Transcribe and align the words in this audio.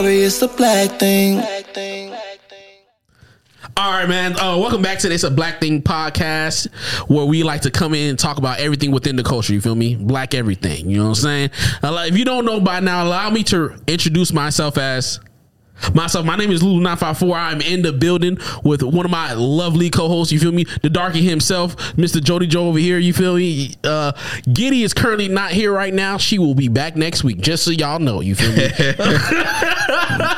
sorry, 0.00 0.22
it's 0.22 0.42
a 0.42 0.48
black 0.48 0.98
thing. 0.98 1.38
All 3.76 3.90
right, 3.90 4.08
man. 4.08 4.38
Uh, 4.38 4.56
welcome 4.58 4.82
back 4.82 4.98
to 5.00 5.08
this 5.08 5.22
a 5.24 5.30
Black 5.30 5.60
Thing 5.60 5.82
podcast 5.82 6.72
where 7.08 7.24
we 7.24 7.42
like 7.42 7.62
to 7.62 7.70
come 7.70 7.94
in 7.94 8.10
and 8.10 8.18
talk 8.18 8.38
about 8.38 8.58
everything 8.58 8.90
within 8.90 9.16
the 9.16 9.22
culture. 9.22 9.52
You 9.52 9.60
feel 9.60 9.74
me? 9.74 9.94
Black 9.96 10.34
everything. 10.34 10.88
You 10.90 10.98
know 10.98 11.04
what 11.04 11.08
I'm 11.10 11.14
saying? 11.14 11.50
Uh, 11.82 12.04
if 12.08 12.16
you 12.16 12.24
don't 12.24 12.44
know 12.44 12.60
by 12.60 12.80
now, 12.80 13.04
allow 13.04 13.30
me 13.30 13.42
to 13.44 13.74
introduce 13.86 14.32
myself 14.32 14.78
as 14.78 15.20
myself. 15.94 16.24
My 16.26 16.36
name 16.36 16.50
is 16.50 16.62
Lulu 16.62 16.80
nine 16.80 16.96
five 16.96 17.18
four. 17.18 17.36
I'm 17.36 17.60
in 17.60 17.82
the 17.82 17.92
building 17.92 18.38
with 18.62 18.82
one 18.82 19.04
of 19.04 19.10
my 19.10 19.32
lovely 19.32 19.90
co-hosts. 19.90 20.32
You 20.32 20.40
feel 20.40 20.52
me? 20.52 20.64
The 20.82 20.90
darky 20.90 21.22
himself, 21.22 21.76
Mr. 21.94 22.22
Jody 22.22 22.46
Joe 22.46 22.68
over 22.68 22.78
here. 22.78 22.98
You 22.98 23.12
feel 23.12 23.36
me? 23.36 23.74
Uh, 23.84 24.12
Giddy 24.52 24.82
is 24.82 24.94
currently 24.94 25.28
not 25.28 25.50
here 25.52 25.72
right 25.72 25.92
now. 25.94 26.16
She 26.18 26.38
will 26.38 26.54
be 26.54 26.68
back 26.68 26.96
next 26.96 27.24
week. 27.24 27.38
Just 27.40 27.64
so 27.64 27.70
y'all 27.70 27.98
know. 27.98 28.20
You 28.20 28.34
feel 28.34 28.52
me? 28.52 28.70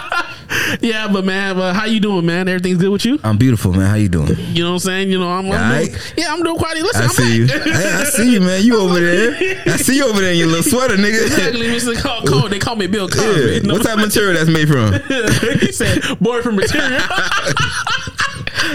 yeah, 0.80 1.08
but 1.12 1.24
man, 1.24 1.56
but 1.56 1.74
how 1.74 1.84
you 1.84 2.00
doing, 2.00 2.26
man? 2.26 2.48
Everything's 2.48 2.78
good 2.78 2.90
with 2.90 3.04
you? 3.04 3.18
I'm 3.24 3.36
beautiful, 3.38 3.72
man. 3.72 3.86
How 3.88 3.94
you 3.96 4.08
doing? 4.08 4.28
You 4.36 4.62
know 4.64 4.70
what 4.70 4.74
I'm 4.74 4.78
saying? 4.80 5.10
You 5.10 5.18
know, 5.18 5.28
I'm, 5.28 5.50
I'm 5.50 5.84
doing, 5.84 5.96
yeah, 6.16 6.32
I'm 6.32 6.42
doing 6.42 6.56
quite. 6.56 6.76
Listen, 6.76 7.02
I 7.02 7.04
I'm 7.04 7.10
see 7.10 7.46
back. 7.46 7.66
you. 7.66 7.72
Hey, 7.72 7.92
I 7.92 8.04
see 8.04 8.32
you, 8.32 8.40
man. 8.40 8.62
You 8.64 8.80
over 8.80 8.98
there? 9.00 9.62
I 9.66 9.76
see 9.76 9.96
you 9.96 10.06
over 10.06 10.20
there 10.20 10.32
in 10.32 10.38
your 10.38 10.48
little 10.48 10.62
sweater, 10.62 10.96
nigga. 10.96 11.26
Exactly, 11.26 11.66
Mr. 11.68 11.96
Col- 12.00 12.22
Cole. 12.22 12.48
They 12.48 12.58
call 12.58 12.76
me 12.76 12.86
Bill 12.86 13.08
Cosby. 13.08 13.60
Yeah. 13.66 13.72
What 13.72 13.82
type 13.82 13.94
of 13.98 14.00
material 14.04 14.34
that's 14.34 14.50
made 14.50 14.68
from? 14.68 14.92
he 15.60 15.72
said, 15.72 16.02
"Boy 16.20 16.42
from 16.42 16.56
material." 16.56 17.02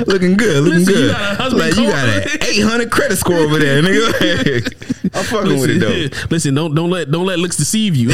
Looking 0.08 0.38
good, 0.38 0.64
looking 0.64 0.80
Listen, 0.80 0.94
you 0.94 1.00
good. 1.02 1.12
got 1.12 1.52
a 1.54 1.56
like 1.56 1.76
you 1.76 1.88
got 1.88 2.08
an 2.08 2.24
800 2.42 2.92
credit 2.92 3.18
score 3.18 3.36
over 3.38 3.58
there, 3.58 3.82
nigga. 3.82 5.12
I'm 5.14 5.24
fucking 5.26 5.60
with 5.60 5.70
it 5.70 5.80
though. 5.80 5.88
listen, 5.90 6.28
listen, 6.30 6.56
don't 6.56 6.74
don't 6.76 6.90
let 6.90 7.12
don't 7.12 7.26
let 7.26 7.40
looks 7.40 7.58
deceive 7.58 7.96
you. 7.96 8.10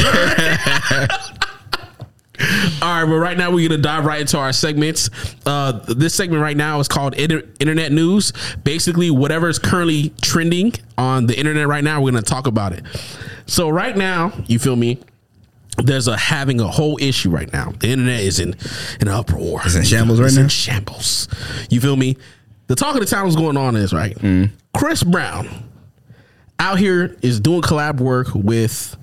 All 2.40 3.02
right, 3.02 3.04
but 3.04 3.16
right 3.16 3.36
now 3.36 3.50
we're 3.50 3.68
gonna 3.68 3.80
dive 3.82 4.04
right 4.04 4.20
into 4.20 4.38
our 4.38 4.52
segments. 4.52 5.10
Uh, 5.44 5.72
this 5.88 6.14
segment 6.14 6.40
right 6.42 6.56
now 6.56 6.78
is 6.78 6.86
called 6.86 7.14
Inter- 7.14 7.42
Internet 7.58 7.92
News. 7.92 8.32
Basically, 8.62 9.10
whatever 9.10 9.48
is 9.48 9.58
currently 9.58 10.12
trending 10.22 10.74
on 10.96 11.26
the 11.26 11.36
internet 11.36 11.66
right 11.66 11.82
now, 11.82 12.00
we're 12.00 12.12
gonna 12.12 12.22
talk 12.22 12.46
about 12.46 12.72
it. 12.72 12.84
So 13.46 13.68
right 13.68 13.96
now, 13.96 14.32
you 14.46 14.58
feel 14.58 14.76
me? 14.76 14.98
There's 15.78 16.08
a 16.08 16.16
having 16.16 16.60
a 16.60 16.66
whole 16.68 16.98
issue 17.00 17.30
right 17.30 17.52
now. 17.52 17.72
The 17.78 17.88
internet 17.88 18.20
is 18.20 18.40
in 18.40 18.56
an 19.00 19.08
uproar. 19.08 19.60
It's 19.64 19.74
in 19.76 19.84
shambles 19.84 20.20
right 20.20 20.28
It's 20.28 20.36
in 20.36 20.48
shambles. 20.48 21.28
You 21.70 21.80
feel 21.80 21.96
me? 21.96 22.16
The 22.66 22.74
talk 22.74 22.94
of 22.94 23.00
the 23.00 23.06
town 23.06 23.26
is 23.26 23.36
going 23.36 23.56
on 23.56 23.76
is 23.76 23.92
right. 23.92 24.16
Mm. 24.18 24.50
Chris 24.76 25.02
Brown 25.02 25.48
out 26.58 26.78
here 26.78 27.16
is 27.22 27.40
doing 27.40 27.62
collab 27.62 28.00
work 28.00 28.28
with 28.34 28.96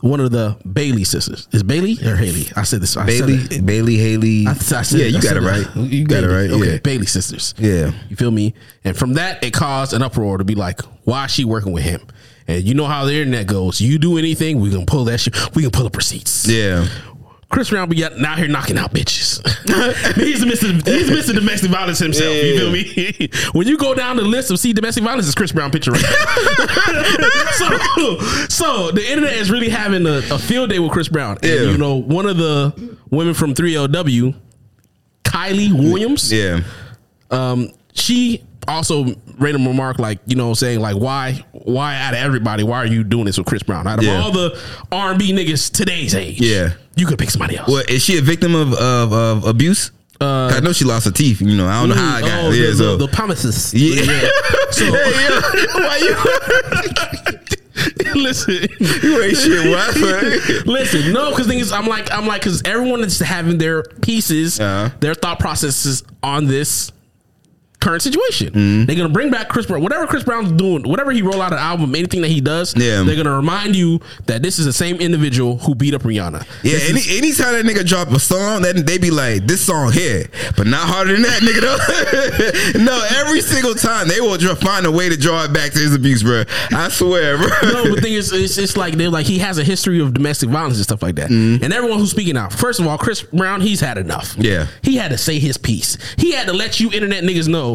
one 0.00 0.20
of 0.20 0.30
the 0.30 0.56
Bailey 0.70 1.04
sisters. 1.04 1.48
Is 1.52 1.62
Bailey 1.62 1.98
or 2.04 2.16
Haley? 2.16 2.46
I 2.56 2.62
said 2.62 2.80
this. 2.80 2.96
I 2.96 3.06
Bailey, 3.06 3.34
it. 3.34 3.66
Bailey, 3.66 3.96
Haley. 3.96 4.46
I, 4.46 4.50
I 4.52 4.54
said 4.54 5.00
yeah, 5.00 5.06
you 5.06 5.18
I 5.18 5.20
got 5.20 5.36
it 5.36 5.40
right. 5.42 5.76
You 5.76 6.04
got 6.06 6.24
it 6.24 6.28
right. 6.28 6.50
Okay, 6.50 6.72
Yeah. 6.72 6.78
Bailey 6.78 7.06
sisters. 7.06 7.54
Yeah. 7.58 7.92
You 8.08 8.16
feel 8.16 8.30
me? 8.30 8.54
And 8.84 8.96
from 8.96 9.14
that, 9.14 9.42
it 9.44 9.52
caused 9.52 9.92
an 9.92 10.02
uproar 10.02 10.38
to 10.38 10.44
be 10.44 10.54
like, 10.54 10.80
why 11.04 11.26
is 11.26 11.30
she 11.30 11.44
working 11.44 11.72
with 11.72 11.82
him? 11.84 12.00
And 12.48 12.64
you 12.64 12.74
know 12.74 12.86
how 12.86 13.04
the 13.04 13.12
internet 13.14 13.46
goes. 13.46 13.80
You 13.80 13.98
do 13.98 14.18
anything, 14.18 14.58
we 14.60 14.70
can 14.70 14.84
pull 14.86 15.04
that 15.04 15.18
shit. 15.18 15.54
We 15.54 15.62
can 15.62 15.70
pull 15.70 15.86
up 15.86 15.96
receipts. 15.96 16.48
Yeah. 16.48 16.88
Chris 17.50 17.68
Brown 17.70 17.88
be 17.88 18.04
out 18.04 18.12
out 18.24 18.38
here 18.38 18.48
knocking 18.48 18.78
out 18.78 18.92
bitches. 18.94 19.44
he's 20.16 20.44
Mr. 20.44 20.72
He's 20.86 21.10
Mr. 21.10 21.34
Domestic 21.34 21.70
Violence 21.70 21.98
himself. 21.98 22.32
You 22.34 22.56
feel 22.58 22.70
me? 22.72 23.28
when 23.52 23.66
you 23.66 23.76
go 23.76 23.92
down 23.94 24.16
the 24.16 24.22
list 24.22 24.50
of 24.50 24.58
see 24.58 24.72
domestic 24.72 25.02
violence, 25.04 25.26
it's 25.26 25.34
Chris 25.34 25.50
Brown 25.52 25.70
picture 25.70 25.90
right 25.90 26.00
so, 27.56 28.18
so 28.48 28.90
the 28.92 29.04
internet 29.08 29.32
is 29.34 29.50
really 29.50 29.68
having 29.68 30.06
a, 30.06 30.18
a 30.30 30.38
field 30.38 30.70
day 30.70 30.78
with 30.78 30.92
Chris 30.92 31.08
Brown. 31.08 31.36
And, 31.42 31.44
Yeah. 31.44 31.60
you 31.72 31.76
know, 31.78 31.96
one 31.96 32.26
of 32.26 32.36
the 32.36 32.96
women 33.10 33.34
from 33.34 33.54
3LW, 33.54 34.34
Kiely 35.24 35.72
Williams, 35.72 36.32
Yeah. 36.32 36.60
um, 37.30 37.70
she 37.92 38.42
also 38.70 39.04
a 39.06 39.14
remark 39.38 39.98
like, 39.98 40.18
you 40.26 40.36
know, 40.36 40.54
saying 40.54 40.80
like, 40.80 40.96
why, 40.96 41.44
why 41.52 41.96
out 41.96 42.14
of 42.14 42.20
everybody, 42.20 42.62
why 42.62 42.78
are 42.78 42.86
you 42.86 43.04
doing 43.04 43.24
this 43.26 43.36
with 43.38 43.46
Chris 43.46 43.62
Brown? 43.62 43.86
Out 43.86 43.98
of 43.98 44.04
Yeah. 44.04 44.20
all 44.22 44.32
the 44.32 44.58
R 44.92 45.10
and 45.10 45.18
B 45.18 45.32
niggas 45.32 45.70
today's 45.72 46.14
age, 46.14 46.40
Yeah. 46.40 46.70
you 46.96 47.06
could 47.06 47.18
pick 47.18 47.30
somebody 47.30 47.56
else. 47.56 47.68
Well, 47.68 47.84
is 47.88 48.02
she 48.02 48.18
a 48.18 48.22
victim 48.22 48.54
of 48.54 48.72
of, 48.74 49.12
of 49.12 49.44
abuse? 49.44 49.90
Uh, 50.22 50.52
I 50.54 50.60
know 50.60 50.72
she 50.72 50.84
lost 50.84 51.06
her 51.06 51.10
teeth. 51.10 51.40
You 51.40 51.56
know, 51.56 51.66
I 51.66 51.80
don't 51.80 51.88
know 51.88 51.94
how 51.94 52.16
I 52.16 52.20
got. 52.20 52.44
oh, 52.44 52.50
yeah, 52.50 52.66
the, 52.70 52.76
so 52.76 52.96
the, 52.98 53.06
the 53.06 53.12
promises. 53.12 53.72
yeah. 53.72 54.28
So 54.70 54.90
Why 54.92 55.98
you? 56.02 56.14
listen, 58.14 58.54
You 59.02 59.22
ain't 59.22 59.36
shit. 59.36 59.66
Why? 59.70 60.62
listen. 60.66 61.12
No, 61.12 61.30
because 61.30 61.46
thing 61.46 61.58
is, 61.58 61.72
I'm 61.72 61.86
like, 61.86 62.12
I'm 62.12 62.26
like, 62.26 62.42
because 62.42 62.62
everyone 62.64 63.00
is 63.02 63.18
having 63.18 63.56
their 63.58 63.82
pieces, 63.82 64.60
Uh-huh. 64.60 64.90
their 65.00 65.14
thought 65.14 65.38
processes 65.38 66.04
on 66.22 66.46
this 66.46 66.92
current 67.80 68.02
situation. 68.02 68.48
Mm-hmm. 68.52 68.84
They're 68.84 68.96
gonna 68.96 69.08
bring 69.08 69.30
back 69.30 69.48
Chris 69.48 69.66
Brown. 69.66 69.82
Whatever 69.82 70.06
Chris 70.06 70.22
Brown's 70.22 70.52
doing, 70.52 70.82
whatever 70.88 71.10
he 71.10 71.22
roll 71.22 71.40
out 71.40 71.52
an 71.52 71.58
album, 71.58 71.94
anything 71.94 72.20
that 72.22 72.28
he 72.28 72.40
does, 72.40 72.74
Yeah. 72.76 73.02
they're 73.02 73.16
gonna 73.16 73.34
remind 73.34 73.74
you 73.74 74.00
that 74.26 74.42
this 74.42 74.58
is 74.58 74.66
the 74.66 74.72
same 74.72 74.96
individual 74.96 75.58
who 75.58 75.74
beat 75.74 75.94
up 75.94 76.02
Rihanna. 76.02 76.44
Yeah, 76.62 76.72
This 76.74 76.90
any, 76.90 77.00
is- 77.00 77.18
anytime 77.18 77.52
that 77.54 77.64
nigga 77.64 77.86
drop 77.86 78.08
a 78.10 78.20
song, 78.20 78.62
that 78.62 78.86
they 78.86 78.98
be 78.98 79.10
like, 79.10 79.46
this 79.46 79.62
song 79.62 79.92
here, 79.92 80.26
but 80.56 80.66
not 80.66 80.86
harder 80.88 81.12
than 81.12 81.22
that, 81.22 81.40
nigga. 81.42 81.60
Though. 82.74 82.84
no, 82.84 83.02
every 83.18 83.40
single 83.40 83.74
time 83.74 84.08
they 84.08 84.20
will 84.20 84.36
dr- 84.36 84.58
find 84.60 84.86
a 84.86 84.90
way 84.90 85.08
to 85.08 85.16
draw 85.16 85.44
it 85.44 85.52
back 85.52 85.72
to 85.72 85.78
his 85.78 85.94
abuse, 85.94 86.22
bro. 86.22 86.44
I 86.72 86.88
swear, 86.90 87.36
bro. 87.38 87.48
no, 87.62 87.84
but 87.84 87.94
the 87.96 88.00
thing 88.02 88.12
is, 88.14 88.32
it's, 88.32 88.58
it's 88.58 88.76
like 88.76 88.94
they're 88.94 89.10
like 89.10 89.26
he 89.26 89.38
has 89.38 89.58
a 89.58 89.64
history 89.64 90.00
of 90.00 90.12
domestic 90.14 90.48
violence 90.50 90.76
and 90.76 90.84
stuff 90.84 91.02
like 91.02 91.14
that. 91.16 91.30
Mm-hmm. 91.30 91.64
And 91.64 91.72
everyone 91.72 91.98
who's 91.98 92.10
speaking 92.10 92.36
out, 92.36 92.52
first 92.52 92.80
of 92.80 92.86
all, 92.86 92.98
Chris 92.98 93.22
Brown, 93.22 93.60
he's 93.60 93.80
had 93.80 93.98
enough. 93.98 94.34
Yeah. 94.38 94.66
he 94.82 94.96
had 94.96 95.10
to 95.10 95.18
say 95.18 95.38
his 95.38 95.56
piece. 95.56 95.96
He 96.16 96.32
had 96.32 96.46
to 96.46 96.52
let 96.52 96.78
you 96.80 96.90
internet 96.92 97.24
niggas 97.24 97.48
know. 97.48 97.69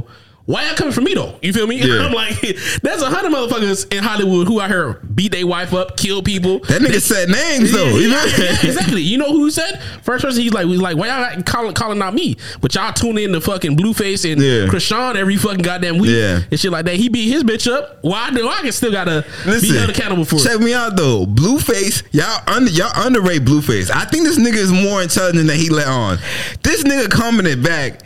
Why 0.47 0.63
y'all 0.67 0.75
coming 0.75 0.93
for 0.93 1.01
me 1.01 1.15
though? 1.15 1.39
You 1.41 1.51
feel 1.53 1.65
me? 1.65 1.77
Yeah. 1.81 2.01
I'm 2.05 2.13
like, 2.13 2.39
there's 2.83 3.01
a 3.01 3.09
hundred 3.09 3.31
motherfuckers 3.31 3.91
in 3.91 4.03
Hollywood 4.03 4.47
who 4.47 4.61
out 4.61 4.69
here 4.69 4.93
beat 5.15 5.31
their 5.31 5.47
wife 5.47 5.73
up, 5.73 5.97
kill 5.97 6.21
people. 6.21 6.59
that 6.59 6.83
nigga 6.83 7.01
said 7.01 7.29
names 7.29 7.71
though. 7.71 7.85
Yeah, 7.85 7.95
you 7.95 8.09
yeah, 8.09 8.55
exactly. 8.61 9.01
You 9.01 9.17
know 9.17 9.31
who 9.31 9.49
said 9.49 9.81
first 10.03 10.23
person? 10.23 10.43
He's 10.43 10.53
like, 10.53 10.67
he's 10.67 10.79
like, 10.79 10.97
why 10.97 11.07
y'all 11.07 11.41
calling 11.41 11.73
calling 11.73 11.99
out 11.99 12.13
me? 12.13 12.37
But 12.61 12.75
y'all 12.75 12.93
tune 12.93 13.17
in 13.17 13.31
to 13.31 13.41
fucking 13.41 13.75
Blueface 13.75 14.31
and 14.31 14.39
Yeah. 14.39 14.67
Chrisean 14.67 15.15
every 15.15 15.35
fucking 15.37 15.63
goddamn 15.63 15.97
week 15.97 16.11
Yeah. 16.11 16.41
and 16.51 16.59
shit 16.59 16.71
like 16.71 16.85
that. 16.85 16.97
He 16.97 17.09
beat 17.09 17.27
his 17.31 17.43
bitch 17.43 17.67
up. 17.67 17.97
Why 18.03 18.29
do 18.29 18.47
I 18.47 18.61
can 18.61 18.71
still 18.71 18.91
gotta 18.91 19.25
be 19.45 19.75
held 19.75 19.89
accountable 19.89 20.25
for? 20.25 20.35
it? 20.35 20.43
check 20.43 20.59
me 20.59 20.75
out 20.75 20.95
though. 20.95 21.25
Blueface, 21.25 22.03
y'all 22.11 22.43
under 22.45 22.69
y'all 22.69 22.91
underrate 23.03 23.41
Blueface. 23.45 23.89
I 23.89 24.05
think 24.05 24.25
this 24.25 24.37
nigga 24.37 24.57
is 24.57 24.71
more 24.71 25.01
intelligent 25.01 25.47
than 25.47 25.57
he 25.57 25.69
let 25.71 25.87
on. 25.87 26.19
This 26.61 26.83
nigga 26.83 27.09
commented 27.09 27.63
back 27.63 28.01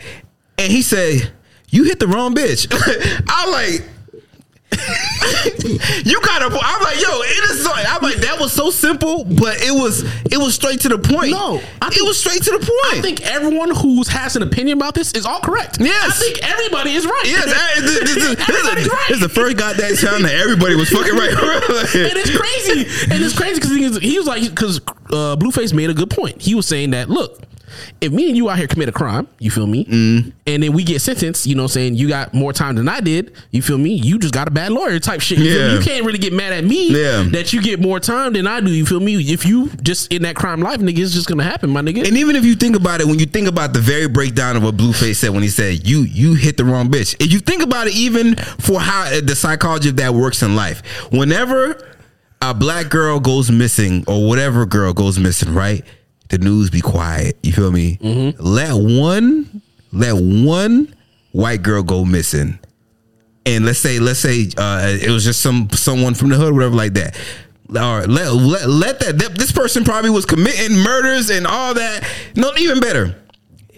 and 0.56 0.72
he 0.72 0.80
said, 0.80 1.32
"You 1.70 1.84
hit 1.84 2.00
the 2.00 2.08
wrong 2.08 2.34
bitch." 2.34 2.66
I 3.28 3.50
like. 3.50 3.88
you 6.06 6.20
gotta. 6.22 6.46
I'm 6.46 6.82
like, 6.82 7.00
yo, 7.00 7.20
it 7.22 7.50
is. 7.50 7.64
So, 7.64 7.72
I'm 7.72 8.02
like, 8.02 8.16
that 8.18 8.38
was 8.38 8.52
so 8.52 8.70
simple, 8.70 9.24
but 9.24 9.60
it 9.60 9.72
was. 9.72 10.04
It 10.30 10.38
was 10.38 10.54
straight 10.54 10.80
to 10.82 10.88
the 10.88 10.98
point. 10.98 11.32
No, 11.32 11.60
I 11.82 11.88
it 11.88 12.04
was 12.06 12.18
straight 12.18 12.42
to 12.44 12.50
the 12.52 12.58
point. 12.58 12.94
I 12.94 13.00
think 13.02 13.20
everyone 13.22 13.74
who 13.74 14.02
has 14.04 14.36
an 14.36 14.42
opinion 14.42 14.78
about 14.78 14.94
this 14.94 15.12
is 15.12 15.26
all 15.26 15.40
correct. 15.40 15.78
Yes. 15.80 16.20
I 16.20 16.24
think 16.24 16.42
everybody 16.42 16.94
is 16.94 17.04
right. 17.04 17.24
Yes, 17.24 17.44
this, 17.44 17.84
this, 17.84 18.14
this, 18.14 18.36
this, 18.36 18.48
Everybody's 18.48 18.88
right. 18.88 19.08
this 19.08 19.16
is 19.16 19.22
the 19.22 19.28
first 19.28 19.56
goddamn 19.56 19.96
time 19.96 20.22
that 20.22 20.34
everybody 20.34 20.76
was 20.76 20.88
fucking 20.88 21.14
right. 21.14 21.30
and 21.34 22.16
it's 22.16 22.36
crazy. 22.36 23.12
And 23.12 23.24
it's 23.24 23.36
crazy 23.36 23.60
because 23.60 23.98
he 23.98 24.18
was 24.18 24.26
like, 24.26 24.48
because 24.48 24.78
uh, 25.10 25.36
Blueface 25.36 25.74
made 25.74 25.90
a 25.90 25.94
good 25.94 26.10
point. 26.10 26.40
He 26.40 26.54
was 26.54 26.66
saying 26.66 26.90
that, 26.90 27.10
look, 27.10 27.42
if 28.00 28.12
me 28.12 28.28
and 28.28 28.36
you 28.36 28.48
out 28.50 28.58
here 28.58 28.66
commit 28.66 28.88
a 28.88 28.92
crime, 28.92 29.28
you 29.38 29.50
feel 29.50 29.66
me, 29.66 29.84
Mm. 29.84 30.32
and 30.46 30.62
then 30.62 30.72
we 30.72 30.84
get 30.84 31.00
sentenced, 31.00 31.46
you 31.46 31.54
know, 31.54 31.62
what 31.62 31.70
I'm 31.72 31.74
saying 31.74 31.94
you 31.96 32.08
got 32.08 32.32
more 32.34 32.52
time 32.52 32.76
than 32.76 32.88
I 32.88 33.00
did, 33.00 33.32
you 33.50 33.62
feel 33.62 33.78
me? 33.78 33.94
You 33.94 34.18
just 34.18 34.34
got 34.34 34.48
a 34.48 34.50
bad 34.50 34.72
lawyer 34.72 34.98
type 34.98 35.20
shit. 35.20 35.38
You. 35.38 35.44
Yeah. 35.50 35.72
you 35.74 35.80
can't 35.80 36.04
really 36.04 36.18
get 36.18 36.32
mad 36.32 36.52
at 36.52 36.64
me 36.64 36.90
Yeah. 36.90 37.26
that 37.32 37.52
you 37.52 37.60
get 37.62 37.80
more 37.80 38.00
time 38.00 38.32
than 38.32 38.46
I 38.46 38.60
do. 38.60 38.70
You 38.70 38.86
feel 38.86 39.00
me? 39.00 39.16
If 39.16 39.44
you 39.46 39.70
just 39.82 40.12
in 40.12 40.22
that 40.22 40.36
crime 40.36 40.60
life, 40.60 40.80
nigga, 40.80 40.98
it's 40.98 41.12
just 41.14 41.28
gonna 41.28 41.44
happen, 41.44 41.70
my 41.70 41.80
nigga. 41.82 42.06
And 42.06 42.16
even 42.16 42.36
if 42.36 42.44
you 42.44 42.54
think 42.54 42.76
about 42.76 43.00
it, 43.00 43.06
when 43.06 43.18
you 43.18 43.26
think 43.26 43.48
about 43.48 43.72
the 43.72 43.80
very 43.80 44.08
breakdown 44.08 44.56
of 44.56 44.62
what 44.62 44.76
Blueface 44.76 45.16
said 45.16 45.30
when 45.30 45.42
he 45.42 45.48
said 45.48 45.86
you 45.86 46.00
you 46.02 46.34
hit 46.34 46.56
the 46.56 46.64
wrong 46.64 46.88
bitch, 46.90 47.14
if 47.20 47.32
you 47.32 47.40
think 47.40 47.62
about 47.62 47.86
it, 47.86 47.94
even 47.94 48.36
for 48.58 48.80
how 48.80 49.02
uh, 49.04 49.20
the 49.22 49.34
psychology 49.36 49.88
of 49.90 49.96
that 49.96 50.14
works 50.14 50.42
in 50.42 50.56
life, 50.56 50.82
whenever 51.10 51.86
a 52.42 52.54
black 52.54 52.88
girl 52.88 53.20
goes 53.20 53.50
missing 53.50 54.02
or 54.06 54.26
whatever 54.26 54.64
girl 54.66 54.92
goes 54.94 55.18
missing, 55.18 55.52
right? 55.54 55.84
The 56.30 56.38
news 56.38 56.70
be 56.70 56.80
quiet. 56.80 57.36
You 57.42 57.52
feel 57.52 57.70
me? 57.72 57.98
Let 58.38 58.74
one 58.74 59.62
let 59.92 60.14
one 60.14 60.94
white 61.32 61.62
girl 61.62 61.82
go 61.82 62.04
missing, 62.04 62.58
and 63.44 63.64
let's 63.66 63.80
say 63.80 63.98
let's 63.98 64.20
say 64.20 64.48
uh, 64.56 64.96
it 65.00 65.10
was 65.10 65.24
just 65.24 65.40
some 65.40 65.68
someone 65.72 66.14
from 66.14 66.28
the 66.30 66.36
hood, 66.36 66.54
whatever 66.54 66.74
like 66.76 66.94
that. 66.94 67.16
Or 67.70 68.06
let, 68.06 68.32
let 68.32 68.68
let 68.68 69.00
that, 69.00 69.18
that 69.18 69.34
this 69.36 69.52
person 69.52 69.84
probably 69.84 70.10
was 70.10 70.24
committing 70.24 70.76
murders 70.76 71.30
and 71.30 71.46
all 71.46 71.74
that. 71.74 72.08
No, 72.36 72.52
even 72.58 72.80
better 72.80 73.16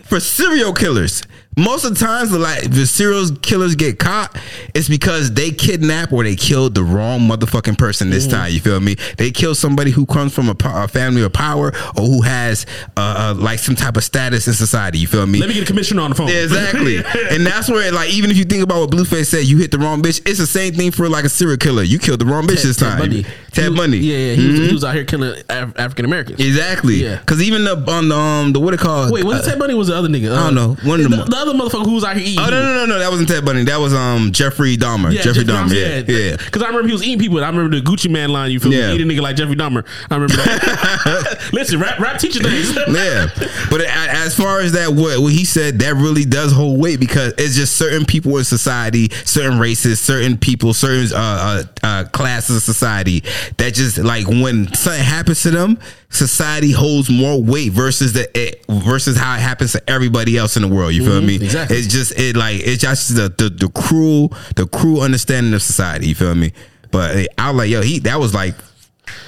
for 0.05 0.21
serial 0.21 0.73
killers. 0.73 1.23
Most 1.57 1.85
of 1.85 1.99
the 1.99 2.05
times, 2.05 2.31
the 2.31 2.39
like 2.39 2.71
the 2.71 2.87
serial 2.87 3.29
killers 3.43 3.75
get 3.75 3.99
caught, 3.99 4.35
it's 4.75 4.89
because 4.89 5.33
they 5.35 5.51
kidnap 5.51 6.11
or 6.13 6.25
they 6.25 6.35
killed 6.35 6.75
the 6.75 6.83
wrong 6.83 7.21
motherfucking 7.21 7.77
person 7.77 8.09
this 8.11 8.27
Mm-hmm. 8.27 8.37
time. 8.37 8.53
You 8.53 8.61
feel 8.61 8.81
me? 8.81 8.97
They 9.19 9.31
kill 9.31 9.55
somebody 9.55 9.91
who 9.91 10.07
comes 10.07 10.33
from 10.35 10.49
a, 10.49 10.55
po- 10.55 10.85
a 10.85 10.89
family 10.89 11.23
of 11.23 11.33
power 11.33 11.69
or 11.97 12.03
who 12.03 12.23
has 12.23 12.65
uh, 12.97 13.33
uh, 13.33 13.35
like 13.37 13.59
some 13.59 13.75
type 13.77 13.97
of 13.97 14.05
status 14.05 14.47
in 14.49 14.55
society. 14.55 14.99
You 14.99 15.07
feel 15.07 15.27
me? 15.27 15.41
Let 15.41 15.49
me 15.49 15.55
get 15.55 15.65
a 15.65 15.67
commissioner 15.67 16.03
on 16.03 16.11
the 16.11 16.17
phone. 16.17 16.29
Yeah, 16.29 16.43
exactly. 16.45 16.97
and 17.31 17.45
that's 17.47 17.69
where, 17.69 17.91
like, 17.93 18.11
even 18.11 18.31
if 18.31 18.37
you 18.39 18.45
think 18.45 18.63
about 18.63 18.81
what 18.81 18.91
Blueface 18.91 19.27
said, 19.27 19.45
you 19.45 19.59
hit 19.59 19.71
the 19.73 19.79
wrong 19.79 20.01
bitch. 20.03 20.23
It's 20.27 20.39
the 20.39 20.47
same 20.47 20.73
thing 20.75 20.91
for 20.91 21.09
like 21.09 21.25
a 21.25 21.29
serial 21.29 21.59
killer. 21.59 21.83
You 21.83 21.99
killed 21.99 22.21
the 22.21 22.27
wrong 22.27 22.47
bitch 22.47 22.63
this 22.63 22.77
time. 22.77 22.99
Bundy. 22.99 23.27
Ted 23.51 23.71
was- 23.71 23.79
Bundy. 23.81 23.99
Yeah, 23.99 24.17
yeah. 24.17 24.35
He, 24.35 24.47
was, 24.49 24.59
he 24.61 24.73
was 24.73 24.85
out 24.85 24.95
here 24.95 25.05
killing 25.05 25.39
Af- 25.51 25.79
African 25.79 26.05
Americans. 26.07 26.41
Exactly. 26.41 26.95
Yeah. 27.03 27.17
Because 27.19 27.43
even 27.43 27.65
the 27.65 27.77
on 27.91 28.09
the 28.09 28.17
um 28.17 28.53
the 28.55 28.61
what 28.61 28.73
it 28.73 28.81
called? 28.81 29.13
Wait, 29.13 29.25
was 29.25 29.47
uh, 29.47 29.51
Ted 29.51 29.59
Bundy 29.59 29.75
was 29.75 29.89
the 29.89 29.97
other 29.97 30.09
nigga? 30.09 30.31
Uh, 30.35 30.41
I 30.41 30.45
don't 30.45 30.55
know. 30.55 30.69
One 30.89 31.01
of 31.01 31.11
the, 31.11 31.17
them- 31.17 31.29
the 31.29 31.37
other 31.43 31.53
motherfucker 31.53 31.85
who 31.85 31.93
was 31.93 32.05
out 32.05 32.17
here 32.17 32.27
eating. 32.27 32.39
Oh 32.45 32.49
no 32.51 32.63
no 32.63 32.75
no 32.75 32.87
no! 32.87 32.99
That 32.99 33.11
wasn't 33.11 33.29
Ted 33.29 33.45
Bundy. 33.45 33.65
That 33.65 33.79
was 33.79 33.93
um 33.95 34.33
Jeffrey 34.33 34.77
Dahmer. 34.77 35.13
Jeffrey 35.13 35.45
Dahmer. 35.45 35.73
Yeah, 35.75 36.03
yeah. 36.15 36.37
Because 36.37 36.63
I 36.63 36.67
remember 36.69 36.87
he 36.89 36.93
was 36.93 37.03
eating 37.05 37.19
people. 37.19 37.43
I 37.43 37.49
remember 37.49 37.77
the 37.79 37.83
Gucci 37.83 38.11
Mane 38.11 38.31
line. 38.31 38.51
You 38.51 38.61
feel 38.61 38.73
Yeah. 38.73 38.89
me? 38.89 38.95
Eating 38.95 39.11
a 39.11 39.13
nigga 39.15 39.23
like 39.23 39.37
Jeffrey 39.37 39.57
Dahmer. 39.57 39.85
I 40.11 40.15
remember 40.15 40.37
that. 40.37 41.39
Listen, 41.53 41.81
rap, 41.81 41.99
rap 41.99 42.19
teacher 42.19 42.43
things. 42.43 42.75
yeah, 42.89 43.29
but 43.71 43.81
as 43.83 44.37
far 44.37 44.61
as 44.61 44.73
that, 44.73 44.91
what, 44.93 45.21
what 45.21 45.33
he 45.33 45.45
said, 45.45 45.79
that 45.81 45.95
really 45.95 46.25
does 46.25 46.53
hold 46.53 46.81
weight 46.81 47.01
because 47.01 47.35
it's 47.39 47.55
just 47.57 47.77
certain 47.77 48.05
people 48.05 48.37
in 48.39 48.45
society, 48.45 49.11
certain 49.25 49.59
races, 49.59 50.01
certain 50.01 50.37
people, 50.39 50.73
certain 50.75 51.13
uh, 51.17 51.19
uh, 51.19 51.63
uh, 51.87 52.05
classes 52.11 52.57
of 52.57 52.63
society 52.63 53.21
that 53.57 53.75
just 53.75 53.99
like 53.99 54.27
when 54.29 54.73
something 54.75 55.03
happens 55.03 55.43
to 55.43 55.51
them, 55.51 55.79
society 56.13 56.71
holds 56.71 57.11
more 57.11 57.43
weight 57.43 57.73
versus 57.73 58.13
the 58.13 58.29
it, 58.39 58.65
versus 58.69 59.17
how 59.17 59.35
it 59.35 59.41
happens 59.41 59.73
to 59.73 59.91
everybody 59.91 60.37
else 60.37 60.57
in 60.57 60.63
the 60.63 60.69
world. 60.69 60.93
You 60.93 61.05
feel 61.05 61.19
mm-hmm. 61.19 61.27
me? 61.27 61.35
exactly. 61.37 61.77
It's 61.77 61.89
just 61.89 62.19
it 62.19 62.37
like 62.37 62.61
it's 62.61 62.83
just 62.83 63.15
the, 63.15 63.29
the 63.37 63.49
the 63.49 63.69
cruel 63.69 64.33
the 64.57 64.67
cruel 64.67 65.03
understanding 65.03 65.55
of 65.55 65.63
society. 65.63 66.09
You 66.09 66.15
feel 66.15 66.35
me? 66.35 66.53
But 66.91 67.29
I 67.39 67.51
was 67.51 67.59
like, 67.59 67.71
yo, 67.71 67.83
he 67.83 67.99
that 68.01 68.21
was 68.21 68.35
like 68.35 68.55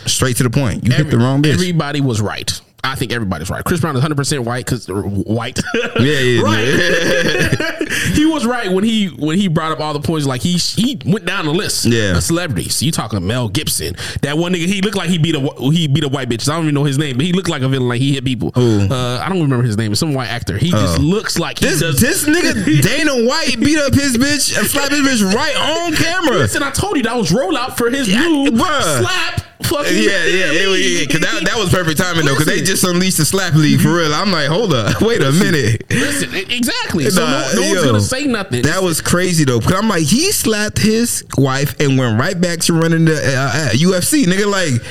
straight 0.06 0.36
to 0.36 0.42
the 0.42 0.50
point. 0.50 0.86
You 0.86 0.92
hit 0.92 1.10
the 1.10 1.18
wrong 1.18 1.42
bitch. 1.42 1.54
Everybody 1.54 2.00
was 2.00 2.20
right. 2.20 2.60
I 2.84 2.94
think 2.96 3.12
everybody's 3.12 3.50
right. 3.50 3.64
Chris 3.64 3.80
Brown 3.80 3.94
is 3.94 3.98
100 3.98 4.16
percent 4.16 4.44
white 4.44 4.64
because 4.66 4.86
white. 4.88 5.60
Yeah, 6.00 6.18
yeah, 6.20 6.40
right. 6.42 7.88
he 8.14 8.26
was 8.26 8.44
right 8.46 8.70
when 8.70 8.84
he 8.84 9.06
when 9.08 9.38
he 9.38 9.48
brought 9.48 9.72
up 9.72 9.80
all 9.80 9.92
the 9.92 10.00
points. 10.00 10.26
Like 10.26 10.40
he 10.42 10.52
he 10.58 11.00
went 11.04 11.24
down 11.24 11.46
the 11.46 11.52
list. 11.52 11.84
Yeah. 11.86 12.16
of 12.16 12.22
celebrities. 12.22 12.82
You 12.82 12.90
talking 12.92 13.24
Mel 13.26 13.48
Gibson? 13.48 13.94
That 14.22 14.36
one 14.38 14.52
nigga. 14.52 14.66
He 14.66 14.80
looked 14.82 14.96
like 14.96 15.08
he 15.08 15.18
beat 15.18 15.34
a 15.36 15.40
he 15.70 15.86
beat 15.88 16.04
a 16.04 16.08
white 16.08 16.28
bitch. 16.28 16.48
I 16.48 16.54
don't 16.54 16.64
even 16.64 16.74
know 16.74 16.84
his 16.84 16.98
name, 16.98 17.16
but 17.16 17.24
he 17.26 17.32
looked 17.32 17.48
like 17.48 17.62
a 17.62 17.68
villain. 17.68 17.88
Like 17.88 18.00
he 18.00 18.14
hit 18.14 18.24
people. 18.24 18.52
Uh, 18.56 19.18
I 19.22 19.28
don't 19.28 19.40
remember 19.40 19.62
his 19.64 19.76
name. 19.76 19.92
It's 19.92 20.00
some 20.00 20.14
white 20.14 20.28
actor. 20.28 20.58
He 20.58 20.70
just 20.70 20.98
looks 20.98 21.38
like 21.38 21.58
he 21.58 21.66
This 21.66 21.80
does. 21.80 22.00
this 22.00 22.24
nigga 22.24 22.82
Dana 22.82 23.24
White 23.26 23.56
beat 23.60 23.78
up 23.78 23.94
his 23.94 24.16
bitch 24.16 24.56
and 24.58 24.66
slapped 24.66 24.92
his 24.92 25.00
bitch 25.22 25.34
right 25.34 25.56
on 25.56 25.94
camera. 25.94 26.36
Listen, 26.36 26.62
I 26.62 26.70
told 26.70 26.96
you 26.96 27.02
that 27.04 27.16
was 27.16 27.30
rollout 27.30 27.76
for 27.76 27.88
his 27.90 28.08
Yeah, 28.08 28.20
new 28.26 28.50
bruh. 28.50 29.00
slap. 29.00 29.42
Fucking 29.62 29.94
Yeah, 29.96 30.26
yeah, 30.26 30.52
it 30.52 30.68
was, 30.68 30.80
yeah, 30.80 31.06
cause 31.06 31.20
that, 31.20 31.44
that 31.44 31.56
was 31.56 31.70
perfect 31.70 31.98
timing 31.98 32.26
though, 32.26 32.34
cause 32.34 32.46
they 32.46 32.60
just 32.60 32.82
unleashed 32.84 33.18
the 33.18 33.24
slap 33.24 33.54
league 33.54 33.80
for 33.80 33.94
real. 33.94 34.12
I'm 34.12 34.30
like, 34.32 34.48
hold 34.48 34.74
up, 34.74 35.00
wait 35.00 35.22
a 35.22 35.32
minute. 35.32 35.88
Listen, 35.90 36.34
exactly. 36.34 37.08
So 37.10 37.24
Nah, 37.24 37.30
no, 37.30 37.54
no 37.54 37.60
one's 37.62 37.74
yo, 37.74 37.84
gonna 37.84 38.00
say 38.00 38.24
nothing. 38.26 38.62
That 38.62 38.82
was 38.82 39.00
crazy 39.00 39.44
though, 39.44 39.60
cause 39.60 39.72
I'm 39.72 39.88
like, 39.88 40.02
he 40.02 40.32
slapped 40.32 40.78
his 40.78 41.24
wife 41.38 41.78
and 41.80 41.96
went 41.98 42.18
right 42.18 42.38
back 42.38 42.60
to 42.60 42.72
running 42.72 43.04
the 43.04 43.14
uh, 43.14 43.68
uh, 43.68 43.70
UFC. 43.70 44.24
Nigga, 44.24 44.50
like 44.50 44.82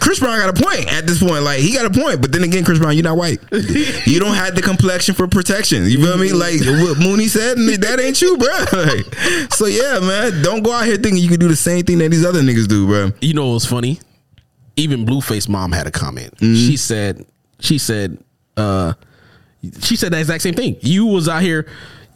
Chris 0.00 0.20
Brown 0.20 0.38
got 0.38 0.58
a 0.58 0.62
point 0.62 0.92
at 0.92 1.06
this 1.06 1.18
point. 1.22 1.42
Like 1.42 1.60
he 1.60 1.72
got 1.74 1.86
a 1.86 1.90
point, 1.90 2.20
but 2.20 2.30
then 2.30 2.44
again, 2.44 2.64
Chris 2.64 2.78
Brown, 2.78 2.94
you're 2.94 3.02
not 3.04 3.16
white. 3.16 3.40
you 3.52 4.20
don't 4.20 4.34
have 4.34 4.54
the 4.54 4.62
complexion 4.62 5.14
for 5.14 5.26
protection. 5.26 5.84
You 5.86 6.02
feel 6.04 6.18
me? 6.18 6.32
Like 6.32 6.60
what 6.60 6.98
Mooney 6.98 7.26
said, 7.26 7.56
that 7.56 8.00
ain't 8.00 8.20
you, 8.22 8.36
bro. 8.36 8.54
Like, 8.84 9.52
so 9.52 9.66
yeah, 9.66 9.98
man, 10.00 10.42
don't 10.42 10.62
go 10.62 10.72
out 10.72 10.84
here 10.84 10.96
thinking 10.96 11.22
you 11.22 11.28
can 11.28 11.38
do 11.40 11.48
the 11.48 11.56
same 11.56 11.84
thing 11.84 11.98
that 11.98 12.10
these 12.10 12.24
other 12.24 12.42
niggas 12.42 12.68
do, 12.68 12.86
bro. 12.86 13.12
you 13.20 13.32
know 13.32 13.48
what's 13.52 13.64
funny? 13.64 13.98
Even 14.76 15.04
Blueface 15.06 15.48
mom 15.48 15.72
had 15.72 15.86
a 15.86 15.90
comment. 15.90 16.34
Mm-hmm. 16.36 16.54
She 16.54 16.76
said, 16.76 17.24
she 17.60 17.78
said, 17.78 18.18
uh, 18.56 18.94
she 19.80 19.96
said 19.96 20.12
the 20.12 20.18
exact 20.18 20.42
same 20.42 20.54
thing. 20.54 20.76
You 20.80 21.06
was 21.06 21.28
out 21.28 21.42
here 21.42 21.66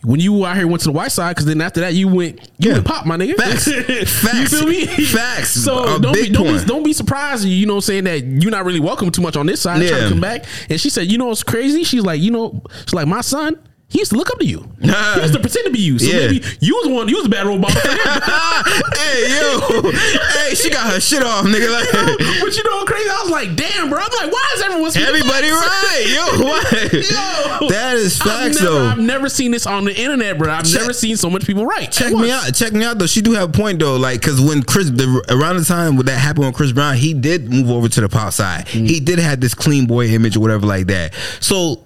when 0.05 0.21
you 0.21 0.45
out 0.45 0.57
here 0.57 0.67
went 0.69 0.81
to 0.83 0.89
the 0.89 0.93
white 0.93 1.11
side 1.11 1.35
because 1.35 1.47
then 1.47 1.61
after 1.61 1.81
that 1.81 1.93
you 1.95 2.07
went 2.07 2.41
you 2.59 2.69
Yeah. 2.69 2.75
went 2.75 2.87
pop 2.87 3.07
my 3.07 3.17
nigga. 3.17 3.35
Facts. 3.37 3.67
you 3.67 3.83
Facts. 4.07 4.51
feel 4.51 4.67
me? 4.67 4.87
Facts. 4.87 5.51
So 5.51 5.97
A 5.97 6.01
don't 6.01 6.13
be, 6.15 6.29
don't 6.31 6.59
be 6.59 6.65
don't 6.65 6.83
be 6.85 6.93
surprised. 6.93 7.45
You 7.45 7.67
know, 7.67 7.81
saying 7.81 8.05
that 8.05 8.25
you're 8.25 8.51
not 8.51 8.65
really 8.65 8.81
welcome 8.81 9.11
too 9.11 9.23
much 9.23 9.37
on 9.37 9.47
this 9.47 9.61
side. 9.63 9.87
Trying 9.89 10.03
to 10.03 10.09
come 10.11 10.21
back, 10.21 10.45
and 10.69 10.81
she 10.81 10.91
said, 10.91 11.11
you 11.11 11.19
know 11.19 11.27
what's 11.27 11.43
crazy? 11.43 11.83
She's 11.85 12.03
like, 12.05 12.21
you 12.21 12.31
know, 12.31 12.63
she's 12.85 12.95
like 12.95 13.09
my 13.09 13.23
son. 13.23 13.59
He 13.91 14.01
used 14.01 14.11
to 14.13 14.19
look 14.19 14.31
up 14.31 14.39
to 14.39 14.45
you. 14.47 14.65
Nah. 14.81 15.15
he 15.15 15.21
used 15.23 15.35
to 15.35 15.41
pretend 15.41 15.67
to 15.67 15.73
be 15.73 15.81
you. 15.81 15.99
So 15.99 16.07
Yeah. 16.07 16.29
maybe 16.29 16.45
you 16.61 16.75
was 16.77 16.85
the 16.87 16.93
one. 16.95 17.09
You 17.09 17.17
was 17.17 17.27
a 17.27 17.29
bad 17.29 17.47
role 17.47 17.59
model. 17.59 17.81
hey 17.83 19.37
yo, 19.37 19.91
hey, 19.91 20.55
she 20.55 20.71
got 20.71 20.93
her 20.93 21.01
shit 21.01 21.23
off, 21.23 21.45
nigga. 21.47 21.71
Like, 21.71 21.91
but 22.41 22.57
you 22.57 22.63
know 22.65 22.77
what 22.77 22.87
crazy? 22.87 23.09
I 23.11 23.21
was 23.23 23.31
like, 23.31 23.57
damn, 23.57 23.91
bro. 23.91 23.99
I'm 23.99 24.11
like, 24.13 24.33
why 24.33 24.53
is 24.55 24.63
everyone 24.63 24.97
everybody 24.97 25.49
facts? 25.49 25.85
right, 25.85 26.07
yo, 26.09 26.45
what? 26.45 26.93
Yo. 26.93 27.69
That 27.69 27.97
is 27.97 28.21
I've 28.23 28.55
never, 28.55 28.65
though. 28.67 28.85
I've 28.87 28.99
never 28.99 29.29
seen 29.29 29.51
this 29.51 29.67
on 29.67 29.85
the 29.85 29.99
internet, 30.01 30.39
bro. 30.39 30.51
I've 30.53 30.65
Check- 30.65 30.81
never 30.83 30.93
seen 30.93 31.17
so 31.17 31.29
much 31.29 31.45
people 31.47 31.67
right. 31.67 31.91
Check 31.91 32.13
me 32.13 32.31
out. 32.31 32.55
Check 32.55 32.73
me 32.73 32.85
out 32.85 32.99
though. 32.99 33.07
She 33.07 33.21
do 33.21 33.33
have 33.33 33.49
a 33.51 33.53
point 33.53 33.79
though. 33.81 33.97
Like, 33.97 34.23
cause 34.23 34.41
when 34.41 34.63
Chris, 34.63 34.91
the, 34.91 35.25
around 35.31 35.57
the 35.57 35.65
time 35.65 35.97
when 35.97 36.07
that 36.07 36.19
happened 36.19 36.47
with 36.47 36.55
Chris 36.55 36.73
Brown, 36.73 36.97
he 36.97 37.15
did 37.15 37.51
move 37.51 37.69
over 37.71 37.89
to 37.89 38.01
the 38.01 38.09
pop 38.09 38.33
side. 38.33 38.67
Mm. 38.69 38.89
He 38.89 39.01
did 39.01 39.19
have 39.19 39.41
this 39.41 39.55
clean 39.55 39.87
boy 39.87 40.07
image 40.09 40.37
or 40.37 40.41
whatever 40.41 40.67
like 40.67 40.87
that. 40.87 41.15
So. 41.41 41.85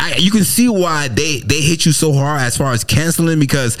I, 0.00 0.14
you 0.16 0.30
can 0.30 0.44
see 0.44 0.68
why 0.68 1.08
they 1.08 1.40
they 1.40 1.60
hit 1.60 1.84
you 1.84 1.92
so 1.92 2.12
hard 2.12 2.40
as 2.42 2.56
far 2.56 2.72
as 2.72 2.84
canceling 2.84 3.40
because 3.40 3.76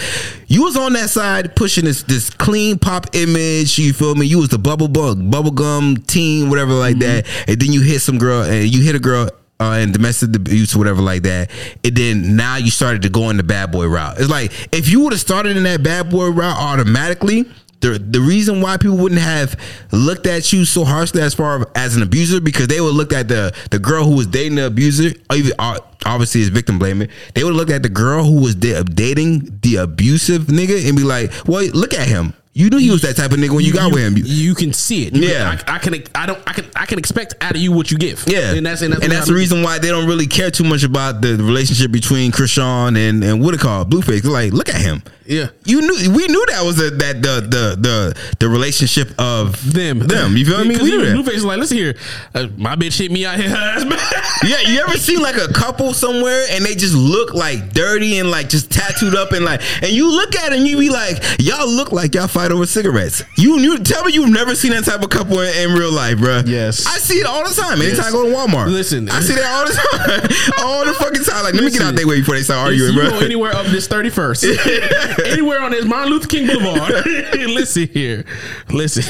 you 0.48 0.62
was 0.64 0.76
on 0.76 0.92
that 0.94 1.10
side 1.10 1.54
pushing 1.54 1.84
this 1.84 2.02
this 2.02 2.28
clean 2.30 2.78
pop 2.78 3.06
image. 3.14 3.78
You 3.78 3.92
feel 3.92 4.14
me? 4.16 4.26
You 4.26 4.38
was 4.38 4.48
the 4.48 4.58
bubble 4.58 4.88
bug, 4.88 5.18
bubblegum 5.18 6.06
teen, 6.06 6.50
whatever 6.50 6.72
like 6.74 6.96
Mm-hmm. 6.96 7.26
that. 7.26 7.48
And 7.48 7.60
then 7.60 7.72
you 7.72 7.82
hit 7.82 8.00
some 8.00 8.18
girl 8.18 8.42
and 8.42 8.64
you 8.68 8.82
hit 8.82 8.96
a 8.96 8.98
girl 8.98 9.30
uh, 9.60 9.78
and 9.80 9.92
domestic 9.92 10.34
abuse 10.34 10.74
or 10.74 10.78
whatever 10.78 11.02
like 11.02 11.22
that. 11.22 11.50
And 11.84 11.94
then 11.96 12.36
now 12.36 12.56
you 12.56 12.70
started 12.70 13.02
to 13.02 13.08
go 13.10 13.30
in 13.30 13.36
the 13.36 13.42
bad 13.44 13.70
boy 13.70 13.86
route. 13.86 14.18
It's 14.18 14.28
like 14.28 14.52
if 14.72 14.88
you 14.88 15.00
would 15.02 15.12
have 15.12 15.20
started 15.20 15.56
in 15.56 15.62
that 15.64 15.82
bad 15.82 16.10
boy 16.10 16.30
route 16.30 16.56
automatically. 16.56 17.46
The, 17.80 17.98
the 17.98 18.20
reason 18.20 18.60
why 18.60 18.76
people 18.76 18.96
wouldn't 18.96 19.20
have 19.20 19.58
looked 19.92 20.26
at 20.26 20.52
you 20.52 20.64
so 20.64 20.84
harshly 20.84 21.22
as 21.22 21.34
far 21.34 21.70
as 21.76 21.94
an 21.94 22.02
abuser 22.02 22.40
because 22.40 22.66
they 22.66 22.80
would 22.80 22.94
look 22.94 23.12
at 23.12 23.28
the 23.28 23.54
the 23.70 23.78
girl 23.78 24.04
who 24.04 24.16
was 24.16 24.26
dating 24.26 24.56
the 24.56 24.66
abuser 24.66 25.10
uh, 25.30 25.78
obviously 26.04 26.40
is 26.40 26.48
victim 26.48 26.78
blaming. 26.78 27.08
They 27.34 27.44
would 27.44 27.54
look 27.54 27.70
at 27.70 27.82
the 27.82 27.88
girl 27.88 28.24
who 28.24 28.40
was 28.40 28.54
da- 28.54 28.82
dating 28.82 29.60
the 29.62 29.76
abusive 29.76 30.42
nigga 30.44 30.86
and 30.88 30.96
be 30.96 31.04
like 31.04 31.32
well 31.46 31.64
look 31.68 31.94
at 31.94 32.08
him 32.08 32.34
you 32.58 32.70
knew 32.70 32.78
he 32.78 32.90
was 32.90 33.02
that 33.02 33.14
type 33.16 33.30
of 33.30 33.38
nigga 33.38 33.54
when 33.54 33.64
you, 33.64 33.72
got 33.72 33.92
with 33.92 34.02
him 34.02 34.16
You, 34.16 34.24
you 34.24 34.54
can 34.54 34.72
see 34.72 35.06
it. 35.06 35.14
You 35.14 35.28
Yeah. 35.28 35.54
can- 35.56 35.68
I, 35.68 35.76
I 35.76 35.78
can. 35.78 35.94
I 36.14 36.26
don't. 36.26 36.38
I 36.46 36.52
can. 36.52 36.64
I 36.74 36.86
can 36.86 36.98
expect 36.98 37.34
out 37.40 37.52
of 37.54 37.60
you 37.60 37.70
what 37.72 37.90
you 37.90 37.98
give. 37.98 38.24
Yeah, 38.26 38.52
and 38.54 38.66
that's 38.66 38.82
and 38.82 38.92
that's, 38.92 39.02
and 39.04 39.12
that's 39.12 39.26
the 39.26 39.32
mean. 39.32 39.38
reason 39.40 39.62
why 39.62 39.78
they 39.78 39.88
don't 39.88 40.06
really 40.08 40.26
care 40.26 40.50
too 40.50 40.64
much 40.64 40.82
about 40.82 41.20
the 41.22 41.36
relationship 41.36 41.90
between 41.92 42.32
Chrisean 42.32 42.98
and 42.98 43.22
and 43.22 43.40
what 43.40 43.54
it 43.54 43.60
called 43.60 43.90
Blueface. 43.90 44.24
Like, 44.24 44.52
look 44.52 44.68
at 44.68 44.80
him. 44.80 45.02
Yeah. 45.26 45.48
you 45.66 45.82
knew 45.82 46.10
we 46.16 46.26
knew 46.26 46.46
that 46.46 46.64
was 46.64 46.76
the 46.76 46.88
that 46.90 47.20
the 47.22 47.40
the 47.42 47.76
the 47.78 48.16
the 48.40 48.48
relationship 48.48 49.10
of 49.20 49.72
Them, 49.74 49.98
them. 50.00 50.36
You 50.38 50.46
feel 50.46 50.64
me? 50.64 50.76
We 50.78 50.90
knew 50.90 51.04
that. 51.04 51.14
Blueface 51.16 51.34
is 51.36 51.44
like, 51.44 51.58
listen 51.58 51.76
here, 51.76 51.94
uh, 52.34 52.48
my 52.56 52.76
bitch 52.76 52.98
hit 52.98 53.10
me 53.12 53.24
out 53.26 53.38
here. 53.38 53.48
Yeah, 54.44 54.60
you 54.60 54.80
ever 54.80 54.96
seen 54.96 55.20
like 55.20 55.36
a 55.36 55.52
couple 55.52 55.92
somewhere 55.92 56.44
and 56.52 56.64
they 56.64 56.74
just 56.76 56.94
look 56.94 57.34
like 57.34 57.72
dirty 57.72 58.18
and 58.18 58.30
like 58.30 58.48
just 58.48 58.70
tattooed 58.70 59.16
up 59.16 59.32
and 59.32 59.44
like, 59.44 59.60
and 59.82 59.90
you 59.90 60.08
look 60.10 60.36
at 60.36 60.52
it 60.52 60.58
and 60.58 60.66
you 60.66 60.78
be 60.78 60.90
like, 60.90 61.18
y'all 61.40 61.68
look 61.68 61.90
like 61.90 62.14
y'all 62.14 62.28
fight 62.28 62.47
over 62.52 62.66
cigarettes. 62.66 63.22
You 63.36 63.58
you 63.58 63.78
tell 63.78 64.04
me 64.04 64.12
you've 64.12 64.30
never 64.30 64.54
seen 64.54 64.72
that 64.72 64.84
type 64.84 65.02
of 65.02 65.10
couple 65.10 65.40
in, 65.40 65.70
in 65.70 65.76
real 65.76 65.92
life, 65.92 66.18
bruh. 66.18 66.46
Yes. 66.46 66.86
I 66.86 66.98
see 66.98 67.18
it 67.18 67.26
all 67.26 67.46
the 67.46 67.54
time. 67.54 67.80
Anytime 67.80 67.96
Yes. 67.96 68.06
I 68.08 68.10
go 68.10 68.28
to 68.28 68.34
Walmart, 68.34 68.68
Listen. 68.70 69.08
I 69.08 69.20
see 69.20 69.34
that 69.34 69.44
all 69.44 69.66
the 69.66 69.72
time, 69.74 70.30
all 70.64 70.84
the 70.84 70.94
fucking 70.94 71.24
time. 71.24 71.44
Like, 71.44 71.54
let 71.54 71.64
me 71.64 71.70
get 71.70 71.82
out 71.82 71.94
their 71.94 72.06
way 72.06 72.20
before 72.20 72.34
they 72.36 72.42
start 72.42 72.66
arguing, 72.66 72.94
you 72.94 73.00
bro. 73.00 73.10
go 73.10 73.18
anywhere 73.20 73.54
up 73.54 73.66
this 73.66 73.86
thirty 73.86 74.10
first, 74.10 74.44
anywhere 75.24 75.60
on 75.60 75.70
this 75.72 75.84
Martin 75.84 76.12
Luther 76.12 76.28
King 76.28 76.46
Boulevard. 76.46 76.92
listen 77.06 77.88
here, 77.88 78.24
listen. 78.70 79.04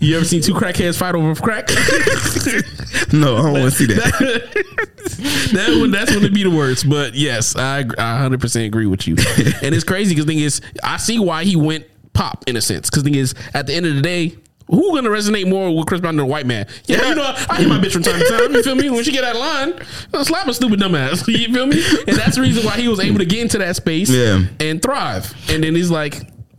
you 0.00 0.16
ever 0.16 0.24
seen 0.24 0.42
two 0.42 0.54
crackheads 0.54 0.98
fight 0.98 1.14
over 1.14 1.34
crack? 1.40 1.68
no, 3.12 3.36
I 3.36 3.42
don't 3.42 3.52
want 3.52 3.64
to 3.64 3.70
see 3.70 3.86
that. 3.86 4.64
that 5.52 5.76
one, 5.78 5.90
that's 5.90 6.14
when 6.14 6.24
it 6.24 6.32
be 6.34 6.42
the 6.42 6.50
worst. 6.50 6.88
But 6.88 7.14
yes, 7.14 7.56
I 7.56 7.84
I 7.98 8.18
hundred 8.18 8.40
percent 8.40 8.66
agree 8.66 8.86
with 8.86 9.06
you. 9.06 9.16
And 9.62 9.74
it's 9.74 9.84
crazy 9.84 10.14
because 10.14 10.26
thing 10.26 10.38
is, 10.38 10.60
I 10.82 10.96
see 10.96 11.18
why 11.18 11.44
he 11.44 11.56
went 11.56 11.86
pop 12.14 12.44
in 12.46 12.56
a 12.56 12.60
sense. 12.62 12.88
Because 12.88 13.02
thing 13.02 13.14
is, 13.14 13.34
at 13.52 13.66
the 13.66 13.74
end 13.74 13.86
of 13.86 13.94
the 13.94 14.02
day. 14.02 14.36
Who 14.66 14.94
gonna 14.94 15.10
resonate 15.10 15.46
more 15.46 15.76
with 15.76 15.86
Chris 15.86 16.00
Brown 16.00 16.16
than 16.16 16.24
a 16.24 16.26
white 16.26 16.46
man? 16.46 16.66
Yeah, 16.86 17.10
you 17.10 17.14
know, 17.16 17.34
I 17.50 17.56
hit 17.58 17.68
my 17.68 17.76
bitch 17.78 17.92
from 17.92 18.02
time 18.02 18.18
to 18.18 18.26
time. 18.26 18.50
You 18.54 18.62
feel 18.62 18.74
me? 18.74 18.88
When 18.88 19.04
she 19.04 19.12
get 19.12 19.22
out 19.22 19.34
of 19.34 19.40
line, 19.42 19.86
I'll 20.14 20.24
slap 20.24 20.46
a 20.48 20.54
stupid 20.54 20.80
dumbass. 20.80 21.28
You 21.38 21.52
feel 21.52 21.66
me? 21.66 21.84
And 22.08 22.16
that's 22.16 22.36
the 22.36 22.40
reason 22.40 22.64
why 22.64 22.78
he 22.80 22.88
was 22.88 22.98
able 22.98 23.18
to 23.18 23.26
get 23.26 23.40
into 23.40 23.58
that 23.58 23.76
space 23.76 24.08
Yeah. 24.08 24.42
and 24.60 24.80
thrive. 24.80 25.30
And 25.50 25.62
then 25.62 25.74
he's 25.74 25.90
like, 25.90 26.14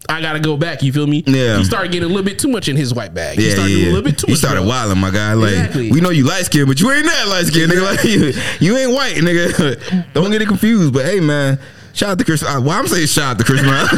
I 0.07 0.21
gotta 0.21 0.39
go 0.39 0.55
back. 0.55 0.83
You 0.83 0.93
feel 0.93 1.07
me? 1.07 1.23
Yeah. 1.25 1.57
He 1.57 1.63
started 1.63 1.91
getting 1.91 2.05
a 2.05 2.13
little 2.13 2.21
bit 2.23 2.37
too 2.37 2.47
much 2.49 2.69
in 2.69 2.75
his 2.77 2.93
white 2.93 3.15
bag. 3.15 3.39
he 3.39 3.47
Yeah, 3.47 3.53
started 3.55 3.71
yeah, 3.71 3.75
doing 3.77 3.87
a 3.87 3.93
little 3.95 4.11
bit 4.11 4.19
too 4.19 4.25
much. 4.25 4.27
He 4.27 4.31
much. 4.33 4.39
started 4.39 4.55
drugs. 4.57 4.69
wilding, 4.69 4.97
my 4.99 5.09
guy. 5.09 5.33
Like 5.33 5.49
Exactly. 5.53 5.91
we 5.91 5.99
know 5.99 6.11
you 6.11 6.25
light 6.27 6.45
skinned, 6.45 6.67
but 6.67 6.79
you 6.79 6.91
ain't 6.91 7.07
that 7.07 7.27
light 7.27 7.45
skinned, 7.47 7.71
nigga. 7.71 7.81
Like 7.95 8.03
you, 8.03 8.33
you 8.59 8.77
ain't 8.77 8.91
white, 8.93 9.15
nigga. 9.15 10.05
Don't 10.13 10.29
get 10.29 10.43
it 10.43 10.47
confused. 10.47 10.93
But 10.93 11.05
hey, 11.05 11.21
man, 11.21 11.57
Shout 11.95 12.09
out 12.09 12.17
to 12.19 12.25
Chris. 12.25 12.43
Uh, 12.43 12.59
well, 12.61 12.77
I'm 12.77 12.85
saying 12.87 13.07
shout 13.07 13.31
out 13.31 13.37
to 13.39 13.45
Chris 13.45 13.61
Brown. 13.61 13.87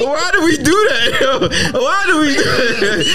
Why 0.00 0.30
do 0.32 0.42
we 0.44 0.56
do 0.56 0.64
that? 0.64 1.70
Why 1.72 2.02
do 2.06 2.20
we 2.20 2.34
do 2.34 2.42
that? 2.42 3.06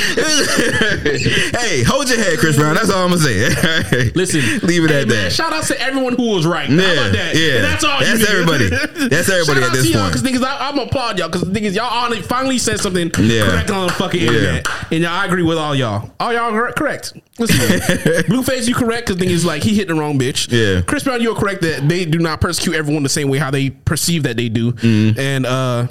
hey, 1.60 1.84
hold 1.84 2.08
your 2.10 2.18
head, 2.18 2.39
Chris 2.39 2.56
Brown. 2.56 2.75
That's 2.75 2.89
all 2.89 3.04
I'm 3.04 3.10
gonna 3.10 3.22
say. 3.22 4.12
Listen, 4.15 4.39
leave 4.65 4.86
it 4.86 4.89
hey, 4.89 5.01
at 5.01 5.08
man, 5.08 5.24
that. 5.25 5.34
Shout 5.34 5.51
out 5.51 5.65
to 5.65 5.80
everyone 5.82 6.13
who 6.15 6.30
was 6.32 6.46
right. 6.48 6.70
Yeah, 6.70 7.10
that? 7.10 7.36
yeah. 7.36 7.56
And 7.56 7.63
that's 7.65 7.84
all. 7.84 8.00
That's 8.00 8.24
everybody. 8.30 8.70
That's 8.70 9.27
everybody 9.30 9.60
Shout 9.62 9.70
at 9.70 9.74
this 9.74 9.92
point. 9.94 10.13
Because 10.13 10.24
niggas, 10.24 10.44
I, 10.44 10.70
I'm 10.70 10.75
gonna 10.75 10.88
applaud 10.88 11.20
y'all 11.20 11.27
because 11.27 11.42
the 11.42 11.51
thing 11.54 11.65
is, 11.65 11.75
y'all 11.75 12.10
finally 12.22 12.58
said 12.58 12.80
something 12.80 13.12
Yeah. 13.20 13.50
correct 13.50 13.70
on 13.72 13.88
the 13.88 13.94
fucking 13.94 14.22
Yeah. 14.22 14.27
internet, 14.27 14.68
and 14.92 15.04
y'all, 15.04 15.12
I 15.12 15.25
agree 15.25 15.44
with 15.44 15.58
all 15.58 15.75
y'all. 15.75 16.10
All 16.20 16.32
y'all 16.34 16.54
are 16.54 16.72
correct. 16.72 17.13
Listen, 17.38 17.58
Blueface, 18.30 18.65
you 18.68 18.75
correct 18.75 19.08
because 19.08 19.20
thing 19.20 19.30
is 19.30 19.44
like 19.44 19.62
he 19.62 19.75
hit 19.75 19.89
the 19.89 19.94
wrong 19.94 20.18
bitch. 20.18 20.48
Yeah. 20.50 20.82
Chris 20.84 21.04
Brown, 21.04 21.22
you're 21.22 21.36
correct 21.36 21.62
that 21.63 21.89
they 21.89 22.06
do 22.06 22.18
not 22.20 22.39
persecute 22.39 22.75
everyone 22.75 23.04
the 23.04 23.10
same 23.10 23.25
way 23.27 23.38
how 23.38 23.51
they 23.51 23.70
perceive 23.70 24.24
that 24.24 24.38
they 24.38 24.50
do, 24.50 24.72
Mm-hmm. 24.74 25.20
and 25.20 25.46
uh. 25.46 25.88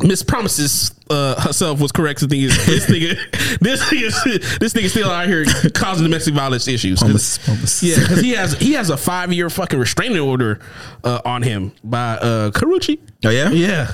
Miss 0.00 0.22
Promises 0.22 0.92
uh, 1.10 1.40
herself 1.40 1.80
was 1.80 1.92
correct. 1.92 2.20
The 2.20 2.28
thing 2.28 2.42
is, 2.42 2.56
this 2.66 2.86
nigga, 2.90 3.58
this 3.60 3.82
nigga, 3.84 4.58
this 4.58 4.72
nigga 4.72 4.88
still 4.88 5.10
out 5.10 5.26
here 5.26 5.44
causing 5.74 6.04
domestic 6.04 6.34
violence 6.34 6.68
issues. 6.68 7.00
Promise, 7.00 7.38
promise. 7.38 7.82
Yeah, 7.82 7.96
because 8.00 8.20
he 8.20 8.32
has 8.32 8.54
he 8.58 8.72
has 8.74 8.90
a 8.90 8.96
five 8.96 9.32
year 9.32 9.50
fucking 9.50 9.78
restraining 9.78 10.18
order 10.20 10.60
uh, 11.04 11.20
on 11.24 11.42
him 11.42 11.72
by 11.84 12.14
uh, 12.18 12.50
Karrueche. 12.50 12.98
Oh 13.24 13.30
yeah, 13.30 13.50
Yeah, 13.50 13.90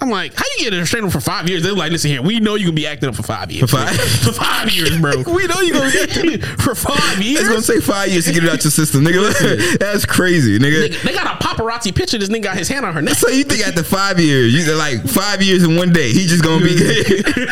I'm 0.00 0.10
like, 0.10 0.34
how 0.34 0.44
you 0.58 0.64
get 0.64 0.74
a 0.74 0.78
restraining 0.78 1.04
order 1.04 1.18
for 1.18 1.24
five 1.24 1.48
years? 1.48 1.62
They're 1.62 1.72
like, 1.72 1.92
listen 1.92 2.10
here, 2.10 2.22
we 2.22 2.40
know 2.40 2.56
you 2.56 2.66
can 2.66 2.74
be 2.74 2.86
acting 2.86 3.08
up 3.08 3.14
for 3.14 3.22
five 3.22 3.52
years. 3.52 3.70
For 3.70 3.76
five? 3.76 3.94
for 4.24 4.32
five 4.32 4.70
years, 4.70 4.98
bro. 5.00 5.22
We 5.34 5.46
know 5.46 5.60
you 5.60 5.72
gonna 5.72 5.90
get 5.90 6.44
for 6.60 6.74
five 6.74 7.20
years. 7.20 7.40
It's 7.40 7.48
gonna 7.48 7.62
take 7.62 7.82
five 7.82 8.08
years 8.08 8.24
to 8.26 8.32
get 8.32 8.44
it 8.44 8.50
out 8.50 8.62
your 8.64 8.70
system, 8.70 9.04
nigga. 9.04 9.78
That's 9.78 10.06
crazy, 10.06 10.58
nigga. 10.58 11.02
they 11.02 11.12
got 11.12 11.40
a 11.40 11.44
paparazzi 11.44 11.94
picture. 11.94 12.18
This 12.18 12.28
nigga 12.28 12.42
got 12.42 12.56
his 12.56 12.68
hand 12.68 12.84
on 12.84 12.94
her 12.94 13.02
neck. 13.02 13.14
So 13.14 13.28
you 13.28 13.44
think 13.44 13.66
after 13.66 13.82
five 13.82 14.18
years, 14.20 14.54
you 14.54 14.72
like 14.74 15.06
five 15.06 15.42
years 15.42 15.62
in 15.64 15.76
one 15.76 15.92
day, 15.92 16.12
he 16.12 16.26
just 16.26 16.42
gonna 16.42 16.53
be? 16.60 16.74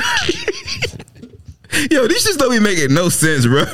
Yo, 1.90 2.06
these 2.06 2.25
just 2.25 2.38
don't 2.38 2.50
be 2.50 2.61
making 2.61 2.92
no 2.92 3.09
sense, 3.09 3.47
bro. 3.47 3.64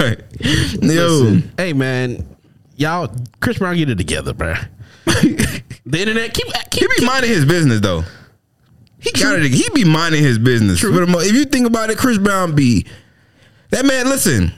Yo, 0.40 0.78
Listen, 0.80 1.52
hey 1.56 1.72
man, 1.72 2.36
y'all, 2.76 3.12
Chris 3.40 3.58
Brown, 3.58 3.76
get 3.76 3.90
it 3.90 3.98
together, 3.98 4.32
bro. 4.32 4.54
the 5.04 5.62
internet 5.86 6.32
keep 6.32 6.46
he 6.46 6.52
keep. 6.70 6.90
be 6.98 7.04
minding 7.04 7.30
his 7.30 7.44
business 7.44 7.80
though. 7.80 8.04
He 9.00 9.12
got 9.12 9.38
it. 9.38 9.52
He 9.52 9.68
be 9.74 9.84
minding 9.84 10.22
his 10.22 10.38
business. 10.38 10.80
For 10.80 10.88
the 10.88 11.18
if 11.20 11.32
you 11.32 11.44
think 11.44 11.66
about 11.66 11.90
it, 11.90 11.98
Chris 11.98 12.18
Brown 12.18 12.54
be 12.54 12.86
that 13.70 13.84
man. 13.84 14.08
Listen, 14.08 14.52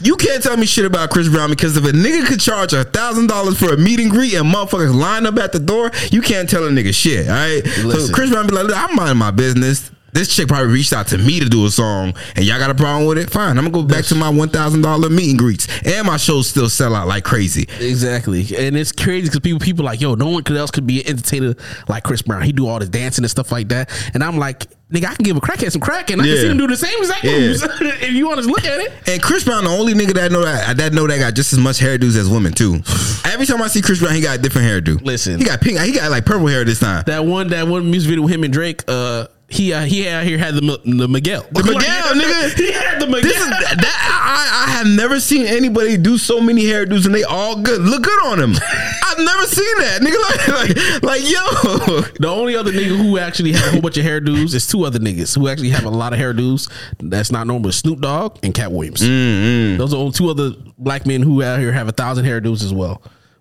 you 0.00 0.16
can't 0.16 0.42
tell 0.42 0.56
me 0.56 0.66
shit 0.66 0.84
about 0.84 1.10
Chris 1.10 1.28
Brown 1.28 1.50
because 1.50 1.76
if 1.76 1.84
a 1.84 1.92
nigga 1.92 2.26
could 2.26 2.40
charge 2.40 2.72
a 2.72 2.84
thousand 2.84 3.28
dollars 3.28 3.58
for 3.58 3.72
a 3.72 3.76
meet 3.76 4.00
and 4.00 4.10
greet 4.10 4.34
and 4.34 4.46
motherfuckers 4.52 4.94
line 4.94 5.26
up 5.26 5.38
at 5.38 5.52
the 5.52 5.58
door, 5.58 5.90
you 6.10 6.20
can't 6.20 6.48
tell 6.48 6.64
a 6.64 6.70
nigga 6.70 6.94
shit. 6.94 7.28
All 7.28 7.34
right. 7.34 7.64
So 7.66 8.12
Chris 8.12 8.30
Brown 8.30 8.46
be 8.46 8.54
like, 8.54 8.66
"Look, 8.66 8.76
I'm 8.76 8.94
minding 8.94 9.18
my 9.18 9.30
business. 9.30 9.90
This 10.12 10.34
chick 10.34 10.48
probably 10.48 10.72
reached 10.72 10.94
out 10.94 11.08
to 11.08 11.18
me 11.18 11.40
to 11.40 11.46
do 11.46 11.66
a 11.66 11.70
song, 11.70 12.14
and 12.36 12.44
y'all 12.46 12.58
got 12.58 12.70
a 12.70 12.74
problem 12.74 13.06
with 13.06 13.18
it. 13.18 13.28
Fine, 13.28 13.58
I'm 13.58 13.70
gonna 13.70 13.70
go 13.70 13.82
back 13.82 14.06
to 14.06 14.14
my 14.14 14.30
one 14.30 14.48
thousand 14.48 14.80
dollar 14.80 15.10
meet 15.10 15.28
and 15.28 15.38
greets, 15.38 15.68
and 15.84 16.06
my 16.06 16.16
shows 16.16 16.48
still 16.48 16.70
sell 16.70 16.94
out 16.94 17.06
like 17.06 17.22
crazy. 17.22 17.68
Exactly, 17.80 18.40
and 18.56 18.76
it's 18.78 18.92
crazy 18.92 19.28
because 19.28 19.40
people 19.40 19.60
people 19.60 19.84
like 19.84 20.00
yo, 20.00 20.14
no 20.14 20.30
one 20.30 20.42
could 20.42 20.56
else 20.56 20.70
could 20.70 20.86
be 20.86 21.02
an 21.02 21.08
entertainer 21.08 21.54
like 21.88 22.02
Chris 22.02 22.22
Brown. 22.22 22.40
He 22.42 22.52
do 22.52 22.66
all 22.66 22.78
this 22.78 22.88
dancing 22.88 23.24
and 23.24 23.30
stuff 23.30 23.52
like 23.52 23.68
that, 23.68 23.90
and 24.14 24.24
I'm 24.24 24.38
like, 24.38 24.66
nigga, 24.92 25.06
I 25.10 25.14
can 25.14 25.24
give 25.24 25.36
a 25.36 25.40
crackhead 25.40 25.72
some 25.72 25.80
crack, 25.80 26.10
and 26.10 26.20
I 26.22 26.24
Yeah. 26.26 26.34
can 26.34 26.42
see 26.42 26.48
him 26.50 26.58
do 26.58 26.66
the 26.66 26.76
same 26.76 26.98
exact 26.98 27.24
Yeah. 27.24 27.38
moves. 27.38 27.62
if 27.80 28.10
you 28.12 28.26
want 28.28 28.40
to 28.40 28.46
look 28.46 28.64
at 28.64 28.80
it, 28.80 28.92
And 29.06 29.20
Chris 29.22 29.44
Brown, 29.44 29.64
the 29.64 29.70
only 29.70 29.94
nigga 29.94 30.14
that 30.14 30.30
know 30.32 30.44
that 30.44 30.76
that 30.76 30.92
know 30.92 31.06
that 31.06 31.18
got 31.18 31.34
just 31.34 31.52
as 31.52 31.58
much 31.58 31.78
hairdos 31.80 32.16
as 32.16 32.28
women 32.28 32.52
too. 32.52 32.82
Every 33.24 33.46
time 33.46 33.60
I 33.62 33.68
see 33.68 33.82
Chris 33.82 33.98
Brown, 34.00 34.14
he 34.14 34.20
got 34.20 34.38
a 34.38 34.42
different 34.42 34.66
hairdo. 34.68 35.04
Listen. 35.04 35.38
he 35.38 35.44
got 35.44 35.60
pink. 35.60 35.78
He 35.80 35.92
got 35.92 36.10
like 36.10 36.24
purple 36.24 36.46
hair 36.46 36.64
this 36.64 36.78
time. 36.80 37.02
that 37.06 37.24
one 37.24 37.48
that 37.48 37.66
one 37.68 37.90
music 37.90 38.08
video 38.10 38.22
with 38.24 38.32
him 38.32 38.44
and 38.44 38.52
Drake, 38.52 38.82
uh, 38.88 39.26
he 39.48 39.72
uh, 39.72 39.82
he 39.84 40.08
out 40.08 40.24
here 40.24 40.38
had 40.38 40.54
the 40.54 40.60
the 40.84 41.06
Miguel, 41.08 41.46
The 41.52 41.62
Miguel, 41.62 42.14
nigga. 42.14 42.54
he 42.58 42.72
had 42.72 43.00
the 43.00 43.06
Miguel. 43.06 43.22
This 43.22 43.36
is 43.36 43.46
that 43.48 43.78
I, 44.10 44.66
I 44.66 44.70
have 44.72 44.86
never 44.88 45.20
seen 45.20 45.46
anybody 45.46 45.96
do 45.96 46.18
so 46.18 46.40
many 46.40 46.64
hairdos 46.64 47.06
and 47.06 47.14
they 47.14 47.22
all 47.22 47.60
good. 47.62 47.80
Look 47.80 48.02
good 48.02 48.24
on 48.26 48.40
him. 48.40 48.54
I've 49.06 49.18
never 49.18 49.46
seen 49.46 49.78
that, 49.78 50.00
nigga. 50.02 50.16
Like, 50.26 50.48
like, 50.48 51.02
like, 51.02 51.22
yo. 51.22 52.00
The 52.18 52.28
only 52.28 52.56
other 52.56 52.72
nigga 52.72 52.96
who 52.96 53.18
actually 53.18 53.52
had 53.52 53.64
a 53.68 53.70
whole 53.72 53.80
bunch 53.80 53.96
of 53.98 54.04
hairdos 54.04 54.52
is 54.54 54.66
two 54.66 54.84
other 54.84 54.98
niggas 54.98 55.36
who 55.36 55.48
actually 55.48 55.70
have 55.70 55.84
a 55.84 55.90
lot 55.90 56.12
of 56.12 56.18
hairdos. 56.18 56.70
That's 56.98 57.30
not 57.30 57.46
normal. 57.46 57.70
Snoop 57.72 58.00
Dogg 58.00 58.38
and 58.42 58.52
Katt 58.54 58.72
Williams. 58.72 59.00
Mm, 59.02 59.78
Those 59.78 59.94
are 59.94 59.98
only 59.98 60.12
two 60.12 60.28
other 60.30 60.50
black 60.78 61.06
men 61.06 61.22
who 61.22 61.42
out 61.42 61.60
here 61.60 61.72
have 61.72 61.88
a 61.88 61.92
thousand 61.92 62.24
hairdos 62.24 62.64
as 62.64 62.72
well, 62.74 63.00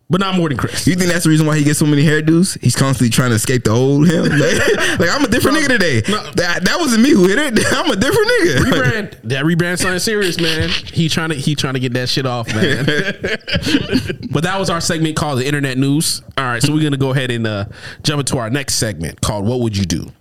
but 0.09 0.21
not 0.21 0.35
more 0.35 0.49
than 0.49 0.57
Chris. 0.57 0.85
You 0.85 0.95
think 0.95 1.11
that's 1.11 1.23
the 1.23 1.31
reason 1.31 1.47
why 1.47 1.57
he 1.57 1.63
gets 1.63 1.79
so 1.79 1.85
many 1.85 2.03
hairdos? 2.03 2.61
He's 2.61 2.75
constantly 2.75 3.09
trying 3.09 3.29
to 3.29 3.35
escape 3.35 3.63
the 3.63 3.71
old 3.71 4.07
him. 4.07 4.25
Like, 4.35 4.99
like, 4.99 5.09
I'm 5.09 5.23
a 5.23 5.27
different 5.27 5.57
nigga 5.57 5.67
today. 5.67 6.01
No. 6.07 6.31
That, 6.31 6.65
that 6.65 6.79
wasn't 6.79 7.03
me 7.03 7.11
who 7.11 7.27
hit 7.27 7.39
it. 7.39 7.65
I'm 7.71 7.89
a 7.89 7.95
different 7.95 8.27
nigga. 8.27 8.55
rebrand 8.57 9.21
that 9.23 9.45
rebrand 9.45 9.79
something 9.79 9.99
serious, 9.99 10.39
man. 10.39 10.69
He 10.69 11.09
trying 11.09 11.29
to 11.29 11.35
he 11.35 11.55
trying 11.55 11.73
to 11.73 11.79
get 11.79 11.93
that 11.93 12.09
shit 12.09 12.25
off, 12.25 12.47
man. 12.53 12.85
but 14.31 14.43
that 14.43 14.57
was 14.59 14.69
our 14.69 14.81
segment 14.81 15.15
called 15.15 15.39
the 15.39 15.47
Internet 15.47 15.77
News. 15.77 16.21
All 16.37 16.45
right, 16.45 16.61
so 16.61 16.73
we're 16.73 16.83
gonna 16.83 16.97
go 16.97 17.11
ahead 17.11 17.31
and 17.31 17.47
uh, 17.47 17.65
jump 18.03 18.19
into 18.19 18.37
our 18.37 18.49
next 18.49 18.75
segment 18.75 19.21
called 19.21 19.45
"What 19.45 19.61
Would 19.61 19.75
You 19.75 19.85
Do." 19.85 20.11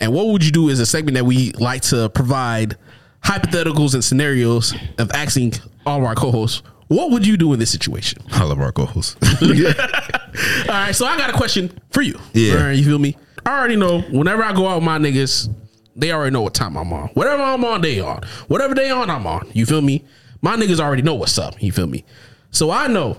And 0.00 0.12
what 0.12 0.28
would 0.28 0.44
you 0.44 0.50
do 0.50 0.68
is 0.68 0.80
a 0.80 0.86
segment 0.86 1.14
that 1.14 1.24
we 1.24 1.52
like 1.52 1.82
to 1.82 2.08
provide 2.10 2.76
hypotheticals 3.22 3.94
and 3.94 4.04
scenarios 4.04 4.74
of 4.98 5.10
asking 5.12 5.54
all 5.84 5.98
of 5.98 6.04
our 6.04 6.14
co-hosts, 6.14 6.62
"What 6.88 7.10
would 7.10 7.26
you 7.26 7.36
do 7.36 7.52
in 7.52 7.58
this 7.58 7.70
situation?" 7.70 8.22
I 8.32 8.44
love 8.44 8.60
our 8.60 8.72
goals. 8.72 9.16
All 9.22 10.68
right, 10.68 10.92
so 10.92 11.06
I 11.06 11.16
got 11.16 11.30
a 11.30 11.32
question 11.32 11.70
for 11.90 12.02
you. 12.02 12.18
Yeah. 12.32 12.54
All 12.54 12.64
right, 12.64 12.72
you 12.72 12.84
feel 12.84 12.98
me? 12.98 13.16
I 13.44 13.58
already 13.58 13.76
know 13.76 14.00
whenever 14.02 14.42
I 14.42 14.52
go 14.52 14.68
out 14.68 14.76
with 14.76 14.84
my 14.84 14.98
niggas, 14.98 15.52
they 15.94 16.12
already 16.12 16.32
know 16.32 16.42
what 16.42 16.54
time 16.54 16.76
I'm 16.76 16.92
on. 16.92 17.08
Whatever 17.14 17.42
I'm 17.42 17.64
on, 17.64 17.80
they 17.80 18.00
on. 18.00 18.22
Whatever 18.48 18.74
they 18.74 18.90
on, 18.90 19.08
I'm 19.08 19.26
on. 19.26 19.48
You 19.52 19.66
feel 19.66 19.80
me? 19.80 20.04
My 20.42 20.56
niggas 20.56 20.80
already 20.80 21.02
know 21.02 21.14
what's 21.14 21.38
up. 21.38 21.62
You 21.62 21.72
feel 21.72 21.86
me? 21.86 22.04
So 22.50 22.70
I 22.70 22.86
know 22.86 23.18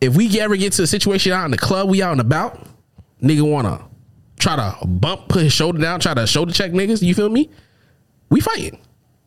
if 0.00 0.16
we 0.16 0.40
ever 0.40 0.56
get 0.56 0.72
to 0.74 0.82
a 0.82 0.86
situation 0.86 1.32
out 1.32 1.44
in 1.46 1.50
the 1.50 1.58
club, 1.58 1.88
we 1.88 2.02
out 2.02 2.12
and 2.12 2.20
about, 2.20 2.66
nigga 3.22 3.48
wanna 3.48 3.82
try 4.38 4.56
to 4.56 4.86
bump, 4.86 5.28
put 5.28 5.42
his 5.42 5.52
shoulder 5.52 5.78
down, 5.80 6.00
try 6.00 6.14
to 6.14 6.26
shoulder 6.26 6.52
check 6.52 6.72
niggas. 6.72 7.02
You 7.02 7.14
feel 7.14 7.30
me? 7.30 7.48
We 8.28 8.40
fighting. 8.40 8.78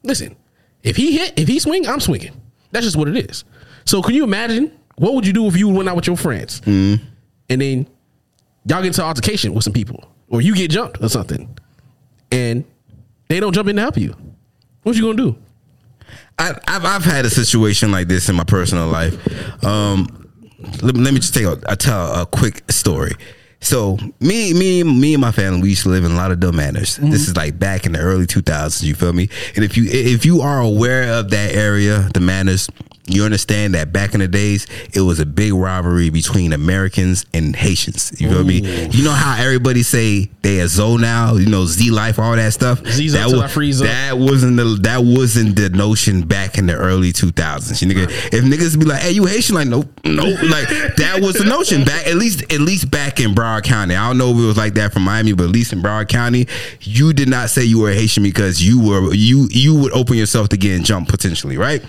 Listen, 0.03 0.35
if 0.83 0.95
he 0.95 1.17
hit, 1.17 1.33
if 1.37 1.47
he 1.47 1.59
swing, 1.59 1.87
I'm 1.87 1.99
swinging. 1.99 2.39
That's 2.71 2.85
just 2.85 2.95
what 2.97 3.07
it 3.07 3.29
is. 3.29 3.43
So 3.87 4.01
can 4.01 4.13
you 4.15 4.23
imagine 4.23 4.71
what 4.97 5.13
would 5.13 5.25
you 5.25 5.33
do 5.33 5.47
if 5.47 5.55
you 5.57 5.69
went 5.69 5.87
out 5.87 5.95
with 5.95 6.07
your 6.07 6.17
friends 6.17 6.61
and 6.65 6.99
then 7.47 7.87
y'all 8.65 8.81
get 8.81 8.87
into 8.87 9.01
altercation 9.03 9.53
with 9.53 9.63
some 9.63 9.73
people, 9.73 10.03
or 10.29 10.41
you 10.41 10.53
get 10.53 10.69
jumped 10.71 11.01
or 11.01 11.07
something, 11.09 11.57
and 12.31 12.65
they 13.29 13.39
don't 13.39 13.53
jump 13.53 13.69
in 13.69 13.75
to 13.77 13.81
help 13.81 13.97
you? 13.97 14.13
What 14.83 14.95
you 14.95 15.03
gonna 15.03 15.15
do? 15.17 15.37
I, 16.37 16.51
I've 16.67 16.85
I've 16.85 17.05
had 17.05 17.25
a 17.25 17.29
situation 17.29 17.91
like 17.91 18.07
this 18.07 18.27
in 18.29 18.35
my 18.35 18.43
personal 18.43 18.87
life. 18.87 19.15
Um, 19.63 20.29
let, 20.81 20.95
let 20.97 21.13
me 21.13 21.19
just 21.19 21.33
take 21.33 21.45
a, 21.45 21.57
a 21.67 21.75
tell 21.75 22.21
a 22.21 22.25
quick 22.25 22.69
story. 22.69 23.13
So 23.59 23.97
me 24.19 24.53
me 24.53 24.83
me 24.83 25.13
and 25.13 25.21
my 25.21 25.31
family 25.31 25.61
we 25.61 25.69
used 25.69 25.83
to 25.83 25.89
live 25.89 26.03
in 26.03 26.11
a 26.11 26.15
Lauderdale 26.15 26.51
Manors. 26.51 26.97
This 26.97 27.27
is 27.27 27.35
like 27.37 27.57
back 27.57 27.85
in 27.85 27.93
the 27.93 27.99
early 27.99 28.25
2000s. 28.27 28.83
You 28.83 28.95
feel 28.95 29.13
me? 29.13 29.29
And 29.55 29.63
if 29.63 29.77
you 29.77 29.85
if 29.87 30.25
you 30.25 30.41
are 30.41 30.59
aware 30.59 31.13
of 31.13 31.29
that 31.31 31.53
area, 31.53 32.09
the 32.13 32.19
manors. 32.19 32.69
You 33.07 33.23
understand 33.23 33.73
that 33.75 33.93
back 33.93 34.13
in 34.13 34.19
the 34.19 34.27
days, 34.27 34.67
it 34.93 35.01
was 35.01 35.19
a 35.19 35.25
big 35.25 35.53
rivalry 35.53 36.09
between 36.09 36.51
Americans 36.51 37.25
and 37.33 37.55
Haitians. 37.55 38.19
You 38.19 38.29
feel 38.29 38.43
me? 38.43 38.87
You 38.89 39.03
know 39.03 39.11
how 39.11 39.41
everybody 39.41 39.81
say 39.81 40.29
they 40.41 40.59
a 40.59 40.67
Zo 40.67 40.97
now, 40.97 41.35
you 41.35 41.49
know 41.49 41.65
Z 41.65 41.89
life, 41.91 42.19
all 42.19 42.35
that 42.35 42.53
stuff. 42.53 42.85
Z's 42.85 43.13
that 43.13 43.27
was, 43.27 43.79
that 43.79 44.17
wasn't 44.17 44.57
the 44.57 44.77
that 44.81 45.03
wasn't 45.03 45.55
the 45.55 45.69
notion 45.69 46.23
back 46.25 46.57
in 46.57 46.67
the 46.67 46.75
early 46.75 47.13
2000s. 47.13 47.81
You 47.81 47.87
nigga, 47.87 48.09
if 48.33 48.43
niggas 48.43 48.77
be 48.77 48.85
like, 48.85 49.01
"Hey, 49.01 49.11
you 49.11 49.25
Haitian?" 49.25 49.55
Like, 49.55 49.67
nope, 49.67 49.87
nope. 50.03 50.39
like 50.43 50.67
that 50.97 51.19
was 51.21 51.35
the 51.35 51.45
notion 51.45 51.85
back 51.85 52.07
at 52.07 52.15
least 52.15 52.43
at 52.51 52.59
least 52.59 52.91
back 52.91 53.19
in 53.19 53.33
Broward 53.33 53.63
County. 53.63 53.95
I 53.95 54.07
don't 54.07 54.17
know 54.17 54.31
if 54.31 54.37
it 54.37 54.45
was 54.45 54.57
like 54.57 54.73
that 54.73 54.93
from 54.93 55.03
Miami, 55.03 55.33
but 55.33 55.45
at 55.45 55.51
least 55.51 55.71
in 55.73 55.81
Broward 55.81 56.09
County, 56.09 56.47
you 56.81 57.13
did 57.13 57.29
not 57.29 57.49
say 57.49 57.63
you 57.63 57.79
were 57.79 57.89
a 57.89 57.95
Haitian 57.95 58.23
because 58.23 58.61
you 58.61 58.81
were 58.81 59.13
you 59.13 59.47
you 59.51 59.75
would 59.75 59.93
open 59.93 60.17
yourself 60.17 60.49
to 60.49 60.57
getting 60.57 60.83
jumped 60.83 61.09
potentially, 61.09 61.57
right? 61.57 61.83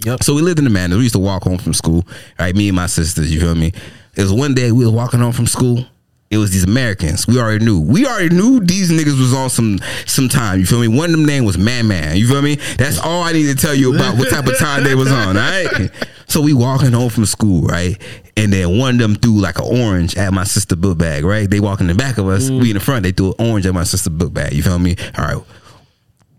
Yep. 0.00 0.22
So 0.22 0.34
we 0.34 0.42
lived 0.42 0.58
in 0.58 0.64
the 0.64 0.70
manor. 0.70 0.96
We 0.96 1.02
used 1.04 1.14
to 1.14 1.20
walk 1.20 1.44
home 1.44 1.58
from 1.58 1.74
school. 1.74 2.06
Right, 2.38 2.54
me 2.54 2.68
and 2.68 2.76
my 2.76 2.86
sisters. 2.86 3.32
You 3.32 3.40
feel 3.40 3.54
me? 3.54 3.72
It 4.16 4.22
was 4.22 4.32
one 4.32 4.54
day 4.54 4.70
we 4.72 4.84
was 4.84 4.94
walking 4.94 5.20
home 5.20 5.32
from 5.32 5.46
school. 5.46 5.86
It 6.30 6.38
was 6.38 6.50
these 6.50 6.64
Americans. 6.64 7.28
We 7.28 7.38
already 7.38 7.64
knew. 7.64 7.80
We 7.80 8.06
already 8.06 8.34
knew 8.34 8.58
these 8.58 8.90
niggas 8.90 9.18
was 9.18 9.32
on 9.32 9.50
some 9.50 9.78
some 10.06 10.28
time. 10.28 10.58
You 10.58 10.66
feel 10.66 10.80
me? 10.80 10.88
One 10.88 11.10
of 11.10 11.12
them 11.12 11.26
name 11.26 11.44
was 11.44 11.56
Man 11.56 11.86
Man. 11.86 12.16
You 12.16 12.26
feel 12.26 12.42
me? 12.42 12.56
That's 12.76 12.98
all 12.98 13.22
I 13.22 13.32
need 13.32 13.46
to 13.46 13.54
tell 13.54 13.74
you 13.74 13.94
about 13.94 14.18
what 14.18 14.30
type 14.30 14.46
of 14.46 14.58
time 14.58 14.82
they 14.84 14.94
was 14.94 15.10
on. 15.10 15.36
All 15.36 15.42
right. 15.42 15.90
So 16.26 16.40
we 16.40 16.54
walking 16.54 16.92
home 16.92 17.10
from 17.10 17.26
school, 17.26 17.62
right? 17.62 18.00
And 18.34 18.50
then 18.50 18.78
one 18.78 18.94
of 18.94 18.98
them 18.98 19.14
threw 19.14 19.38
like 19.38 19.58
an 19.58 19.66
orange 19.66 20.16
at 20.16 20.32
my 20.32 20.42
sister 20.42 20.74
book 20.74 20.96
bag, 20.96 21.22
right? 21.22 21.48
They 21.48 21.60
walk 21.60 21.82
in 21.82 21.86
the 21.86 21.94
back 21.94 22.16
of 22.16 22.26
us. 22.26 22.48
We 22.50 22.56
mm. 22.56 22.68
in 22.70 22.74
the 22.74 22.80
front. 22.80 23.02
They 23.02 23.12
threw 23.12 23.34
an 23.38 23.50
orange 23.50 23.66
at 23.66 23.74
my 23.74 23.84
sister 23.84 24.08
book 24.08 24.32
bag. 24.32 24.54
You 24.54 24.62
feel 24.62 24.78
me? 24.78 24.96
All 25.18 25.24
right 25.24 25.42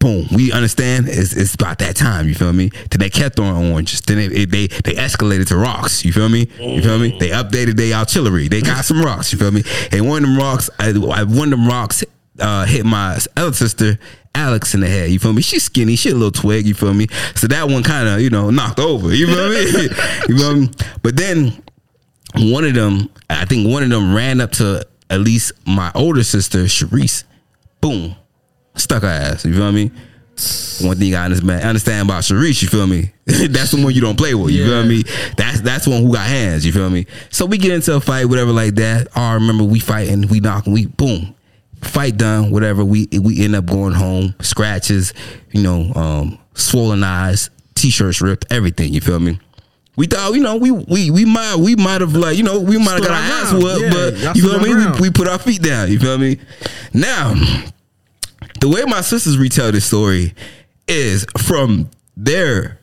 boom, 0.06 0.28
we 0.32 0.52
understand 0.52 1.08
it's, 1.10 1.36
it's 1.36 1.56
about 1.56 1.80
that 1.80 1.96
time. 1.96 2.28
You 2.28 2.36
feel 2.36 2.54
me? 2.54 2.70
Then 2.92 3.00
they 3.00 3.10
kept 3.10 3.38
throwing 3.38 3.72
oranges. 3.72 4.02
Then 4.02 4.18
they 4.18 4.46
they 4.46 4.68
they 4.68 4.94
escalated 4.94 5.48
to 5.48 5.58
rocks. 5.58 6.06
You 6.06 6.14
feel 6.14 6.30
me? 6.30 6.48
You 6.60 6.82
feel 6.84 7.00
me? 7.00 7.18
They 7.20 7.30
updated 7.30 7.76
their 7.76 7.96
artillery. 7.96 8.48
They 8.48 8.62
got 8.62 8.86
some 8.86 9.02
rocks. 9.02 9.34
You 9.34 9.40
feel 9.40 9.52
me? 9.52 9.64
And 9.92 10.08
one 10.08 10.24
of 10.24 10.30
them 10.30 10.38
rocks, 10.38 10.70
I, 10.78 10.94
one 10.94 11.52
of 11.52 11.60
them 11.60 11.68
rocks 11.68 12.04
uh, 12.40 12.66
hit 12.66 12.86
my 12.86 13.18
other 13.36 13.54
sister. 13.54 13.98
Alex 14.36 14.74
in 14.76 14.82
the 14.82 14.88
head, 14.88 15.10
you 15.12 15.18
feel 15.18 15.32
me? 15.32 15.42
She's 15.42 15.64
skinny, 15.64 15.96
she 15.96 16.10
a 16.10 16.14
little 16.14 16.30
twig, 16.30 16.68
you 16.68 16.74
feel 16.74 16.94
me? 16.94 17.08
So 17.36 17.48
that 17.48 17.70
one 17.70 17.84
kind 17.84 18.10
of, 18.10 18.20
you 18.20 18.30
know, 18.30 18.50
knocked 18.50 18.82
over, 18.82 19.16
you 19.16 19.28
feel 19.28 19.48
me? 19.48 19.84
you 20.28 20.38
feel 20.38 20.56
me? 20.58 20.70
But 21.02 21.16
then 21.16 21.64
one 22.36 22.66
of 22.66 22.74
them, 22.74 23.10
I 23.30 23.46
think 23.46 23.72
one 23.72 23.82
of 23.82 23.90
them 23.90 24.14
ran 24.14 24.42
up 24.42 24.52
to 24.54 24.86
at 25.10 25.22
least 25.22 25.54
my 25.66 25.90
older 25.96 26.22
sister, 26.22 26.66
Sharice. 26.66 27.24
Boom, 27.80 28.18
stuck 28.76 29.04
her 29.04 29.08
ass. 29.10 29.46
You 29.46 29.54
feel 29.54 29.72
me? 29.72 29.92
One 30.82 30.98
thing 30.98 31.16
I 31.16 31.24
understand, 31.26 31.64
understand 31.64 32.10
about 32.10 32.24
Sharice, 32.24 32.62
you 32.62 32.68
feel 32.68 32.86
me? 32.88 33.12
that's 33.26 33.72
the 33.72 33.82
one 33.82 33.94
you 33.94 34.02
don't 34.02 34.18
play 34.18 34.36
with. 34.36 34.52
You 34.52 34.64
Yeah. 34.66 34.82
feel 34.82 34.86
me? 34.90 35.04
That's 35.38 35.62
that's 35.62 35.86
the 35.86 35.92
one 35.92 36.04
who 36.04 36.12
got 36.14 36.28
hands. 36.28 36.66
You 36.66 36.74
feel 36.74 36.90
me? 36.90 37.06
So 37.30 37.46
we 37.46 37.58
get 37.58 37.72
into 37.72 37.96
a 37.96 38.02
fight, 38.02 38.26
whatever 38.26 38.52
like 38.52 38.76
that. 38.76 39.08
I 39.16 39.36
remember 39.36 39.64
we 39.64 39.80
fighting, 39.80 40.28
we 40.28 40.42
knocking, 40.42 40.74
we 40.74 40.88
boom, 40.88 41.34
fight 41.82 42.18
done, 42.18 42.52
whatever. 42.52 42.84
We 42.84 43.08
we 43.22 43.44
end 43.46 43.56
up 43.56 43.66
going 43.66 43.94
home, 43.94 44.36
scratches, 44.42 45.14
you 45.52 45.64
know, 45.64 45.94
um, 45.96 46.38
swollen 46.54 47.02
eyes, 47.06 47.50
t-shirts 47.76 48.22
ripped, 48.22 48.46
everything. 48.52 48.94
You 48.94 49.00
feel 49.00 49.20
me? 49.22 49.40
We 49.96 50.08
thought, 50.08 50.34
you 50.34 50.42
know, 50.42 50.58
we 50.58 50.72
we 50.72 51.10
we 51.12 51.24
might 51.24 51.56
we 51.56 51.78
might 51.78 52.02
have 52.02 52.14
like, 52.14 52.36
you 52.36 52.44
know, 52.44 52.60
we 52.60 52.78
might 52.78 52.96
have 52.96 53.04
got 53.04 53.12
our 53.12 53.16
ass 53.42 53.54
whooped, 53.54 53.82
Yeah, 53.82 53.94
but 53.94 54.36
you 54.36 54.44
feel 54.50 54.60
me? 54.60 54.76
We, 54.76 55.00
we 55.08 55.10
put 55.12 55.30
our 55.30 55.40
feet 55.40 55.62
down. 55.62 55.90
You 55.90 55.98
feel 55.98 56.18
me? 56.18 56.40
Now, 56.94 57.34
the 58.60 58.70
way 58.70 58.84
my 58.86 59.02
sisters 59.02 59.38
retell 59.38 59.72
this 59.72 59.86
story 59.86 60.34
is 60.88 61.26
from 61.38 61.90
their 62.16 62.80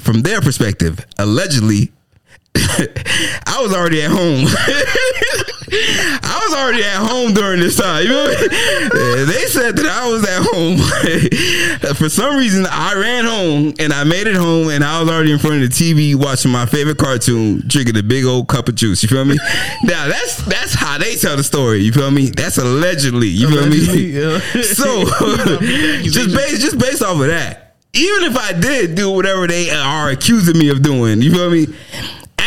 from 0.00 0.22
their 0.22 0.40
perspective. 0.40 1.04
Allegedly, 1.18 1.92
I 2.54 3.58
was 3.60 3.74
already 3.74 4.02
at 4.02 4.10
home. 4.10 4.46
I 5.72 6.40
was 6.48 6.58
already 6.58 6.82
at 6.82 6.96
home 6.96 7.32
during 7.34 7.60
this 7.60 7.76
time. 7.76 8.02
You 8.04 8.08
know 8.10 8.24
what 8.24 8.36
I 8.38 8.42
mean? 8.42 9.26
They 9.26 9.46
said 9.46 9.76
that 9.76 9.86
I 9.86 10.08
was 10.10 10.24
at 10.26 10.42
home. 10.42 11.94
For 11.96 12.08
some 12.08 12.36
reason, 12.36 12.66
I 12.70 12.94
ran 12.94 13.24
home 13.24 13.74
and 13.78 13.92
I 13.92 14.04
made 14.04 14.26
it 14.26 14.36
home, 14.36 14.68
and 14.70 14.82
I 14.84 15.00
was 15.00 15.10
already 15.10 15.32
in 15.32 15.38
front 15.38 15.62
of 15.62 15.68
the 15.70 15.74
TV 15.74 16.14
watching 16.14 16.50
my 16.50 16.66
favorite 16.66 16.98
cartoon, 16.98 17.62
drinking 17.66 17.96
a 17.96 18.02
big 18.02 18.24
old 18.24 18.48
cup 18.48 18.68
of 18.68 18.74
juice. 18.74 19.02
You 19.02 19.08
feel 19.08 19.24
me? 19.24 19.36
now 19.84 20.08
that's 20.08 20.44
that's 20.46 20.74
how 20.74 20.98
they 20.98 21.14
tell 21.16 21.36
the 21.36 21.44
story. 21.44 21.78
You 21.78 21.92
feel 21.92 22.10
me? 22.10 22.30
That's 22.30 22.58
allegedly. 22.58 23.28
You 23.28 23.48
feel 23.48 23.60
Allegedly, 23.60 24.06
me? 24.12 24.20
yeah. 24.20 24.40
So 24.62 25.04
just 26.02 26.34
based 26.34 26.60
just 26.62 26.78
based 26.78 27.02
off 27.02 27.20
of 27.20 27.26
that, 27.28 27.76
even 27.92 28.24
if 28.24 28.36
I 28.36 28.52
did 28.52 28.94
do 28.94 29.10
whatever 29.10 29.46
they 29.46 29.70
are 29.70 30.10
accusing 30.10 30.58
me 30.58 30.68
of 30.70 30.82
doing, 30.82 31.22
you 31.22 31.32
feel 31.32 31.50
me? 31.50 31.66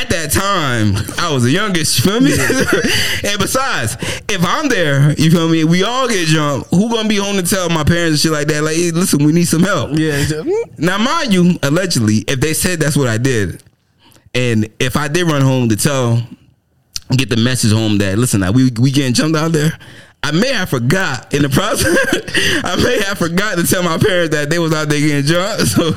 At 0.03 0.09
that 0.09 0.31
time, 0.31 0.95
I 1.17 1.33
was 1.33 1.43
the 1.43 1.51
youngest, 1.51 1.97
you 1.99 2.11
feel 2.11 2.19
me? 2.19 2.33
and 3.23 3.39
besides, 3.39 3.95
if 4.27 4.45
I'm 4.45 4.67
there, 4.67 5.13
you 5.13 5.31
feel 5.31 5.47
me, 5.47 5.63
we 5.63 5.83
all 5.83 6.09
get 6.09 6.27
jumped, 6.27 6.69
who 6.71 6.89
gonna 6.89 7.07
be 7.07 7.15
home 7.15 7.37
to 7.37 7.43
tell 7.43 7.69
my 7.69 7.85
parents 7.85 8.11
and 8.11 8.19
shit 8.19 8.31
like 8.33 8.47
that? 8.49 8.63
Like, 8.63 8.75
hey, 8.75 8.91
listen, 8.91 9.23
we 9.23 9.31
need 9.31 9.45
some 9.45 9.63
help. 9.63 9.91
Yeah. 9.97 10.21
"Mm." 10.25 10.77
Now, 10.77 10.97
mind 10.97 11.33
you, 11.33 11.57
allegedly, 11.63 12.17
if 12.27 12.41
they 12.41 12.53
said 12.53 12.81
that's 12.81 12.97
what 12.97 13.07
I 13.07 13.17
did, 13.17 13.63
and 14.33 14.67
if 14.77 14.97
I 14.97 15.07
did 15.07 15.25
run 15.25 15.41
home 15.41 15.69
to 15.69 15.77
tell, 15.77 16.21
get 17.15 17.29
the 17.29 17.37
message 17.37 17.71
home 17.71 17.97
that 17.99 18.17
listen, 18.17 18.41
we 18.53 18.71
we 18.77 18.91
getting 18.91 19.13
jumped 19.13 19.37
out 19.37 19.53
there. 19.53 19.71
I 20.23 20.31
may 20.31 20.53
have 20.53 20.69
forgot 20.69 21.33
in 21.33 21.41
the 21.41 21.49
process. 21.49 21.95
I 22.63 22.75
may 22.81 23.01
have 23.03 23.17
forgot 23.17 23.57
to 23.57 23.67
tell 23.67 23.83
my 23.83 23.97
parents 23.97 24.33
that 24.35 24.49
they 24.49 24.57
was 24.59 24.73
out 24.73 24.89
there 24.89 24.99
getting 24.99 25.25
jumped. 25.25 25.63
So 25.73 25.93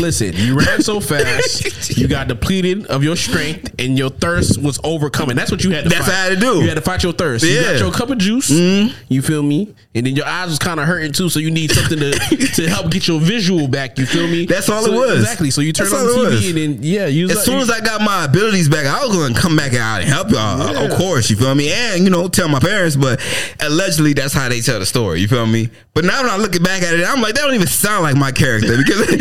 Listen, 0.00 0.32
you 0.34 0.58
ran 0.58 0.82
so 0.82 1.00
fast, 1.00 1.96
you 1.96 2.08
got 2.08 2.26
depleted 2.28 2.86
of 2.86 3.04
your 3.04 3.14
strength, 3.16 3.72
and 3.78 3.96
your 3.96 4.10
thirst 4.10 4.60
was 4.60 4.80
overcoming. 4.82 5.36
That's 5.36 5.50
what 5.52 5.62
you 5.62 5.70
had 5.70 5.84
to 5.84 5.90
That's 5.90 6.06
fight. 6.06 6.14
I 6.14 6.24
had 6.24 6.28
to 6.30 6.40
do. 6.40 6.60
You 6.62 6.68
had 6.68 6.74
to 6.74 6.80
fight 6.80 7.02
your 7.04 7.12
thirst. 7.12 7.44
You 7.44 7.50
Yeah. 7.50 7.60
Mm-hmm. 7.62 7.72
got 7.72 7.80
your 7.80 7.92
cup 7.92 8.10
of 8.10 8.18
juice, 8.18 8.50
you 8.50 9.22
feel 9.22 9.42
me? 9.42 9.74
And 9.94 10.06
then 10.06 10.14
your 10.16 10.26
eyes 10.26 10.48
was 10.48 10.58
kind 10.58 10.78
of 10.80 10.86
hurting 10.86 11.12
too, 11.12 11.28
so 11.28 11.38
you 11.40 11.50
need 11.50 11.70
something 11.70 11.98
to 11.98 12.10
to 12.56 12.68
help 12.68 12.90
get 12.90 13.08
your 13.08 13.20
visual 13.20 13.68
back. 13.68 13.98
You 13.98 14.06
feel 14.06 14.26
me? 14.28 14.46
That's 14.46 14.68
all 14.68 14.84
it 14.84 14.92
was. 14.92 15.20
Exactly. 15.20 15.50
So 15.50 15.60
you 15.60 15.72
turn 15.72 15.88
That's 15.90 16.02
on 16.02 16.24
the 16.24 16.30
TV, 16.30 16.48
and 16.48 16.56
then 16.76 16.82
yeah, 16.82 17.06
you 17.06 17.28
as 17.30 17.44
soon 17.44 17.58
as 17.58 17.70
I 17.70 17.80
got 17.80 18.00
my 18.00 18.24
abilities 18.24 18.68
back, 18.68 18.86
I 18.86 19.04
was 19.06 19.16
gonna 19.16 19.34
come 19.38 19.56
back 19.56 19.74
out 19.74 20.00
and 20.00 20.08
help 20.08 20.30
y'all. 20.30 20.72
Yeah. 20.72 20.84
Of 20.84 20.98
course, 20.98 21.30
you 21.30 21.36
feel 21.36 21.54
me, 21.54 21.70
and 21.72 22.04
you 22.04 22.10
know, 22.10 22.28
tell 22.28 22.48
my 22.48 22.60
parents. 22.60 22.96
But 22.96 23.20
allegedly, 23.60 24.12
that's 24.14 24.32
how 24.34 24.48
they 24.48 24.60
tell 24.60 24.78
the 24.78 24.86
story. 24.86 25.20
You 25.20 25.28
feel 25.28 25.46
me? 25.46 25.68
But 25.94 26.04
now 26.04 26.22
when 26.22 26.30
I'm 26.30 26.40
looking 26.40 26.62
back 26.62 26.82
at 26.82 26.94
it, 26.94 27.04
I'm 27.06 27.20
like, 27.20 27.34
that 27.34 27.42
don't 27.42 27.54
even 27.54 27.66
sound 27.66 28.02
like 28.04 28.16
my 28.16 28.30
character 28.32 28.76
because 28.76 29.00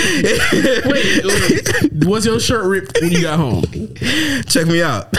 Wait, 0.86 1.26
wait, 1.26 2.06
was 2.06 2.26
your 2.26 2.39
shirt 2.39 2.65
ripped 2.65 3.00
when 3.02 3.12
you 3.12 3.22
got 3.24 3.39
home? 3.39 3.63
check 4.48 4.67
me 4.67 4.82
out. 4.84 5.12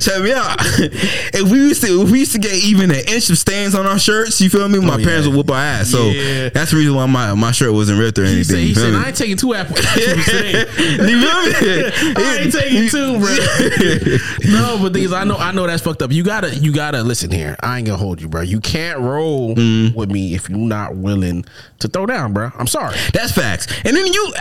check 0.00 0.22
me 0.22 0.32
out. 0.32 0.56
If 1.32 1.50
we 1.50 1.58
used 1.58 1.82
to, 1.82 2.02
if 2.02 2.10
we 2.10 2.20
used 2.20 2.32
to 2.32 2.38
get 2.38 2.54
even 2.54 2.90
an 2.90 3.00
inch 3.08 3.30
of 3.30 3.38
stains 3.38 3.74
on 3.74 3.86
our 3.86 3.98
shirts, 3.98 4.40
you 4.40 4.48
feel 4.50 4.68
me? 4.68 4.78
My 4.80 4.94
Oh, 4.94 4.98
yeah. 4.98 5.04
parents 5.06 5.26
would 5.28 5.36
whoop 5.36 5.50
our 5.50 5.56
ass. 5.56 5.90
So 5.90 6.08
Yeah. 6.10 6.48
that's 6.50 6.70
the 6.72 6.76
reason 6.78 6.94
why 6.94 7.06
my, 7.06 7.34
my 7.34 7.52
shirt 7.52 7.72
wasn't 7.72 7.98
ripped 8.00 8.18
or 8.18 8.24
He 8.24 8.32
anything. 8.32 8.44
said, 8.44 8.58
he 8.58 8.74
said. 8.74 8.94
I 8.94 9.08
ain't 9.08 9.16
taking 9.16 9.36
two 9.36 9.54
apples 9.54 9.78
you 9.96 10.16
feel 10.16 10.42
me? 10.42 10.54
I 11.16 12.38
ain't 12.42 12.52
taking 12.52 12.88
two, 12.88 13.18
bro. 13.18 13.36
no, 14.52 14.78
but 14.80 14.92
things 14.92 15.12
I 15.12 15.24
know, 15.24 15.36
I 15.36 15.52
know 15.52 15.66
that's 15.66 15.82
fucked 15.82 16.02
up. 16.02 16.12
You 16.12 16.22
gotta, 16.22 16.54
you 16.54 16.72
gotta 16.72 17.02
listen 17.10 17.30
here. 17.32 17.56
I 17.60 17.78
ain't 17.78 17.86
gonna 17.88 17.98
hold 17.98 18.20
you, 18.20 18.28
bro. 18.28 18.42
You 18.42 18.60
can't 18.60 19.00
roll 19.00 19.56
Mm. 19.56 19.94
with 19.96 20.12
me 20.12 20.34
if 20.34 20.48
you're 20.48 20.58
not 20.58 20.94
willing 20.94 21.44
to 21.80 21.88
throw 21.88 22.06
down, 22.06 22.32
bro. 22.32 22.52
I'm 22.56 22.68
sorry. 22.68 22.96
That's 23.12 23.32
facts. 23.32 23.66
And 23.84 23.96
then 23.96 24.06
you, 24.06 24.32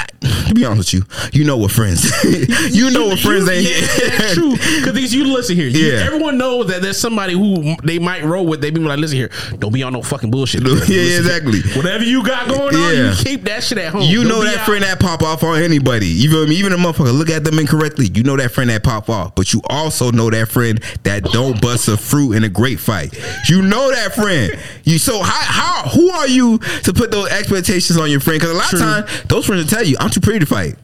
to 0.47 0.53
be 0.53 0.63
honest 0.65 0.93
with 0.93 1.01
you, 1.34 1.39
you 1.39 1.45
know 1.45 1.58
what 1.58 1.71
friends, 1.71 2.03
you 2.75 2.91
know 2.91 3.08
what 3.08 3.17
friends 3.19 3.47
You- 3.47 3.51
ain't. 3.53 3.65
Yeah, 3.69 4.17
that's 4.17 4.34
true. 4.36 4.51
Because 4.51 4.93
these, 4.93 5.15
you 5.15 5.34
listen 5.34 5.55
here. 5.55 5.67
You- 5.67 5.93
Yeah. 5.93 6.05
everyone 6.05 6.38
knows 6.38 6.67
that 6.67 6.84
there's 6.84 6.99
somebody 6.99 7.34
who 7.34 7.75
they 7.84 7.97
might 7.97 8.23
roll 8.23 8.45
with. 8.45 8.62
They 8.62 8.69
be 8.69 8.79
like, 8.82 8.99
listen 8.99 9.17
here, 9.17 9.32
don't 9.58 9.73
be 9.73 9.82
on 9.82 9.93
no 9.93 10.03
fucking 10.03 10.29
bullshit. 10.29 10.62
Yeah, 10.62 10.73
Listen 10.73 10.93
here. 10.93 11.17
exactly. 11.19 11.62
Whatever 11.75 12.03
you 12.03 12.23
got 12.23 12.47
going 12.47 12.75
on, 12.75 12.93
Yeah. 12.93 13.10
you 13.10 13.15
keep 13.23 13.45
that 13.45 13.63
shit 13.63 13.79
at 13.79 13.91
home. 13.93 14.03
You 14.03 14.19
Don't 14.23 14.29
know 14.29 14.43
that 14.43 14.60
out- 14.60 14.65
friend 14.67 14.84
that 14.84 14.99
pop 14.99 15.23
off 15.23 15.43
on 15.43 15.60
anybody. 15.60 16.05
You 16.08 16.29
feel 16.29 16.45
me? 16.45 16.55
Even 16.58 16.73
a 16.73 16.77
motherfucker 16.77 17.17
look 17.17 17.29
at 17.32 17.43
them 17.43 17.58
incorrectly. 17.58 18.12
You 18.13 18.21
know 18.23 18.38
that 18.38 18.51
friend 18.51 18.69
that 18.69 18.84
pop 18.84 19.10
off, 19.10 19.34
but 19.34 19.53
you 19.53 19.62
also 19.69 20.12
know 20.12 20.29
that 20.29 20.49
friend 20.49 20.79
that 21.03 21.23
don't 21.23 21.60
bust 21.62 21.88
a 21.88 21.97
fruit 21.97 22.34
in 22.34 22.43
a 22.43 22.49
great 22.59 22.79
fight. 22.79 23.17
You 23.47 23.61
know 23.61 23.89
that 23.89 24.13
friend. 24.13 24.59
You 24.83 24.97
so 24.99 25.21
how 25.23 25.41
how 25.83 25.89
who 25.89 26.09
are 26.09 26.27
you 26.27 26.57
to 26.83 26.91
put 26.93 27.09
those 27.09 27.29
expectations 27.29 27.97
on 27.97 28.11
your 28.11 28.19
friend? 28.19 28.37
Because 28.39 28.53
a 28.53 28.57
lot 28.57 28.69
True. 28.69 28.79
of 28.79 28.85
times 28.85 29.23
those 29.29 29.45
friends 29.45 29.63
will 29.63 29.69
tell 29.69 29.85
you, 29.87 29.95
"I'm 29.99 30.09
too 30.09 30.19
pretty 30.19 30.39
to 30.39 30.45
fight." 30.45 30.75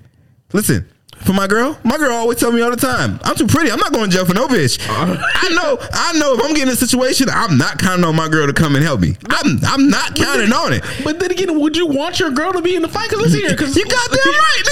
Listen. 0.53 0.88
For 1.23 1.33
my 1.33 1.47
girl, 1.47 1.79
my 1.83 1.97
girl 1.97 2.11
always 2.11 2.38
tell 2.38 2.51
me 2.51 2.61
all 2.61 2.69
the 2.69 2.77
time, 2.77 3.19
I'm 3.23 3.35
too 3.35 3.47
pretty. 3.47 3.71
I'm 3.71 3.79
not 3.79 3.91
going 3.93 4.11
to 4.11 4.15
jail 4.15 4.25
for 4.25 4.35
no 4.35 4.47
bitch. 4.47 4.77
I 4.89 5.49
know, 5.49 5.77
I 5.93 6.13
know. 6.19 6.33
If 6.35 6.43
I'm 6.43 6.49
getting 6.53 6.63
in 6.67 6.73
a 6.73 6.75
situation, 6.75 7.29
I'm 7.31 7.57
not 7.57 7.79
counting 7.79 8.03
on 8.05 8.15
my 8.15 8.27
girl 8.27 8.45
to 8.45 8.53
come 8.53 8.75
and 8.75 8.83
help 8.83 8.99
me. 8.99 9.15
I'm, 9.29 9.57
I'm 9.65 9.89
not 9.89 10.15
counting 10.15 10.51
on 10.53 10.73
it. 10.73 10.83
But 11.03 11.19
then 11.19 11.31
again, 11.31 11.57
would 11.59 11.75
you 11.77 11.88
want 11.88 12.19
your 12.19 12.29
girl 12.31 12.51
to 12.51 12.61
be 12.61 12.75
in 12.75 12.83
the 12.83 12.89
fight? 12.89 13.09
Cause 13.09 13.19
listen 13.21 13.39
here, 13.39 13.55
cause 13.57 13.75
You 13.77 13.85
goddamn 13.85 14.19
right, 14.21 14.63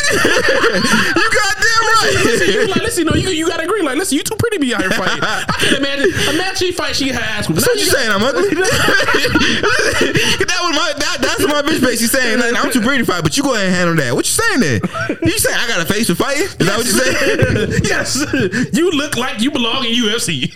you 1.15 1.29
goddamn 1.31 1.62
Listen, 2.01 2.47
you 2.49 2.59
right. 2.59 2.69
like, 2.75 2.81
listen, 2.81 3.05
no, 3.05 3.13
you 3.13 3.29
you 3.29 3.47
gotta 3.47 3.63
agree. 3.63 3.81
Like, 3.81 3.97
listen, 3.97 4.17
you 4.17 4.23
too 4.23 4.35
pretty 4.35 4.57
to 4.57 4.61
be 4.61 4.73
out 4.73 4.81
here 4.81 4.91
fighting. 4.91 5.23
I 5.23 5.43
can 5.59 5.75
imagine. 5.83 6.09
Imagine 6.33 6.55
she 6.55 6.71
fight, 6.71 6.95
she 6.95 7.09
had 7.09 7.21
ass. 7.21 7.45
So 7.47 7.73
you 7.73 7.85
saying 7.85 8.11
I'm 8.11 8.23
ugly? 8.23 8.49
that 8.53 8.69
was 10.61 10.75
my 10.75 10.93
that, 10.97 11.17
that's 11.21 11.43
my 11.47 11.61
bitch 11.61 11.79
face. 11.79 11.99
She's 11.99 12.11
saying 12.11 12.39
like, 12.39 12.55
I'm 12.55 12.71
too 12.71 12.81
pretty 12.81 13.03
to 13.03 13.05
fight, 13.05 13.23
but 13.23 13.35
you 13.37 13.43
go 13.43 13.53
ahead 13.53 13.67
and 13.67 13.75
handle 13.75 13.95
that. 13.97 14.15
What 14.15 14.25
you 14.25 14.31
saying 14.31 14.59
then? 14.59 14.81
You 15.21 15.37
saying 15.37 15.57
I 15.57 15.67
got 15.67 15.81
a 15.81 15.85
face 15.85 16.07
for 16.07 16.15
fighting? 16.15 16.43
Is 16.43 16.57
that 16.57 16.77
what 16.77 16.85
you 16.85 16.91
saying? 16.91 17.83
yes, 17.83 18.73
you 18.73 18.91
look 18.91 19.17
like 19.17 19.41
you 19.41 19.51
belong 19.51 19.85
in 19.85 19.93
UFC. 19.93 20.51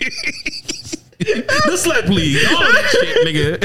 The 1.18 1.76
slap 1.76 2.08
league, 2.08 2.44
all 2.46 2.60
that 2.60 2.88
shit, 2.90 3.26
nigga. 3.26 3.58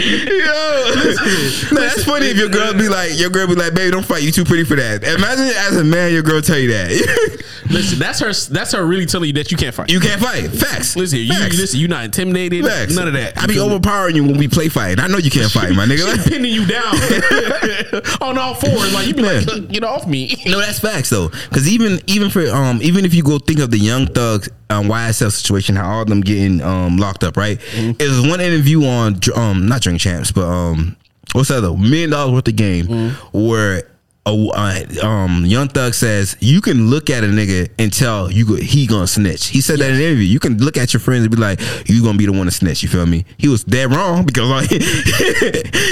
Yo, 1.70 1.76
man, 1.76 1.88
that's 1.88 2.04
funny 2.04 2.28
if 2.28 2.38
your 2.38 2.50
girl 2.50 2.74
be 2.74 2.90
like, 2.90 3.12
your 3.18 3.30
girl 3.30 3.48
be 3.48 3.56
like, 3.56 3.74
baby, 3.74 3.92
don't 3.92 4.06
fight. 4.06 4.24
You 4.24 4.32
too 4.32 4.44
pretty 4.44 4.64
for 4.64 4.76
that. 4.76 5.04
Imagine 5.04 5.46
as 5.46 5.78
a 5.78 5.84
man, 5.84 6.12
your 6.12 6.24
girl 6.24 6.42
tell 6.42 6.58
you 6.58 6.70
that. 6.70 7.44
Listen, 7.70 8.00
that's 8.00 8.20
her. 8.20 8.34
That's 8.54 8.74
her 8.74 8.86
really 8.86 9.06
telling 9.06 9.28
you 9.28 9.34
that 9.34 9.52
you 9.52 9.58
can't 9.58 9.74
fight. 9.74 9.90
you 9.90 10.00
can't 10.00 10.22
fight. 10.22 10.50
Facts. 10.50 10.96
listen, 10.96 11.28
Facts. 11.28 11.54
you 11.54 11.60
listen, 11.60 11.80
you 11.80 11.88
not 11.88 12.06
intimidated. 12.06 12.66
Facts. 12.66 12.96
None 12.96 13.08
of 13.08 13.14
that. 13.14 13.38
I 13.38 13.48
be 13.48 13.58
overpowering 13.60 14.16
you 14.16 14.24
when 14.24 14.38
we 14.38 14.48
play 14.48 14.70
fight. 14.70 15.00
I 15.00 15.08
know 15.08 15.18
you 15.18 15.32
can't 15.32 15.52
fight, 15.52 15.72
my 15.74 15.86
nigga. 15.86 16.24
She 16.24 16.30
pinning 16.30 16.54
you 16.54 16.66
down 16.66 16.94
on 18.22 18.38
all 18.38 18.54
fours. 18.54 18.94
Like 18.94 19.08
you 19.08 19.14
be 19.14 19.22
like, 19.24 19.70
get 19.70 19.84
off 19.84 20.06
me. 20.08 20.36
No, 20.46 20.60
that's 20.60 20.80
facts 20.80 21.10
though. 21.10 21.30
Because 21.30 21.72
even 21.72 22.00
even 22.08 22.30
for 22.30 22.46
um 22.50 22.80
even 22.82 23.06
if 23.06 23.14
you 23.14 23.24
go 23.24 23.40
think 23.40 23.60
of 23.60 23.72
the 23.72 23.80
Young 23.80 24.08
Thugs 24.08 24.50
um, 24.70 24.88
YSL 24.88 25.32
situation, 25.32 25.76
how 25.76 25.90
all 25.96 26.02
of 26.02 26.08
them 26.08 26.22
getting 26.22 26.62
um 26.62 26.98
locked 26.98 27.24
up, 27.24 27.38
right? 27.38 27.43
Mm-hmm. 27.52 28.02
It 28.02 28.08
was 28.10 28.22
one 28.28 28.42
interview 28.42 28.84
on 28.86 29.20
um 29.36 29.68
not 29.68 29.82
Drink 29.82 30.00
Champs, 30.00 30.32
but 30.32 30.46
um 30.46 30.96
what's 31.34 31.50
that 31.50 31.60
other 31.60 31.76
million 31.78 32.10
dollars 32.12 32.34
worth 32.34 32.48
of 32.48 32.56
game 32.56 32.86
Mm-hmm. 32.88 33.48
where 33.48 33.84
a, 34.26 34.30
uh, 34.32 35.06
um, 35.06 35.46
Young 35.46 35.68
Thug 35.68 35.94
says 35.94 36.38
you 36.40 36.62
can 36.62 36.90
look 36.90 37.10
at 37.10 37.24
a 37.26 37.28
nigga 37.28 37.70
and 37.78 37.92
tell 37.92 38.32
you 38.32 38.46
go, 38.46 38.56
he 38.56 38.88
gonna 38.88 39.06
snitch. 39.06 39.48
He 39.48 39.60
said 39.60 39.80
that 39.80 39.90
in 39.90 39.96
an 39.98 40.02
interview. 40.02 40.24
You 40.24 40.40
can 40.40 40.58
look 40.60 40.78
at 40.78 40.94
your 40.94 41.02
friends 41.02 41.24
and 41.26 41.32
be 41.36 41.38
like, 41.42 41.60
you 41.90 42.02
gonna 42.02 42.18
be 42.18 42.26
the 42.26 42.32
one 42.32 42.46
to 42.46 42.52
snitch. 42.52 42.84
You 42.84 42.90
feel 42.90 43.06
me? 43.06 43.26
He 43.38 43.50
was 43.50 43.64
dead 43.66 43.92
wrong 43.94 44.26
because 44.26 44.50
like 44.50 44.70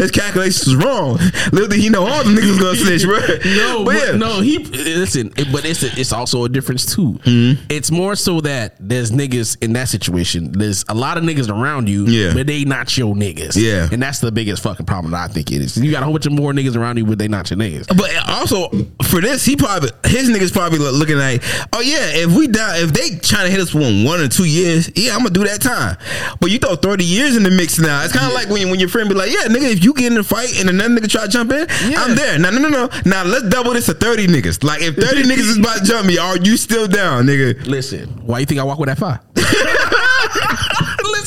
his 0.00 0.10
calculations 0.10 0.66
was 0.66 0.76
wrong. 0.84 1.18
Literally, 1.52 1.80
he 1.80 1.88
know 1.88 2.04
all 2.06 2.24
the 2.24 2.30
niggas 2.30 2.60
gonna 2.60 2.76
snitch, 2.76 3.04
bro. 3.04 3.18
No, 3.54 3.84
but 3.84 3.94
but 3.94 4.06
yeah. 4.06 4.16
no, 4.16 4.40
he 4.40 4.58
listen, 4.58 5.32
it- 5.36 5.52
but 5.52 5.64
it's 5.64 5.82
a, 5.82 5.88
it's 6.00 6.12
also 6.12 6.44
a 6.44 6.48
difference 6.48 6.84
too. 6.94 7.12
Mm-hmm. 7.24 7.64
It's 7.68 7.90
more 7.90 8.16
so 8.16 8.40
that 8.40 8.74
there's 8.80 9.10
niggas 9.12 9.62
in 9.62 9.72
that 9.74 9.88
situation. 9.88 10.50
There's 10.52 10.84
a 10.88 10.94
lot 10.94 11.16
of 11.16 11.24
niggas 11.24 11.48
around 11.50 11.88
you, 11.88 12.06
Yeah. 12.06 12.34
but 12.34 12.46
they 12.46 12.64
not 12.64 12.96
your 12.98 13.14
niggas. 13.14 13.56
Yeah. 13.56 13.88
and 13.92 14.02
that's 14.02 14.18
the 14.20 14.32
biggest 14.32 14.62
fucking 14.62 14.86
problem 14.86 15.12
that 15.12 15.30
I 15.30 15.32
think 15.32 15.52
it 15.52 15.60
is. 15.62 15.76
You 15.76 15.90
got 15.90 16.02
a 16.02 16.04
whole 16.06 16.14
bunch 16.14 16.26
of 16.26 16.32
more 16.32 16.52
niggas 16.52 16.76
around 16.76 16.96
you, 16.96 17.03
but 17.04 17.18
they 17.18 17.28
not 17.28 17.50
your 17.50 17.58
niggas. 17.58 17.86
But 17.96 18.10
also 18.28 18.68
for 19.04 19.20
this, 19.20 19.44
he 19.44 19.56
probably 19.56 19.90
his 20.06 20.28
niggas 20.30 20.52
probably 20.52 20.78
looking 20.78 21.16
like, 21.18 21.42
oh 21.72 21.80
yeah, 21.80 22.10
if 22.14 22.36
we 22.36 22.46
die, 22.48 22.78
if 22.82 22.92
they 22.92 23.10
trying 23.18 23.44
to 23.46 23.50
hit 23.50 23.60
us 23.60 23.70
for 23.70 23.78
one 23.80 24.20
or 24.20 24.28
two 24.28 24.44
years, 24.44 24.90
yeah, 24.96 25.12
I'm 25.12 25.18
gonna 25.18 25.30
do 25.30 25.44
that 25.44 25.60
time. 25.60 25.96
But 26.40 26.50
you 26.50 26.58
throw 26.58 26.76
30 26.76 27.04
years 27.04 27.36
in 27.36 27.42
the 27.42 27.50
mix 27.50 27.78
now. 27.78 28.02
It's 28.04 28.12
kind 28.12 28.26
of 28.26 28.32
like 28.32 28.48
when 28.48 28.70
when 28.70 28.80
your 28.80 28.88
friend 28.88 29.08
be 29.08 29.14
like, 29.14 29.30
yeah, 29.30 29.44
nigga, 29.48 29.70
if 29.72 29.84
you 29.84 29.94
get 29.94 30.12
in 30.12 30.18
a 30.18 30.24
fight 30.24 30.58
and 30.60 30.68
another 30.68 30.94
nigga 31.00 31.08
try 31.10 31.22
to 31.22 31.28
jump 31.28 31.52
in, 31.52 31.66
Yeah. 31.90 32.02
I'm 32.02 32.14
there. 32.14 32.38
No, 32.38 32.50
no, 32.50 32.58
no, 32.58 32.68
no. 32.68 32.88
Now 33.04 33.24
let's 33.24 33.48
double 33.48 33.72
this 33.72 33.86
to 33.86 33.94
30 33.94 34.26
niggas. 34.28 34.62
Like 34.64 34.82
if 34.82 34.96
30 34.96 35.22
niggas 35.30 35.38
is 35.50 35.58
about 35.58 35.78
to 35.78 35.84
jump 35.84 36.06
me, 36.06 36.18
are 36.18 36.36
you 36.38 36.56
still 36.56 36.86
down, 36.88 37.26
nigga? 37.26 37.66
Listen, 37.66 38.08
why 38.26 38.40
you 38.40 38.46
think 38.46 38.60
I 38.60 38.64
walk 38.64 38.78
with 38.78 38.88
that 38.88 38.98
fire? 38.98 39.20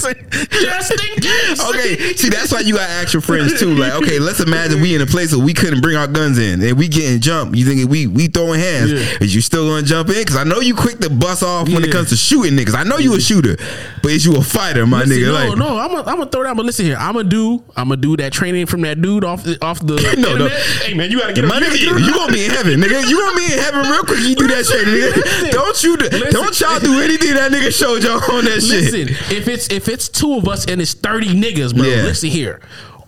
Listen, 0.07 0.49
just 0.51 0.91
in 0.91 1.21
case. 1.21 1.69
Okay, 1.69 2.13
see 2.15 2.29
that's 2.29 2.51
why 2.51 2.59
you 2.61 2.75
gotta 2.75 2.91
ask 2.91 3.13
your 3.13 3.21
friends 3.21 3.59
too. 3.59 3.73
Like, 3.75 3.93
okay, 4.03 4.19
let's 4.19 4.39
imagine 4.39 4.81
we 4.81 4.95
in 4.95 5.01
a 5.01 5.05
place 5.05 5.35
where 5.35 5.43
we 5.43 5.53
couldn't 5.53 5.81
bring 5.81 5.95
our 5.95 6.07
guns 6.07 6.37
in 6.39 6.61
and 6.61 6.77
we 6.77 6.87
getting 6.87 7.19
jumped. 7.19 7.55
You 7.55 7.65
think 7.65 7.89
we 7.89 8.07
we 8.07 8.27
throwing 8.27 8.59
hands? 8.59 8.91
Yeah. 8.91 8.99
Is 9.21 9.35
you 9.35 9.41
still 9.41 9.67
gonna 9.67 9.85
jump 9.85 10.09
in? 10.09 10.15
Because 10.15 10.35
I 10.37 10.43
know 10.43 10.59
you 10.59 10.75
quick 10.75 10.99
to 10.99 11.09
bust 11.09 11.43
off 11.43 11.67
when 11.69 11.83
it 11.83 11.91
comes 11.91 12.09
to 12.09 12.15
shooting 12.17 12.53
niggas. 12.57 12.75
I 12.75 12.83
know 12.83 12.97
you 12.97 13.15
a 13.15 13.19
shooter, 13.21 13.57
but 14.01 14.11
is 14.11 14.25
you 14.25 14.35
a 14.37 14.41
fighter, 14.41 14.85
my 14.85 14.99
Listen, 15.03 15.17
nigga? 15.17 15.27
no, 15.27 15.33
like, 15.33 15.57
no, 15.57 15.77
I'm 15.77 15.91
gonna 16.05 16.21
I'm 16.23 16.29
throw 16.29 16.43
down. 16.43 16.55
But 16.57 16.65
listen 16.65 16.85
here, 16.85 16.97
I'm 16.97 17.13
gonna 17.15 17.29
do 17.29 17.63
I'm 17.75 17.89
gonna 17.89 18.01
do 18.01 18.17
that 18.17 18.31
training 18.33 18.65
from 18.65 18.81
that 18.81 19.01
dude 19.01 19.23
off 19.23 19.43
the, 19.43 19.57
off 19.63 19.79
the 19.79 19.95
No, 20.17 20.35
no. 20.37 20.47
Hey 20.47 20.93
man, 20.93 21.11
you 21.11 21.19
gotta 21.19 21.33
get 21.33 21.45
My 21.45 21.59
nigga, 21.59 21.79
you, 21.79 21.97
you 21.97 22.13
gonna 22.13 22.31
be 22.33 22.45
in 22.45 22.51
heaven, 22.51 22.79
nigga. 22.79 23.07
You 23.09 23.19
gonna 23.19 23.37
be 23.37 23.45
in 23.53 23.59
heaven 23.59 23.81
real 23.89 24.03
quick. 24.03 24.19
You 24.19 24.35
do 24.35 24.47
that 24.47 24.65
shit, 24.65 24.87
nigga. 24.87 25.51
Don't 25.51 25.83
you? 25.83 25.97
do- 25.97 26.05
Listen. 26.09 26.31
Don't 26.31 26.59
y'all 26.59 26.79
do 26.79 27.01
anything 27.01 27.33
that 27.35 27.51
nigga 27.51 27.71
showed 27.77 28.03
y'all 28.03 28.21
on 28.31 28.45
that 28.45 28.61
shit. 28.61 28.91
Listen, 28.93 29.09
if 29.35 29.47
it's 29.47 29.67
if 29.69 29.87
it's 29.87 29.96
two 30.07 30.35
of 30.35 30.47
us 30.47 30.65
and 30.65 30.81
it's 30.81 30.93
thirty 30.93 31.27
niggas, 31.29 31.75
bro. 31.75 31.85
Yeah. 31.85 32.03
Listen 32.03 32.29
here. 32.29 32.59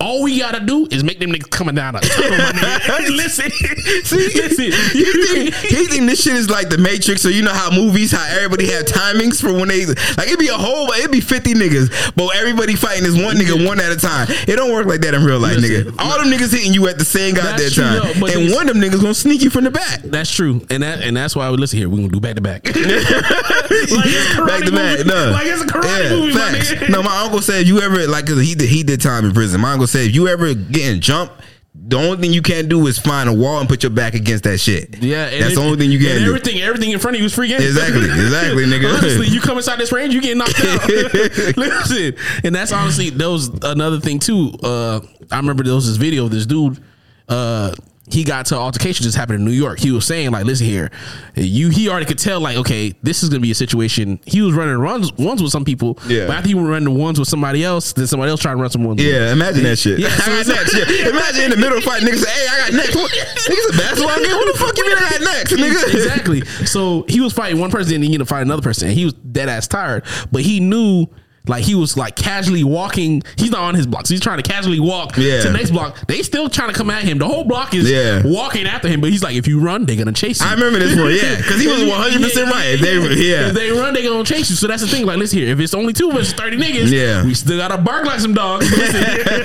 All 0.01 0.23
we 0.23 0.39
gotta 0.39 0.59
do 0.61 0.87
is 0.91 1.03
make 1.03 1.19
them 1.19 1.31
niggas 1.31 1.49
coming 1.49 1.75
down 1.75 1.95
a 1.95 1.99
tunnel, 1.99 2.37
my 2.37 2.51
nigga. 2.51 3.09
listen, 3.09 3.49
See, 4.03 4.15
listen. 4.17 4.65
he 4.93 5.03
think, 5.03 5.53
he 5.55 5.85
think 5.87 6.05
this 6.09 6.23
shit 6.23 6.35
is 6.35 6.49
like 6.49 6.69
the 6.69 6.77
Matrix, 6.77 7.21
so 7.21 7.27
you 7.29 7.41
know 7.43 7.51
how 7.53 7.69
movies, 7.69 8.11
how 8.11 8.25
everybody 8.33 8.67
have 8.71 8.85
timings 8.85 9.41
for 9.41 9.51
when 9.53 9.67
they 9.67 9.85
like 9.85 10.27
it'd 10.27 10.39
be 10.39 10.47
a 10.47 10.53
whole, 10.53 10.89
it'd 10.93 11.11
be 11.11 11.19
fifty 11.19 11.53
niggas, 11.53 12.15
but 12.15 12.35
everybody 12.35 12.75
fighting 12.75 13.05
is 13.05 13.15
one 13.15 13.35
nigga 13.35 13.65
one 13.67 13.79
at 13.81 13.91
a 13.91 13.97
time. 13.97 14.27
It 14.47 14.55
don't 14.55 14.71
work 14.71 14.85
like 14.85 15.01
that 15.01 15.13
in 15.13 15.23
real 15.25 15.39
life, 15.39 15.57
Listen, 15.57 15.91
nigga. 15.91 15.95
All 15.99 16.17
them 16.17 16.27
niggas 16.31 16.53
hitting 16.53 16.73
you 16.73 16.87
at 16.87 16.97
the 16.97 17.05
same 17.05 17.35
goddamn 17.35 17.69
time, 17.71 18.19
but 18.21 18.33
and 18.35 18.53
one 18.53 18.69
of 18.69 18.75
them 18.79 18.83
niggas 18.83 19.01
gonna 19.01 19.13
sneak 19.13 19.41
you 19.41 19.49
from 19.49 19.65
the 19.65 19.71
back. 19.71 20.01
That's 20.03 20.31
true, 20.33 20.65
and 20.69 20.81
that 20.83 21.01
and 21.01 21.15
that's 21.17 21.35
why 21.35 21.45
I 21.45 21.49
would 21.49 21.59
listen 21.59 21.77
here. 21.77 21.89
We're 21.89 21.97
gonna 21.97 22.09
do 22.09 22.19
back 22.21 22.35
to 22.35 22.41
back, 22.41 22.65
like 22.67 22.75
it's 22.77 23.91
a 23.91 24.35
karate 24.35 24.47
Back 24.47 24.63
to 24.65 24.71
back, 24.71 25.05
no. 25.05 25.31
like 25.31 25.47
it's 25.47 25.61
a 25.61 25.65
karate 25.65 26.09
movie, 26.09 26.33
my 26.33 26.51
facts. 26.51 26.89
No, 26.89 27.03
my 27.03 27.21
uncle 27.21 27.41
said 27.41 27.67
you 27.67 27.81
ever 27.81 28.07
like, 28.07 28.25
cause 28.27 28.39
he 28.41 28.55
did 28.55 28.69
he 28.69 28.83
did 28.83 29.01
time 29.01 29.25
in 29.25 29.33
prison. 29.33 29.59
My 29.61 29.73
uncle 29.73 29.87
said 29.91 30.07
if 30.07 30.15
you 30.15 30.27
ever 30.27 30.53
getting 30.53 31.01
jumped. 31.01 31.33
The 31.81 31.95
only 31.97 32.17
thing 32.17 32.33
you 32.33 32.41
can't 32.41 32.67
do 32.67 32.87
is 32.87 32.99
find 32.99 33.29
a 33.29 33.33
wall 33.33 33.59
and 33.59 33.69
put 33.69 33.83
your 33.83 33.91
back 33.91 34.13
against 34.13 34.43
that 34.43 34.57
shit. 34.57 35.01
Yeah, 35.01 35.29
that's 35.29 35.53
it- 35.53 35.55
the 35.55 35.61
only 35.61 35.77
thing 35.77 35.91
you 35.91 35.97
and 35.99 36.07
can 36.07 36.17
do. 36.17 36.27
Everything, 36.27 36.61
everything 36.61 36.91
in 36.91 36.99
front 36.99 37.15
of 37.15 37.19
you 37.21 37.25
is 37.27 37.33
free 37.33 37.47
game. 37.47 37.61
Exactly, 37.61 38.03
exactly, 38.03 38.65
nigga. 38.65 38.97
honestly, 38.97 39.27
you 39.27 39.39
come 39.39 39.55
inside 39.57 39.79
this 39.79 39.91
range, 39.91 40.13
you 40.13 40.19
get 40.21 40.35
knocked 40.35 40.59
out. 40.59 40.89
Listen, 41.57 42.15
and 42.43 42.53
that's 42.55 42.71
honestly 42.73 43.11
that 43.11 43.29
was 43.29 43.47
another 43.63 43.99
thing 43.99 44.19
too. 44.19 44.51
Uh, 44.61 44.99
I 45.31 45.37
remember 45.37 45.63
there 45.63 45.75
was 45.75 45.87
this 45.87 45.97
video 45.97 46.25
of 46.25 46.31
this 46.31 46.45
dude. 46.45 46.83
Uh, 47.29 47.73
he 48.11 48.23
got 48.23 48.47
to 48.47 48.55
altercation 48.55 49.03
just 49.03 49.15
happened 49.17 49.39
in 49.39 49.45
New 49.45 49.51
York. 49.51 49.79
He 49.79 49.91
was 49.91 50.05
saying 50.05 50.31
like, 50.31 50.45
"Listen 50.45 50.65
here, 50.65 50.89
you." 51.35 51.69
He 51.69 51.87
already 51.89 52.05
could 52.05 52.17
tell 52.17 52.39
like, 52.39 52.57
okay, 52.57 52.93
this 53.03 53.23
is 53.23 53.29
gonna 53.29 53.39
be 53.39 53.51
a 53.51 53.55
situation. 53.55 54.19
He 54.25 54.41
was 54.41 54.53
running 54.53 54.77
runs 54.77 55.13
ones 55.13 55.41
with 55.41 55.51
some 55.51 55.63
people, 55.65 55.97
Yeah. 56.07 56.27
But 56.27 56.37
after 56.37 56.49
he 56.49 56.55
was 56.55 56.65
running 56.65 56.93
the 56.93 56.99
ones 56.99 57.19
with 57.19 57.27
somebody 57.27 57.63
else, 57.63 57.93
then 57.93 58.07
somebody 58.07 58.31
else 58.31 58.41
tried 58.41 58.53
to 58.53 58.57
run 58.57 58.69
some 58.69 58.83
ones. 58.83 59.01
Yeah, 59.03 59.31
imagine 59.31 59.63
that 59.63 59.77
shit. 59.77 59.99
Yeah, 59.99 60.07
I 60.07 60.11
so 60.11 60.31
got 60.53 60.61
it's 60.61 60.73
next. 60.73 60.99
Imagine 61.07 61.43
in 61.45 61.51
the 61.51 61.57
middle 61.57 61.77
of 61.77 61.83
fight, 61.83 62.01
niggas 62.01 62.23
say, 62.23 62.31
"Hey, 62.31 62.47
I 62.49 62.59
got 62.59 62.73
next." 62.73 62.95
What? 62.95 63.11
Niggas 63.11 63.73
a 63.73 63.77
basketball 63.77 64.17
game. 64.17 64.35
What 64.35 64.53
the 64.53 64.59
fuck 64.59 64.77
you 64.77 64.85
mean 64.87 64.97
I 64.97 65.09
got 65.09 65.21
next, 65.21 65.53
nigga? 65.53 65.93
exactly. 65.93 66.45
So 66.65 67.05
he 67.07 67.19
was 67.19 67.33
fighting 67.33 67.59
one 67.59 67.71
person 67.71 67.95
and 67.95 68.03
he 68.03 68.09
ended 68.09 68.21
up 68.21 68.27
fighting 68.27 68.47
another 68.47 68.61
person. 68.61 68.89
And 68.89 68.97
he 68.97 69.05
was 69.05 69.13
dead 69.13 69.49
ass 69.49 69.67
tired. 69.67 70.03
But 70.31 70.41
he 70.41 70.59
knew 70.59 71.07
like 71.49 71.63
he 71.65 71.75
was 71.75 71.97
like 71.97 72.15
casually 72.15 72.63
walking. 72.63 73.23
He's 73.37 73.51
not 73.51 73.61
on 73.61 73.75
his 73.75 73.85
block. 73.87 74.05
So 74.07 74.13
he's 74.13 74.21
trying 74.21 74.37
to 74.41 74.43
casually 74.49 74.79
walk 74.79 75.17
Yeah. 75.17 75.41
to 75.41 75.47
the 75.49 75.53
next 75.57 75.71
block. 75.71 75.97
They 76.07 76.21
still 76.21 76.47
trying 76.49 76.69
to 76.71 76.75
come 76.75 76.89
at 76.89 77.03
him. 77.03 77.17
The 77.17 77.27
whole 77.27 77.43
block 77.43 77.73
is 77.73 77.89
Yeah. 77.89 78.21
walking 78.23 78.65
after 78.67 78.87
him. 78.87 79.01
But 79.01 79.09
he's 79.09 79.23
like, 79.23 79.35
if 79.35 79.47
you 79.47 79.59
run, 79.59 79.85
they're 79.85 79.95
gonna 79.97 80.11
chase 80.13 80.39
you. 80.39 80.47
I 80.47 80.53
remember 80.53 80.79
this 80.79 80.95
one, 80.97 81.13
yeah, 81.13 81.35
because 81.37 81.59
he 81.61 81.67
was 81.67 81.83
one 81.89 81.99
hundred 81.99 82.21
percent 82.21 82.51
right. 82.51 82.67
If 82.75 82.81
they, 82.81 82.93
yeah, 83.29 83.47
If 83.49 83.53
they 83.55 83.71
run, 83.71 83.93
they're 83.93 84.03
gonna 84.03 84.23
chase 84.23 84.49
you. 84.49 84.55
So 84.55 84.67
that's 84.67 84.81
the 84.81 84.87
thing. 84.87 85.05
Like, 85.05 85.17
listen 85.17 85.39
here. 85.39 85.49
If 85.49 85.59
it's 85.59 85.73
only 85.73 85.91
two 85.93 86.09
of 86.09 86.15
us, 86.15 86.31
thirty 86.31 86.57
niggas. 86.57 86.91
Yeah. 86.91 87.25
we 87.25 87.33
still 87.33 87.57
gotta 87.57 87.77
bark 87.77 88.05
like 88.05 88.19
some 88.19 88.33
dogs. 88.33 88.69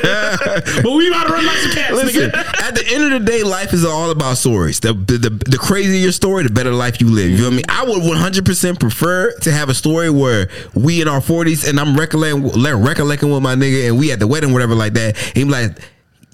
But, 0.05 0.93
we 0.93 1.09
gotta 1.11 1.33
run 1.33 1.45
like 1.47 1.57
some 1.59 1.71
cats. 1.73 1.93
Listen, 1.93 2.31
at 2.35 2.75
the 2.75 2.85
end 2.89 3.05
of 3.05 3.11
the 3.25 3.31
day, 3.31 3.43
life 3.43 3.73
is 3.73 3.85
all 3.85 4.11
about 4.11 4.37
stories. 4.37 4.81
The, 4.81 4.93
the 4.93 5.19
the 5.19 5.31
the 5.31 5.59
crazier 5.59 5.95
your 5.99 6.13
story, 6.13 6.43
the 6.45 6.51
better 6.51 6.73
life 6.73 7.01
you 7.01 7.09
live. 7.09 7.31
You 7.31 7.37
know 7.39 7.45
what 7.45 7.53
I 7.53 7.57
mean? 7.57 7.65
I 7.69 7.85
would 7.85 8.03
one 8.03 8.17
hundred 8.17 8.45
percent 8.45 8.81
prefer 8.81 9.33
to 9.43 9.53
have 9.53 9.69
a 9.69 9.75
story 9.75 10.11
where 10.11 10.49
we 10.75 11.01
in 11.01 11.09
our 11.09 11.21
forties 11.21 11.67
and 11.67 11.79
I'm 11.81 11.94
recollecting, 11.95 12.63
recollecting 12.83 13.31
with 13.31 13.43
my 13.43 13.55
nigga, 13.55 13.89
and 13.89 13.99
we 13.99 14.13
at 14.13 14.19
the 14.19 14.27
wedding, 14.27 14.53
whatever, 14.53 14.75
like 14.75 14.93
that. 14.95 15.17
He 15.17 15.45
be 15.45 15.51
like. 15.51 15.79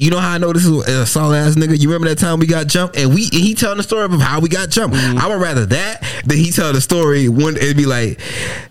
You 0.00 0.10
know 0.10 0.18
how 0.18 0.32
I 0.32 0.38
know 0.38 0.50
this 0.54 0.64
is 0.64 0.88
a 0.88 1.04
solid 1.04 1.36
ass 1.36 1.56
nigga? 1.56 1.78
You 1.78 1.90
remember 1.90 2.08
that 2.08 2.16
time 2.16 2.38
we 2.38 2.46
got 2.46 2.68
jumped 2.68 2.96
and 2.96 3.14
we 3.14 3.24
and 3.24 3.34
he 3.34 3.54
telling 3.54 3.76
the 3.76 3.82
story 3.82 4.06
of 4.06 4.18
how 4.18 4.40
we 4.40 4.48
got 4.48 4.70
jumped. 4.70 4.96
Mm-hmm. 4.96 5.18
I 5.18 5.28
would 5.28 5.42
rather 5.42 5.66
that 5.66 6.02
than 6.24 6.38
he 6.38 6.50
tell 6.50 6.72
the 6.72 6.80
story 6.80 7.28
when 7.28 7.58
it'd 7.58 7.76
be 7.76 7.84
like, 7.84 8.18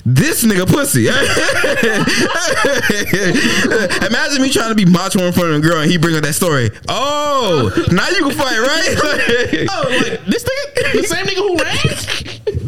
this 0.04 0.44
nigga 0.44 0.66
pussy. 0.66 1.06
Imagine 4.08 4.42
me 4.42 4.50
trying 4.50 4.70
to 4.70 4.76
be 4.76 4.86
macho 4.86 5.20
in 5.20 5.32
front 5.32 5.50
of 5.50 5.56
a 5.58 5.60
girl 5.60 5.80
and 5.80 5.92
he 5.92 6.00
bring 6.00 6.16
up 6.16 6.24
that 6.24 6.34
story. 6.34 6.72
Oh, 6.88 7.70
now 7.92 8.10
you 8.10 8.24
can 8.24 8.32
fight, 8.32 8.58
right? 8.58 9.68
Oh, 9.72 9.84
like 9.88 10.26
this 10.26 10.44
nigga, 10.44 10.94
the 10.94 11.04
same 11.04 11.28
nigga 11.28 11.46
who 11.46 11.56
ran. 11.58 11.78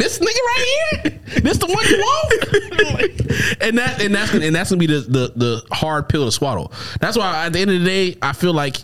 This 0.01 0.17
nigga 0.19 0.25
right 0.25 1.01
here. 1.03 1.19
This 1.41 1.57
the 1.57 1.67
one 1.67 1.85
you 1.87 1.97
want. 1.97 3.61
and 3.61 3.77
that 3.77 4.01
and 4.01 4.15
that's 4.15 4.31
gonna, 4.31 4.45
and 4.45 4.55
that's 4.55 4.69
gonna 4.71 4.79
be 4.79 4.87
the, 4.87 5.01
the 5.01 5.31
the 5.35 5.63
hard 5.75 6.09
pill 6.09 6.25
to 6.25 6.31
swallow. 6.31 6.71
That's 6.99 7.17
why 7.17 7.45
at 7.45 7.53
the 7.53 7.59
end 7.59 7.71
of 7.71 7.79
the 7.79 7.85
day, 7.85 8.17
I 8.21 8.33
feel 8.33 8.53
like 8.53 8.77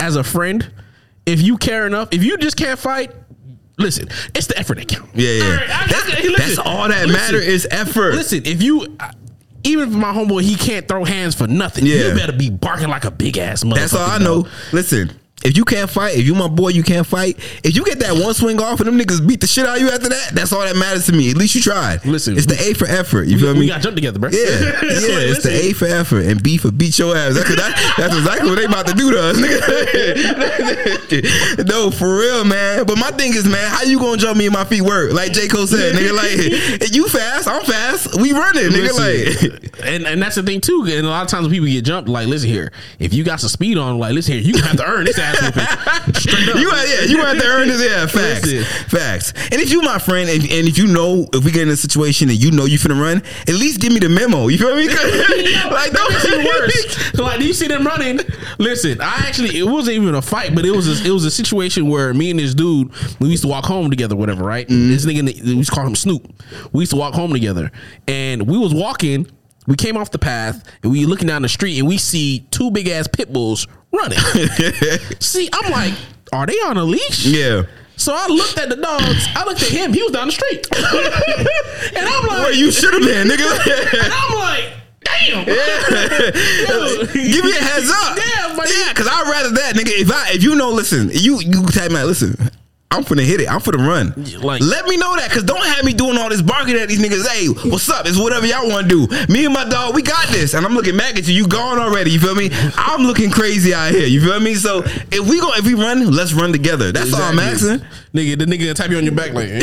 as 0.00 0.16
a 0.16 0.24
friend, 0.24 0.68
if 1.26 1.42
you 1.42 1.58
care 1.58 1.86
enough, 1.86 2.08
if 2.12 2.24
you 2.24 2.36
just 2.38 2.56
can't 2.56 2.78
fight. 2.78 3.12
Listen, 3.80 4.08
it's 4.34 4.48
the 4.48 4.58
effort 4.58 4.78
that 4.78 4.88
counts. 4.88 5.10
Yeah, 5.14 5.30
yeah. 5.34 5.44
All 5.44 5.50
right, 5.52 5.62
I- 5.70 5.86
That's- 5.86 6.04
I- 6.10 6.22
listen, 6.26 6.32
that's 6.56 6.58
all 6.58 6.88
that 6.88 7.08
matter 7.08 7.36
is 7.36 7.64
effort. 7.70 8.14
Listen, 8.16 8.42
if 8.44 8.60
you, 8.60 8.96
even 9.62 9.90
if 9.90 9.94
my 9.94 10.12
homeboy 10.12 10.42
he 10.42 10.56
can't 10.56 10.88
throw 10.88 11.04
hands 11.04 11.36
for 11.36 11.46
nothing, 11.46 11.86
Yeah. 11.86 12.08
you 12.08 12.14
better 12.14 12.32
be 12.32 12.50
barking 12.50 12.88
like 12.88 13.04
a 13.04 13.12
big 13.12 13.38
ass 13.38 13.62
motherfucker. 13.62 13.74
That's 13.76 13.94
all 13.94 14.10
I 14.10 14.18
know. 14.18 14.48
Listen, 14.72 15.12
if 15.44 15.56
you 15.56 15.64
can't 15.64 15.88
fight, 15.88 16.16
if 16.16 16.26
you 16.26 16.34
my 16.34 16.48
boy, 16.48 16.68
you 16.70 16.82
can't 16.82 17.06
fight. 17.06 17.38
If 17.62 17.76
you 17.76 17.84
get 17.84 18.00
that 18.00 18.12
one 18.14 18.34
swing 18.34 18.60
off 18.60 18.80
and 18.80 18.88
them 18.88 18.98
niggas 18.98 19.26
beat 19.26 19.40
the 19.40 19.46
shit 19.46 19.66
out 19.66 19.76
of 19.76 19.82
you 19.82 19.88
after 19.88 20.08
that, 20.08 20.30
that's 20.34 20.52
all 20.52 20.60
that 20.60 20.76
matters 20.76 21.06
to 21.06 21.12
me. 21.12 21.30
At 21.30 21.36
least 21.36 21.54
you 21.54 21.60
tried. 21.60 22.04
Listen, 22.04 22.36
it's 22.36 22.46
the 22.46 22.60
A 22.60 22.74
for 22.74 22.86
effort. 22.86 23.28
You 23.28 23.38
feel 23.38 23.48
We 23.48 23.54
me? 23.54 23.60
We 23.60 23.68
got 23.68 23.80
jumped 23.80 23.96
together, 23.96 24.18
bro. 24.18 24.30
Yeah, 24.30 24.40
yeah, 24.82 25.30
it's 25.30 25.44
the 25.44 25.52
A 25.52 25.72
for 25.72 25.86
effort 25.86 26.26
and 26.26 26.42
B 26.42 26.58
for 26.58 26.72
beat 26.72 26.98
your 26.98 27.16
ass. 27.16 27.34
That's, 27.34 27.48
that, 27.54 27.94
that's 27.96 28.16
exactly 28.16 28.50
what 28.50 28.58
they 28.58 28.64
about 28.64 28.86
to 28.88 28.94
do 28.94 29.12
to 29.12 29.20
us, 29.20 29.36
nigga. 29.38 29.58
no, 31.68 31.90
for 31.90 32.18
real, 32.18 32.44
man. 32.44 32.84
But 32.86 32.98
my 32.98 33.10
thing 33.12 33.34
is, 33.34 33.46
man, 33.46 33.70
how 33.70 33.82
you 33.82 33.98
gonna 33.98 34.16
jump 34.16 34.38
me 34.38 34.46
and 34.46 34.54
my 34.54 34.64
feet 34.64 34.82
work? 34.82 35.12
Like 35.12 35.32
J. 35.32 35.46
Cole 35.48 35.66
said, 35.66 35.94
nigga, 35.94 36.14
like, 36.14 36.92
you 36.92 37.08
fast, 37.08 37.46
I'm 37.46 37.62
fast, 37.64 38.20
we 38.20 38.32
running, 38.32 38.70
nigga, 38.70 38.92
Listen, 38.92 39.50
like. 39.50 39.78
and 39.84 40.06
and 40.06 40.20
that's 40.20 40.34
the 40.34 40.42
thing 40.42 40.60
too. 40.60 40.84
And 40.88 41.06
a 41.06 41.10
lot 41.10 41.22
of 41.22 41.28
times 41.28 41.44
when 41.46 41.52
people 41.52 41.68
get 41.68 41.84
jumped, 41.84 42.08
like, 42.08 42.26
listen 42.26 42.48
here, 42.48 42.72
if 42.98 43.14
you 43.14 43.22
got 43.24 43.40
some 43.40 43.48
speed 43.48 43.78
on, 43.78 43.98
like, 43.98 44.14
listen 44.14 44.34
here, 44.34 44.42
you 44.42 44.60
have 44.62 44.76
to 44.76 44.84
earn 44.84 45.04
this 45.04 45.18
ass 45.28 45.42
whooping. 45.42 46.14
Straight 46.14 46.48
up. 46.48 46.56
You 46.56 46.70
got, 46.70 46.88
yeah, 46.88 47.02
you 47.02 47.18
have 47.18 47.38
to 47.38 47.46
earn 47.46 47.68
this. 47.68 47.82
Yeah, 47.82 48.06
facts, 48.06 48.46
Listen. 48.46 48.88
facts. 48.88 49.32
And 49.52 49.60
if 49.60 49.70
you 49.70 49.82
my 49.82 49.98
friend, 49.98 50.28
and, 50.28 50.42
and 50.42 50.68
if 50.68 50.78
you 50.78 50.86
know 50.86 51.28
if 51.32 51.44
we 51.44 51.50
get 51.50 51.62
in 51.62 51.68
a 51.68 51.76
situation 51.76 52.28
and 52.28 52.42
you 52.42 52.50
know 52.50 52.64
you 52.64 52.78
finna 52.78 53.00
run, 53.00 53.22
at 53.42 53.54
least 53.54 53.80
give 53.80 53.92
me 53.92 53.98
the 53.98 54.08
memo. 54.08 54.48
You 54.48 54.58
feel 54.58 54.76
me? 54.76 54.86
like 54.88 55.92
that 55.92 56.06
makes 56.10 56.24
it 56.24 56.44
worse. 56.44 57.16
So, 57.16 57.24
like, 57.24 57.38
do 57.38 57.46
you 57.46 57.52
see 57.52 57.68
them 57.68 57.84
running? 57.84 58.20
Listen, 58.58 59.00
I 59.00 59.24
actually 59.26 59.58
it 59.58 59.66
wasn't 59.66 59.96
even 59.96 60.14
a 60.14 60.22
fight, 60.22 60.54
but 60.54 60.64
it 60.64 60.72
was 60.72 61.00
a, 61.00 61.06
it 61.06 61.12
was 61.12 61.24
a 61.24 61.30
situation 61.30 61.88
where 61.88 62.12
me 62.14 62.30
and 62.30 62.38
this 62.38 62.54
dude 62.54 62.90
we 63.20 63.28
used 63.28 63.42
to 63.42 63.48
walk 63.48 63.64
home 63.64 63.90
together, 63.90 64.16
whatever, 64.16 64.44
right? 64.44 64.66
Mm-hmm. 64.66 64.88
This 64.88 65.06
nigga 65.06 65.44
we 65.44 65.54
used 65.54 65.70
to 65.70 65.74
call 65.74 65.86
him 65.86 65.94
Snoop. 65.94 66.30
We 66.72 66.80
used 66.80 66.92
to 66.92 66.98
walk 66.98 67.14
home 67.14 67.32
together, 67.32 67.70
and 68.06 68.46
we 68.46 68.58
was 68.58 68.74
walking. 68.74 69.26
We 69.66 69.76
came 69.76 69.98
off 69.98 70.10
the 70.10 70.18
path 70.18 70.64
and 70.82 70.90
we 70.90 71.04
looking 71.04 71.28
down 71.28 71.42
the 71.42 71.48
street 71.48 71.78
and 71.78 71.86
we 71.86 71.98
see 71.98 72.46
two 72.50 72.70
big 72.70 72.88
ass 72.88 73.06
pit 73.06 73.30
bulls 73.30 73.66
running. 73.92 74.18
See, 75.20 75.48
I'm 75.52 75.70
like, 75.70 75.94
are 76.32 76.46
they 76.46 76.54
on 76.60 76.76
a 76.76 76.84
leash? 76.84 77.26
Yeah. 77.26 77.64
So 77.96 78.14
I 78.14 78.28
looked 78.28 78.56
at 78.58 78.68
the 78.68 78.76
dogs. 78.76 79.26
I 79.34 79.44
looked 79.44 79.62
at 79.62 79.70
him. 79.70 79.92
He 79.92 80.02
was 80.02 80.12
down 80.12 80.28
the 80.28 80.32
street, 80.32 80.68
and 80.76 82.06
I'm 82.08 82.26
like, 82.26 82.38
Where 82.44 82.52
you 82.52 82.70
should 82.70 82.94
have 82.94 83.02
been, 83.02 83.26
nigga." 83.26 83.42
and. 84.04 84.12
I'm 84.12 84.38
like, 84.38 84.72
damn. 85.02 85.48
Yeah. 85.48 87.12
Give 87.12 87.44
me 87.44 87.50
a 87.50 87.60
heads 87.60 87.90
up. 87.90 88.16
Yeah, 88.16 88.54
because 88.90 89.08
I'd 89.10 89.28
rather 89.28 89.50
that, 89.56 89.74
nigga. 89.74 89.90
If 89.90 90.12
I 90.12 90.30
if 90.30 90.44
you 90.44 90.54
know, 90.54 90.70
listen, 90.70 91.10
you 91.12 91.40
you 91.40 91.66
type 91.66 91.90
me 91.90 91.98
out, 91.98 92.06
listen. 92.06 92.36
I'm 92.90 93.04
finna 93.04 93.22
hit 93.22 93.42
it. 93.42 93.52
I'm 93.52 93.60
finna 93.60 93.86
run. 93.86 94.14
like- 94.40 94.62
let 94.62 94.86
me 94.88 94.96
know 94.96 95.14
that, 95.16 95.30
cause 95.30 95.42
don't 95.42 95.62
have 95.64 95.84
me 95.84 95.92
doing 95.92 96.16
all 96.16 96.30
this 96.30 96.40
barking 96.40 96.74
at 96.76 96.88
these 96.88 96.98
niggas. 96.98 97.26
Hey, 97.28 97.46
what's 97.68 97.86
up? 97.90 98.06
It's 98.06 98.16
whatever 98.18 98.46
y'all 98.46 98.66
want 98.66 98.88
to 98.88 99.06
do. 99.06 99.32
Me 99.32 99.44
and 99.44 99.52
my 99.52 99.66
dog, 99.68 99.94
we 99.94 100.00
got 100.00 100.26
this. 100.28 100.54
And 100.54 100.64
I'm 100.64 100.72
looking 100.74 100.96
back 100.96 101.18
at 101.18 101.28
you. 101.28 101.34
You 101.34 101.46
gone 101.46 101.78
already. 101.78 102.10
You 102.12 102.18
feel 102.18 102.34
me? 102.34 102.48
I'm 102.76 103.02
looking 103.02 103.30
crazy 103.30 103.74
out 103.74 103.90
here. 103.92 104.06
You 104.06 104.22
feel 104.22 104.40
me? 104.40 104.54
So 104.54 104.82
if 105.12 105.28
we 105.28 105.38
go, 105.38 105.52
if 105.54 105.66
we 105.66 105.74
run, 105.74 106.10
let's 106.12 106.32
run 106.32 106.50
together. 106.50 106.90
That's 106.90 107.12
all 107.12 107.20
I'm 107.20 107.38
asking. 107.38 107.80
Nigga, 108.14 108.38
the 108.38 108.46
nigga 108.46 108.60
gonna 108.60 108.74
tap 108.74 108.90
you 108.90 108.96
on 108.96 109.04
your 109.04 109.14
back 109.14 109.34
like. 109.34 109.50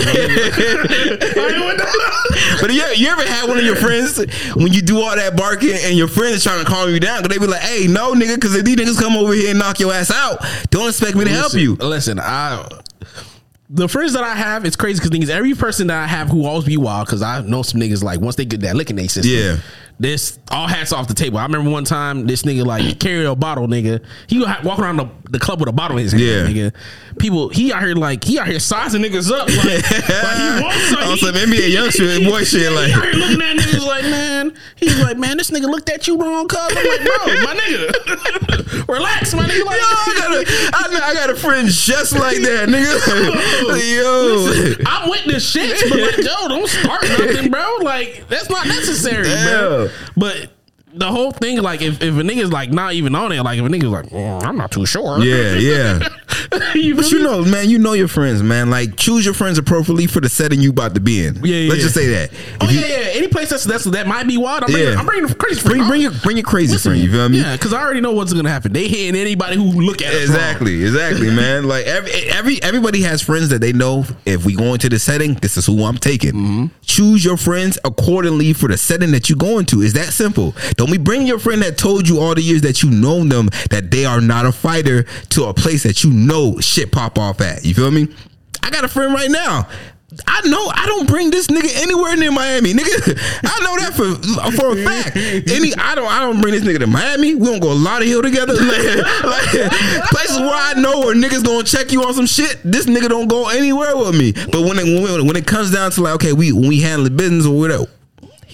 But 2.61 2.71
you, 2.73 2.83
you 2.95 3.07
ever 3.09 3.21
had 3.27 3.47
one 3.49 3.57
of 3.57 3.65
your 3.65 3.75
friends 3.75 4.17
when 4.55 4.71
you 4.71 4.81
do 4.81 5.01
all 5.01 5.15
that 5.15 5.35
barking 5.35 5.73
and 5.73 5.97
your 5.97 6.07
friend 6.07 6.33
is 6.33 6.43
trying 6.43 6.63
to 6.63 6.69
calm 6.69 6.89
you 6.89 6.99
down? 6.99 7.19
Cause 7.21 7.29
they 7.29 7.37
be 7.37 7.47
like, 7.47 7.61
"Hey, 7.61 7.87
no, 7.87 8.13
nigga, 8.13 8.35
because 8.35 8.55
if 8.55 8.63
these 8.65 8.75
niggas 8.75 8.99
come 8.99 9.15
over 9.17 9.33
here 9.33 9.49
and 9.49 9.59
knock 9.59 9.79
your 9.79 9.91
ass 9.93 10.09
out, 10.11 10.43
don't 10.69 10.87
expect 10.89 11.15
me 11.17 11.25
to 11.25 11.31
help 11.31 11.53
you." 11.53 11.75
Listen, 11.75 12.19
I 12.19 12.65
the 13.69 13.87
friends 13.87 14.13
that 14.13 14.23
I 14.23 14.35
have, 14.35 14.65
it's 14.65 14.75
crazy 14.75 14.99
because 14.99 15.17
niggas, 15.17 15.29
every 15.29 15.53
person 15.53 15.87
that 15.87 16.03
I 16.03 16.07
have 16.07 16.29
who 16.29 16.45
always 16.45 16.65
be 16.65 16.77
wild, 16.77 17.07
because 17.07 17.21
I 17.21 17.41
know 17.41 17.63
some 17.63 17.81
niggas 17.81 18.03
like 18.03 18.19
once 18.19 18.35
they 18.35 18.45
get 18.45 18.61
that 18.61 18.75
licking 18.75 18.95
they 18.95 19.07
system. 19.07 19.33
Yeah. 19.33 19.57
This 19.97 20.39
all 20.51 20.67
hats 20.67 20.91
off 20.91 21.07
the 21.07 21.13
table. 21.13 21.37
I 21.37 21.43
remember 21.43 21.69
one 21.69 21.85
time 21.85 22.27
this 22.27 22.43
nigga 22.43 22.65
like 22.65 22.99
carry 22.99 23.25
a 23.25 23.33
bottle, 23.35 23.65
nigga. 23.67 24.03
He 24.27 24.39
walk 24.41 24.77
around 24.79 24.97
the, 24.97 25.07
the 25.29 25.39
club 25.39 25.59
with 25.61 25.69
a 25.69 25.71
bottle 25.71 25.97
in 25.97 26.03
his 26.03 26.11
hand, 26.11 26.23
Yeah. 26.23 26.47
nigga. 26.69 26.73
People, 27.17 27.47
he 27.47 27.71
out 27.71 27.81
here 27.81 27.95
like 27.95 28.23
he 28.25 28.37
out 28.37 28.47
here 28.47 28.59
sizing 28.59 29.01
niggas 29.01 29.31
up, 29.31 29.47
like, 29.47 29.57
like 29.57 29.85
he 29.85 30.63
wants 30.63 30.89
something. 30.89 31.07
On 31.11 31.17
some 31.17 31.33
NBA 31.35 31.71
young 31.71 31.89
shit, 31.91 32.27
boy 32.27 32.43
shit, 32.43 32.69
like- 32.73 32.87
he 32.87 32.93
out 32.93 33.03
here 33.05 33.13
looking 33.13 33.41
at 33.41 33.55
niggas 33.55 33.87
like, 33.87 34.03
man, 34.03 34.53
he's 34.75 34.99
like, 35.01 35.17
man, 35.17 35.37
this 35.37 35.49
nigga 35.49 35.69
looked 35.71 35.89
at 35.89 36.07
you 36.07 36.17
wrong, 36.17 36.47
cuz. 36.49 36.59
I'm 36.59 36.75
like, 36.75 37.05
bro, 37.05 37.17
my 37.45 37.55
nigga, 37.55 38.87
relax, 38.89 39.33
my 39.33 39.45
nigga. 39.45 39.63
Like, 39.65 39.79
Yo, 39.79 39.85
I 39.87 40.13
got 40.17 41.01
a, 41.01 41.05
I, 41.05 41.13
got 41.13 41.29
a 41.29 41.35
friend 41.37 41.69
just 41.69 42.11
like 42.13 42.37
that, 42.39 42.67
nigga. 42.69 43.95
Yo, 43.95 44.83
I'm 44.85 45.09
with 45.09 45.23
the 45.25 45.33
shits, 45.35 45.89
but 45.89 45.99
like, 45.99 46.17
yo, 46.17 46.47
don't 46.49 46.67
start 46.67 47.03
nothing, 47.03 47.49
bro. 47.49 47.77
Like, 47.81 48.25
that's 48.27 48.49
not 48.49 48.67
necessary, 48.67 49.23
bro. 49.23 49.84
But 50.15 50.49
the 50.97 51.07
whole 51.11 51.31
thing, 51.31 51.61
like, 51.61 51.81
if, 51.81 52.01
if 52.01 52.13
a 52.15 52.21
nigga's 52.21 52.51
like 52.51 52.71
not 52.71 52.93
even 52.93 53.15
on 53.15 53.31
it, 53.31 53.41
like 53.43 53.59
if 53.59 53.65
a 53.65 53.69
nigga's 53.69 53.89
like, 53.89 54.05
"Mm, 54.09 54.43
I'm 54.43 54.57
not 54.57 54.71
too 54.71 54.85
sure. 54.85 55.19
yeah, 55.23 55.53
yeah. 55.55 56.09
you 56.75 56.95
But 56.95 57.11
you 57.11 57.19
know, 57.23 57.43
man, 57.43 57.69
you 57.69 57.79
know 57.79 57.93
your 57.93 58.07
friends, 58.07 58.41
man. 58.43 58.69
Like 58.69 58.95
choose 58.97 59.25
your 59.25 59.33
friends 59.33 59.57
appropriately 59.57 60.07
for 60.07 60.19
the 60.21 60.29
setting 60.29 60.61
you 60.61 60.69
about 60.71 60.93
to 60.95 61.01
be 61.01 61.25
in. 61.25 61.35
Yeah, 61.43 61.55
yeah, 61.55 61.69
Let's 61.69 61.79
yeah. 61.79 61.83
just 61.83 61.95
say 61.95 62.07
that. 62.07 62.31
Oh 62.61 62.65
If 62.65 62.71
you- 62.73 62.79
yeah, 62.79 62.87
yeah. 62.87 62.95
Any 63.15 63.27
place 63.27 63.49
that's, 63.49 63.63
that's 63.63 63.83
that 63.85 64.07
might 64.07 64.27
be 64.27 64.37
wild. 64.37 64.63
I'm 64.63 64.71
bringing, 64.71 64.97
I'm 64.97 65.05
bringing 65.05 65.27
the 65.27 65.35
crazy 65.35 65.61
Bring, 65.61 65.77
friend. 65.77 65.89
bring 65.89 66.01
your 66.01 66.11
bring 66.23 66.37
your 66.37 66.45
crazy 66.45 66.73
Listen, 66.73 66.91
friend. 66.91 67.03
You 67.03 67.11
feel 67.11 67.29
me? 67.29 67.39
Yeah, 67.39 67.53
because 67.55 67.73
I 67.73 67.81
already 67.81 68.01
know 68.01 68.11
what's 68.11 68.33
gonna 68.33 68.49
happen. 68.49 68.73
They 68.73 68.87
hitting 68.87 69.19
anybody 69.19 69.55
who 69.55 69.63
look 69.81 70.01
at 70.01 70.13
us 70.13 70.23
Exactly, 70.23 70.83
exactly, 70.83 71.27
man. 71.35 71.65
Like 71.67 71.85
every 71.85 72.11
every 72.29 72.61
everybody 72.63 73.01
has 73.03 73.21
friends 73.21 73.49
that 73.49 73.59
they 73.61 73.71
know. 73.73 74.05
If 74.25 74.45
we 74.45 74.55
go 74.55 74.73
into 74.73 74.89
the 74.89 74.99
setting, 74.99 75.33
this 75.35 75.57
is 75.57 75.65
who 75.65 75.83
I'm 75.83 75.97
taking. 75.97 76.33
Mm-hmm. 76.33 76.65
Choose 76.81 77.23
your 77.25 77.37
friends 77.37 77.77
accordingly 77.85 78.53
for 78.53 78.67
the 78.67 78.77
setting 78.77 79.11
that 79.11 79.29
you're 79.29 79.37
going 79.37 79.59
into. 79.59 79.81
Is 79.81 79.93
that 79.93 80.07
simple? 80.13 80.53
Don't 80.75 80.84
be 80.91 80.97
bringing 80.97 81.27
your 81.27 81.39
friend 81.39 81.61
that 81.61 81.77
told 81.77 82.07
you 82.07 82.19
all 82.19 82.35
the 82.35 82.41
years 82.41 82.61
that 82.61 82.83
you 82.83 82.89
known 82.89 83.29
them 83.29 83.49
that 83.69 83.91
they 83.91 84.05
are 84.05 84.21
not 84.21 84.45
a 84.45 84.51
fighter 84.51 85.03
to 85.29 85.45
a 85.45 85.53
place 85.53 85.83
that 85.83 86.03
you 86.03 86.11
know 86.11 86.59
shit 86.59 86.91
pop 86.91 87.17
off 87.17 87.41
at. 87.41 87.65
You 87.65 87.73
feel 87.73 87.91
me? 87.91 88.07
I 88.63 88.69
got 88.69 88.83
a 88.83 88.87
friend 88.87 89.13
right 89.13 89.29
now. 89.29 89.67
I 90.27 90.47
know 90.47 90.71
I 90.73 90.85
don't 90.85 91.07
bring 91.07 91.29
this 91.29 91.47
nigga 91.47 91.69
anywhere 91.75 92.15
near 92.15 92.31
Miami, 92.31 92.73
nigga. 92.73 93.17
I 93.43 93.63
know 93.63 93.75
that 93.79 93.93
for 93.93 94.51
for 94.55 94.77
a 94.77 94.83
fact. 94.83 95.17
Any 95.17 95.73
I 95.75 95.95
don't 95.95 96.07
I 96.07 96.19
don't 96.19 96.41
bring 96.41 96.53
this 96.53 96.63
nigga 96.63 96.79
to 96.79 96.87
Miami. 96.87 97.35
We 97.35 97.45
don't 97.45 97.59
go 97.59 97.71
a 97.71 97.75
Lauderhill 97.75 98.21
together. 98.21 98.55
Like, 98.65 99.53
like, 99.53 100.09
places 100.09 100.39
where 100.39 100.53
I 100.53 100.73
know 100.77 100.99
where 100.99 101.15
niggas 101.15 101.43
gonna 101.43 101.63
check 101.63 101.91
you 101.91 102.03
on 102.03 102.13
some 102.13 102.25
shit. 102.25 102.59
This 102.63 102.85
nigga 102.85 103.09
don't 103.09 103.27
go 103.27 103.49
anywhere 103.49 103.95
with 103.95 104.17
me. 104.17 104.31
But 104.31 104.61
when 104.61 104.77
it 104.79 104.85
when, 104.85 105.27
when 105.27 105.35
it 105.35 105.45
comes 105.45 105.71
down 105.71 105.91
to 105.91 106.01
like 106.01 106.15
okay, 106.15 106.33
we 106.33 106.51
when 106.51 106.67
we 106.67 106.81
handle 106.81 107.09
business 107.09 107.45
or 107.45 107.57
whatever. 107.57 107.85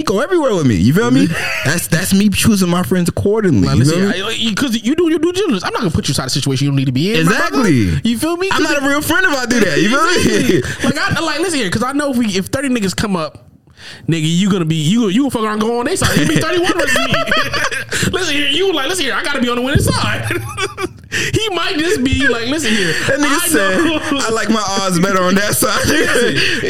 He 0.02 0.06
go 0.06 0.20
everywhere 0.20 0.56
with 0.56 0.66
me. 0.66 0.78
You 0.78 0.96
feel 0.96 1.12
me? 1.12 1.28
That's 1.64 1.86
that's 1.86 2.12
me 2.12 2.28
choosing 2.30 2.70
my 2.70 2.82
friends 2.82 3.08
accordingly. 3.08 3.68
Like, 3.68 3.78
you 3.78 3.84
listen, 3.84 4.50
because 4.50 4.84
you 4.84 4.96
do 4.96 5.12
your 5.12 5.20
due 5.20 5.32
diligence. 5.32 5.64
I'm 5.64 5.72
not 5.74 5.84
gonna 5.84 5.92
put 5.92 6.08
you 6.08 6.14
inside 6.14 6.26
a 6.26 6.30
situation 6.32 6.66
you 6.66 6.72
don't 6.72 6.78
need 6.78 6.86
to 6.86 6.92
be 6.92 7.14
in. 7.14 7.20
Exactly. 7.20 8.00
You 8.04 8.18
feel 8.18 8.36
me? 8.36 8.50
I'm 8.52 8.64
not 8.64 8.82
a 8.82 8.88
real 8.88 9.04
friend 9.04 9.28
if 9.28 9.38
I 9.38 9.46
do 9.46 9.60
that. 9.60 9.80
You 9.80 9.90
feel 9.90 10.04
me? 10.04 10.62
like 10.84 10.98
I 10.98 11.20
like 11.20 11.40
listen 11.40 11.60
here, 11.60 11.68
because 11.68 11.84
I 11.84 11.92
know 11.92 12.10
if 12.10 12.18
we 12.18 12.26
if 12.36 12.48
thirty 12.48 12.70
niggas 12.70 12.96
come 12.96 13.16
up, 13.16 13.51
nigga, 14.08 14.22
you 14.24 14.50
gonna 14.52 14.66
be 14.66 14.76
you 14.76 15.08
you 15.10 15.22
gonna 15.22 15.32
fuck 15.32 15.44
around 15.44 15.60
go 15.60 15.80
on 15.80 15.86
their 15.86 15.96
side. 15.98 16.18
You 16.20 16.28
be 16.28 16.36
thirty 16.40 16.60
one 16.62 16.74
versus 16.74 16.98
me. 16.98 17.14
listen 18.12 18.36
here, 18.36 18.48
you 18.50 18.74
like 18.74 18.88
listen 18.90 19.06
here. 19.06 19.14
I 19.14 19.24
gotta 19.24 19.42
be 19.42 19.50
on 19.50 19.56
the 19.58 19.62
winning 19.62 19.80
side. 19.82 20.26
he 21.12 21.50
might 21.50 21.76
just 21.78 22.04
be 22.04 22.28
like, 22.28 22.48
listen 22.48 22.72
here. 22.74 22.94
That 23.08 23.20
nigga 23.20 23.44
I 23.44 23.48
said, 23.48 23.84
know- 23.84 24.20
I 24.20 24.30
like 24.32 24.50
my 24.50 24.64
odds 24.82 25.00
better 25.00 25.22
on 25.22 25.36
that 25.36 25.56
side. 25.56 25.86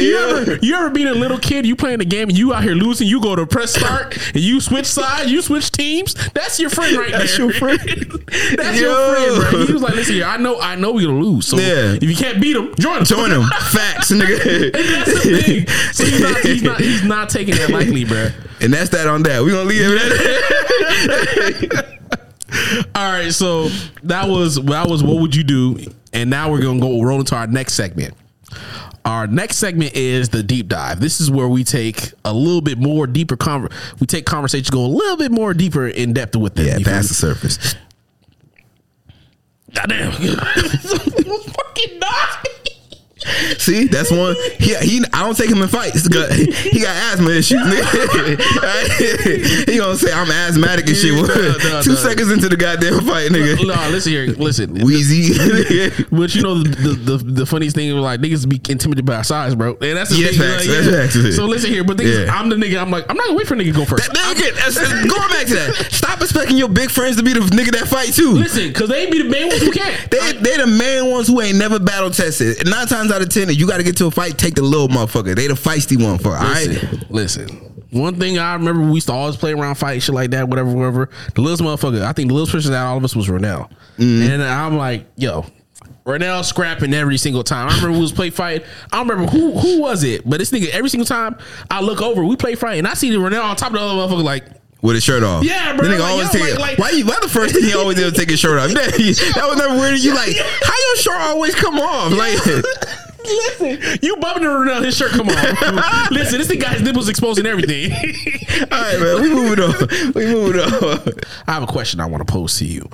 Yeah. 0.18 0.40
ever 0.40 0.58
you 0.62 0.74
ever 0.74 0.90
been 0.90 1.06
a 1.08 1.14
little 1.14 1.38
kid? 1.38 1.66
You 1.66 1.76
playing 1.76 1.98
the 1.98 2.04
game 2.04 2.28
and 2.28 2.36
you 2.38 2.52
out 2.52 2.62
here 2.62 2.74
losing. 2.74 3.06
You 3.08 3.20
go 3.20 3.36
to 3.36 3.46
press 3.46 3.74
start 3.74 4.16
and 4.34 4.42
you 4.42 4.60
switch 4.60 4.86
sides. 4.86 5.30
You 5.30 5.42
switch 5.42 5.70
teams. 5.70 6.14
That's 6.32 6.58
your 6.58 6.70
friend 6.70 6.96
right 6.96 7.10
there. 7.10 7.20
That's 7.20 7.36
there. 7.36 7.46
your 7.46 7.54
friend. 7.54 7.80
That's 8.56 8.80
Yo. 8.80 8.88
your 8.88 9.14
friend, 9.14 9.50
bro. 9.52 9.66
He 9.66 9.72
was 9.72 9.82
like, 9.82 9.94
listen 9.94 10.14
here. 10.16 10.24
I 10.26 10.36
know 10.38 10.60
I 10.60 10.74
know 10.76 10.92
we 10.92 11.04
gonna 11.04 11.18
lose. 11.20 11.46
So 11.46 11.58
Yeah. 11.58 11.92
if 11.94 12.02
you 12.02 12.16
can't 12.16 12.40
beat 12.40 12.56
him, 12.56 12.74
join 12.78 12.98
him. 12.98 13.04
Join 13.04 13.30
him. 13.30 13.42
Facts, 13.70 14.10
nigga. 14.10 14.72
That's 14.72 15.24
the 15.24 15.42
thing. 15.42 15.66
So 15.92 16.04
he's 16.04 16.20
not, 16.20 16.38
he's 16.40 16.62
not 16.62 16.80
he's 16.80 17.01
not 17.04 17.28
taking 17.28 17.54
that 17.56 17.70
lightly, 17.70 18.04
bro. 18.08 18.28
And 18.60 18.72
that's 18.72 18.90
that 18.90 19.06
on 19.06 19.22
that. 19.24 19.42
We're 19.42 19.50
gonna 19.52 19.68
leave 19.68 19.82
it 19.84 20.02
at 20.02 20.08
that. 21.70 21.98
All 22.94 23.10
right, 23.12 23.32
so 23.32 23.68
that 24.04 24.28
was 24.28 24.56
that 24.56 24.88
was 24.88 25.02
what 25.02 25.20
would 25.20 25.34
you 25.34 25.42
do, 25.44 25.78
and 26.12 26.28
now 26.30 26.50
we're 26.50 26.60
gonna 26.62 26.80
go 26.80 27.00
roll 27.02 27.20
into 27.20 27.34
our 27.34 27.46
next 27.46 27.74
segment. 27.74 28.14
Our 29.04 29.26
next 29.26 29.56
segment 29.56 29.94
is 29.96 30.28
the 30.28 30.42
deep 30.44 30.68
dive. 30.68 31.00
This 31.00 31.20
is 31.20 31.30
where 31.30 31.48
we 31.48 31.64
take 31.64 32.12
a 32.24 32.32
little 32.32 32.60
bit 32.60 32.78
more 32.78 33.06
deeper 33.06 33.36
conver- 33.36 33.72
we 34.00 34.06
take 34.06 34.26
conversation 34.26 34.70
go 34.72 34.84
a 34.84 34.86
little 34.86 35.16
bit 35.16 35.32
more 35.32 35.54
deeper 35.54 35.88
in 35.88 36.12
depth 36.12 36.36
with 36.36 36.54
them. 36.54 36.66
Yeah, 36.66 36.78
past 36.84 37.08
the 37.08 37.14
surface. 37.14 37.74
Goddamn. 39.74 40.12
fucking 40.12 41.98
not. 41.98 42.46
See, 43.58 43.84
that's 43.86 44.10
one. 44.10 44.36
He, 44.58 44.74
he 44.76 45.02
I 45.12 45.24
don't 45.24 45.36
take 45.36 45.50
him 45.50 45.62
in 45.62 45.68
fights. 45.68 46.02
He 46.04 46.08
got, 46.08 46.32
he 46.32 46.80
got 46.80 46.96
asthma 47.12 47.30
issues. 47.30 47.60
nigga. 48.42 49.68
he 49.68 49.78
gonna 49.78 49.96
say 49.96 50.12
I'm 50.12 50.30
asthmatic 50.30 50.86
and 50.88 50.96
shit. 50.96 51.14
No, 51.14 51.22
no, 51.22 51.82
Two 51.82 51.90
no. 51.90 51.96
seconds 51.96 52.30
into 52.30 52.48
the 52.48 52.56
goddamn 52.56 53.00
fight, 53.02 53.30
nigga. 53.30 53.66
No, 53.66 53.74
listen 53.90 54.12
here. 54.12 54.26
Listen. 54.26 54.74
Wheezy. 54.74 55.32
But 56.12 56.34
you 56.34 56.42
know 56.42 56.62
the, 56.62 56.68
the 56.68 57.16
the 57.16 57.24
the 57.42 57.46
funniest 57.46 57.76
thing 57.76 57.92
was 57.94 58.02
like 58.02 58.20
niggas 58.20 58.48
be 58.48 58.60
intimidated 58.70 59.06
by 59.06 59.16
our 59.16 59.24
size, 59.24 59.54
bro. 59.54 59.76
And 59.80 59.96
that's 59.96 60.10
the 60.10 60.16
Yeah, 60.16 60.28
thing. 60.28 60.38
facts, 60.38 60.66
like, 60.68 60.84
that's 60.84 61.16
facts. 61.16 61.36
So 61.36 61.46
listen 61.46 61.70
here, 61.70 61.84
but 61.84 62.00
Yeah. 62.02 62.26
I'm 62.30 62.48
the 62.48 62.56
nigga. 62.56 62.80
I'm 62.80 62.90
like 62.90 63.08
I'm 63.10 63.16
not 63.16 63.26
gonna 63.26 63.38
wait 63.38 63.46
for 63.46 63.54
a 63.54 63.56
nigga 63.56 63.72
to 63.72 63.78
go 63.78 63.84
first. 63.84 64.06
That- 64.12 64.14
that- 64.14 64.54
that's- 64.54 64.74
that's- 64.74 65.06
going 65.06 65.28
back 65.30 65.46
to 65.46 65.54
that. 65.54 65.88
Stop 65.92 66.20
expecting 66.20 66.56
your 66.56 66.68
big 66.68 66.90
friends 66.90 67.16
to 67.16 67.22
be 67.22 67.32
the 67.32 67.40
nigga 67.40 67.72
that 67.72 67.88
fight 67.88 68.12
too. 68.12 68.32
Listen, 68.32 68.68
because 68.68 68.88
they 68.88 69.10
be 69.10 69.18
the 69.22 69.28
main 69.28 69.48
ones 69.48 69.62
who 69.62 69.72
can't. 69.72 70.10
They 70.10 70.32
they 70.32 70.56
the 70.56 70.66
main 70.66 71.10
ones 71.10 71.26
who 71.28 71.40
ain't 71.40 71.58
never 71.58 71.78
battle 71.78 72.10
tested. 72.10 72.66
Nine 72.66 72.86
times 72.86 73.11
out 73.12 73.22
of 73.22 73.28
ten, 73.28 73.48
if 73.50 73.58
you 73.58 73.66
got 73.66 73.76
to 73.78 73.82
get 73.82 73.96
to 73.98 74.06
a 74.06 74.10
fight, 74.10 74.38
take 74.38 74.54
the 74.54 74.62
little 74.62 74.88
motherfucker. 74.88 75.34
They 75.36 75.46
the 75.46 75.54
feisty 75.54 76.02
one 76.02 76.18
for 76.18 76.30
all 76.30 76.42
right. 76.42 77.10
Listen. 77.10 77.48
One 77.90 78.18
thing 78.18 78.38
I 78.38 78.54
remember, 78.54 78.82
we 78.86 78.94
used 78.94 79.08
to 79.08 79.12
always 79.12 79.36
play 79.36 79.52
around, 79.52 79.74
fight 79.74 80.02
shit 80.02 80.14
like 80.14 80.30
that, 80.30 80.48
whatever, 80.48 80.72
whatever. 80.72 81.10
The 81.34 81.42
littlest 81.42 81.62
motherfucker, 81.62 82.00
I 82.02 82.12
think 82.14 82.28
the 82.28 82.34
littlest 82.34 82.52
person 82.52 82.72
out 82.72 82.86
of 82.86 82.90
all 82.92 82.96
of 82.96 83.04
us 83.04 83.14
was 83.14 83.28
Renell, 83.28 83.70
Mm-hmm. 83.98 84.32
and 84.32 84.42
I'm 84.42 84.76
like, 84.78 85.06
yo. 85.16 85.44
Renell 86.06 86.42
scrapping 86.44 86.94
every 86.94 87.16
single 87.18 87.44
time. 87.44 87.68
I 87.68 87.74
remember 87.76 87.92
we 87.92 88.00
was 88.00 88.10
play 88.12 88.30
fight. 88.30 88.64
I 88.92 88.96
don't 88.96 89.06
remember 89.08 89.30
who 89.30 89.52
who 89.56 89.80
was 89.82 90.02
it, 90.02 90.28
but 90.28 90.38
this 90.38 90.50
nigga 90.50 90.68
every 90.70 90.88
single 90.88 91.04
time 91.06 91.36
I 91.70 91.80
look 91.80 92.02
over, 92.02 92.24
we 92.24 92.34
play 92.34 92.54
fight, 92.56 92.78
and 92.78 92.88
I 92.88 92.94
see 92.94 93.10
the 93.10 93.18
Renell 93.18 93.44
on 93.44 93.54
top 93.56 93.68
of 93.68 93.74
the 93.74 93.80
other 93.80 93.94
motherfucker. 94.14 94.24
Like, 94.24 94.44
With 94.80 94.96
his 94.96 95.04
shirt 95.04 95.22
off. 95.22 95.44
Yeah, 95.44 95.76
bro, 95.76 95.86
The 95.86 95.94
nigga 95.94 96.00
like, 96.00 96.10
always 96.10 96.34
yo, 96.34 96.40
take 96.40 96.50
like- 96.58 96.58
like- 96.58 96.78
why 96.78 96.90
you? 96.90 97.06
Why 97.06 97.18
the 97.22 97.28
first 97.28 97.54
thing 97.54 97.62
he 97.64 97.74
always 97.74 97.96
did 97.98 98.04
was 98.06 98.14
take 98.14 98.30
his 98.30 98.40
shirt 98.40 98.58
off? 98.58 98.70
That, 98.70 98.90
that 99.36 99.46
was 99.48 99.58
never 99.58 99.74
weird. 99.78 100.00
You 100.00 100.12
like 100.14 100.34
how 100.62 100.74
your 100.88 100.96
shirt 100.96 101.20
always 101.20 101.54
come 101.54 101.78
off? 101.78 102.10
Like 102.12 102.38
listen, 103.24 103.98
you 104.02 104.16
bumping 104.16 104.44
Renell, 104.44 104.84
his 104.84 104.96
shirt 104.96 105.12
come 105.12 105.28
on. 105.28 105.34
listen, 106.10 106.38
this 106.38 106.54
got 106.56 106.74
his 106.74 106.82
nipples 106.82 107.08
exposing 107.08 107.46
everything. 107.46 107.92
all 107.92 108.80
right, 108.80 109.00
man. 109.00 109.22
We 109.22 109.34
moving 109.34 109.64
on. 109.64 110.12
We 110.14 110.26
moving 110.26 110.60
on. 110.60 111.00
I 111.46 111.52
have 111.52 111.62
a 111.62 111.66
question 111.66 112.00
I 112.00 112.06
want 112.06 112.26
to 112.26 112.32
pose 112.32 112.58
to 112.58 112.64
you. 112.64 112.88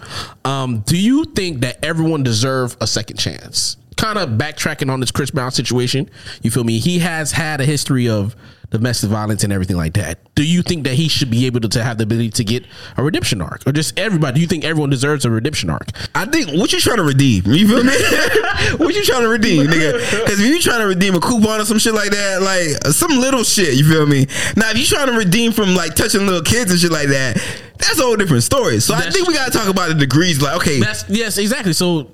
Um, 0.44 0.80
do 0.80 0.96
you 0.96 1.24
think 1.24 1.60
that 1.60 1.84
everyone 1.84 2.22
deserve 2.22 2.76
a 2.80 2.86
second 2.86 3.16
chance? 3.18 3.76
Kind 3.96 4.18
of 4.18 4.30
backtracking 4.30 4.90
on 4.90 5.00
this 5.00 5.10
Chris 5.10 5.30
Brown 5.30 5.50
situation. 5.50 6.08
You 6.42 6.50
feel 6.50 6.64
me? 6.64 6.78
He 6.78 7.00
has 7.00 7.32
had 7.32 7.60
a 7.60 7.64
history 7.64 8.08
of 8.08 8.36
domestic 8.70 9.08
violence 9.08 9.44
and 9.44 9.52
everything 9.52 9.76
like 9.76 9.94
that. 9.94 10.18
Do 10.34 10.44
you 10.44 10.62
think 10.62 10.84
that 10.84 10.94
he 10.94 11.08
should 11.08 11.30
be 11.30 11.46
able 11.46 11.60
to, 11.60 11.68
to 11.68 11.82
have 11.82 11.98
the 11.98 12.04
ability 12.04 12.30
to 12.30 12.44
get 12.44 12.64
a 12.96 13.02
redemption 13.02 13.40
arc, 13.40 13.66
or 13.66 13.72
just 13.72 13.98
everybody? 13.98 14.34
Do 14.34 14.40
you 14.40 14.46
think 14.46 14.64
everyone 14.64 14.90
deserves 14.90 15.24
a 15.24 15.30
redemption 15.30 15.70
arc? 15.70 15.90
I 16.14 16.26
think 16.26 16.50
what 16.52 16.72
you 16.72 16.80
trying 16.80 16.98
to 16.98 17.02
redeem? 17.04 17.44
You 17.46 17.66
feel 17.66 17.84
me? 17.84 17.92
what 18.76 18.94
you 18.94 19.04
trying 19.04 19.22
to 19.22 19.28
redeem, 19.28 19.66
nigga? 19.66 19.92
Because 19.92 20.40
if 20.40 20.46
you 20.46 20.60
trying 20.60 20.80
to 20.80 20.86
redeem 20.86 21.14
a 21.14 21.20
coupon 21.20 21.60
or 21.60 21.64
some 21.64 21.78
shit 21.78 21.94
like 21.94 22.10
that, 22.10 22.42
like 22.42 22.92
some 22.92 23.10
little 23.12 23.44
shit, 23.44 23.74
you 23.74 23.88
feel 23.88 24.06
me? 24.06 24.26
Now, 24.56 24.70
if 24.70 24.78
you 24.78 24.84
trying 24.84 25.06
to 25.06 25.14
redeem 25.14 25.52
from 25.52 25.74
like 25.74 25.94
touching 25.94 26.26
little 26.26 26.42
kids 26.42 26.70
and 26.70 26.80
shit 26.80 26.92
like 26.92 27.08
that, 27.08 27.36
that's 27.78 27.98
a 27.98 28.02
whole 28.02 28.16
different 28.16 28.42
story. 28.42 28.80
So 28.80 28.94
I 28.94 29.08
think 29.10 29.26
we 29.28 29.34
gotta 29.34 29.50
talk 29.50 29.68
about 29.68 29.88
the 29.88 29.94
degrees. 29.94 30.42
Like, 30.42 30.56
okay, 30.56 30.80
That's 30.80 31.08
yes, 31.08 31.38
exactly. 31.38 31.72
So. 31.72 32.10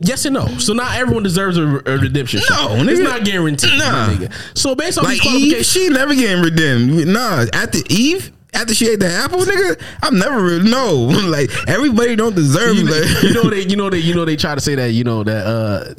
Yes 0.00 0.24
and 0.26 0.34
no. 0.34 0.46
So 0.58 0.72
not 0.74 0.96
everyone 0.96 1.22
deserves 1.24 1.58
a, 1.58 1.62
a 1.64 1.98
redemption. 1.98 2.40
shot. 2.40 2.70
No, 2.70 2.74
it's 2.90 3.00
nigga. 3.00 3.04
not 3.04 3.24
guaranteed. 3.24 3.78
Nah. 3.78 4.08
nigga. 4.10 4.32
So 4.56 4.74
based 4.74 4.98
on 4.98 5.04
like 5.04 5.20
these 5.20 5.54
Eve, 5.54 5.64
she 5.66 5.88
never 5.88 6.14
getting 6.14 6.42
redeemed. 6.42 7.08
Nah, 7.08 7.46
after 7.52 7.78
Eve. 7.90 8.32
After 8.54 8.74
she 8.74 8.88
ate 8.88 8.98
the 8.98 9.10
apple, 9.12 9.40
nigga, 9.40 9.78
I'm 10.02 10.18
never 10.18 10.62
no. 10.62 10.94
Like 11.28 11.50
everybody 11.68 12.16
don't 12.16 12.34
deserve. 12.34 12.76
you, 12.76 12.86
like, 12.86 13.22
you 13.22 13.34
know 13.34 13.50
they 13.50 13.60
you 13.68 13.76
know 13.76 13.90
they 13.90 13.98
you 13.98 14.14
know 14.14 14.24
they 14.24 14.36
try 14.36 14.54
to 14.54 14.60
say 14.60 14.74
that 14.76 14.92
you 14.92 15.04
know 15.04 15.22
that 15.22 15.46
uh 15.46 15.94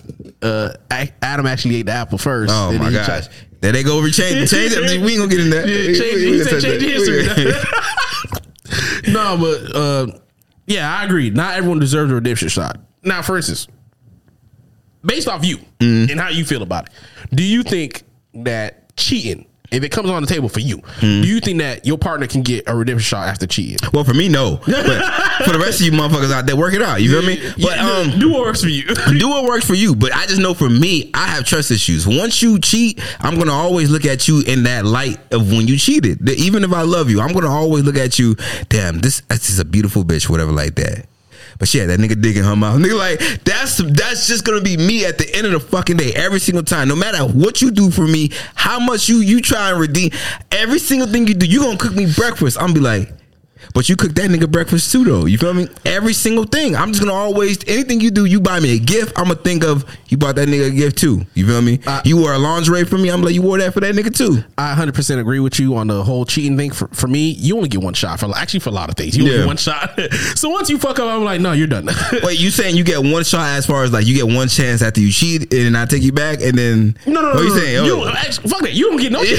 uh 0.45 0.73
Adam 1.21 1.45
actually 1.45 1.75
ate 1.75 1.85
the 1.85 1.91
apple 1.91 2.17
first. 2.17 2.51
Oh 2.51 2.71
my 2.71 2.85
then 2.85 2.93
gosh. 2.93 3.05
tried- 3.05 3.27
There 3.62 3.71
they 3.71 3.83
go 3.83 3.97
over 3.99 4.09
change 4.09 4.49
change 4.49 4.73
it. 4.73 4.99
We 5.05 5.12
ain't 5.13 5.19
gonna 5.19 5.29
get 5.29 5.39
in 5.41 5.49
that. 5.51 5.67
Yeah, 5.67 5.88
We- 5.88 5.99
change, 5.99 6.15
we 6.15 6.31
he 6.39 6.43
said 6.43 6.62
change 6.62 6.81
history. 6.81 7.51
no, 9.13 9.38
but 9.38 9.75
uh, 9.75 10.07
yeah, 10.65 10.91
I 10.91 11.05
agree. 11.05 11.29
Not 11.29 11.53
everyone 11.55 11.77
deserves 11.79 12.12
a 12.12 12.15
redemption 12.15 12.49
shot. 12.49 12.79
Now, 13.03 13.21
for 13.21 13.38
instance, 13.38 13.67
based 15.03 15.27
off 15.27 15.45
you 15.45 15.57
Mm-hmm. 15.79 16.12
and 16.12 16.19
how 16.19 16.29
you 16.29 16.43
feel 16.45 16.62
about 16.63 16.88
it, 16.88 16.93
do 17.35 17.43
you 17.43 17.63
think 17.63 18.03
that 18.33 18.95
cheating, 18.97 19.45
if 19.71 19.83
it 19.83 19.89
comes 19.89 20.09
on 20.09 20.21
the 20.21 20.27
table 20.27 20.49
for 20.49 20.59
you, 20.59 20.77
Mm-hmm. 20.77 21.21
do 21.21 21.27
you 21.27 21.39
think 21.39 21.59
that 21.59 21.85
your 21.85 21.97
partner 21.97 22.27
can 22.27 22.41
get 22.41 22.65
a 22.67 22.75
redemption 22.75 23.05
shot 23.05 23.27
after 23.29 23.47
cheating? 23.47 23.77
Well, 23.93 24.03
for 24.03 24.13
me, 24.13 24.27
no. 24.27 24.57
But 24.65 25.45
for 25.45 25.53
the 25.53 25.59
rest 25.59 25.79
of 25.79 25.85
you 25.85 25.91
motherfuckers 25.93 26.31
out 26.33 26.45
there, 26.47 26.55
work 26.57 26.73
it 26.73 26.81
out. 26.81 27.01
You 27.01 27.12
feel 27.12 27.21
me? 27.27 27.38
But 27.62 27.77
Yeah, 27.77 27.89
um, 28.13 28.19
do 28.19 28.29
what 28.31 28.41
works 28.41 28.62
for 28.62 28.67
you. 28.69 28.83
do 29.19 29.29
what 29.29 29.45
works 29.45 29.65
for 29.65 29.75
you. 29.75 29.95
But 29.95 30.12
I 30.13 30.25
just 30.25 30.41
know 30.41 30.53
for 30.53 30.69
me, 30.69 31.12
I 31.13 31.27
have 31.27 31.45
trust 31.45 31.71
issues. 31.71 32.05
Once 32.05 32.41
you 32.41 32.59
cheat, 32.59 32.99
I'm 33.21 33.38
gonna 33.38 33.53
always 33.53 33.89
look 33.89 34.05
at 34.05 34.27
you 34.27 34.41
in 34.45 34.63
that 34.63 34.85
light 34.85 35.19
of 35.33 35.49
when 35.51 35.67
you 35.67 35.77
cheated. 35.77 36.27
Even 36.29 36.63
if 36.65 36.73
I 36.73 36.81
love 36.81 37.09
you, 37.09 37.21
I'm 37.21 37.31
gonna 37.31 37.49
always 37.51 37.83
look 37.85 37.95
at 37.97 38.19
you. 38.19 38.35
Damn, 38.67 38.99
this 38.99 39.21
this 39.29 39.49
is 39.49 39.59
a 39.59 39.65
beautiful 39.65 40.03
bitch, 40.03 40.29
whatever 40.29 40.51
like 40.51 40.75
that. 40.75 41.05
But 41.59 41.67
shit, 41.67 41.87
that 41.87 41.99
nigga 41.99 42.19
digging 42.19 42.43
her 42.43 42.55
mouth. 42.55 42.79
Nigga, 42.81 42.97
like 42.97 43.43
that's 43.43 43.77
that's 43.77 44.27
just 44.27 44.45
gonna 44.45 44.61
be 44.61 44.77
me 44.77 45.05
at 45.05 45.17
the 45.17 45.29
end 45.35 45.45
of 45.45 45.51
the 45.51 45.59
fucking 45.59 45.97
day 45.97 46.13
every 46.13 46.39
single 46.39 46.63
time. 46.63 46.87
No 46.87 46.95
matter 46.95 47.25
what 47.25 47.61
you 47.61 47.69
do 47.69 47.91
for 47.91 48.07
me, 48.07 48.31
how 48.55 48.79
much 48.79 49.09
you 49.09 49.17
you 49.17 49.41
try 49.41 49.69
and 49.69 49.79
redeem, 49.79 50.11
every 50.51 50.79
single 50.79 51.07
thing 51.07 51.27
you 51.27 51.33
do, 51.33 51.45
you 51.45 51.59
gonna 51.59 51.77
cook 51.77 51.93
me 51.93 52.11
breakfast. 52.11 52.57
I'm 52.57 52.67
gonna 52.67 52.73
be 52.73 52.79
like. 52.79 53.18
But 53.73 53.88
you 53.88 53.95
cook 53.95 54.13
that 54.15 54.29
nigga 54.29 54.49
breakfast 54.51 54.91
too, 54.91 55.03
though. 55.03 55.25
You 55.25 55.38
feel 55.38 55.53
me? 55.53 55.67
Every 55.86 56.13
single 56.13 56.43
thing. 56.45 56.75
I'm 56.75 56.89
just 56.91 57.01
gonna 57.01 57.13
always 57.13 57.58
anything 57.67 58.01
you 58.01 58.12
do. 58.12 58.25
You 58.25 58.39
buy 58.41 58.60
me 58.60 58.75
a 58.75 58.79
gift. 58.79 59.13
I'm 59.17 59.25
gonna 59.25 59.36
think 59.36 59.63
of 59.63 59.86
you 60.10 60.17
bought 60.17 60.36
that 60.36 60.47
nigga 60.47 60.67
a 60.67 60.71
gift 60.71 60.97
too. 60.97 61.21
You 61.36 61.45
feel 61.47 61.62
me? 61.62 61.79
Uh, 61.86 62.01
you 62.03 62.17
wore 62.17 62.34
a 62.34 62.39
lingerie 62.39 62.84
for 62.86 62.97
me. 62.97 63.10
I'm 63.10 63.21
like 63.21 63.34
you 63.34 63.41
wore 63.41 63.58
that 63.60 63.73
for 63.73 63.79
that 63.82 63.93
nigga 63.95 64.13
too. 64.15 64.43
I 64.58 64.73
100% 64.75 65.19
agree 65.19 65.39
with 65.39 65.60
you 65.60 65.75
on 65.75 65.88
the 65.88 66.03
whole 66.03 66.25
cheating 66.25 66.58
thing. 66.58 66.71
For, 66.71 66.88
for 66.89 67.08
me, 67.08 67.29
you 67.32 67.55
only 67.58 67.69
get 67.69 67.82
one 67.82 67.93
shot. 67.93 68.19
For 68.19 68.36
actually, 68.36 68.62
for 68.62 68.69
a 68.69 68.73
lot 68.73 68.89
of 68.89 68.95
things, 68.95 69.15
you 69.15 69.23
only 69.23 69.36
Yeah. 69.36 69.41
get 69.41 69.47
one 69.47 69.58
shot. 69.58 69.99
so 70.36 70.49
once 70.49 70.69
you 70.69 70.77
fuck 70.79 70.99
up, 70.99 71.08
I'm 71.08 71.23
like, 71.23 71.39
no, 71.39 71.51
you're 71.53 71.67
done. 71.67 71.88
Wait, 72.23 72.39
you 72.39 72.49
saying 72.49 72.75
you 72.75 72.84
get 72.84 73.03
one 73.03 73.23
shot 73.23 73.47
as 73.49 73.65
far 73.65 73.84
as 73.84 73.93
like 73.93 74.05
you 74.08 74.15
get 74.15 74.27
one 74.27 74.47
chance 74.47 74.82
after 74.82 74.99
you 74.99 75.12
cheat 75.12 75.53
and 75.53 75.77
I 75.77 75.86
take 75.86 76.01
you 76.03 76.12
back 76.12 76.41
and 76.41 76.58
then 76.58 76.97
No, 77.05 77.21
no, 77.21 77.21
no. 77.21 77.34
What 77.36 77.43
you 77.43 77.49
no, 77.49 77.55
no. 77.55 77.62
saying? 77.62 77.86
You 77.86 77.93
Oh. 77.93 78.05
don't- 78.05 78.15
actually, 78.15 78.49
fuck 78.49 78.62
that. 78.62 78.73
You 78.73 78.89
don't 78.89 78.97
get 78.99 79.12
no. 79.12 79.21
Yeah, 79.29 79.36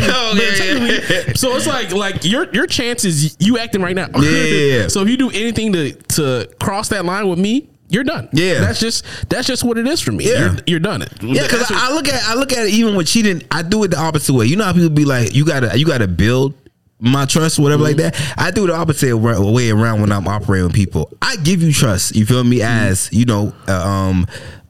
shit. 0.55 0.83
yeah, 1.11 1.25
yeah. 1.27 1.33
So 1.35 1.57
it's 1.57 1.67
like 1.67 1.91
like 1.93 2.25
your 2.25 2.47
your 2.53 2.67
chances 2.67 3.37
you 3.41 3.59
acting 3.59 3.83
right 3.83 3.97
now. 3.97 4.09
Yeah, 4.23 4.31
yeah, 4.31 4.77
yeah. 4.83 4.89
so 4.89 5.03
if 5.03 5.09
you 5.09 5.17
do 5.17 5.31
anything 5.31 5.73
to 5.73 5.93
to 5.93 6.49
cross 6.61 6.89
that 6.89 7.05
line 7.05 7.29
with 7.29 7.39
me, 7.39 7.69
you're 7.89 8.05
done. 8.05 8.29
Yeah. 8.33 8.61
That's 8.61 8.79
just 8.79 9.05
that's 9.29 9.47
just 9.47 9.65
what 9.65 9.77
it 9.77 9.87
is 9.87 10.01
for 10.01 10.13
me. 10.13 10.31
Yeah. 10.31 10.53
You're, 10.53 10.57
you're 10.67 10.81
done. 10.81 11.03
It. 11.03 11.13
Yeah, 11.23 11.43
because 11.43 11.71
I 11.71 11.93
look 11.93 12.09
at 12.09 12.23
I 12.25 12.35
look 12.35 12.53
at 12.53 12.67
it 12.67 12.75
even 12.75 12.95
with 12.95 13.09
cheating, 13.09 13.43
I 13.51 13.63
do 13.63 13.83
it 13.85 13.89
the 13.89 13.99
opposite 13.99 14.33
way. 14.33 14.47
You 14.47 14.57
know 14.57 14.65
how 14.65 14.73
people 14.73 14.91
be 14.91 15.05
like, 15.05 15.35
you 15.35 15.45
gotta 15.45 15.77
you 15.79 15.85
gotta 15.85 16.09
build 16.09 16.55
my 17.01 17.25
trust, 17.25 17.59
whatever 17.59 17.83
like 17.83 17.97
that. 17.97 18.15
I 18.37 18.51
do 18.51 18.67
the 18.67 18.75
opposite 18.75 19.17
way 19.17 19.71
around 19.71 20.01
when 20.03 20.13
I'm 20.13 20.29
operating 20.29 20.67
with 20.67 20.75
people. 20.75 21.11
I 21.21 21.37
give 21.37 21.63
you 21.63 21.73
trust. 21.73 22.15
You 22.15 22.27
feel 22.27 22.45
me? 22.45 22.63
As 22.63 23.09
you 23.13 23.25
know, 23.25 23.53
uh, 23.67 23.73
um, 23.73 24.27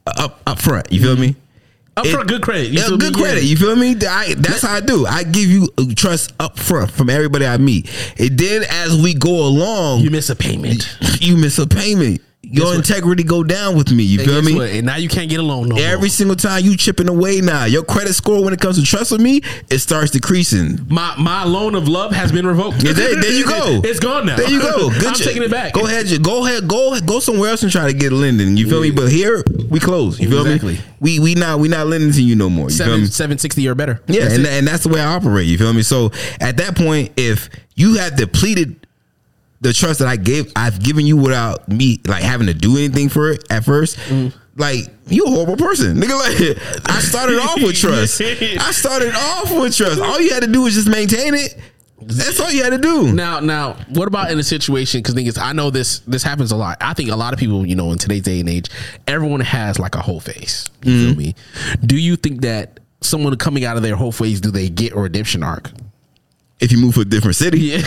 up 0.06 0.40
up 0.46 0.60
front. 0.60 0.90
You 0.92 1.02
feel 1.02 1.16
me? 1.16 1.36
Up 2.00 2.06
for 2.06 2.24
good 2.24 2.42
credit. 2.42 2.68
You 2.70 2.80
Yeah, 2.80 2.86
feel 2.88 2.98
me? 2.98 3.04
good 3.10 3.14
credit. 3.14 3.44
You 3.44 3.56
feel 3.56 3.76
me? 3.76 3.96
I, 4.08 4.34
that's 4.36 4.62
how 4.62 4.74
I 4.74 4.80
do. 4.80 5.06
I 5.06 5.22
give 5.22 5.48
you 5.48 5.68
uh, 5.78 5.84
trust 5.96 6.32
up 6.40 6.58
front 6.58 6.90
from 6.90 7.08
everybody 7.10 7.46
I 7.46 7.56
meet. 7.58 7.88
And 8.18 8.38
then 8.38 8.64
as 8.68 9.00
we 9.00 9.14
go 9.14 9.46
along, 9.46 10.00
You 10.00 10.10
miss 10.10 10.30
a 10.30 10.36
payment. 10.36 10.88
you 11.20 11.36
miss 11.36 11.58
a 11.58 11.66
payment. 11.66 12.20
Your 12.52 12.74
integrity 12.74 13.22
go 13.22 13.44
down 13.44 13.76
with 13.76 13.92
me. 13.92 14.02
You 14.02 14.20
And 14.20 14.28
feel 14.28 14.42
me? 14.42 14.54
what? 14.56 14.70
And 14.70 14.84
now 14.86 14.96
you 14.96 15.08
can't 15.08 15.30
get 15.30 15.38
a 15.38 15.42
loan 15.42 15.68
no 15.68 15.76
Every 15.76 15.98
more. 16.00 16.08
single 16.08 16.36
time 16.36 16.64
you 16.64 16.76
chipping 16.76 17.08
away 17.08 17.40
now, 17.40 17.64
your 17.64 17.84
credit 17.84 18.14
score 18.14 18.42
when 18.42 18.52
it 18.52 18.60
comes 18.60 18.76
to 18.78 18.84
trust 18.84 19.12
with 19.12 19.20
me, 19.20 19.40
it 19.70 19.78
starts 19.78 20.10
decreasing. 20.10 20.80
My 20.88 21.14
my 21.16 21.44
loan 21.44 21.74
of 21.76 21.86
love 21.86 22.12
has 22.12 22.32
been 22.32 22.46
revoked. 22.46 22.82
Yeah, 22.82 22.92
there, 22.92 23.14
there 23.20 23.32
you 23.32 23.44
go. 23.46 23.80
it's 23.84 24.00
gone 24.00 24.26
now. 24.26 24.36
There 24.36 24.50
you 24.50 24.60
go. 24.60 24.90
Good 24.98 25.04
I'm 25.06 25.14
taking 25.14 25.42
it 25.44 25.50
back. 25.50 25.72
Go 25.74 25.86
ahead, 25.86 26.06
go 26.22 26.44
ahead, 26.46 26.66
go 26.66 26.98
go 27.00 27.20
somewhere 27.20 27.50
else 27.50 27.62
and 27.62 27.70
try 27.70 27.86
to 27.86 27.96
get 27.96 28.10
lending. 28.12 28.56
You 28.56 28.68
feel 28.68 28.80
me? 28.80 28.90
But 28.90 29.10
here 29.12 29.44
we 29.68 29.78
close. 29.78 30.18
You 30.18 30.28
feel 30.28 30.44
Exactly. 30.44 30.74
me? 30.74 30.80
We 30.98 31.18
we 31.20 31.34
not 31.34 31.60
we 31.60 31.68
not 31.68 31.86
lending 31.86 32.12
to 32.12 32.22
you 32.22 32.34
no 32.36 32.50
more. 32.50 32.66
You 32.66 32.70
Seven 32.76 33.06
seven 33.06 33.38
sixty 33.38 33.68
or 33.68 33.74
better. 33.76 34.02
Yeah, 34.08 34.22
That's 34.22 34.34
and, 34.34 34.44
it. 34.46 34.52
and 34.52 34.66
that's 34.66 34.82
the 34.82 34.88
way 34.88 35.00
I 35.00 35.14
operate. 35.14 35.46
You 35.46 35.56
feel 35.56 35.72
me? 35.72 35.82
So 35.82 36.10
at 36.40 36.56
that 36.56 36.76
point, 36.76 37.12
if 37.16 37.48
you 37.76 37.94
have 37.94 38.16
depleted 38.16 38.86
the 39.61 39.73
trust 39.73 39.99
that 39.99 40.09
I 40.09 40.16
gave, 40.16 40.51
I've 40.57 40.83
given 40.83 41.07
you 41.07 41.16
without 41.16 41.68
me 41.68 42.01
like 42.07 42.23
having 42.23 42.46
to 42.46 42.55
do 42.55 42.77
anything 42.79 43.09
for 43.09 43.31
it 43.31 43.44
at 43.51 43.64
first. 43.64 43.96
Mm. 43.99 44.33
Like 44.57 44.88
you 45.07 45.25
a 45.25 45.31
horrible 45.31 45.57
person, 45.57 45.96
nigga. 45.96 46.18
Like 46.18 46.90
I 46.90 47.01
started 47.01 47.38
off 47.38 47.57
with 47.62 47.77
trust. 47.77 48.20
I 48.23 48.70
started 48.73 49.14
off 49.14 49.51
with 49.53 49.77
trust. 49.77 50.01
All 50.01 50.20
you 50.20 50.31
had 50.35 50.42
to 50.42 50.49
do 50.51 50.62
was 50.62 50.75
just 50.75 50.88
maintain 50.88 51.35
it. 51.35 51.57
That's 52.03 52.40
all 52.40 52.51
you 52.51 52.62
had 52.64 52.70
to 52.70 52.79
do. 52.79 53.12
Now, 53.12 53.40
now, 53.40 53.75
what 53.90 54.09
about 54.09 54.31
in 54.31 54.38
a 54.38 54.42
situation? 54.42 55.03
Because 55.03 55.14
is, 55.18 55.37
I 55.38 55.53
know 55.53 55.68
this 55.70 55.99
this 56.01 56.23
happens 56.23 56.51
a 56.51 56.57
lot. 56.57 56.79
I 56.81 56.94
think 56.94 57.11
a 57.11 57.16
lot 57.16 57.33
of 57.35 57.38
people, 57.38 57.66
you 57.66 57.77
know, 57.77 57.92
in 57.92 57.99
today's 57.99 58.23
day 58.23 58.40
and 58.40 58.49
age, 58.49 58.68
everyone 59.07 59.40
has 59.40 59.79
like 59.79 59.94
a 59.94 60.01
whole 60.01 60.20
face. 60.20 60.66
You 60.83 60.92
Mm-hmm. 60.92 61.09
feel 61.09 61.16
me? 61.16 61.35
Do 61.85 61.96
you 61.96 62.16
think 62.16 62.40
that 62.40 62.81
someone 63.03 63.37
coming 63.37 63.64
out 63.66 63.77
of 63.77 63.83
their 63.83 63.96
whole 63.96 64.12
face, 64.12 64.40
do 64.40 64.51
they 64.51 64.68
get 64.70 64.92
a 64.94 64.99
redemption 64.99 65.42
arc? 65.42 65.70
If 66.61 66.73
you 66.73 66.79
move 66.79 66.94
to 66.94 67.01
a 67.01 67.05
different 67.05 67.37
city, 67.37 67.59
Yeah. 67.61 67.79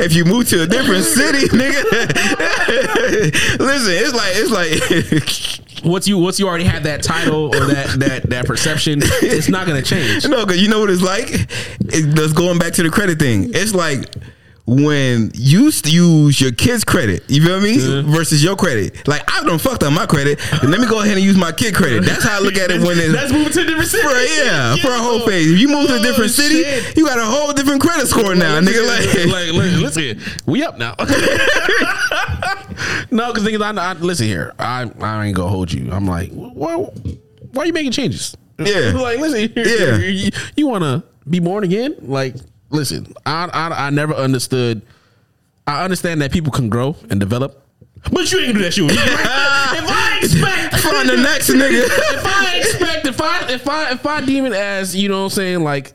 if 0.00 0.14
you 0.14 0.24
move 0.24 0.48
to 0.48 0.62
a 0.62 0.66
different 0.66 1.04
city, 1.04 1.48
nigga. 1.56 1.84
Listen, 3.58 3.92
it's 3.94 4.14
like 4.14 4.32
it's 4.34 4.50
like. 4.50 5.62
Once 5.84 6.08
you 6.08 6.16
once 6.18 6.40
you 6.40 6.48
already 6.48 6.64
have 6.64 6.82
that 6.84 7.02
title 7.02 7.54
or 7.54 7.66
that 7.66 7.98
that 8.00 8.22
that 8.30 8.46
perception, 8.46 9.00
it's 9.22 9.48
not 9.48 9.66
to 9.66 9.82
change. 9.82 10.26
No, 10.26 10.44
cause 10.46 10.56
you 10.56 10.68
know 10.68 10.80
what 10.80 10.90
it's 10.90 11.02
like. 11.02 11.28
It, 11.30 12.14
that's 12.16 12.32
going 12.32 12.58
back 12.58 12.72
to 12.74 12.82
the 12.82 12.90
credit 12.90 13.18
thing. 13.18 13.50
It's 13.54 13.74
like 13.74 14.06
when 14.66 15.30
you 15.34 15.70
use 15.84 16.40
your 16.40 16.50
kid's 16.52 16.82
credit, 16.84 17.22
you 17.28 17.40
feel 17.44 17.60
me, 17.60 17.78
versus 18.02 18.42
your 18.42 18.56
credit. 18.56 19.06
Like 19.06 19.22
I 19.32 19.44
done 19.44 19.58
fucked 19.58 19.84
up 19.84 19.92
my 19.92 20.06
credit, 20.06 20.40
and 20.60 20.70
let 20.70 20.80
me 20.80 20.86
go 20.88 21.00
ahead 21.00 21.16
and 21.16 21.24
use 21.24 21.36
my 21.36 21.52
kid 21.52 21.74
credit. 21.74 22.04
That's 22.04 22.24
how 22.24 22.36
I 22.38 22.40
look 22.40 22.56
at 22.56 22.70
it 22.72 22.80
when 22.80 22.98
it's. 22.98 23.12
Let's 23.12 23.32
move 23.32 23.52
to 23.52 23.60
a 23.60 23.64
different 23.64 23.88
city. 23.88 24.02
For, 24.02 24.42
yeah, 24.44 24.74
for 24.76 24.88
a 24.90 24.98
whole 24.98 25.20
phase. 25.20 25.52
If 25.52 25.58
you 25.60 25.68
move 25.68 25.86
to 25.88 25.96
a 25.96 26.00
different 26.00 26.16
Oh, 26.30 26.42
city, 26.42 26.64
shit. 26.64 26.96
you 26.96 27.06
got 27.06 27.18
a 27.18 27.24
whole 27.24 27.52
different 27.52 27.80
credit 27.80 28.06
score 28.08 28.34
now, 28.34 28.60
nigga. 28.60 28.84
Like, 28.86 29.06
like, 29.26 29.52
like, 29.54 29.80
listen, 29.80 30.20
we 30.46 30.64
up 30.64 30.76
now. 30.78 30.94
no, 33.10 33.28
because 33.32 33.44
things 33.44 33.60
I, 33.60 33.70
I 33.72 33.92
listen 33.94 34.26
here. 34.26 34.52
I 34.58 34.90
I 35.00 35.26
ain't 35.26 35.36
gonna 35.36 35.48
hold 35.48 35.72
you. 35.72 35.92
I'm 35.92 36.06
like, 36.06 36.30
why 36.32 36.74
why 36.76 37.62
are 37.62 37.66
you 37.66 37.72
making 37.72 37.92
changes? 37.92 38.36
Yeah. 38.58 38.92
like 38.96 39.18
listen, 39.20 39.48
here, 39.54 39.66
Yeah. 39.66 39.96
you, 40.06 40.30
you 40.56 40.66
want 40.66 40.82
to 40.82 41.04
be 41.28 41.38
born 41.40 41.64
again? 41.64 41.94
Like, 42.00 42.34
listen, 42.70 43.12
I, 43.24 43.48
I 43.52 43.86
I 43.86 43.90
never 43.90 44.14
understood. 44.14 44.82
I 45.66 45.82
understand 45.84 46.22
that 46.22 46.32
people 46.32 46.52
can 46.52 46.68
grow 46.68 46.96
and 47.10 47.18
develop, 47.18 47.66
but 48.12 48.30
you 48.30 48.38
ain't 48.40 48.54
do 48.54 48.62
that 48.62 48.74
shit. 48.74 48.84
with 48.84 48.94
me. 48.94 49.02
if 49.02 49.88
I 49.88 50.18
expect 50.22 50.76
Find 50.86 51.08
the 51.08 51.16
next 51.16 51.50
nigga. 51.50 51.82
if 51.84 52.26
I 52.26 52.56
expect 52.58 53.06
if 53.06 53.20
I 53.20 53.52
if 53.52 53.68
I 53.68 53.90
if 53.92 54.06
I 54.06 54.20
deem 54.20 54.46
it 54.46 54.52
as 54.52 54.94
you 54.94 55.08
know 55.08 55.18
what 55.18 55.24
I'm 55.24 55.30
saying 55.30 55.64
like 55.64 55.92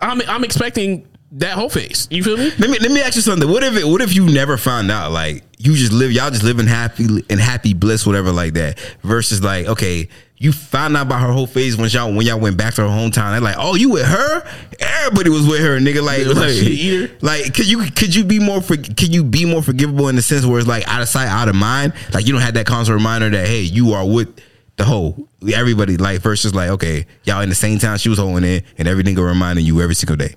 I'm 0.00 0.20
I'm 0.22 0.44
expecting 0.44 1.06
that 1.32 1.54
whole 1.54 1.70
face. 1.70 2.08
You 2.10 2.22
feel 2.22 2.36
me? 2.36 2.50
Let 2.58 2.70
me 2.70 2.78
let 2.78 2.90
me 2.90 3.00
ask 3.00 3.16
you 3.16 3.22
something. 3.22 3.48
What 3.48 3.62
if 3.64 3.76
it, 3.76 3.86
what 3.86 4.02
if 4.02 4.14
you 4.14 4.26
never 4.26 4.56
found 4.56 4.90
out? 4.90 5.12
Like 5.12 5.44
you 5.58 5.74
just 5.74 5.92
live, 5.92 6.12
y'all 6.12 6.30
just 6.30 6.42
live 6.42 6.58
in 6.58 6.66
happy 6.66 7.06
in 7.30 7.38
happy 7.38 7.74
bliss, 7.74 8.06
whatever, 8.06 8.32
like 8.32 8.54
that. 8.54 8.78
Versus 9.02 9.42
like, 9.42 9.66
okay, 9.66 10.08
you 10.42 10.50
found 10.50 10.96
out 10.96 11.06
about 11.06 11.20
her 11.20 11.30
whole 11.32 11.46
phase 11.46 11.76
when 11.76 11.88
y'all 11.90 12.12
when 12.12 12.26
y'all 12.26 12.40
went 12.40 12.56
back 12.56 12.74
to 12.74 12.82
her 12.82 12.88
hometown. 12.88 13.30
They're 13.30 13.40
like, 13.40 13.54
oh, 13.56 13.76
you 13.76 13.90
with 13.90 14.04
her? 14.04 14.42
Everybody 14.80 15.30
was 15.30 15.46
with 15.46 15.60
her, 15.60 15.78
nigga. 15.78 16.02
Like, 16.02 16.22
Yeah, 16.22 16.26
like, 16.26 16.36
like, 16.36 16.50
she 16.50 16.66
eat 16.66 17.10
her. 17.10 17.16
like, 17.20 17.54
could 17.54 17.70
you 17.70 17.78
could 17.92 18.12
you 18.12 18.24
be 18.24 18.40
more 18.40 18.60
for, 18.60 18.76
could 18.76 19.14
you 19.14 19.22
be 19.22 19.44
more 19.44 19.62
forgivable 19.62 20.08
in 20.08 20.16
the 20.16 20.22
sense 20.22 20.44
where 20.44 20.58
it's 20.58 20.66
like 20.66 20.86
out 20.88 21.00
of 21.00 21.08
sight, 21.08 21.28
out 21.28 21.48
of 21.48 21.54
mind? 21.54 21.92
Like 22.12 22.26
you 22.26 22.32
don't 22.32 22.42
have 22.42 22.54
that 22.54 22.66
constant 22.66 22.96
reminder 22.96 23.30
that 23.30 23.46
hey, 23.46 23.60
you 23.60 23.92
are 23.92 24.04
with 24.04 24.40
the 24.78 24.84
whole 24.84 25.28
everybody 25.54 25.96
like 25.96 26.20
versus 26.22 26.52
like 26.56 26.70
okay, 26.70 27.06
y'all 27.22 27.42
in 27.42 27.48
the 27.48 27.54
same 27.54 27.78
town 27.78 27.98
she 27.98 28.08
was 28.08 28.18
holding 28.18 28.42
it, 28.42 28.64
and 28.78 28.88
every 28.88 29.04
nigga 29.04 29.24
reminding 29.24 29.64
you 29.64 29.80
every 29.80 29.94
single 29.94 30.16
day. 30.16 30.34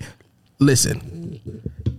Listen, 0.60 1.40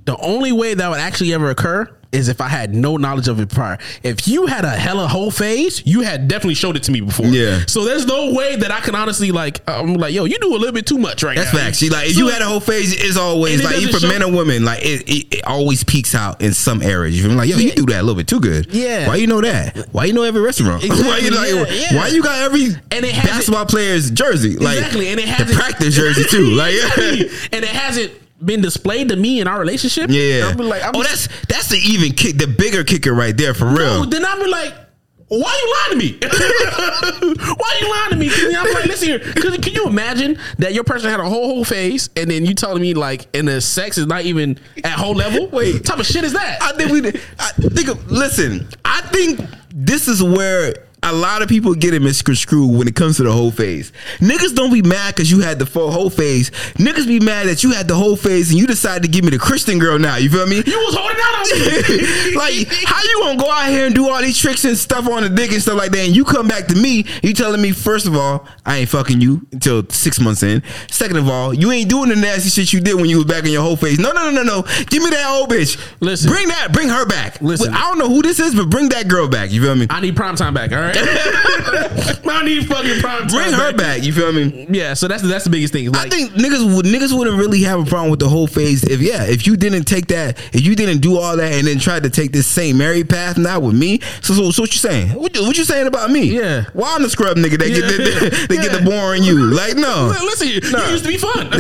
the 0.05 0.15
only 0.19 0.53
way 0.53 0.75
that 0.75 0.89
would 0.89 0.99
actually 0.99 1.33
ever 1.33 1.49
occur 1.49 1.93
is 2.11 2.29
if 2.29 2.39
I 2.41 2.47
had 2.47 2.73
no 2.73 2.97
knowledge 2.97 3.27
of 3.27 3.39
it 3.39 3.49
prior. 3.49 3.77
If 4.03 4.27
you 4.27 4.45
had 4.45 4.63
a 4.65 4.69
hella 4.69 5.07
whole 5.07 5.29
phase, 5.31 5.85
you 5.85 6.01
had 6.01 6.27
definitely 6.27 6.53
showed 6.55 6.75
it 6.77 6.83
to 6.83 6.91
me 6.91 7.01
before. 7.01 7.25
Yeah. 7.27 7.63
So 7.67 7.83
there's 7.83 8.05
no 8.05 8.33
way 8.33 8.55
that 8.55 8.71
I 8.71 8.79
can 8.79 8.95
honestly 8.95 9.31
like. 9.31 9.61
I'm 9.67 9.95
like, 9.95 10.13
yo, 10.13 10.25
you 10.25 10.37
do 10.39 10.55
a 10.55 10.57
little 10.57 10.71
bit 10.71 10.85
too 10.87 10.97
much 10.97 11.23
right 11.23 11.35
That's 11.35 11.53
now. 11.53 11.59
facts. 11.59 11.77
She 11.79 11.89
like 11.89 12.07
if 12.09 12.13
So- 12.15 12.19
you 12.21 12.27
had 12.29 12.41
a 12.41 12.45
whole 12.45 12.59
phase, 12.59 12.93
it's 12.93 13.17
always 13.17 13.59
it 13.59 13.65
like 13.65 13.77
even 13.77 13.99
for 13.99 14.05
men 14.07 14.21
and 14.21 14.35
women, 14.35 14.63
like 14.65 14.79
it, 14.83 15.01
it, 15.09 15.35
it 15.37 15.45
always 15.45 15.83
peaks 15.83 16.15
out 16.15 16.41
in 16.41 16.53
some 16.53 16.81
areas. 16.81 17.15
You 17.17 17.23
feel 17.23 17.31
me? 17.31 17.37
Like 17.37 17.49
yo, 17.49 17.57
you 17.57 17.71
do 17.73 17.85
that 17.87 17.99
a 17.99 18.03
little 18.03 18.15
bit 18.15 18.27
too 18.27 18.39
good. 18.39 18.73
Yeah. 18.73 19.07
Why 19.07 19.15
you 19.17 19.27
know 19.27 19.41
that? 19.41 19.87
Why 19.91 20.05
you 20.05 20.13
know 20.13 20.23
every 20.23 20.41
restaurant? 20.41 20.83
why 20.87 21.17
you 21.19 21.31
like? 21.31 21.49
Yeah, 21.49 21.65
yeah. 21.91 21.95
Why 21.97 22.07
you 22.07 22.23
got 22.23 22.39
every 22.41 22.65
And 22.91 23.05
it 23.05 23.15
basketball 23.15 23.65
player's 23.65 24.11
jersey? 24.11 24.55
Like 24.57 24.77
Exactly, 24.77 25.09
and 25.09 25.19
it 25.19 25.25
the 25.25 25.31
hasn't- 25.31 25.59
practice 25.59 25.95
jersey 25.95 26.23
too. 26.23 26.47
Like 26.57 26.73
and 27.51 27.63
it 27.63 27.65
hasn't 27.65 28.11
been 28.43 28.61
displayed 28.61 29.09
to 29.09 29.15
me 29.15 29.39
in 29.41 29.47
our 29.47 29.59
relationship. 29.59 30.09
yeah. 30.09 30.45
I'll 30.47 30.55
be 30.57 30.63
like, 30.63 30.83
I'm 30.83 30.95
oh, 30.95 31.03
that's 31.03 31.27
that's 31.47 31.69
the 31.69 31.77
even 31.77 32.11
kick, 32.13 32.37
the 32.37 32.47
bigger 32.47 32.83
kicker 32.83 33.13
right 33.13 33.35
there 33.35 33.53
for 33.53 33.65
real. 33.65 34.03
No, 34.03 34.05
then 34.05 34.25
I'll 34.25 34.39
be 34.43 34.49
like, 34.49 34.73
why 35.29 35.61
you 35.61 35.97
lying 35.97 35.99
to 35.99 36.05
me? 36.05 36.19
why 37.57 37.77
you 37.81 37.89
lying 37.89 38.09
to 38.11 38.15
me? 38.15 38.29
'Cause 38.29 38.55
I'm 38.55 38.73
like, 38.73 38.85
listen 38.85 39.07
here. 39.09 39.19
Cause 39.19 39.57
can 39.57 39.73
you 39.73 39.85
imagine 39.85 40.37
that 40.59 40.73
your 40.73 40.83
person 40.85 41.09
had 41.09 41.19
a 41.19 41.27
whole 41.27 41.47
whole 41.47 41.65
face 41.65 42.09
and 42.15 42.31
then 42.31 42.45
you 42.45 42.53
telling 42.53 42.81
me 42.81 42.93
like, 42.93 43.27
and 43.35 43.47
the 43.47 43.59
sex 43.59 43.97
is 43.97 44.05
not 44.07 44.23
even 44.23 44.57
at 44.83 44.93
whole 44.93 45.15
level? 45.15 45.47
Wait. 45.51 45.73
what 45.73 45.85
type 45.85 45.99
of 45.99 46.05
shit 46.05 46.23
is 46.23 46.33
that? 46.33 46.61
I 46.61 46.71
think 46.73 46.91
we. 46.91 47.07
I 47.39 47.51
think. 47.51 48.09
Listen, 48.09 48.67
I 48.85 49.01
think 49.01 49.41
this 49.73 50.07
is 50.07 50.23
where 50.23 50.86
a 51.03 51.13
lot 51.13 51.41
of 51.41 51.47
people 51.47 51.73
get 51.75 51.93
it 51.93 52.01
misconstrued 52.01 52.75
when 52.75 52.87
it 52.87 52.95
comes 52.95 53.17
to 53.17 53.23
the 53.23 53.31
whole 53.31 53.51
phase. 53.51 53.91
Niggas 54.17 54.55
don't 54.55 54.73
be 54.73 54.81
mad 54.81 55.15
because 55.15 55.29
you 55.31 55.39
had 55.39 55.59
the 55.59 55.65
full 55.65 55.91
whole 55.91 56.09
phase. 56.09 56.49
Niggas 56.75 57.07
be 57.07 57.19
mad 57.19 57.47
that 57.47 57.63
you 57.63 57.71
had 57.71 57.87
the 57.87 57.95
whole 57.95 58.15
phase 58.15 58.49
and 58.49 58.59
you 58.59 58.65
decided 58.65 59.03
to 59.03 59.09
give 59.09 59.23
me 59.23 59.29
the 59.31 59.39
Christian 59.39 59.77
girl 59.77 59.99
now. 59.99 60.17
You 60.17 60.29
feel 60.29 60.47
me? 60.47 60.57
you 60.65 60.79
was 60.79 60.95
holding 60.95 61.17
out 61.21 61.37
on 61.37 62.29
me. 62.29 62.35
like, 62.35 62.67
how 62.85 63.01
you 63.03 63.19
gonna 63.21 63.37
go 63.37 63.49
out 63.49 63.69
here 63.69 63.85
and 63.85 63.95
do 63.95 64.09
all 64.09 64.21
these 64.21 64.37
tricks 64.37 64.65
and 64.65 64.77
stuff 64.77 65.07
on 65.07 65.23
the 65.23 65.29
dick 65.29 65.51
and 65.51 65.61
stuff 65.61 65.77
like 65.77 65.91
that, 65.91 65.99
and 65.99 66.15
you 66.15 66.25
come 66.25 66.47
back 66.47 66.67
to 66.67 66.75
me, 66.75 67.05
you 67.21 67.33
telling 67.33 67.61
me 67.61 67.71
first 67.71 68.07
of 68.07 68.15
all, 68.15 68.47
I 68.65 68.77
ain't 68.77 68.89
fucking 68.89 69.21
you 69.21 69.45
until 69.51 69.87
six 69.89 70.19
months 70.19 70.43
in. 70.43 70.63
Second 70.89 71.17
of 71.17 71.29
all, 71.29 71.53
you 71.53 71.71
ain't 71.71 71.89
doing 71.89 72.09
the 72.09 72.15
nasty 72.15 72.49
shit 72.49 72.73
you 72.73 72.81
did 72.81 72.95
when 72.95 73.05
you 73.05 73.17
was 73.17 73.25
back 73.25 73.45
in 73.45 73.51
your 73.51 73.61
whole 73.61 73.77
phase. 73.77 73.99
No, 73.99 74.11
no, 74.11 74.29
no, 74.29 74.43
no, 74.43 74.43
no. 74.43 74.61
Give 74.87 75.03
me 75.03 75.11
that 75.11 75.29
old 75.29 75.49
bitch. 75.49 75.79
Listen. 75.99 76.31
bring 76.31 76.47
that, 76.49 76.71
bring 76.71 76.89
her 76.89 77.05
back. 77.05 77.41
Listen. 77.41 77.73
I 77.73 77.81
don't 77.81 77.99
know 77.99 78.09
who 78.09 78.21
this 78.21 78.39
is, 78.39 78.55
but 78.55 78.69
bring 78.69 78.89
that 78.89 79.07
girl 79.07 79.27
back. 79.27 79.51
You 79.51 79.61
feel 79.61 79.75
me? 79.75 79.87
I 79.89 80.01
need 80.01 80.15
prime 80.15 80.35
time 80.35 80.53
back. 80.53 80.71
All 80.71 80.79
right, 80.79 80.86
I 80.95 82.41
need 82.45 82.67
fucking 82.67 82.99
prime 82.99 83.27
time. 83.27 83.29
Bring 83.29 83.53
her 83.53 83.73
back. 83.73 84.03
You 84.03 84.13
feel 84.13 84.31
me? 84.31 84.65
Yeah, 84.69 84.93
so 84.93 85.07
that's 85.07 85.23
that's 85.23 85.43
the 85.43 85.49
biggest 85.49 85.73
thing. 85.73 85.95
I 85.95 86.07
think 86.09 86.31
niggas 86.33 86.75
would 86.75 86.85
niggas 86.85 87.17
wouldn't 87.17 87.37
really 87.37 87.61
have 87.63 87.79
a 87.79 87.85
problem 87.85 88.11
with 88.11 88.19
the 88.19 88.29
whole 88.29 88.47
phase 88.47 88.83
if 88.83 89.01
yeah 89.01 89.23
if 89.23 89.45
you 89.47 89.57
didn't 89.57 89.83
take 89.85 90.07
that 90.07 90.37
if 90.53 90.65
you 90.65 90.75
didn't 90.75 90.99
do 90.99 91.17
all 91.17 91.35
that 91.37 91.51
and 91.53 91.67
then 91.67 91.79
tried 91.79 92.03
to 92.03 92.09
take 92.09 92.31
this 92.31 92.47
same 92.47 92.77
Mary 92.77 93.03
path 93.03 93.37
now 93.37 93.59
with 93.59 93.75
me 93.75 93.99
so 94.21 94.33
so, 94.33 94.51
so 94.51 94.61
what 94.63 94.71
you 94.73 94.77
saying 94.79 95.09
what, 95.13 95.35
you- 95.35 95.43
what 95.43 95.57
you 95.57 95.63
saying 95.63 95.87
about 95.87 96.11
me 96.11 96.23
Yeah. 96.25 96.65
why 96.73 96.93
I'm 96.95 97.01
the 97.03 97.09
scrub 97.09 97.37
nigga 97.37 97.57
that 97.57 97.67
get 97.69 97.77
Yeah. 97.77 97.87
the, 98.29 98.45
they 98.49 98.55
get 98.61 98.71
the 98.71 98.79
Yeah. 98.79 98.85
boring 98.85 99.23
you 99.23 99.37
like 99.47 99.75
no 99.75 100.07
Li- 100.07 100.25
listen, 100.25 100.47
you 100.47 100.61
Nah. 100.71 100.89
used 100.89 101.03
to 101.05 101.09
be 101.09 101.17
fun. 101.17 101.49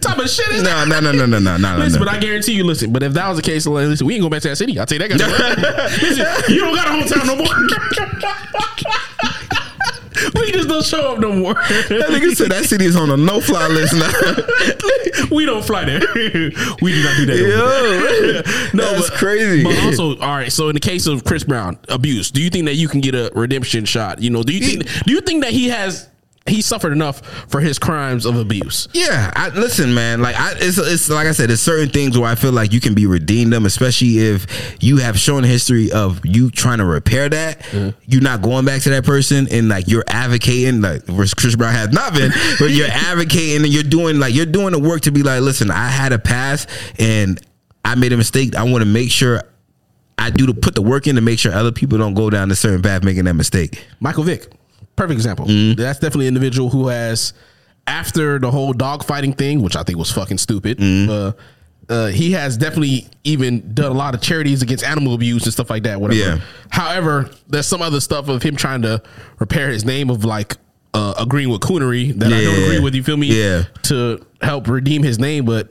type 0.00 0.18
of 0.18 0.28
shit 0.28 0.48
is 0.48 0.62
that? 0.62 0.88
no 0.88 1.00
no 1.00 1.12
no 1.12 1.26
no 1.26 1.38
no 1.38 1.38
no 1.38 1.56
no 1.56 1.78
Listen, 1.78 2.00
no 2.00 2.06
but 2.06 2.14
I 2.14 2.18
guarantee 2.18 2.52
you, 2.52 2.64
listen, 2.64 2.92
but 2.92 3.02
if 3.02 3.12
that 3.14 3.28
was 3.28 3.36
the 3.38 3.42
case, 3.42 3.66
like, 3.66 3.86
listen, 3.86 4.06
we 4.06 4.14
ain't 4.14 4.22
going 4.22 4.30
back 4.30 4.42
to 4.42 4.48
that 4.48 4.56
city. 4.56 4.78
I'll 4.78 4.86
tell 4.86 4.98
you 5.00 5.08
that 5.08 5.18
guy. 5.18 5.86
listen, 6.06 6.54
you 6.54 6.60
don't 6.60 6.74
got 6.74 6.88
a 6.88 6.90
hometown 6.90 7.26
no 7.36 7.44
more. 7.44 7.54
we 10.34 10.52
just 10.52 10.68
don't 10.68 10.84
show 10.84 11.12
up 11.12 11.18
no 11.18 11.32
more. 11.32 11.54
that 11.54 12.06
nigga 12.10 12.34
said 12.36 12.50
that 12.50 12.64
city 12.64 12.84
is 12.84 12.96
on 12.96 13.10
a 13.10 13.16
no 13.16 13.40
fly 13.40 13.66
list 13.68 13.94
now 13.94 14.12
we 15.34 15.44
don't 15.46 15.64
fly 15.64 15.84
there. 15.84 16.00
we 16.80 16.92
do 16.92 17.02
not 17.02 17.16
do 17.16 17.26
that. 17.26 18.70
no 18.74 18.92
that's 18.94 19.10
crazy 19.10 19.64
But 19.64 19.78
also, 19.84 20.10
all 20.18 20.36
right. 20.36 20.52
So 20.52 20.68
in 20.68 20.74
the 20.74 20.80
case 20.80 21.06
of 21.06 21.24
Chris 21.24 21.44
Brown 21.44 21.78
abuse, 21.88 22.30
do 22.30 22.42
you 22.42 22.50
think 22.50 22.66
that 22.66 22.74
you 22.74 22.88
can 22.88 23.00
get 23.00 23.14
a 23.14 23.30
redemption 23.34 23.84
shot? 23.84 24.20
You 24.22 24.30
know, 24.30 24.42
do 24.42 24.52
you 24.52 24.60
think 24.64 25.04
do 25.04 25.12
you 25.12 25.20
think 25.22 25.42
that 25.44 25.52
he 25.52 25.68
has 25.70 26.08
he 26.46 26.60
suffered 26.60 26.92
enough 26.92 27.20
for 27.48 27.60
his 27.60 27.78
crimes 27.78 28.26
of 28.26 28.36
abuse? 28.36 28.88
Yeah, 28.92 29.32
I, 29.34 29.50
listen, 29.50 29.94
man. 29.94 30.20
Like, 30.20 30.36
I, 30.36 30.54
it's 30.56 30.78
it's 30.78 31.08
like 31.08 31.26
I 31.26 31.32
said, 31.32 31.50
there's 31.50 31.60
certain 31.60 31.88
things 31.88 32.18
where 32.18 32.28
I 32.28 32.34
feel 32.34 32.52
like 32.52 32.72
you 32.72 32.80
can 32.80 32.94
be 32.94 33.06
redeemed 33.06 33.52
them, 33.52 33.64
especially 33.64 34.18
if 34.18 34.82
you 34.82 34.96
have 34.98 35.18
shown 35.18 35.44
a 35.44 35.46
history 35.46 35.92
of 35.92 36.20
you 36.24 36.50
trying 36.50 36.78
to 36.78 36.84
repair 36.84 37.28
that. 37.28 37.60
Mm-hmm. 37.60 37.98
You're 38.06 38.22
not 38.22 38.42
going 38.42 38.64
back 38.64 38.82
to 38.82 38.90
that 38.90 39.04
person, 39.04 39.46
and 39.50 39.68
like 39.68 39.88
you're 39.88 40.04
advocating, 40.08 40.80
like 40.80 41.06
whereas 41.06 41.34
Chris 41.34 41.54
Brown 41.54 41.72
has 41.72 41.90
not 41.90 42.12
been, 42.12 42.32
but 42.58 42.70
you're 42.70 42.88
advocating 42.90 43.64
and 43.64 43.72
you're 43.72 43.82
doing 43.82 44.18
like 44.18 44.34
you're 44.34 44.46
doing 44.46 44.72
the 44.72 44.80
work 44.80 45.02
to 45.02 45.12
be 45.12 45.22
like, 45.22 45.42
listen, 45.42 45.70
I 45.70 45.88
had 45.88 46.12
a 46.12 46.18
past 46.18 46.68
and 46.98 47.40
I 47.84 47.94
made 47.94 48.12
a 48.12 48.16
mistake. 48.16 48.56
I 48.56 48.64
want 48.64 48.82
to 48.82 48.88
make 48.88 49.10
sure. 49.10 49.42
I 50.18 50.30
do 50.30 50.46
to 50.46 50.54
put 50.54 50.76
the 50.76 50.82
work 50.82 51.08
in 51.08 51.16
to 51.16 51.20
make 51.20 51.40
sure 51.40 51.52
other 51.52 51.72
people 51.72 51.98
don't 51.98 52.14
go 52.14 52.30
down 52.30 52.48
a 52.52 52.54
certain 52.54 52.80
path 52.80 53.02
making 53.02 53.24
that 53.24 53.34
mistake. 53.34 53.84
Michael 53.98 54.22
Vick, 54.22 54.52
perfect 54.96 55.16
example. 55.16 55.46
Mm-hmm. 55.46 55.80
That's 55.80 55.98
definitely 55.98 56.28
an 56.28 56.36
individual 56.36 56.70
who 56.70 56.88
has, 56.88 57.32
after 57.86 58.38
the 58.38 58.50
whole 58.50 58.72
dog 58.72 59.04
fighting 59.04 59.32
thing, 59.32 59.62
which 59.62 59.76
I 59.76 59.82
think 59.82 59.98
was 59.98 60.10
fucking 60.10 60.38
stupid. 60.38 60.78
Mm-hmm. 60.78 61.10
Uh, 61.10 61.32
uh, 61.88 62.06
he 62.08 62.32
has 62.32 62.56
definitely 62.56 63.08
even 63.24 63.74
done 63.74 63.90
a 63.90 63.94
lot 63.94 64.14
of 64.14 64.22
charities 64.22 64.62
against 64.62 64.84
animal 64.84 65.14
abuse 65.14 65.44
and 65.44 65.52
stuff 65.52 65.68
like 65.68 65.82
that. 65.82 66.00
Whatever. 66.00 66.20
Yeah. 66.20 66.40
However, 66.70 67.30
there's 67.48 67.66
some 67.66 67.82
other 67.82 68.00
stuff 68.00 68.28
of 68.28 68.42
him 68.42 68.56
trying 68.56 68.82
to 68.82 69.02
repair 69.38 69.68
his 69.68 69.84
name 69.84 70.08
of 70.08 70.24
like 70.24 70.56
uh, 70.94 71.14
agreeing 71.18 71.50
with 71.50 71.60
coonery 71.60 72.16
that 72.18 72.32
I 72.32 72.44
don't 72.44 72.62
agree 72.62 72.80
with. 72.80 72.94
You 72.94 73.02
feel 73.02 73.16
me? 73.16 73.26
Yeah. 73.26 73.64
To 73.84 74.24
help 74.40 74.68
redeem 74.68 75.02
his 75.02 75.18
name, 75.18 75.44
but 75.44 75.70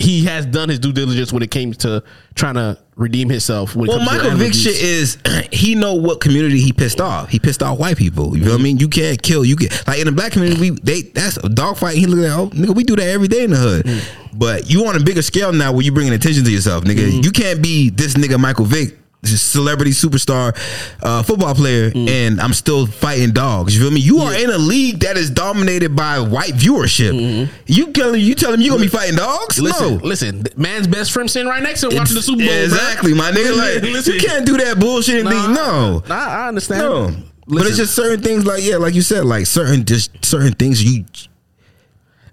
he 0.00 0.24
has 0.24 0.46
done 0.46 0.68
his 0.68 0.78
due 0.78 0.92
diligence 0.92 1.32
when 1.32 1.42
it 1.42 1.50
came 1.50 1.72
to 1.74 2.02
trying 2.34 2.54
to 2.54 2.78
redeem 2.96 3.28
himself. 3.28 3.76
When 3.76 3.88
Well, 3.88 3.98
comes 3.98 4.08
to 4.08 4.14
Michael 4.14 4.30
animal 4.30 4.46
Vick 4.46 4.54
shit 4.54 4.80
is 4.80 5.18
he 5.52 5.74
know 5.74 5.94
what 5.94 6.20
community 6.20 6.60
he 6.60 6.72
pissed 6.72 7.00
off. 7.00 7.28
He 7.28 7.38
pissed 7.38 7.62
off 7.62 7.78
white 7.78 7.96
people. 7.96 8.36
You 8.36 8.44
know 8.44 8.52
what 8.52 8.60
I 8.60 8.62
mean? 8.62 8.78
You 8.78 8.88
can't 8.88 9.20
kill. 9.20 9.44
You 9.44 9.56
get 9.56 9.86
like 9.86 9.98
in 9.98 10.06
the 10.06 10.12
black 10.12 10.32
community. 10.32 10.60
We 10.60 10.70
they 10.82 11.02
that's 11.02 11.36
a 11.38 11.48
dog 11.48 11.76
fight. 11.76 11.96
He 11.96 12.06
look 12.06 12.20
at 12.20 12.38
oh 12.38 12.48
nigga, 12.48 12.74
we 12.74 12.84
do 12.84 12.96
that 12.96 13.06
every 13.08 13.28
day 13.28 13.44
in 13.44 13.50
the 13.50 13.56
hood. 13.56 13.86
Mm. 13.86 14.38
But 14.38 14.70
you 14.70 14.86
on 14.86 14.96
a 14.96 15.00
bigger 15.04 15.22
scale 15.22 15.52
now 15.52 15.72
where 15.72 15.82
you 15.82 15.92
bringing 15.92 16.14
attention 16.14 16.44
to 16.44 16.50
yourself, 16.50 16.84
nigga. 16.84 17.10
Mm. 17.10 17.24
You 17.24 17.30
can't 17.30 17.62
be 17.62 17.90
this 17.90 18.14
nigga 18.14 18.38
Michael 18.38 18.64
Vick. 18.64 18.99
Celebrity 19.22 19.90
superstar, 19.90 20.56
uh, 21.02 21.22
football 21.22 21.54
player, 21.54 21.92
and 21.94 22.40
I'm 22.40 22.54
still 22.54 22.86
fighting 22.86 23.32
dogs. 23.32 23.76
You 23.76 23.82
feel 23.82 23.90
me? 23.90 24.00
You 24.00 24.18
are 24.20 24.34
in 24.34 24.48
a 24.48 24.56
league 24.56 25.00
that 25.00 25.18
is 25.18 25.28
dominated 25.28 25.94
by 25.94 26.20
white 26.20 26.54
viewership. 26.54 27.48
You 27.66 27.92
telling 27.92 28.20
you 28.22 28.34
telling 28.34 28.58
me 28.60 28.64
you 28.64 28.70
gonna 28.70 28.82
be 28.82 28.88
fighting 28.88 29.16
dogs? 29.16 29.60
Listen, 29.60 29.98
no, 29.98 30.02
listen. 30.04 30.44
Man's 30.56 30.86
best 30.86 31.12
friend 31.12 31.30
sitting 31.30 31.48
right 31.48 31.62
next 31.62 31.82
to 31.82 31.90
him 31.90 31.98
watching 31.98 32.14
the 32.16 32.22
Super 32.22 32.44
Bowl. 32.44 32.48
Exactly, 32.54 33.12
my 33.12 33.30
nigga. 33.30 33.56
Like 33.56 33.82
Listen. 33.92 34.14
you 34.14 34.20
can't 34.20 34.46
do 34.46 34.56
that 34.56 34.80
bullshit 34.80 35.22
Nah, 35.24 35.48
no. 35.48 36.02
Nah, 36.08 36.14
I 36.14 36.48
understand. 36.48 36.82
No. 36.82 37.14
but 37.46 37.66
it's 37.66 37.76
just 37.76 37.94
certain 37.94 38.22
things 38.22 38.46
like 38.46 38.62
yeah, 38.64 38.76
like 38.76 38.94
you 38.94 39.02
said, 39.02 39.26
like 39.26 39.44
certain 39.46 39.84
just 39.84 40.24
certain 40.24 40.54
things 40.54 40.82
you 40.82 41.04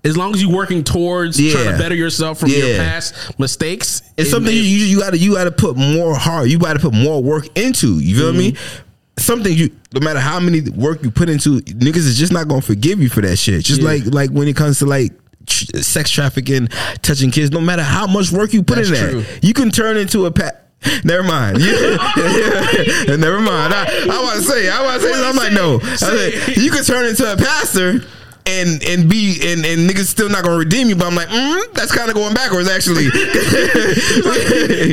as 0.04 0.16
long 0.18 0.34
as 0.34 0.42
you're 0.42 0.52
working 0.56 0.84
towards 0.84 1.40
Yeah. 1.40 1.54
trying 1.54 1.72
to 1.72 1.78
better 1.78 1.96
yourself 1.96 2.40
from 2.40 2.50
your 2.50 2.76
past 2.78 3.14
mistakes, 3.40 4.02
it's 4.18 4.30
it- 4.30 4.32
something 4.32 4.54
it- 4.54 4.60
you 4.60 4.86
you 4.86 5.00
gotta 5.00 5.18
you 5.18 5.34
gotta 5.36 5.52
put 5.52 5.76
more 5.78 6.16
heart, 6.16 6.48
you 6.50 6.58
gotta 6.60 6.80
put 6.80 6.94
more 6.94 7.22
work 7.22 7.48
into. 7.58 8.00
You 8.00 8.16
feel 8.18 8.34
me? 8.34 8.52
Mm-hmm. 8.54 8.84
Something 9.20 9.58
you 9.58 9.72
no 9.94 10.00
matter 10.00 10.20
how 10.20 10.40
many 10.40 10.62
work 10.62 11.04
you 11.04 11.10
put 11.12 11.30
into, 11.30 11.60
niggas 11.62 11.98
is 12.06 12.18
just 12.18 12.32
not 12.32 12.48
gonna 12.48 12.62
forgive 12.62 13.02
you 13.02 13.10
for 13.10 13.22
that 13.22 13.38
shit. 13.38 13.64
Just 13.66 13.82
Yeah. 13.82 13.88
like 13.90 14.06
like 14.06 14.30
when 14.30 14.48
it 14.48 14.56
comes 14.56 14.80
to 14.80 14.86
like 14.86 15.12
tr- 15.48 15.78
sex 15.82 16.10
trafficking, 16.12 16.70
touching 17.02 17.32
kids, 17.32 17.52
no 17.52 17.60
matter 17.60 17.82
how 17.84 18.06
much 18.06 18.32
work 18.32 18.54
you 18.54 18.62
put 18.64 18.76
That's 18.76 18.90
in 18.90 18.94
that, 18.94 19.12
true. 19.12 19.26
you 19.42 19.54
can 19.54 19.72
turn 19.72 19.98
into 19.98 20.26
a 20.26 20.32
pat. 20.32 20.66
Never 21.04 21.24
mind. 21.24 21.58
Yeah. 21.62 23.16
Never 23.18 23.40
mind. 23.40 23.74
I, 23.74 24.06
I 24.12 24.22
want 24.24 24.36
to 24.40 24.44
say. 24.44 24.70
I 24.70 24.84
want 24.84 25.02
to 25.02 25.08
say. 25.12 25.28
I'm 25.28 25.36
like, 25.36 25.52
no. 25.54 25.80
I 25.82 25.96
Say. 25.96 26.54
you 26.62 26.70
could 26.70 26.86
turn 26.86 27.06
into 27.08 27.32
a 27.32 27.36
pastor 27.36 28.04
and 28.48 28.82
and 28.84 29.10
be 29.10 29.38
and, 29.44 29.66
and 29.66 29.90
niggas 29.90 30.06
still 30.08 30.30
not 30.30 30.44
gonna 30.44 30.58
redeem 30.58 30.88
you. 30.90 30.96
But 30.96 31.08
I'm 31.08 31.16
like, 31.16 31.28
mm, 31.28 31.74
that's 31.74 31.92
kind 31.94 32.10
of 32.10 32.16
going 32.16 32.34
backwards, 32.34 32.70
actually. 32.70 33.10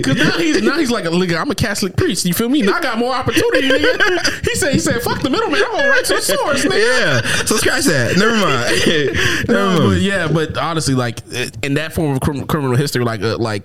Cause 0.02 0.16
now 0.16 0.38
he's 0.38 0.62
now 0.62 0.78
he's 0.78 0.90
like 0.90 1.04
a 1.04 1.08
nigga. 1.08 1.40
I'm 1.40 1.50
a 1.50 1.54
Catholic 1.54 1.96
priest. 1.96 2.24
You 2.26 2.34
feel 2.34 2.48
me? 2.48 2.62
Now 2.62 2.74
I 2.74 2.80
got 2.80 2.98
more 2.98 3.14
opportunity, 3.14 3.68
nigga. 3.68 4.44
He 4.46 4.54
said 4.56 4.72
he 4.72 4.78
said 4.78 5.00
fuck 5.02 5.22
the 5.22 5.30
middleman. 5.30 5.62
I'm 5.64 5.72
going 5.72 5.88
right 5.88 6.04
to 6.04 6.14
the 6.14 6.20
source, 6.20 6.64
nigga. 6.64 7.00
yeah. 7.00 7.20
So 7.44 7.56
scratch 7.56 7.84
that. 7.84 8.16
Never 8.16 8.36
mind. 8.36 9.48
Never 9.48 9.78
No, 9.78 9.88
but 9.90 10.00
yeah, 10.00 10.28
but 10.28 10.56
honestly, 10.58 10.94
like 10.94 11.20
in 11.62 11.74
that 11.74 11.92
form 11.92 12.12
of 12.14 12.20
crim- 12.20 12.46
criminal 12.46 12.76
history, 12.76 13.04
like 13.04 13.22
uh, 13.22 13.38
like 13.38 13.62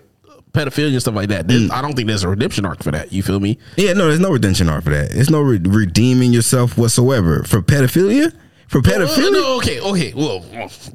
pedophilia 0.53 0.91
and 0.93 1.01
stuff 1.01 1.15
like 1.15 1.29
that, 1.29 1.47
Mm. 1.47 1.71
I 1.71 1.81
don't 1.81 1.93
think 1.95 2.07
there's 2.07 2.23
a 2.23 2.27
redemption 2.29 2.65
arc 2.65 2.83
for 2.83 2.91
that. 2.91 3.11
You 3.13 3.23
feel 3.23 3.39
me? 3.39 3.57
Yeah, 3.77 3.93
no, 3.93 4.07
there's 4.07 4.19
no 4.19 4.31
redemption 4.31 4.69
arc 4.69 4.83
for 4.83 4.89
that. 4.91 5.11
There's 5.11 5.29
no 5.29 5.41
re- 5.41 5.59
redeeming 5.63 6.33
yourself 6.33 6.77
whatsoever 6.77 7.43
for 7.43 7.61
pedophilia. 7.61 8.33
For 8.69 8.81
pedophilia, 8.81 9.31
no, 9.31 9.57
okay, 9.57 9.79
okay. 9.81 10.13
Well, 10.15 10.45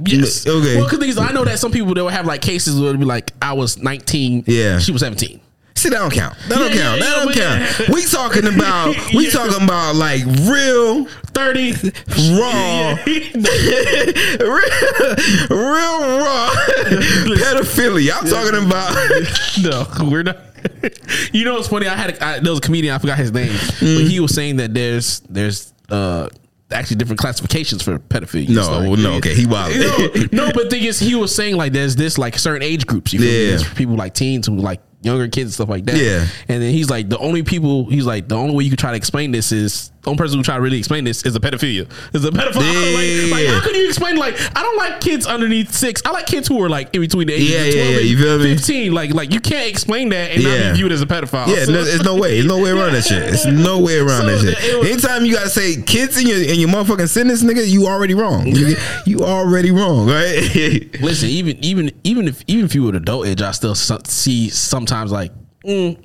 yes. 0.04 0.46
Okay. 0.46 0.76
Well, 0.76 0.88
because 0.88 1.18
I 1.18 1.32
know 1.32 1.44
that 1.44 1.58
some 1.58 1.72
people 1.72 1.92
they 1.92 2.02
would 2.02 2.12
have 2.12 2.24
like 2.24 2.40
cases 2.40 2.78
where 2.80 2.90
it'll 2.90 3.00
be 3.00 3.04
like 3.04 3.32
I 3.42 3.52
was 3.52 3.78
19, 3.78 4.44
Yeah. 4.46 4.78
she 4.78 4.92
was 4.92 5.00
17. 5.02 5.40
See, 5.76 5.88
that 5.88 5.98
don't 5.98 6.12
count. 6.12 6.36
That 6.48 6.58
don't 6.58 6.72
Yeah, 6.72 6.82
count. 6.82 7.00
yeah, 7.00 7.06
That 7.06 7.24
don't 7.24 7.34
count. 7.34 7.88
We 7.94 8.04
talking 8.04 8.46
about. 8.46 8.94
We 9.12 9.28
talking 9.28 9.62
about 9.64 9.96
like 9.96 10.22
real, 10.48 11.04
Thirty. 11.34 11.72
raw, 12.38 12.94
real, 13.04 14.64
real 15.50 15.98
raw 16.22 16.50
pedophilia. 17.26 18.12
I'm 18.14 18.28
talking 18.28 18.66
about. 18.66 18.94
no, 20.00 20.10
we're 20.10 20.22
not. 20.22 20.38
you 21.32 21.44
know 21.44 21.54
what's 21.54 21.68
funny? 21.68 21.88
I 21.88 21.96
had 21.96 22.10
a, 22.10 22.24
I, 22.24 22.38
there 22.38 22.50
was 22.52 22.58
a 22.58 22.62
comedian. 22.62 22.94
I 22.94 22.98
forgot 22.98 23.18
his 23.18 23.32
name, 23.32 23.50
Mm. 23.50 23.96
but 24.02 24.10
he 24.10 24.20
was 24.20 24.32
saying 24.34 24.56
that 24.58 24.72
there's 24.74 25.20
there's 25.28 25.72
uh 25.90 26.28
actually 26.74 26.96
different 26.96 27.20
classifications 27.20 27.82
for 27.82 27.98
pedophilia. 27.98 28.48
No, 28.48 28.90
well, 28.90 28.96
no, 28.96 29.12
okay, 29.14 29.34
he 29.34 29.46
wild. 29.46 29.74
no, 30.32 30.46
no, 30.46 30.52
but 30.54 30.64
the 30.64 30.70
thing 30.70 30.84
is, 30.84 30.98
he 30.98 31.14
was 31.14 31.34
saying 31.34 31.56
like 31.56 31.72
there's 31.72 31.96
this 31.96 32.18
like 32.18 32.38
certain 32.38 32.62
age 32.62 32.86
groups. 32.86 33.12
You? 33.12 33.20
Yeah. 33.20 33.58
People 33.74 33.96
like 33.96 34.14
teens 34.14 34.46
who 34.46 34.56
like 34.56 34.80
younger 35.02 35.28
kids 35.28 35.44
and 35.44 35.52
stuff 35.52 35.68
like 35.68 35.84
that. 35.86 35.96
Yeah. 35.96 36.26
And 36.48 36.62
then 36.62 36.72
he's 36.72 36.90
like 36.90 37.08
the 37.08 37.18
only 37.18 37.42
people. 37.42 37.86
He's 37.86 38.06
like 38.06 38.28
the 38.28 38.36
only 38.36 38.54
way 38.54 38.64
you 38.64 38.70
can 38.70 38.78
try 38.78 38.90
to 38.90 38.96
explain 38.96 39.30
this 39.30 39.52
is 39.52 39.92
only 40.06 40.18
person 40.18 40.38
who 40.38 40.42
try 40.42 40.56
to 40.56 40.60
really 40.62 40.78
explain 40.78 41.04
this 41.04 41.22
is 41.24 41.34
a 41.36 41.40
pedophilia. 41.40 41.88
Is 42.14 42.24
a 42.24 42.30
pedophile. 42.30 42.54
Like, 42.94 43.30
like 43.32 43.44
Yeah. 43.44 43.58
how 43.58 43.60
can 43.64 43.74
you 43.74 43.86
explain 43.88 44.16
like 44.16 44.34
I 44.56 44.62
don't 44.62 44.76
like 44.76 45.00
kids 45.00 45.26
underneath 45.26 45.72
six. 45.72 46.02
I 46.04 46.10
like 46.10 46.26
kids 46.26 46.46
who 46.48 46.62
are 46.62 46.68
like 46.68 46.94
in 46.94 47.00
between 47.00 47.26
the 47.26 47.34
ages 47.34 47.50
Yeah, 47.50 47.60
of 47.60 47.66
yeah, 47.66 47.72
twelve 47.72 47.90
yeah, 47.92 47.98
and 48.00 48.08
you 48.08 48.18
feel 48.18 48.38
me? 48.38 48.54
fifteen. 48.56 48.92
Like 48.92 49.14
like 49.14 49.32
you 49.32 49.40
can't 49.40 49.68
explain 49.68 50.08
that 50.10 50.30
and 50.32 50.42
not 50.44 50.50
Yeah. 50.50 50.70
be 50.72 50.76
viewed 50.78 50.92
as 50.92 51.02
a 51.02 51.06
pedophile. 51.06 51.46
Yeah, 51.48 51.64
So- 51.64 51.72
no, 51.72 51.84
there's 51.84 52.02
no 52.04 52.16
way. 52.16 52.34
There's 52.34 52.46
no 52.46 52.58
way 52.62 52.70
around 52.70 52.92
that 52.92 53.04
shit. 53.04 53.22
It's 53.22 53.46
no 53.46 53.80
way 53.86 53.98
around 53.98 54.22
So 54.22 54.26
that 54.42 54.52
it 54.52 54.58
shit. 54.58 54.78
was- 54.78 54.88
Anytime 54.90 55.24
you 55.24 55.34
gotta 55.34 55.48
say 55.50 55.82
kids 55.82 56.18
in 56.18 56.26
your 56.26 56.42
in 56.42 56.60
your 56.60 56.68
motherfucking 56.68 57.08
sentence, 57.08 57.42
nigga, 57.42 57.66
you 57.66 57.86
already 57.86 58.14
wrong. 58.14 58.46
You, 58.46 58.76
you 59.06 59.20
already 59.20 59.70
wrong, 59.70 60.06
right? 60.08 60.88
Listen, 61.00 61.28
even 61.30 61.56
even 61.64 61.90
even 62.04 62.28
if 62.28 62.42
even 62.46 62.64
if 62.64 62.74
you 62.74 62.82
were 62.84 62.90
an 62.90 62.96
adult 62.96 63.26
age, 63.26 63.42
I 63.42 63.50
still 63.52 63.74
see 63.74 64.48
sometimes 64.50 65.10
like 65.12 65.32
mm, 65.64 65.96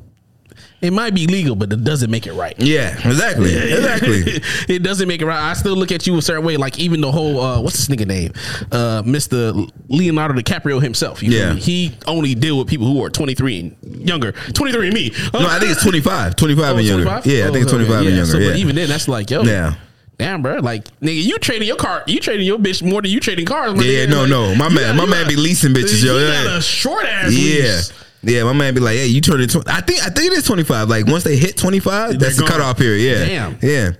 it 0.81 0.91
might 0.93 1.13
be 1.13 1.27
legal, 1.27 1.55
but 1.55 1.71
it 1.73 1.83
doesn't 1.83 2.09
make 2.09 2.25
it 2.27 2.33
right. 2.33 2.55
yeah, 2.57 2.95
exactly, 3.07 3.53
exactly. 3.55 4.23
it 4.75 4.83
doesn't 4.83 5.07
make 5.07 5.21
it 5.21 5.25
right. 5.25 5.39
I 5.39 5.53
still 5.53 5.75
look 5.75 5.91
at 5.91 6.07
you 6.07 6.17
a 6.17 6.21
certain 6.21 6.45
way. 6.45 6.57
Like 6.57 6.79
even 6.79 7.01
the 7.01 7.11
whole 7.11 7.39
uh, 7.39 7.61
what's 7.61 7.85
this 7.85 7.95
nigga 7.95 8.07
name, 8.07 8.33
uh, 8.71 9.01
Mister 9.05 9.53
Leonardo 9.87 10.33
DiCaprio 10.39 10.81
himself. 10.81 11.21
You 11.23 11.31
Yeah. 11.31 11.53
he 11.53 11.95
only 12.07 12.35
deal 12.35 12.57
with 12.57 12.67
people 12.67 12.87
who 12.87 13.03
are 13.03 13.09
twenty 13.09 13.35
three 13.35 13.59
and 13.83 14.07
younger. 14.07 14.31
Twenty 14.53 14.71
three 14.73 14.87
and 14.87 14.93
me. 14.93 15.11
No, 15.33 15.47
I 15.47 15.59
think 15.59 15.71
it's 15.71 15.83
25, 15.83 16.35
25 16.35 16.63
Oh, 16.75 16.77
and 16.77 16.85
younger. 16.87 17.03
25? 17.05 17.25
Yeah, 17.25 17.45
I 17.45 17.47
Oh, 17.47 17.53
think 17.53 17.63
it's 17.63 17.73
okay. 17.73 17.85
25 17.85 17.95
and 17.97 18.05
Yeah, 18.05 18.15
younger. 18.15 18.31
So, 18.31 18.37
yeah. 18.37 18.49
but 18.49 18.55
even 18.57 18.75
then, 18.75 18.89
that's 18.89 19.07
like 19.07 19.29
yo. 19.29 19.43
Yeah. 19.43 19.75
Damn, 20.17 20.41
bro. 20.41 20.57
Like, 20.57 20.83
nigga, 20.99 21.23
you 21.23 21.37
trading 21.39 21.65
your 21.65 21.77
car, 21.77 22.03
you 22.05 22.19
trading 22.19 22.45
your 22.45 22.57
bitch 22.59 22.83
more 22.83 23.01
than 23.01 23.09
you 23.09 23.21
trading 23.21 23.45
cars. 23.45 23.73
my 23.73 23.83
Yeah, 23.83 24.05
no, 24.05 24.21
Like, 24.23 24.29
no. 24.29 24.53
My 24.55 24.67
man- 24.67 24.97
my 24.97 25.05
you 25.05 25.09
man 25.09 25.27
be 25.29 25.37
leasing 25.37 25.73
bitches, 25.73 26.03
yo. 26.03 26.17
You 26.17 26.27
got 26.27 26.57
a 26.57 26.61
short 26.61 27.05
ass 27.05 27.31
yeah. 27.31 27.63
lease. 27.63 27.93
Yeah, 28.21 28.43
my 28.43 28.53
man 28.53 28.73
be 28.73 28.79
like, 28.81 28.97
hey, 28.97 29.07
you 29.07 29.21
turn 29.21 29.39
it. 29.41 29.49
20. 29.49 29.69
I 29.69 29.81
think 29.81 30.01
I 30.01 30.09
think 30.09 30.31
it 30.31 30.37
is 30.37 30.43
25. 30.45 30.89
Like 30.89 31.07
once 31.07 31.23
they 31.23 31.37
hit 31.37 31.55
25, 31.57 32.19
that's 32.19 32.35
the 32.35 32.41
gone. 32.41 32.49
cutoff 32.51 32.77
period. 32.77 33.27
Yeah. 33.29 33.49
Damn. 33.49 33.59
Yeah. 33.61 33.91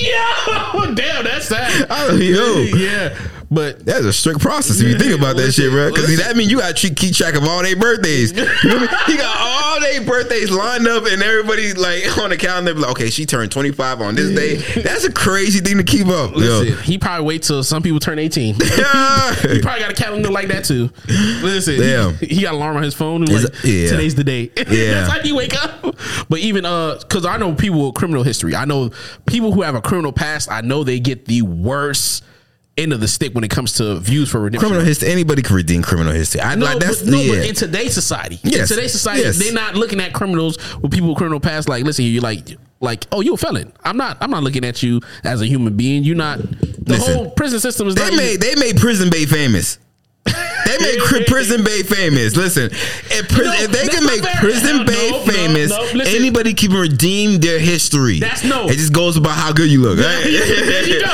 Yeah, 0.01 0.93
damn, 0.95 1.25
that's 1.25 1.47
sad. 1.47 1.87
Oh, 1.91 2.15
yo. 2.17 2.63
yeah, 2.77 3.17
but 3.51 3.85
That's 3.85 4.05
a 4.05 4.13
strict 4.13 4.41
process 4.41 4.81
if 4.81 4.87
you 4.87 4.97
think 4.97 5.19
about 5.19 5.37
that 5.37 5.51
shit, 5.53 5.71
bro. 5.73 5.91
Because 5.91 6.17
that 6.19 6.37
means 6.37 6.51
you 6.53 6.59
got 6.59 6.77
to 6.77 6.95
keep 6.95 7.15
track 7.15 7.35
of 7.35 7.43
all 7.45 7.63
their 7.63 7.75
birthdays. 7.75 8.33
You 8.33 8.45
know 8.45 8.77
what 8.77 8.77
I 8.77 8.79
mean? 8.81 8.89
He 9.07 9.17
got 9.17 9.37
all 9.39 9.81
their 9.81 10.01
birthdays 10.05 10.51
lined 10.51 10.87
up, 10.87 11.05
and 11.07 11.21
everybody 11.23 11.75
like 11.75 12.17
on 12.23 12.31
the 12.31 12.37
calendar. 12.37 12.75
Like, 12.75 12.91
okay, 12.93 13.11
she 13.11 13.27
turned 13.27 13.51
twenty 13.51 13.73
five 13.73 14.01
on 14.01 14.15
this 14.15 14.35
day. 14.35 14.83
That's 14.83 15.05
a 15.05 15.13
crazy 15.13 15.59
thing 15.61 15.79
to 15.79 15.83
keep 15.85 16.07
up. 16.07 16.37
listen, 16.37 16.69
Yo. 16.69 16.75
he 16.83 16.97
probably 16.97 17.27
wait 17.27 17.43
till 17.43 17.65
some 17.65 17.83
people 17.83 17.99
turn 18.01 18.19
eighteen. 18.19 18.57
Yeah. 18.81 19.35
He 19.35 19.61
probably 19.61 19.81
got 19.81 19.91
a 19.91 19.95
calendar 19.95 20.31
like 20.31 20.49
that 20.49 20.65
too. 20.65 20.91
Listen, 21.43 21.79
Damn. 21.79 22.15
he, 22.15 22.27
he 22.27 22.43
got 22.43 22.55
an 22.55 22.61
alarm 22.61 22.77
on 22.77 22.83
his 22.83 22.95
phone. 22.95 23.25
Like, 23.25 23.53
yeah. 23.65 23.89
today's 23.89 24.15
the 24.15 24.25
day. 24.25 24.51
Yeah. 24.71 24.95
that's 24.95 25.13
how 25.13 25.23
you 25.25 25.35
wake 25.35 25.55
up. 25.61 25.97
But 26.29 26.39
even 26.39 26.65
uh, 26.65 26.99
because 27.01 27.27
I 27.27 27.37
know 27.37 27.55
people 27.55 27.87
with 27.87 27.95
criminal 27.97 28.23
history. 28.23 28.55
I 28.55 28.65
know 28.65 28.91
people 29.27 29.53
who 29.53 29.63
have 29.63 29.75
a 29.75 29.81
criminal 29.83 30.13
past. 30.13 30.51
I 30.51 30.61
know 30.61 30.85
they 30.85 31.01
get 31.01 31.27
the 31.27 31.43
worst 31.43 32.25
end 32.77 32.93
of 32.93 33.01
the 33.01 33.09
stick 33.09 33.35
when 33.35 33.45
it 33.45 33.51
comes 33.51 33.73
to 33.75 33.99
views 34.01 34.31
for 34.31 34.41
redemption. 34.41 34.61
criminal 34.69 34.85
history. 34.87 35.11
Anybody 35.11 35.43
can 35.43 35.57
redeem 35.57 35.83
criminal 35.83 36.13
history. 36.13 36.41
I 36.41 36.55
No, 36.55 36.65
like 36.67 36.79
that's 36.79 37.03
but, 37.03 37.11
no, 37.11 37.21
yeah. 37.21 37.35
but 37.41 37.49
in 37.49 37.55
today's 37.55 37.93
society, 37.95 38.39
Yes. 38.43 38.71
in 38.71 38.77
today's 38.77 38.93
society, 38.93 39.23
Yes. 39.23 39.39
they're 39.39 39.53
not 39.53 39.75
looking 39.77 40.01
at 40.01 40.13
criminals 40.13 40.57
with 40.81 40.91
people 40.93 41.09
with 41.11 41.19
criminal 41.19 41.41
past. 41.41 41.69
Like, 41.69 41.85
listen, 41.85 42.05
you're 42.07 42.23
like, 42.23 42.57
like, 42.81 43.07
oh, 43.13 43.21
you're 43.21 43.35
a 43.35 43.39
felon. 43.39 43.73
I'm 43.85 43.97
not. 43.99 44.17
I'm 44.23 44.31
not 44.31 44.43
looking 44.43 44.65
at 44.65 44.83
you 44.83 45.01
as 45.25 45.43
a 45.43 45.47
human 45.47 45.77
being. 45.77 46.03
You're 46.05 46.17
not. 46.17 46.39
The 46.39 46.95
Listen. 46.95 47.15
whole 47.15 47.31
prison 47.33 47.61
system 47.61 47.89
is 47.89 47.95
They 47.95 48.09
not. 48.09 48.17
made 48.17 48.41
they 48.41 48.55
made 48.55 48.79
Prison 48.79 49.11
Bay 49.11 49.27
famous. 49.27 49.79
They 50.79 50.93
made 50.93 51.01
Cri- 51.01 51.25
Prison 51.25 51.65
Bay 51.65 51.83
famous. 51.83 52.37
Listen, 52.37 52.71
if, 52.73 53.29
pri- 53.29 53.45
No, 53.45 53.53
if 53.55 53.71
they 53.71 53.89
can 53.89 54.05
make 54.07 54.23
fair. 54.23 54.35
Prison 54.37 54.77
No, 54.79 54.85
Bay 54.85 55.11
no, 55.11 55.21
famous, 55.25 55.73
anybody 56.15 56.55
can 56.55 56.73
redeem 56.73 57.41
their 57.41 57.59
history. 57.59 58.21
That's 58.21 58.45
no. 58.45 58.69
It 58.69 58.75
just 58.77 58.93
goes 58.93 59.17
about 59.17 59.37
how 59.37 59.53
good 59.53 59.71
you 59.71 59.83
look. 59.83 59.99
there 59.99 60.09
right? 60.09 60.87
you 60.87 61.01
go. 61.01 61.11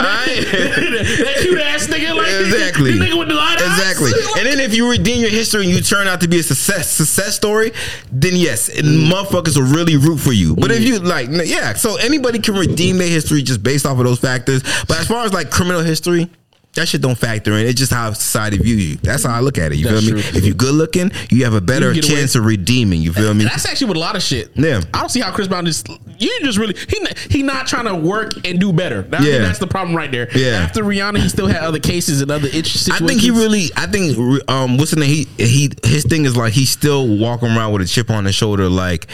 Alright? 0.00 0.44
that 0.54 1.36
cute 1.42 1.58
ass 1.58 1.86
nigga, 1.86 2.14
like 2.16 2.26
Exactly. 2.46 2.92
the 2.92 3.04
nigga 3.04 3.18
with 3.18 3.28
the 3.28 3.34
light 3.34 3.58
eyes. 3.60 3.78
Exactly. 3.78 4.10
Like, 4.12 4.36
And 4.38 4.46
then 4.46 4.60
if 4.60 4.74
you 4.74 4.90
redeem 4.90 5.20
your 5.20 5.30
history 5.30 5.64
and 5.64 5.70
you 5.74 5.80
turn 5.80 6.06
out 6.08 6.20
to 6.22 6.28
be 6.28 6.38
a 6.38 6.42
success 6.42 6.90
success 6.90 7.34
story, 7.36 7.72
then 8.12 8.32
yes, 8.36 8.68
and 8.68 8.84
Mm. 8.86 9.10
motherfuckers 9.12 9.56
will 9.56 9.66
really 9.74 9.96
root 9.96 10.18
for 10.18 10.32
you. 10.32 10.54
But 10.56 10.70
if 10.70 10.82
you 10.82 10.98
like, 10.98 11.28
yeah, 11.30 11.74
so 11.74 11.96
anybody 11.96 12.38
can 12.38 12.54
redeem 12.54 12.98
their 12.98 13.08
history 13.08 13.42
just 13.42 13.62
based 13.62 13.86
off 13.86 13.98
of 13.98 14.04
those 14.04 14.18
factors. 14.18 14.62
But 14.86 15.00
as 15.00 15.06
far 15.08 15.24
as 15.24 15.32
like 15.32 15.50
criminal 15.50 15.80
history. 15.82 16.30
That 16.74 16.88
shit 16.88 17.00
don't 17.02 17.16
factor 17.16 17.52
in. 17.52 17.66
It's 17.66 17.78
just 17.78 17.92
how 17.92 18.12
society 18.12 18.58
view 18.58 18.74
you. 18.74 18.96
That's 18.96 19.22
how 19.24 19.32
I 19.34 19.40
look 19.40 19.58
at 19.58 19.70
it. 19.72 19.76
You 19.78 19.84
That's 19.86 20.04
feel 20.06 20.16
me? 20.16 20.22
true. 20.22 20.38
If 20.38 20.44
you're 20.44 20.54
good 20.56 20.74
looking, 20.74 21.12
you 21.30 21.44
have 21.44 21.54
a 21.54 21.60
better 21.60 21.92
get 21.92 22.04
away- 22.08 22.16
chance 22.16 22.34
of 22.34 22.44
redeeming. 22.44 23.00
You 23.00 23.12
feel 23.12 23.32
me? 23.32 23.44
That's 23.44 23.64
actually 23.64 23.88
with 23.88 23.96
a 23.96 24.00
lot 24.00 24.16
of 24.16 24.22
shit. 24.22 24.50
Yeah. 24.56 24.80
I 24.92 24.98
don't 25.00 25.08
see 25.08 25.20
how 25.20 25.30
Chris 25.32 25.46
Brown 25.46 25.64
just 25.66 25.88
you 26.18 26.40
just 26.42 26.58
really 26.58 26.74
he 26.88 27.06
he 27.30 27.42
not 27.44 27.66
trying 27.68 27.84
to 27.86 27.94
work 27.94 28.32
and 28.44 28.58
do 28.58 28.72
better. 28.72 29.02
That, 29.02 29.22
Yeah. 29.22 29.38
that's 29.38 29.58
the 29.60 29.66
problem 29.68 29.96
right 29.96 30.10
there. 30.10 30.28
Yeah. 30.36 30.62
After 30.64 30.82
Rihanna, 30.82 31.18
he 31.18 31.28
still 31.28 31.46
had 31.46 31.62
other 31.62 31.78
cases 31.80 32.20
and 32.20 32.30
other 32.30 32.48
itch 32.48 32.88
I 32.90 32.98
think 32.98 33.20
he 33.20 33.30
really. 33.30 33.70
I 33.76 33.86
think 33.86 34.18
um, 34.48 34.76
what's 34.76 34.90
the 34.90 35.00
name? 35.00 35.08
He 35.10 35.44
he. 35.46 35.70
His 35.84 36.04
thing 36.04 36.24
is 36.24 36.36
like 36.36 36.52
he's 36.54 36.70
still 36.70 37.06
walking 37.18 37.48
around 37.48 37.72
with 37.72 37.82
a 37.82 37.86
chip 37.86 38.10
on 38.10 38.24
his 38.24 38.34
shoulder, 38.34 38.68
like 38.68 39.06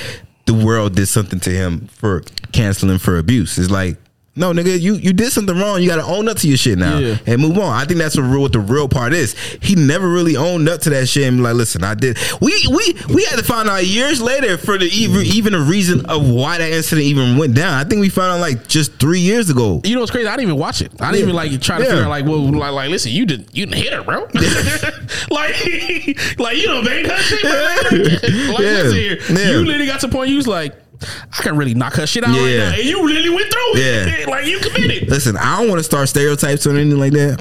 the 0.47 0.55
world 0.55 0.95
did 0.97 1.07
something 1.07 1.41
to 1.41 1.51
him 1.51 1.89
for 1.89 2.23
canceling 2.53 2.99
for 2.99 3.19
abuse. 3.19 3.59
It's 3.59 3.71
like. 3.71 3.99
No, 4.37 4.53
nigga, 4.53 4.81
you, 4.81 4.95
you 4.95 5.13
did 5.13 5.33
something 5.33 5.59
wrong. 5.59 5.83
You 5.83 5.89
got 5.89 5.97
to 5.97 6.05
own 6.05 6.29
up 6.29 6.37
to 6.39 6.49
your 6.49 6.57
shit 6.57 6.79
now 6.79 6.99
Yeah. 6.99 7.19
and 7.27 7.43
move 7.43 7.59
on. 7.59 7.75
I 7.75 7.85
think 7.85 7.99
that's 7.99 8.17
what, 8.17 8.23
real, 8.23 8.41
what 8.43 8.53
the 8.53 8.61
real 8.61 8.89
part 8.89 9.13
is. 9.13 9.35
He 9.61 9.75
never 9.75 10.09
really 10.09 10.37
owned 10.37 10.69
up 10.69 10.81
to 10.83 10.91
that 10.91 11.09
shit 11.09 11.25
and 11.25 11.39
be 11.39 11.43
like, 11.43 11.57
listen, 11.57 11.83
I 11.83 11.95
did. 11.95 12.17
We 12.41 12.53
we 12.69 12.95
we 13.13 13.25
had 13.25 13.39
to 13.39 13.45
find 13.45 13.69
out 13.69 13.85
years 13.85 14.23
later 14.23 14.57
for 14.57 14.79
the 14.79 14.87
even 14.87 15.23
even 15.27 15.53
a 15.55 15.59
reason 15.61 16.07
of 16.07 16.31
why 16.31 16.59
that 16.59 16.71
incident 16.73 17.07
even 17.09 17.39
went 17.39 17.55
down. 17.55 17.75
I 17.75 17.83
think 17.83 18.01
we 18.01 18.09
found 18.09 18.33
out 18.33 18.41
like 18.41 18.69
just 18.69 18.93
three 19.01 19.19
years 19.21 19.51
ago. 19.51 19.81
You 19.85 19.95
know 19.97 20.01
what's 20.01 20.13
crazy? 20.13 20.29
I 20.29 20.37
didn't 20.37 20.49
even 20.49 20.61
watch 20.61 20.81
it. 20.81 20.93
I 21.01 21.07
didn't 21.11 21.17
Yeah. 21.17 21.23
even 21.25 21.35
like 21.35 21.61
try 21.61 21.79
to 21.79 21.83
Yeah. 21.83 21.91
figure 21.91 22.05
out 22.05 22.11
like, 22.11 22.25
well, 22.25 22.39
like, 22.53 22.73
like, 22.73 22.91
listen, 22.91 23.11
you 23.11 23.27
did, 23.27 23.49
you 23.53 23.67
didn't 23.67 23.83
hit 23.83 23.93
her, 23.93 24.03
bro. 24.05 24.21
like, 25.31 26.39
like 26.39 26.57
you 26.57 26.67
know, 26.69 26.83
banged 26.85 27.09
her 27.09 27.17
shit, 27.19 27.43
bro. 27.43 27.51
Like, 28.51 28.59
listen 28.61 28.97
here, 28.97 29.19
you 29.59 29.65
literally 29.65 29.87
got 29.87 30.01
to 30.01 30.07
the 30.07 30.13
point 30.13 30.31
you 30.31 30.37
was 30.37 30.47
like, 30.47 30.75
I 31.03 31.43
can 31.43 31.57
really 31.57 31.75
knock 31.75 31.95
her 31.95 32.07
shit 32.07 32.25
out 32.25 32.31
right 32.31 32.47
Yeah. 32.47 32.71
now, 32.71 32.75
and 32.77 32.85
you 32.85 33.05
really 33.07 33.31
went 33.31 33.51
through 33.53 33.73
it. 33.77 34.21
Yeah. 34.21 34.27
like 34.31 34.47
you 34.47 34.59
committed. 34.61 35.09
Listen, 35.09 35.37
I 35.37 35.59
don't 35.59 35.69
want 35.69 35.79
to 35.81 35.85
start 35.85 36.09
stereotypes 36.09 36.67
or 36.67 36.71
anything 36.77 36.99
like 36.99 37.13
that. 37.13 37.41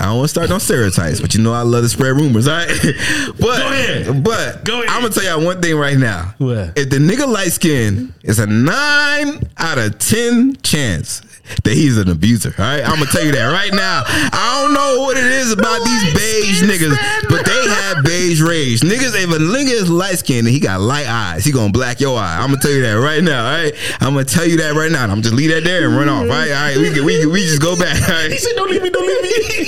I 0.00 0.06
don't 0.06 0.16
want 0.16 0.24
to 0.24 0.28
start 0.30 0.50
no 0.50 0.58
stereotypes, 0.58 1.20
but 1.20 1.34
you 1.36 1.40
know 1.42 1.52
I 1.52 1.62
love 1.62 1.84
to 1.84 1.88
spread 1.88 2.16
rumors, 2.16 2.48
all 2.48 2.56
right? 2.56 2.66
but 3.38 3.38
Go 3.38 3.46
ahead. 3.68 4.24
but 4.24 4.64
Go 4.64 4.82
ahead. 4.82 4.88
I'm 4.88 5.02
gonna 5.02 5.14
tell 5.14 5.22
y'all 5.22 5.44
one 5.46 5.62
thing 5.62 5.76
right 5.76 5.96
now. 5.96 6.34
What? 6.38 6.76
If 6.76 6.90
the 6.90 6.96
nigga 6.98 7.28
light 7.28 7.52
skin 7.52 8.12
is 8.24 8.40
a 8.40 8.46
nine 8.46 9.40
out 9.56 9.78
of 9.78 9.96
ten 10.00 10.56
chance 10.62 11.22
that 11.64 11.74
he's 11.74 11.96
an 11.98 12.08
abuser, 12.08 12.54
all 12.58 12.64
right? 12.64 12.82
I'm 12.82 12.98
gonna 12.98 13.06
tell 13.06 13.24
you 13.24 13.32
that 13.32 13.46
right 13.46 13.72
now. 13.72 14.02
I 14.06 14.62
don't 14.62 14.74
know 14.74 15.02
what 15.02 15.16
it 15.16 15.24
is 15.24 15.52
about 15.52 15.84
these 15.84 16.14
beige 16.14 16.62
niggas, 16.62 16.96
friend, 16.96 17.26
but 17.28 17.44
they 17.44 17.68
have 17.68 18.04
beige 18.04 18.40
rage. 18.40 18.80
Niggas, 18.80 19.14
if 19.14 19.30
a 19.30 19.38
nigga 19.38 19.70
is 19.70 19.90
light 19.90 20.18
skinned 20.18 20.46
and 20.46 20.54
he 20.54 20.60
got 20.60 20.80
light 20.80 21.06
eyes, 21.06 21.44
he 21.44 21.52
gonna 21.52 21.72
black 21.72 22.00
your 22.00 22.18
eye. 22.18 22.38
I'm 22.40 22.48
gonna 22.48 22.60
tell 22.60 22.70
you 22.72 22.82
that 22.82 22.94
right 22.94 23.22
now, 23.22 23.46
all 23.46 23.52
right? 23.52 23.74
I'm 24.00 24.14
gonna 24.14 24.24
tell 24.24 24.46
you 24.46 24.56
that 24.58 24.74
right 24.74 24.90
now. 24.90 25.04
I'm 25.06 25.22
just 25.22 25.34
leave 25.34 25.50
that 25.50 25.64
there 25.64 25.86
and 25.86 25.96
run 25.96 26.08
off, 26.08 26.22
all 26.22 26.28
right? 26.28 26.50
All 26.50 26.54
right, 26.54 26.76
we 26.76 26.90
can, 26.90 27.04
we 27.04 27.20
can, 27.20 27.30
we 27.30 27.40
just 27.40 27.60
go 27.60 27.76
back, 27.76 27.96
all 28.08 28.30
He 28.30 28.38
said, 28.38 28.54
"Don't 28.56 28.70
leave 28.70 28.82
me, 28.82 28.90
don't 28.90 29.06
leave 29.06 29.22
me." 29.22 29.66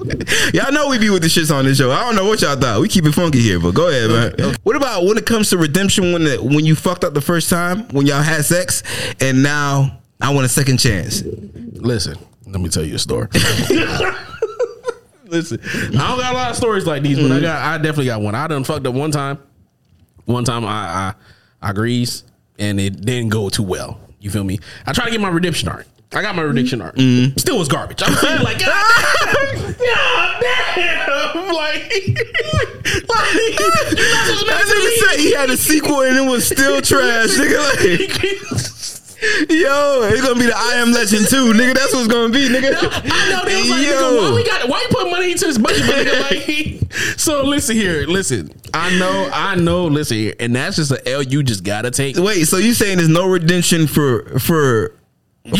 Y'all 0.54 0.72
know 0.72 0.88
we 0.88 0.98
be 0.98 1.10
with 1.10 1.22
the 1.22 1.28
shits 1.28 1.54
on 1.54 1.64
this 1.64 1.78
show. 1.78 1.90
I 1.90 2.00
don't 2.00 2.16
know 2.16 2.24
what 2.24 2.40
y'all 2.40 2.56
thought. 2.56 2.80
We 2.80 2.88
keep 2.88 3.04
it 3.04 3.12
funky 3.12 3.40
here, 3.40 3.60
but 3.60 3.74
go 3.74 3.88
ahead, 3.88 4.38
man. 4.38 4.54
What 4.62 4.76
about 4.76 5.04
when 5.04 5.18
it 5.18 5.26
comes 5.26 5.50
to 5.50 5.58
redemption 5.58 6.12
when 6.12 6.24
the, 6.24 6.38
when 6.42 6.64
you 6.64 6.74
fucked 6.74 7.04
up 7.04 7.14
the 7.14 7.20
first 7.20 7.50
time 7.50 7.86
when 7.88 8.06
y'all 8.06 8.22
had 8.22 8.44
sex 8.44 8.82
and 9.20 9.42
now 9.42 9.99
I 10.20 10.32
want 10.34 10.46
a 10.46 10.48
second 10.48 10.78
chance? 10.78 11.22
Listen, 11.22 12.16
let 12.46 12.60
me 12.60 12.68
tell 12.68 12.84
you 12.84 12.96
a 12.96 12.98
story. 12.98 13.28
Listen, 15.24 15.60
I 15.62 16.08
don't 16.08 16.18
got 16.18 16.32
a 16.32 16.36
lot 16.36 16.50
of 16.50 16.56
stories 16.56 16.86
like 16.86 17.02
these, 17.02 17.18
but 17.18 17.30
I 17.30 17.40
got 17.40 17.62
I 17.62 17.76
definitely 17.78 18.06
got 18.06 18.20
one. 18.20 18.34
I 18.34 18.48
done 18.48 18.64
fucked 18.64 18.86
up 18.86 18.94
one 18.94 19.12
time. 19.12 19.38
One 20.24 20.44
time 20.44 20.64
I 20.64 20.68
I, 20.68 21.14
I 21.62 21.72
greased 21.72 22.26
and 22.58 22.80
it 22.80 23.00
didn't 23.00 23.30
go 23.30 23.48
too 23.48 23.62
well. 23.62 24.00
You 24.18 24.30
feel 24.30 24.44
me? 24.44 24.58
I 24.86 24.92
tried 24.92 25.06
to 25.06 25.10
get 25.12 25.20
my 25.20 25.28
redemption 25.28 25.68
arc. 25.68 25.86
I 26.12 26.22
got 26.22 26.34
my 26.34 26.42
redemption 26.42 26.82
arc. 26.82 26.96
Mm-hmm. 26.96 27.38
Still 27.38 27.58
was 27.58 27.68
garbage. 27.68 28.02
I'm 28.04 28.12
saying 28.14 28.42
like, 28.42 28.58
God 28.58 28.84
damn, 29.22 29.72
God 29.78 30.42
damn, 30.74 31.36
like, 31.54 31.82
like 31.84 31.94
you're 31.94 33.70
not 33.70 33.86
supposed 33.86 34.40
to 34.40 34.46
That 34.46 34.64
mess 34.66 34.70
nigga 34.74 35.10
said 35.10 35.20
he 35.20 35.32
had 35.32 35.50
a 35.50 35.56
sequel 35.56 36.02
and 36.02 36.16
it 36.16 36.28
was 36.28 36.46
still 36.46 36.82
trash, 36.82 37.30
nigga. 37.30 38.50
Like, 38.50 38.69
yo, 39.48 40.08
it's 40.10 40.22
gonna 40.22 40.38
be 40.38 40.46
the 40.46 40.54
I 40.56 40.74
Am 40.74 40.92
Legend 40.92 41.26
too, 41.28 41.52
nigga. 41.52 41.74
That's 41.74 41.94
what's 41.94 42.08
gonna 42.08 42.32
be, 42.32 42.48
nigga. 42.48 42.74
I 42.74 43.30
know 43.30 43.44
they 43.44 43.56
was 43.56 43.70
like, 43.70 43.80
nigga, 43.80 44.20
why 44.20 44.34
we 44.34 44.44
got 44.44 44.68
why 44.68 44.80
you 44.80 44.88
put 44.90 45.10
money 45.10 45.32
into 45.32 45.46
this 45.46 45.58
budget, 45.58 45.86
my 45.86 45.92
nigga? 45.92 46.80
Like, 46.82 46.92
so 47.18 47.44
listen 47.44 47.76
here, 47.76 48.06
listen. 48.06 48.52
I 48.72 48.96
know, 48.98 49.30
I 49.32 49.56
know. 49.56 49.86
Listen 49.86 50.16
here, 50.16 50.34
and 50.40 50.54
that's 50.54 50.76
just 50.76 50.90
an 50.92 50.98
L 51.06 51.22
you 51.22 51.42
just 51.42 51.64
gotta 51.64 51.90
take. 51.90 52.16
Wait, 52.16 52.44
so 52.44 52.56
you 52.56 52.74
saying 52.74 52.98
there's 52.98 53.08
no 53.08 53.28
redemption 53.28 53.86
for 53.86 54.38
for 54.38 54.94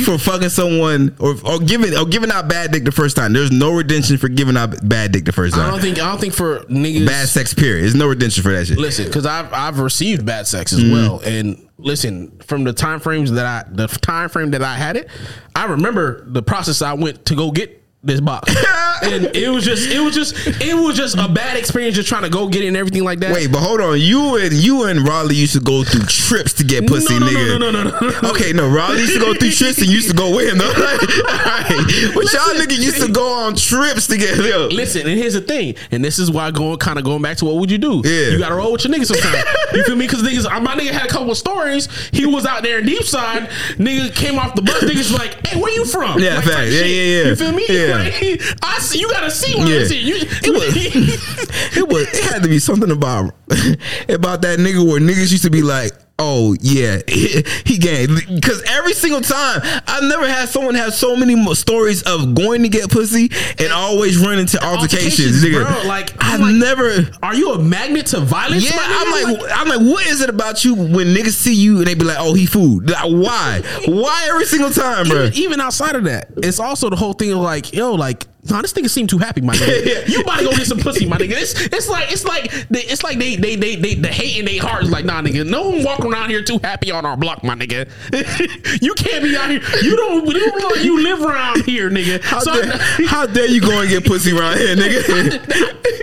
for 0.05 0.19
fucking 0.19 0.51
someone 0.51 1.17
or 1.19 1.35
or 1.45 1.59
giving 1.59 1.97
or 1.97 2.05
giving 2.05 2.31
out 2.31 2.49
bad 2.49 2.71
dick 2.73 2.85
the 2.85 2.93
first 2.93 3.17
time? 3.17 3.33
There's 3.33 3.51
no 3.51 3.73
redemption 3.73 4.19
for 4.19 4.29
giving 4.29 4.57
out 4.57 4.87
bad 4.89 5.13
dick 5.13 5.25
the 5.25 5.33
first 5.33 5.55
time. 5.55 5.67
I 5.67 5.71
don't 5.71 5.81
think 5.81 5.99
I 5.99 6.09
don't 6.11 6.21
think 6.21 6.35
for 6.35 6.61
niggas 6.65 7.07
Bad 7.07 7.29
sex 7.29 7.55
period. 7.55 7.83
There's 7.83 7.95
no 7.95 8.07
redemption 8.09 8.43
for 8.43 8.53
that 8.53 8.67
shit. 8.67 8.79
Listen, 8.79 9.07
because 9.07 9.27
I've 9.27 9.53
I've 9.53 9.79
received 9.79 10.25
bad 10.27 10.47
sex 10.47 10.73
Mm-hmm. 10.75 10.87
as 10.87 10.93
well, 10.93 11.21
and 11.25 11.69
listen 11.79 12.39
from 12.41 12.65
the 12.65 12.73
time 12.75 13.01
frames 13.01 13.33
that 13.33 13.47
I 13.47 13.69
the 13.75 13.87
time 13.87 14.29
frame 14.29 14.51
that 14.51 14.63
I 14.63 14.75
had 14.77 14.97
it, 14.97 15.09
I 15.57 15.65
remember 15.65 16.25
the 16.31 16.43
process 16.43 16.83
I 16.83 16.93
went 16.93 17.25
to 17.27 17.35
go 17.35 17.51
get 17.51 17.80
this 18.03 18.21
box, 18.21 18.49
and 19.03 19.27
it 19.37 19.51
was 19.51 19.65
just 19.65 19.91
it 19.91 20.01
was 20.01 20.15
just 20.15 20.35
it 20.47 20.75
was 20.75 20.97
just 20.97 21.19
a 21.19 21.29
bad 21.29 21.57
experience 21.59 21.95
just 21.97 22.09
trying 22.09 22.23
to 22.23 22.31
go 22.31 22.49
get 22.49 22.65
it 22.65 22.69
and 22.69 22.77
everything 22.77 23.05
like 23.05 23.21
that. 23.21 23.35
Wait, 23.35 23.53
but 23.53 23.61
hold 23.61 23.81
on. 23.81 24.01
You 24.01 24.37
and 24.37 24.53
you 24.53 24.85
and 24.85 25.07
Raleigh 25.07 25.35
used 25.35 25.53
to 25.53 25.61
go 25.61 25.85
through 25.85 26.07
trips 26.07 26.55
to 26.55 26.65
get 26.65 26.87
pussy, 26.87 27.19
no, 27.19 27.27
no, 27.27 27.27
nigga. 27.27 27.59
no, 27.59 27.71
no, 27.71 27.83
no, 27.83 27.99
no, 28.01 28.21
no. 28.23 28.31
Okay, 28.31 28.53
no, 28.55 28.69
Raleigh 28.69 29.01
used 29.01 29.15
to 29.15 29.21
go 29.21 29.35
through 29.35 29.51
trips 29.51 29.79
and 29.79 29.89
used 29.89 30.09
to 30.09 30.17
go 30.17 30.35
with 30.35 30.51
him. 30.51 30.59
Though. 30.59 30.71
Alright. 30.71 32.15
But 32.15 32.33
y'all 32.33 32.55
Listen. 32.55 32.69
nigga 32.69 32.79
used 32.79 33.05
to 33.05 33.13
go 33.13 33.33
on 33.33 33.55
trips 33.55 34.07
to 34.07 34.17
get 34.17 34.37
yo. 34.39 34.69
Listen, 34.69 35.07
and 35.07 35.19
here's 35.19 35.35
the 35.35 35.43
thing, 35.43 35.75
and 35.91 36.03
this 36.03 36.19
is 36.19 36.31
why 36.31 36.51
going 36.51 36.79
kind 36.79 36.99
of 36.99 37.05
going 37.05 37.21
back 37.21 37.37
to 37.39 37.45
what 37.45 37.57
would 37.57 37.71
you 37.71 37.79
do? 37.79 38.01
Yeah. 38.05 38.31
you 38.31 38.39
got 38.39 38.49
to 38.49 38.55
roll 38.55 38.73
with 38.73 38.85
your 38.85 38.95
niggas 38.95 39.07
sometimes. 39.07 39.45
you 39.75 39.85
feel 39.85 39.97
me? 39.97 40.07
Because 40.07 40.23
niggas, 40.23 40.51
uh, 40.51 40.61
my 40.61 40.75
nigga 40.75 40.91
had 40.91 41.05
a 41.05 41.09
couple 41.09 41.31
of 41.31 41.37
stories. 41.37 41.89
He 42.13 42.25
was 42.25 42.47
out 42.47 42.63
there 42.63 42.79
in 42.79 42.87
deep 42.87 43.05
side. 43.05 43.51
Nigga 43.77 44.15
came 44.15 44.39
off 44.39 44.55
the 44.55 44.63
bus. 44.63 44.83
Niggas 44.85 45.13
like, 45.13 45.47
hey, 45.47 45.61
where 45.61 45.73
you 45.73 45.85
from? 45.85 46.19
Yeah, 46.19 46.37
like, 46.37 46.45
fact. 46.45 46.71
Yeah, 46.71 46.83
yeah, 46.83 47.23
yeah. 47.23 47.29
You 47.29 47.37
feel 47.37 47.53
me? 47.53 47.67
Yeah. 47.69 47.90
Like, 47.99 48.43
I 48.63 48.79
see. 48.79 49.01
You 49.01 49.11
got 49.11 49.21
to 49.21 49.31
see 49.31 49.55
what 49.57 49.69
Yeah. 49.69 49.81
I 49.81 49.85
see. 49.85 50.01
You, 50.01 50.15
It 50.17 50.53
was 50.53 50.77
it 51.77 51.89
was 51.89 52.03
it 52.09 52.25
had 52.33 52.43
to 52.43 52.49
be 52.49 52.59
something 52.59 52.91
about 52.91 53.35
about 54.09 54.43
that 54.43 54.59
nigga 54.59 54.87
where 54.87 55.01
niggas 55.01 55.31
used 55.33 55.45
to 55.45 55.51
be 55.51 55.63
like, 55.63 55.93
oh 56.21 56.55
yeah, 56.61 57.01
he, 57.09 57.43
he 57.65 57.79
game 57.79 58.17
because 58.35 58.63
every 58.69 58.93
single 58.93 59.21
time 59.21 59.61
I've 59.87 60.05
never 60.05 60.29
had 60.29 60.49
someone 60.49 60.75
have 60.75 60.95
so 60.95 61.17
many 61.17 61.35
stories 61.55 62.03
of 62.03 62.35
going 62.35 62.63
to 62.63 62.69
get 62.69 62.91
pussy 62.91 63.31
and 63.59 63.73
always 63.73 64.19
run 64.19 64.39
into 64.39 64.63
altercations, 64.65 65.43
Altercations, 65.43 65.45
nigga. 65.45 65.83
bro. 65.83 65.89
Like, 65.89 66.13
I've 66.23 66.41
like- 66.41 66.55
never. 66.55 67.09
Are 67.23 67.35
you 67.35 67.53
a 67.53 67.59
magnet 67.59 68.07
to 68.07 68.21
violence? 68.21 68.65
Yeah. 68.71 68.77
I'm 68.79 69.11
like, 69.11 69.51
I'm 69.55 69.69
like, 69.69 69.81
what 69.81 70.07
is 70.07 70.21
it 70.21 70.29
about 70.31 70.65
you 70.65 70.75
when 70.75 71.09
niggas 71.15 71.33
see 71.35 71.55
you 71.55 71.79
and 71.79 71.87
they 71.87 71.95
be 71.95 72.05
like, 72.05 72.19
oh, 72.21 72.35
he 72.35 72.47
food? 72.47 72.91
Like, 72.91 73.05
why? 73.05 73.63
Why 73.87 74.27
every 74.29 74.45
single 74.47 74.71
time, 74.71 75.09
bro? 75.09 75.25
even, 75.25 75.35
even 75.39 75.61
outside 75.61 75.97
of 75.97 76.05
that, 76.05 76.29
it's 76.39 76.61
also 76.61 76.91
the 76.91 76.97
whole 76.97 77.13
thing 77.13 77.33
of 77.33 77.39
like, 77.39 77.73
yo, 77.73 77.95
like, 77.95 78.27
nah, 78.49 78.63
this 78.63 78.73
nigga 78.73 78.89
seem 78.89 79.07
too 79.07 79.19
happy, 79.19 79.41
my 79.41 79.55
nigga. 79.55 80.09
you 80.09 80.21
about 80.21 80.39
to 80.39 80.45
go 80.45 80.51
get 80.53 80.67
some 80.67 80.79
pussy, 80.79 81.07
my 81.07 81.17
nigga. 81.19 81.33
It's, 81.33 81.55
it's 81.67 81.89
like, 81.89 82.11
it's 82.13 82.25
like, 82.25 82.51
they, 82.69 82.81
it's 82.83 83.03
like 83.03 83.19
they, 83.19 83.37
they, 83.37 83.57
they, 83.57 83.77
they, 83.77 83.95
the 83.95 84.09
hate 84.09 84.39
in 84.39 84.45
their 84.47 84.61
heart 84.61 84.85
is 84.85 84.91
like, 84.91 85.05
nah, 85.05 85.21
nigga, 85.21 85.49
no 85.49 85.69
one 85.71 85.83
walk 85.85 86.01
around 86.05 86.31
here 86.31 86.43
too 86.43 86.59
happy 86.63 86.91
on 86.91 87.05
our 87.05 87.17
block, 87.17 87.43
my 87.45 87.55
nigga. 87.55 87.89
you 88.83 88.95
can't 88.95 89.23
be 89.25 89.37
out 89.37 89.51
here. 89.51 89.61
You 89.83 89.97
don't, 89.97 90.27
you 90.27 90.33
don't 90.51 90.61
look 90.61 90.77
like 90.77 90.85
you 90.85 91.03
live 91.03 91.23
around 91.23 91.65
here, 91.65 91.91
nigga. 91.91 92.23
How, 92.23 92.41
So- 92.41 92.61
dare, 92.63 92.77
how 93.07 93.27
dare 93.27 93.47
you 93.47 93.61
go 93.61 93.81
and 93.81 93.89
get 93.89 94.05
pussy 94.05 94.37
around 94.37 94.59
here, 94.59 94.77
nigga? 94.77 95.01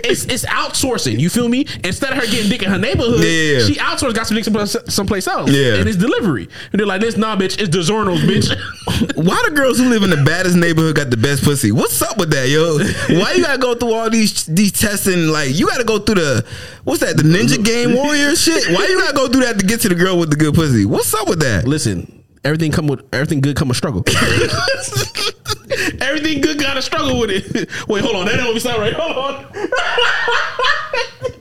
it's 0.04 0.24
it's 0.26 0.44
outsourcing. 0.46 1.18
You 1.18 1.28
feel 1.30 1.48
me? 1.48 1.66
Instead 1.84 2.12
of 2.12 2.18
her 2.18 2.26
getting 2.30 2.48
dick 2.48 2.62
in 2.62 2.70
her 2.70 2.78
neighborhood, 2.78 3.20
Yeah. 3.24 3.60
she 3.66 3.74
outsourced, 3.74 4.14
got 4.14 4.26
some 4.26 4.36
dick 4.36 4.44
someplace, 4.44 4.76
someplace 4.88 5.26
else. 5.26 5.50
Yeah. 5.50 5.74
and 5.74 5.88
it's 5.88 5.98
delivery. 5.98 6.48
And 6.72 6.78
they're 6.78 6.86
like, 6.86 7.00
this 7.00 7.16
nah, 7.16 7.36
bitch, 7.36 7.60
it's 7.60 7.68
DiGiorno's, 7.76 8.22
bitch. 8.22 9.16
Why 9.16 9.42
the 9.48 9.54
girls 9.54 9.78
who 9.78 9.88
live 9.88 10.02
in 10.02 10.10
the 10.10 10.22
baddest 10.24 10.56
neighborhood 10.56 10.96
got 10.96 11.10
the 11.10 11.16
best 11.16 11.42
pussy? 11.44 11.72
What's 11.72 12.00
up 12.02 12.16
with 12.18 12.27
that, 12.30 12.48
yo? 12.48 12.78
Why 13.18 13.32
you 13.32 13.42
gotta 13.42 13.58
go 13.58 13.74
through 13.74 13.92
all 13.92 14.10
these 14.10 14.46
these 14.46 14.72
testing? 14.72 15.28
Like 15.28 15.58
you 15.58 15.66
gotta 15.66 15.84
go 15.84 15.98
through 15.98 16.16
the 16.16 16.46
what's 16.84 17.00
that? 17.00 17.16
The 17.16 17.22
Ninja 17.22 17.62
Game 17.62 17.94
Warrior 17.94 18.34
shit. 18.36 18.68
Why 18.68 18.86
you 18.86 18.98
gotta 18.98 19.14
go 19.14 19.28
through 19.28 19.42
that 19.42 19.58
to 19.58 19.66
get 19.66 19.80
to 19.82 19.88
the 19.88 19.94
girl 19.94 20.18
with 20.18 20.30
the 20.30 20.36
good 20.36 20.54
pussy? 20.54 20.84
What's 20.84 21.12
up 21.14 21.28
with 21.28 21.40
that? 21.40 21.66
Listen, 21.66 22.24
everything 22.44 22.72
come 22.72 22.86
with 22.86 23.02
everything 23.12 23.40
good 23.40 23.56
come 23.56 23.68
with 23.68 23.76
struggle. 23.76 24.04
everything 26.00 26.40
good 26.40 26.58
got 26.58 26.74
to 26.74 26.82
struggle 26.82 27.18
with 27.20 27.30
it. 27.30 27.68
Wait, 27.88 28.02
hold 28.02 28.16
on, 28.16 28.26
that 28.26 28.36
don't 28.36 28.60
sound 28.60 28.80
right. 28.80 28.94
Hold 28.94 29.16
on. 29.16 29.46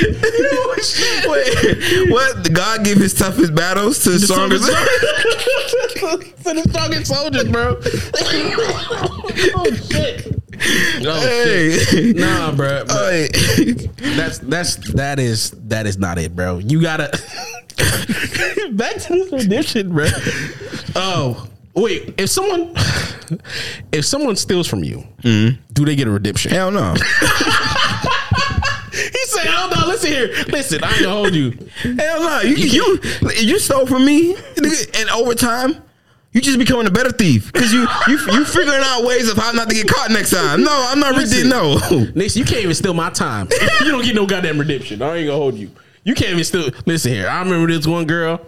Yo, 0.00 0.74
shit. 0.82 1.28
Wait, 1.30 2.10
what? 2.10 2.52
God 2.52 2.84
give 2.84 2.98
his 2.98 3.14
toughest 3.14 3.54
battles 3.54 4.02
to 4.04 4.10
the 4.10 4.18
The 4.18 4.26
strongest. 4.26 4.64
strongest- 4.64 6.36
to 6.44 6.54
the 6.54 6.62
strongest 6.70 7.06
soldiers, 7.06 7.44
bro. 7.44 7.78
oh 9.56 9.70
shit. 9.90 10.40
Oh 11.06 11.20
shit. 11.44 12.16
Nah, 12.16 12.52
bro. 12.52 12.84
but 12.86 13.10
Hey. 13.10 13.28
That's 14.16 14.38
that's 14.38 14.76
that 14.92 15.18
is 15.18 15.50
that 15.68 15.86
is 15.86 15.98
not 15.98 16.18
it, 16.18 16.34
bro. 16.36 16.58
You 16.58 16.80
gotta 16.80 17.10
back 18.72 18.96
to 18.96 19.08
this 19.14 19.32
redemption, 19.32 19.92
bro. 19.92 20.06
Oh 20.94 21.48
wait, 21.74 22.14
if 22.18 22.30
someone 22.30 22.72
if 23.92 24.04
someone 24.04 24.36
steals 24.36 24.68
from 24.68 24.84
you, 24.84 24.98
mm-hmm. 25.22 25.60
do 25.72 25.84
they 25.84 25.96
get 25.96 26.06
a 26.06 26.10
redemption? 26.10 26.50
Hell 26.52 26.70
no. 26.70 26.94
Said, 29.34 29.46
"Hell 29.46 29.70
no, 29.70 29.86
listen 29.86 30.10
here, 30.10 30.28
listen. 30.48 30.82
I 30.84 30.90
ain't 30.92 31.02
gonna 31.02 31.14
hold 31.14 31.34
you. 31.34 31.50
Hell 31.82 32.20
no. 32.22 32.40
You 32.42 32.54
you 32.56 33.00
you 33.40 33.58
stole 33.58 33.86
from 33.86 34.04
me, 34.04 34.36
and 34.36 35.10
over 35.10 35.34
time. 35.34 35.76
You 36.32 36.40
just 36.40 36.58
becoming 36.58 36.88
a 36.88 36.90
better 36.90 37.12
thief 37.12 37.52
because 37.52 37.72
you 37.72 37.86
you 38.08 38.18
you 38.32 38.44
figuring 38.44 38.80
out 38.82 39.04
ways 39.04 39.30
of 39.30 39.36
how 39.38 39.52
not 39.52 39.68
to 39.68 39.74
get 39.76 39.86
caught 39.86 40.10
next 40.10 40.30
time. 40.30 40.64
No, 40.64 40.86
I'm 40.90 40.98
not 40.98 41.14
Listen. 41.14 41.48
really 41.48 41.48
no. 41.48 42.06
Nation, 42.16 42.40
you 42.40 42.44
can't 42.44 42.62
even 42.62 42.74
steal 42.74 42.92
my 42.92 43.08
time. 43.10 43.46
you 43.82 43.92
don't 43.92 44.02
get 44.04 44.16
no 44.16 44.26
goddamn 44.26 44.58
redemption. 44.58 45.00
I 45.00 45.18
ain't 45.18 45.26
gonna 45.28 45.38
hold 45.38 45.54
you. 45.54 45.70
You 46.02 46.12
can't 46.16 46.32
even 46.32 46.42
steal. 46.42 46.70
Listen 46.86 47.12
here, 47.12 47.28
I 47.28 47.38
remember 47.38 47.72
this 47.72 47.86
one 47.86 48.04
girl. 48.06 48.40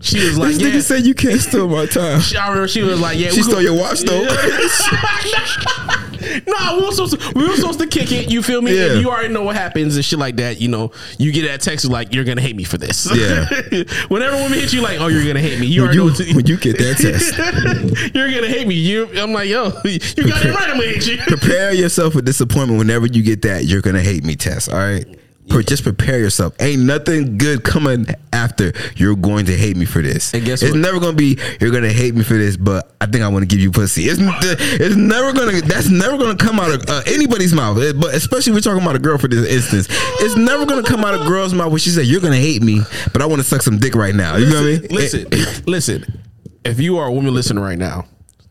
She 0.00 0.18
was 0.26 0.38
like, 0.38 0.54
This 0.54 0.60
yeah. 0.62 0.70
nigga 0.70 0.82
said 0.82 1.06
you 1.06 1.14
can't 1.14 1.40
steal 1.40 1.68
my 1.68 1.86
time. 2.00 2.20
I 2.36 2.48
remember 2.48 2.66
she 2.66 2.82
was 2.82 2.98
like, 3.00 3.16
yeah. 3.16 3.30
She 3.30 3.42
stole 3.44 3.62
your 3.62 3.78
watch 3.78 4.00
though. 4.00 4.26
no, 6.46 6.78
we 6.78 6.86
were 6.86 6.92
supposed 6.92 7.20
to, 7.20 7.32
we 7.34 7.48
were 7.48 7.56
supposed 7.56 7.80
to 7.80 7.86
kick 7.86 8.12
it. 8.12 8.30
You 8.30 8.42
feel 8.42 8.62
me? 8.62 8.76
Yeah. 8.76 8.92
And 8.92 9.00
you 9.00 9.10
already 9.10 9.32
know 9.32 9.42
what 9.42 9.56
happens 9.56 9.96
and 9.96 10.04
shit 10.04 10.18
like 10.18 10.36
that. 10.36 10.60
You 10.60 10.68
know, 10.68 10.92
you 11.18 11.32
get 11.32 11.46
that 11.46 11.60
text 11.60 11.84
like 11.86 12.14
you're 12.14 12.24
gonna 12.24 12.40
hate 12.40 12.56
me 12.56 12.64
for 12.64 12.78
this. 12.78 13.08
Yeah. 13.14 13.46
Whenever 14.08 14.36
women 14.36 14.58
hit 14.58 14.72
you, 14.72 14.80
like, 14.80 15.00
oh, 15.00 15.08
you're 15.08 15.26
gonna 15.26 15.40
hate 15.40 15.58
me. 15.60 15.66
You 15.66 15.82
When 15.82 15.98
already 15.98 16.18
you, 16.18 16.24
know. 16.26 16.32
To, 16.32 16.36
when 16.36 16.46
you 16.46 16.56
get 16.56 16.78
that 16.78 16.96
test, 16.98 18.14
you're 18.14 18.32
gonna 18.32 18.48
hate 18.48 18.66
me. 18.66 18.74
You, 18.74 19.08
I'm 19.20 19.32
like, 19.32 19.48
yo, 19.48 19.66
you 19.84 19.98
got 20.28 20.44
it 20.44 20.54
right. 20.54 20.68
I'm 20.68 20.78
gonna 20.78 20.86
hate 20.86 21.06
you. 21.06 21.18
prepare 21.18 21.72
yourself 21.72 22.14
for 22.14 22.22
disappointment 22.22 22.78
whenever 22.78 23.06
you 23.06 23.22
get 23.22 23.42
that 23.42 23.64
you're 23.64 23.82
gonna 23.82 24.02
hate 24.02 24.24
me 24.24 24.36
test. 24.36 24.68
All 24.70 24.78
right. 24.78 25.06
Pre- 25.50 25.64
Just 25.64 25.82
prepare 25.82 26.18
yourself. 26.18 26.54
Ain't 26.60 26.82
nothing 26.82 27.36
good 27.36 27.64
coming 27.64 28.06
after. 28.32 28.72
You're 28.96 29.16
going 29.16 29.46
to 29.46 29.56
hate 29.56 29.76
me 29.76 29.84
for 29.84 30.00
this. 30.00 30.32
And 30.32 30.44
guess 30.44 30.62
it's 30.62 30.72
what? 30.72 30.80
never 30.80 31.00
gonna 31.00 31.16
be. 31.16 31.38
You're 31.60 31.72
gonna 31.72 31.92
hate 31.92 32.14
me 32.14 32.22
for 32.22 32.34
this, 32.34 32.56
but 32.56 32.94
I 33.00 33.06
think 33.06 33.24
I 33.24 33.28
want 33.28 33.42
to 33.42 33.46
give 33.46 33.60
you 33.60 33.70
pussy. 33.70 34.04
It's 34.04 34.20
it's 34.20 34.96
never 34.96 35.32
gonna. 35.32 35.60
That's 35.60 35.88
never 35.90 36.16
gonna 36.16 36.36
come 36.36 36.60
out 36.60 36.70
of 36.70 36.88
uh, 36.88 37.02
anybody's 37.06 37.52
mouth. 37.52 37.76
But 38.00 38.14
especially 38.14 38.52
we're 38.52 38.60
talking 38.60 38.82
about 38.82 38.96
a 38.96 39.00
girl 39.00 39.18
for 39.18 39.28
this 39.28 39.46
instance. 39.48 39.88
It's 40.20 40.36
never 40.36 40.64
gonna 40.66 40.82
come 40.82 41.04
out 41.04 41.14
of 41.14 41.22
a 41.22 41.26
girl's 41.26 41.52
mouth 41.52 41.70
when 41.70 41.80
she 41.80 41.90
said, 41.90 42.06
"You're 42.06 42.20
gonna 42.20 42.36
hate 42.36 42.62
me, 42.62 42.80
but 43.12 43.20
I 43.20 43.26
want 43.26 43.42
to 43.42 43.46
suck 43.46 43.62
some 43.62 43.78
dick 43.78 43.94
right 43.94 44.14
now." 44.14 44.36
You 44.36 44.46
know 44.46 44.62
what 44.62 44.62
I 44.62 44.80
mean? 44.80 44.86
Listen, 44.90 45.26
listen. 45.66 46.22
If 46.64 46.78
you 46.78 46.98
are 46.98 47.06
a 47.08 47.12
woman 47.12 47.34
listening 47.34 47.62
right 47.62 47.78
now, 47.78 48.06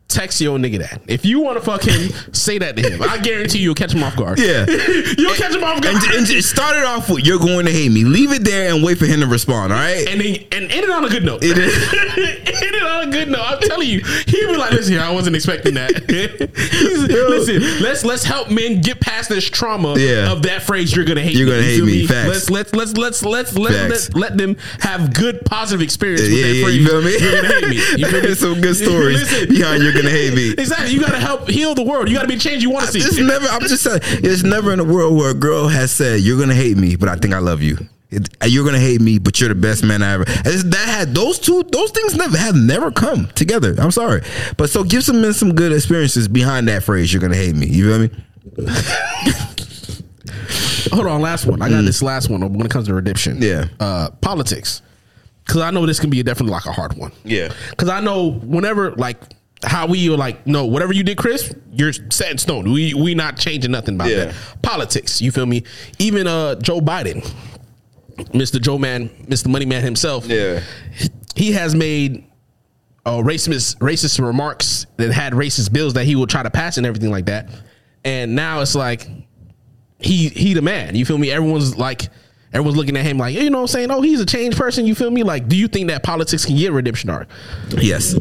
text 0.10 0.42
your 0.42 0.58
nigga 0.58 0.80
that. 0.80 1.02
If 1.08 1.24
you 1.24 1.40
want 1.40 1.58
to 1.58 1.64
fuck 1.64 1.84
him, 1.84 2.10
say 2.34 2.58
that 2.58 2.76
to 2.76 2.82
him. 2.90 3.02
I 3.02 3.18
guarantee 3.20 3.60
you'll 3.60 3.76
catch 3.76 3.94
him 3.94 4.04
off 4.04 4.16
guard. 4.18 4.40
Yeah. 4.40 4.66
you'll 5.18 5.36
catch 5.36 5.56
him 5.56 5.64
off 5.64 5.82
guard. 5.82 5.96
and, 5.96 6.04
and 6.16 6.26
just 6.26 6.50
start 6.50 6.76
it 6.76 6.84
off 6.84 7.10
with 7.10 7.26
"You're 7.26 7.40
going 7.40 7.66
to 7.68 7.72
hate 7.72 7.92
me." 7.92 8.04
Leave 8.04 8.32
it 8.32 8.44
there 8.44 8.74
and 8.74 8.84
wait 8.84 8.98
for 8.98 9.06
him 9.06 9.22
to 9.22 9.28
respond. 9.28 9.72
All 9.72 9.80
right. 9.80 10.06
and 10.10 10.20
then 10.20 10.36
and 10.52 10.72
end 10.72 10.84
it 10.84 10.90
on 10.90 11.06
a 11.06 11.10
good 11.10 11.24
note. 11.24 11.44
It 11.44 11.58
is- 11.58 11.94
end 11.94 12.76
it 12.76 12.84
on 12.84 13.08
a 13.08 13.12
good 13.12 13.30
note. 13.30 13.42
I'm 13.46 13.60
telling 13.62 13.88
you, 13.88 14.00
he'd 14.04 14.48
be 14.48 14.58
like, 14.58 14.72
"Listen, 14.72 14.94
here, 14.94 15.02
I 15.02 15.12
wasn't 15.12 15.36
expecting 15.36 15.76
that." 15.76 15.92
Listen, 16.70 17.62
let's 17.84 18.04
let's 18.04 18.24
help 18.24 18.50
men 18.50 18.82
get 18.82 19.00
past 19.00 19.30
this 19.30 19.48
trauma 19.50 19.98
Yeah. 19.98 20.32
of 20.32 20.42
that 20.44 20.64
phrase. 20.64 20.96
You're 20.96 21.06
gonna 21.06 21.22
hate. 21.22 21.36
You're 21.36 21.46
me. 21.48 21.52
gonna 21.54 21.64
hate 21.64 21.76
feel 21.78 21.86
me. 21.86 22.08
Facts. 22.08 22.50
Let's 22.50 22.74
let's 22.74 22.96
let's 22.96 23.24
let's 23.24 23.24
let's 23.24 23.58
let, 23.58 23.90
Facts. 23.92 24.10
let 24.16 24.30
let 24.30 24.38
them 24.38 24.58
have 24.80 25.14
good 25.14 25.46
positive 25.46 25.82
experience 25.82 26.22
with 26.22 26.32
yeah, 26.32 26.48
that 26.48 26.54
yeah, 26.56 26.64
phrase. 26.64 26.78
you 26.78 26.88
feel 26.88 27.02
me? 27.02 27.12
You're 27.20 27.42
gonna 27.42 27.48
hate 27.54 27.70
me. 27.70 27.76
You 27.98 28.08
feel 28.08 28.22
me? 28.24 28.36
Some 28.36 28.62
good 28.62 28.76
stories 28.76 29.20
Listen. 29.22 29.50
behind 29.50 29.84
"You're 29.84 29.94
gonna 30.02 30.16
hate 30.16 30.34
me." 30.34 30.52
Exactly. 30.52 30.92
You 30.94 31.00
gotta 31.02 31.20
help 31.20 31.50
heal 31.50 31.76
the 31.76 31.84
world. 31.84 32.10
You 32.10 32.16
gotta 32.16 32.28
be 32.28 32.36
the 32.36 32.42
change 32.42 32.64
you 32.64 32.70
want 32.70 32.86
to 32.88 32.92
see. 32.92 33.00
It's 33.00 33.18
never. 33.18 33.48
I'm 33.48 33.62
just 33.62 33.84
saying. 33.84 34.00
It's 34.04 34.44
never 34.44 34.72
in 34.74 34.80
a 34.80 34.84
world 34.84 35.16
where 35.18 35.32
a 35.32 35.34
girl 35.34 35.68
has 35.68 35.92
said, 35.92 36.22
"You're 36.22 36.40
gonna 36.40 36.56
hate 36.56 36.78
me, 36.78 36.96
but 36.96 37.10
I 37.10 37.16
think 37.16 37.34
I 37.34 37.40
love 37.40 37.62
you." 37.62 37.78
It- 38.12 38.28
you're 38.48 38.66
gonna 38.66 38.80
hate 38.80 39.02
me, 39.02 39.20
but 39.20 39.40
you're 39.40 39.50
the 39.50 39.56
best 39.56 39.84
man 39.84 40.02
I 40.02 40.14
ever. 40.14 40.26
That 40.26 40.86
had 40.88 41.14
those 41.14 41.38
two, 41.38 41.64
those 41.72 41.92
things 41.92 42.16
never 42.16 42.36
have 42.38 42.56
never 42.56 42.90
come 42.92 43.28
together. 43.36 43.76
I'm 43.78 43.92
sorry, 43.92 44.22
but 44.58 44.72
so 44.72 44.84
give 44.84 45.04
some 45.04 45.22
men 45.22 45.34
some 45.34 45.54
good 45.54 45.72
experiences 45.72 46.28
behind 46.28 46.68
that 46.70 46.82
phrase. 46.84 47.14
You're 47.14 47.22
gonna 47.22 47.36
hate 47.36 47.56
me. 47.56 47.68
You 47.68 47.88
feel 47.88 48.00
me? 48.00 48.10
Hold 50.92 51.06
on, 51.06 51.22
last 51.22 51.46
one. 51.46 51.62
I 51.62 51.70
got 51.70 51.82
this 51.84 52.02
last 52.02 52.30
one 52.30 52.42
when 52.54 52.66
it 52.66 52.72
comes 52.72 52.88
to 52.88 52.94
redemption. 52.96 53.38
Mm. 53.40 53.44
Yeah. 53.44 53.66
Uh, 53.80 54.10
politics. 54.22 54.82
Because 55.46 55.62
I 55.62 55.72
know 55.72 55.86
this 55.86 56.00
can 56.00 56.10
be 56.10 56.22
definitely 56.24 56.52
like 56.54 56.66
a 56.66 56.72
hard 56.72 56.96
one. 56.98 57.12
Yeah. 57.24 57.52
Because 57.72 57.90
I 57.90 58.00
know 58.02 58.32
whenever 58.32 58.92
like 58.94 59.18
how 59.64 59.88
we 59.88 60.08
are 60.10 60.18
like 60.18 60.46
no 60.48 60.66
whatever 60.66 60.94
you 60.94 61.04
did, 61.04 61.18
Chris, 61.18 61.54
you're 61.72 61.94
set 61.94 62.32
in 62.32 62.38
stone. 62.38 62.72
We 62.72 62.94
we 62.94 63.14
not 63.16 63.38
changing 63.38 63.72
nothing 63.72 63.96
about 63.96 64.10
Yeah. 64.10 64.26
that. 64.26 64.36
Politics. 64.62 65.22
You 65.22 65.32
feel 65.32 65.46
me? 65.46 65.64
Even 66.00 66.28
uh 66.28 66.56
Joe 66.56 66.80
Biden, 66.80 67.30
Mr. 68.34 68.62
Joe 68.62 68.78
Man, 68.78 69.10
Mr. 69.28 69.48
Money 69.48 69.66
Man 69.66 69.84
himself. 69.84 70.26
Yeah. 70.28 70.62
He 71.36 71.52
has 71.54 71.76
made. 71.76 72.26
Uh, 73.06 73.14
racist 73.24 73.78
racist 73.78 74.24
remarks 74.24 74.86
that 74.98 75.12
had 75.12 75.32
racist 75.34 75.72
bills 75.72 75.94
that 75.94 76.04
he 76.06 76.16
will 76.16 76.28
try 76.28 76.44
to 76.44 76.50
pass 76.52 76.78
and 76.78 76.86
everything 76.86 77.10
like 77.10 77.26
that, 77.26 77.50
and 78.04 78.36
now 78.36 78.60
it's 78.62 78.76
like 78.76 79.08
he 80.00 80.28
he 80.30 80.54
the 80.54 80.62
man. 80.62 80.96
You 80.96 81.06
feel 81.06 81.18
me? 81.18 81.32
Everyone's 81.32 81.76
like 81.78 82.10
everyone's 82.54 82.76
looking 82.78 82.98
at 82.98 83.06
him 83.06 83.18
like, 83.18 83.34
you 83.34 83.50
know 83.50 83.60
what 83.60 83.62
I'm 83.64 83.68
saying? 83.68 83.90
Oh, 83.90 84.02
he's 84.02 84.20
a 84.20 84.26
changed 84.26 84.58
person, 84.58 84.86
you 84.86 84.94
feel 84.94 85.10
me? 85.10 85.24
Like, 85.24 85.48
do 85.48 85.56
you 85.56 85.68
think 85.68 85.88
that 85.88 86.04
politics 86.04 86.46
can 86.46 86.58
get 86.58 86.72
redemption 86.72 87.10
arc? 87.10 87.30
Yes. 87.70 88.16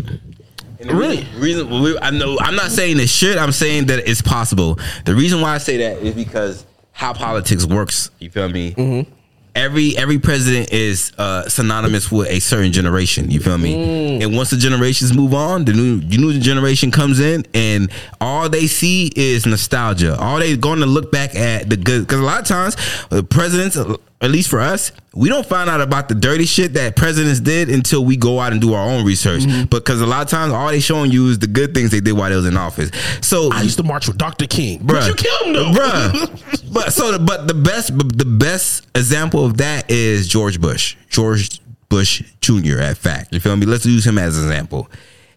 Really? 0.85 1.27
Reason 1.37 1.69
we- 1.83 1.99
I 1.99 2.11
know 2.11 2.39
I'm 2.41 2.55
not 2.55 2.71
saying 2.71 2.99
it 3.01 3.09
should. 3.09 3.37
I'm 3.37 3.53
saying 3.53 3.87
that 3.87 4.09
it's 4.09 4.23
possible. 4.23 4.79
The 5.05 5.15
reason 5.15 5.41
why 5.41 5.55
I 5.55 5.59
say 5.59 5.77
that 5.79 5.99
is 6.03 6.15
because 6.15 6.65
how 6.93 7.13
politics 7.13 7.65
works. 7.65 8.11
You 8.19 8.31
feel 8.31 8.49
me? 8.49 9.07
Every 9.55 9.97
every 9.97 10.21
president 10.21 10.73
is 10.73 11.11
uh, 11.19 11.49
synonymous 11.49 12.13
with 12.13 12.29
a 12.29 12.39
certain 12.39 12.71
generation. 12.71 13.29
You 13.31 13.41
feel 13.41 13.59
me? 13.59 14.23
And 14.23 14.37
once 14.37 14.51
the 14.51 14.57
generations 14.57 15.13
move 15.17 15.35
on, 15.35 15.65
the 15.65 15.73
new 15.73 15.99
the 16.01 16.17
new 16.17 16.39
generation 16.39 16.93
comes 16.93 17.19
in, 17.19 17.45
and 17.55 17.91
all 18.21 18.49
they 18.49 18.69
see 18.69 19.11
is 19.17 19.47
nostalgia. 19.47 20.17
All 20.17 20.39
they're 20.39 20.57
going 20.57 20.79
to 20.81 20.87
look 20.87 21.11
back 21.11 21.35
at 21.35 21.69
the 21.69 21.77
good. 21.77 22.03
Because 22.07 22.21
a 22.21 22.25
lot 22.25 22.41
of 22.43 22.47
times, 22.47 22.77
the 23.09 23.25
presidents, 23.25 23.77
uh, 23.77 23.97
at 24.21 24.31
least 24.31 24.51
for 24.51 24.61
us, 24.61 24.91
we 25.15 25.29
don't 25.29 25.47
find 25.47 25.71
out 25.71 25.81
about 25.81 26.09
the 26.09 26.15
dirty 26.15 26.45
shit 26.45 26.75
that 26.75 26.97
presidents 26.97 27.39
did 27.39 27.69
until 27.69 28.05
we 28.05 28.17
go 28.17 28.41
out 28.41 28.51
and 28.53 28.61
do 28.61 28.75
our 28.75 28.89
own 28.89 29.05
research. 29.05 29.43
Mm-hmm. 29.43 29.67
Because 29.67 30.01
a 30.01 30.07
lot 30.07 30.23
of 30.23 30.29
times, 30.29 30.53
all 30.53 30.69
they 30.69 30.81
showing 30.81 31.13
you 31.13 31.29
is 31.29 31.39
the 31.39 31.47
good 31.47 31.73
things 31.73 31.93
they 31.93 32.01
did 32.01 32.13
while 32.13 32.29
they 32.29 32.35
was 32.35 32.47
in 32.47 32.57
office. 32.57 32.91
So 33.21 33.51
I 33.53 33.63
used 33.63 33.77
to 33.77 33.85
march 33.85 34.09
with 34.09 34.19
Dr. 34.19 34.47
King. 34.47 34.81
Bruh. 34.81 34.87
But 34.87 35.07
you 35.07 35.15
killed 35.15 35.47
him 35.47 35.53
though. 35.53 35.71
Bruh. 35.71 36.73
but 36.73 36.93
so 36.93 37.13
the, 37.13 37.19
but 37.21 37.47
the 37.47 37.55
best 37.55 37.97
the 37.97 38.25
best 38.25 38.87
example 38.97 39.45
of 39.45 39.59
that 39.59 39.89
is 39.89 40.27
George 40.27 40.61
Bush. 40.61 40.97
George 41.09 41.61
Bush 41.89 42.23
Jr. 42.41 42.81
at 42.81 42.99
fact. 42.99 43.33
You 43.33 43.39
feel 43.39 43.57
me? 43.57 43.67
Let's 43.67 43.87
use 43.87 44.05
him 44.05 44.19
as 44.19 44.37
an 44.37 44.45
example. 44.45 44.91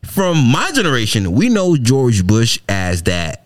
From 0.04 0.38
my 0.52 0.72
generation, 0.72 1.34
we 1.34 1.50
know 1.50 1.78
George 1.78 2.26
Bush 2.26 2.58
as 2.68 3.04
that 3.04 3.46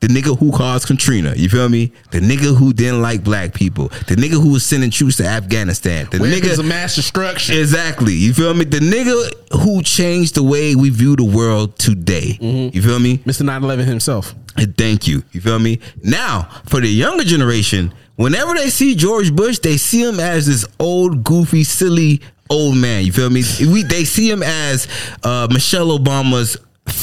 the 0.00 0.08
nigga 0.08 0.38
who 0.38 0.52
caused 0.52 0.86
Katrina. 0.86 1.34
You 1.36 1.48
feel 1.48 1.68
me? 1.68 1.92
The 2.10 2.20
nigga 2.20 2.56
who 2.56 2.72
didn't 2.72 3.02
like 3.02 3.24
black 3.24 3.54
people. 3.54 3.88
The 3.88 4.14
nigga 4.16 4.32
who 4.42 4.52
was 4.52 4.64
sending 4.64 4.90
troops 4.90 5.16
to 5.16 5.26
Afghanistan. 5.26 6.06
The 6.10 6.18
Weapons 6.18 6.42
nigga 6.42 6.58
of 6.58 6.66
mass 6.66 6.94
destruction. 6.96 7.58
Exactly. 7.58 8.12
You 8.12 8.34
feel 8.34 8.52
me? 8.54 8.64
The 8.66 8.78
nigga 8.78 9.60
who 9.62 9.82
changed 9.82 10.34
the 10.34 10.42
way 10.42 10.74
we 10.74 10.90
view 10.90 11.16
the 11.16 11.24
world 11.24 11.78
today. 11.78 12.38
You 12.40 12.82
feel 12.82 12.98
me? 12.98 13.18
Mr. 13.18 13.42
9-11 13.42 13.84
himself. 13.86 14.34
Thank 14.56 15.08
you. 15.08 15.22
You 15.32 15.40
feel 15.40 15.58
me? 15.58 15.80
Now, 16.02 16.42
for 16.66 16.80
the 16.80 16.88
younger 16.88 17.24
generation, 17.24 17.92
whenever 18.16 18.54
they 18.54 18.70
see 18.70 18.94
George 18.94 19.34
Bush, 19.34 19.58
they 19.60 19.76
see 19.76 20.02
him 20.02 20.20
as 20.20 20.46
this 20.46 20.66
old, 20.78 21.24
goofy, 21.24 21.64
silly 21.64 22.20
old 22.50 22.76
man. 22.76 23.04
You 23.04 23.12
feel 23.12 23.30
me? 23.30 23.42
We 23.60 23.82
they 23.82 24.04
see 24.04 24.30
him 24.30 24.42
as 24.42 24.88
uh, 25.22 25.48
Michelle 25.50 25.98
Obama's 25.98 26.56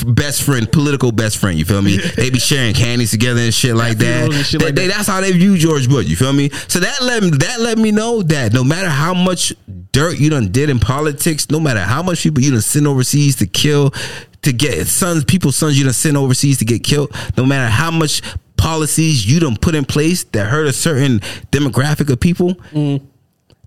best 0.07 0.43
friend, 0.43 0.71
political 0.71 1.11
best 1.11 1.37
friend. 1.37 1.57
You 1.57 1.65
feel 1.65 1.81
me? 1.81 1.97
they 2.15 2.29
be 2.29 2.39
sharing 2.39 2.73
candies 2.73 3.11
together 3.11 3.41
and 3.41 3.53
shit 3.53 3.75
like 3.75 3.97
that. 3.99 4.31
shit 4.45 4.59
They- 4.59 4.65
like 4.67 4.75
they- 4.75 4.87
that. 4.87 4.95
that's 4.97 5.07
how 5.07 5.21
they 5.21 5.31
view 5.31 5.57
George 5.57 5.87
Bush. 5.89 6.07
You 6.07 6.15
feel 6.15 6.33
me? 6.33 6.49
So 6.67 6.79
that 6.79 7.01
let 7.01 7.23
me, 7.23 7.29
that 7.31 7.59
let 7.59 7.77
me 7.77 7.91
know 7.91 8.21
that 8.23 8.53
no 8.53 8.63
matter 8.63 8.89
how 8.89 9.13
much 9.13 9.53
dirt 9.91 10.17
you 10.19 10.29
done 10.29 10.51
did 10.51 10.69
in 10.69 10.79
politics, 10.79 11.49
no 11.49 11.59
matter 11.59 11.81
how 11.81 12.01
much 12.03 12.23
people 12.23 12.41
you 12.43 12.51
done 12.51 12.61
sent 12.61 12.87
overseas 12.87 13.35
to 13.37 13.47
kill, 13.47 13.93
to 14.41 14.51
get 14.53 14.87
sons, 14.87 15.23
people's 15.23 15.55
sons 15.55 15.77
you 15.77 15.83
done 15.83 15.93
sent 15.93 16.17
overseas 16.17 16.57
to 16.59 16.65
get 16.65 16.83
killed, 16.83 17.15
no 17.37 17.45
matter 17.45 17.69
how 17.69 17.91
much 17.91 18.21
policies 18.57 19.29
you 19.29 19.39
done 19.41 19.57
put 19.57 19.75
in 19.75 19.83
place 19.85 20.23
that 20.25 20.47
hurt 20.47 20.65
a 20.67 20.73
certain 20.73 21.19
demographic 21.51 22.09
of 22.09 22.19
people. 22.19 22.55
Mm. 22.71 23.01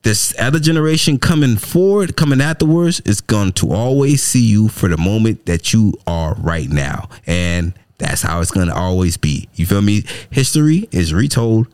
This 0.07 0.33
other 0.39 0.61
generation 0.61 1.19
coming 1.19 1.57
forward, 1.57 2.17
coming 2.17 2.41
afterwards, 2.41 3.01
is 3.01 3.21
going 3.21 3.55
to 3.55 3.73
always 3.73 4.23
see 4.23 4.47
you 4.47 4.69
for 4.69 4.89
the 4.89 4.97
moment 4.97 5.47
that 5.47 5.73
you 5.73 5.95
are 6.07 6.37
right 6.37 6.71
now. 6.71 7.09
And 7.27 7.75
that's 7.99 8.23
how 8.23 8.41
it's 8.41 8.53
going 8.53 8.69
to 8.69 8.73
always 8.77 9.17
be. 9.17 9.49
You 9.57 9.67
feel 9.67 9.83
me? 9.83 10.05
History 10.31 10.89
is 10.93 11.13
retold 11.13 11.67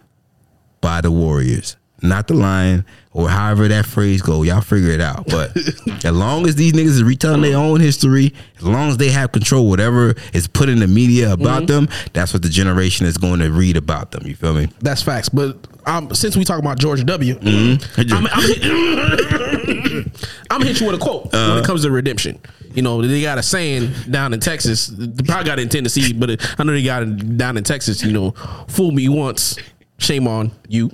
by 0.80 1.02
the 1.02 1.10
warriors, 1.10 1.76
not 2.02 2.28
the 2.28 2.34
lion, 2.34 2.84
or 3.12 3.28
however 3.28 3.68
that 3.68 3.84
phrase 3.86 4.22
go. 4.22 4.42
Y'all 4.42 4.60
figure 4.60 4.90
it 4.90 5.00
out. 5.00 5.26
But 5.26 5.56
as 6.04 6.12
long 6.12 6.46
as 6.46 6.54
these 6.56 6.72
niggas 6.72 6.86
is 6.86 7.02
retelling 7.04 7.42
their 7.42 7.56
own 7.56 7.80
history, 7.80 8.32
as 8.56 8.62
long 8.64 8.88
as 8.90 8.96
they 8.96 9.10
have 9.10 9.32
control, 9.32 9.68
whatever 9.68 10.14
is 10.32 10.46
put 10.48 10.68
in 10.68 10.78
the 10.80 10.86
media 10.88 11.32
about 11.32 11.66
them, 11.66 11.88
that's 12.12 12.32
what 12.32 12.42
the 12.42 12.48
generation 12.48 13.06
is 13.06 13.16
going 13.18 13.40
to 13.40 13.50
read 13.50 13.76
about 13.76 14.10
them. 14.12 14.26
You 14.26 14.34
feel 14.34 14.54
me? 14.54 14.68
That's 14.80 15.02
facts. 15.02 15.28
But 15.28 15.58
um, 15.86 16.14
since 16.14 16.36
we 16.36 16.44
talk 16.44 16.58
about 16.58 16.78
George 16.78 17.04
W, 17.04 17.34
Mm-hmm. 17.34 18.14
I'm, 18.14 18.26
I'm, 18.26 18.42
hit, 18.42 18.62
I'm 20.50 20.60
gonna 20.60 20.66
hit 20.66 20.80
you 20.80 20.86
with 20.86 20.96
a 20.96 20.98
quote 20.98 21.26
Uh-huh. 21.34 21.54
when 21.54 21.62
it 21.62 21.66
comes 21.66 21.82
to 21.82 21.90
redemption. 21.90 22.38
You 22.74 22.80
know, 22.82 23.02
they 23.02 23.20
got 23.20 23.36
a 23.38 23.42
saying 23.42 23.92
down 24.10 24.32
in 24.32 24.40
Texas. 24.40 24.86
They 24.86 25.22
probably 25.24 25.44
got 25.44 25.58
it 25.58 25.62
in 25.62 25.68
Tennessee, 25.68 26.12
but 26.14 26.30
it, 26.30 26.60
I 26.60 26.64
know 26.64 26.72
they 26.72 26.82
got 26.82 27.02
it 27.02 27.36
down 27.36 27.56
in 27.58 27.64
Texas. 27.64 28.02
You 28.02 28.12
know, 28.12 28.30
fool 28.68 28.92
me 28.92 29.08
once, 29.10 29.58
shame 29.98 30.26
on 30.26 30.52
you. 30.68 30.90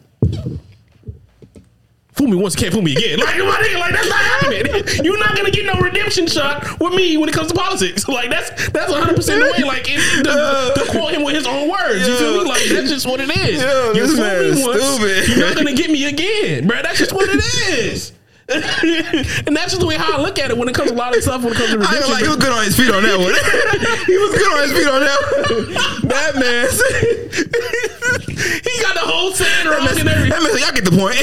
Fool 2.18 2.26
me 2.26 2.36
once, 2.36 2.56
can't 2.56 2.72
fool 2.72 2.82
me 2.82 2.96
again. 2.96 3.20
Like, 3.20 3.38
my 3.38 3.54
nigga, 3.62 3.78
like 3.78 3.92
that's 3.92 4.08
not 4.08 4.18
happening. 4.18 5.04
You're 5.04 5.20
not 5.20 5.36
gonna 5.36 5.52
get 5.52 5.64
no 5.66 5.78
redemption 5.80 6.26
shot 6.26 6.80
with 6.80 6.92
me 6.92 7.16
when 7.16 7.28
it 7.28 7.32
comes 7.32 7.46
to 7.46 7.54
politics. 7.54 8.08
Like 8.08 8.28
that's 8.28 8.68
that's 8.70 8.90
100 8.90 9.14
percent 9.14 9.40
the 9.40 9.52
way. 9.52 9.68
Like 9.68 9.86
it, 9.86 10.24
the, 10.24 10.72
to 10.82 10.90
quote 10.90 11.14
him 11.14 11.22
with 11.22 11.36
his 11.36 11.46
own 11.46 11.70
words. 11.70 12.08
You 12.08 12.16
feel 12.16 12.42
me? 12.42 12.48
Like 12.48 12.64
that's 12.64 12.90
just 12.90 13.06
what 13.06 13.20
it 13.20 13.30
is. 13.30 13.62
Yo, 13.62 13.92
you 13.92 14.16
fool 14.16 14.24
me 14.26 14.66
once, 14.66 14.82
stupid. 14.82 15.28
you're 15.28 15.46
not 15.46 15.56
gonna 15.56 15.74
get 15.74 15.90
me 15.90 16.06
again, 16.06 16.66
bro. 16.66 16.82
That's 16.82 16.98
just 16.98 17.12
what 17.12 17.28
it 17.28 17.44
is. 17.78 18.12
And 18.48 19.54
that's 19.54 19.72
just 19.72 19.80
the 19.80 19.86
way 19.86 19.96
how 19.96 20.18
I 20.18 20.22
look 20.22 20.38
at 20.38 20.50
it 20.50 20.56
when 20.56 20.68
it 20.68 20.74
comes 20.74 20.90
to 20.90 20.96
a 20.96 20.98
lot 20.98 21.14
of 21.14 21.22
stuff. 21.22 21.42
When 21.44 21.52
it 21.52 21.56
comes 21.56 21.70
to 21.70 21.76
I 21.76 21.80
redemption, 21.80 22.02
ain't 22.02 22.12
like 22.12 22.22
he 22.22 22.28
was 22.28 22.36
good 22.38 22.52
on 22.52 22.64
his 22.64 22.76
feet 22.76 22.90
on 22.90 23.02
that 23.02 23.18
one. 23.18 23.28
he 24.06 24.16
was 24.16 24.30
good 24.32 24.52
on 24.52 24.62
his 24.64 24.72
feet 24.72 24.88
on 24.88 25.00
that 25.04 25.20
one. 25.20 26.08
That 26.08 26.32
man. 26.40 26.68
he 28.64 28.82
got 28.82 28.94
the 28.94 29.00
whole 29.04 29.32
saying 29.32 29.66
wrong 29.66 29.84
That 29.84 29.98
and 30.00 30.08
everything. 30.08 30.30
that 30.30 30.42
man, 30.42 30.58
y'all 30.58 30.72
get 30.72 30.84
the 30.84 30.96
point. 30.96 31.18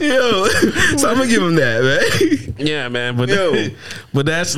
Yo, 0.00 0.46
so 0.96 1.08
I'm 1.10 1.16
gonna 1.16 1.26
give 1.28 1.42
him 1.42 1.56
that, 1.56 1.82
man. 1.82 2.54
Yeah, 2.64 2.88
man. 2.88 3.16
But 3.16 3.28
Yo. 3.28 3.68
but 4.14 4.26
that's 4.26 4.54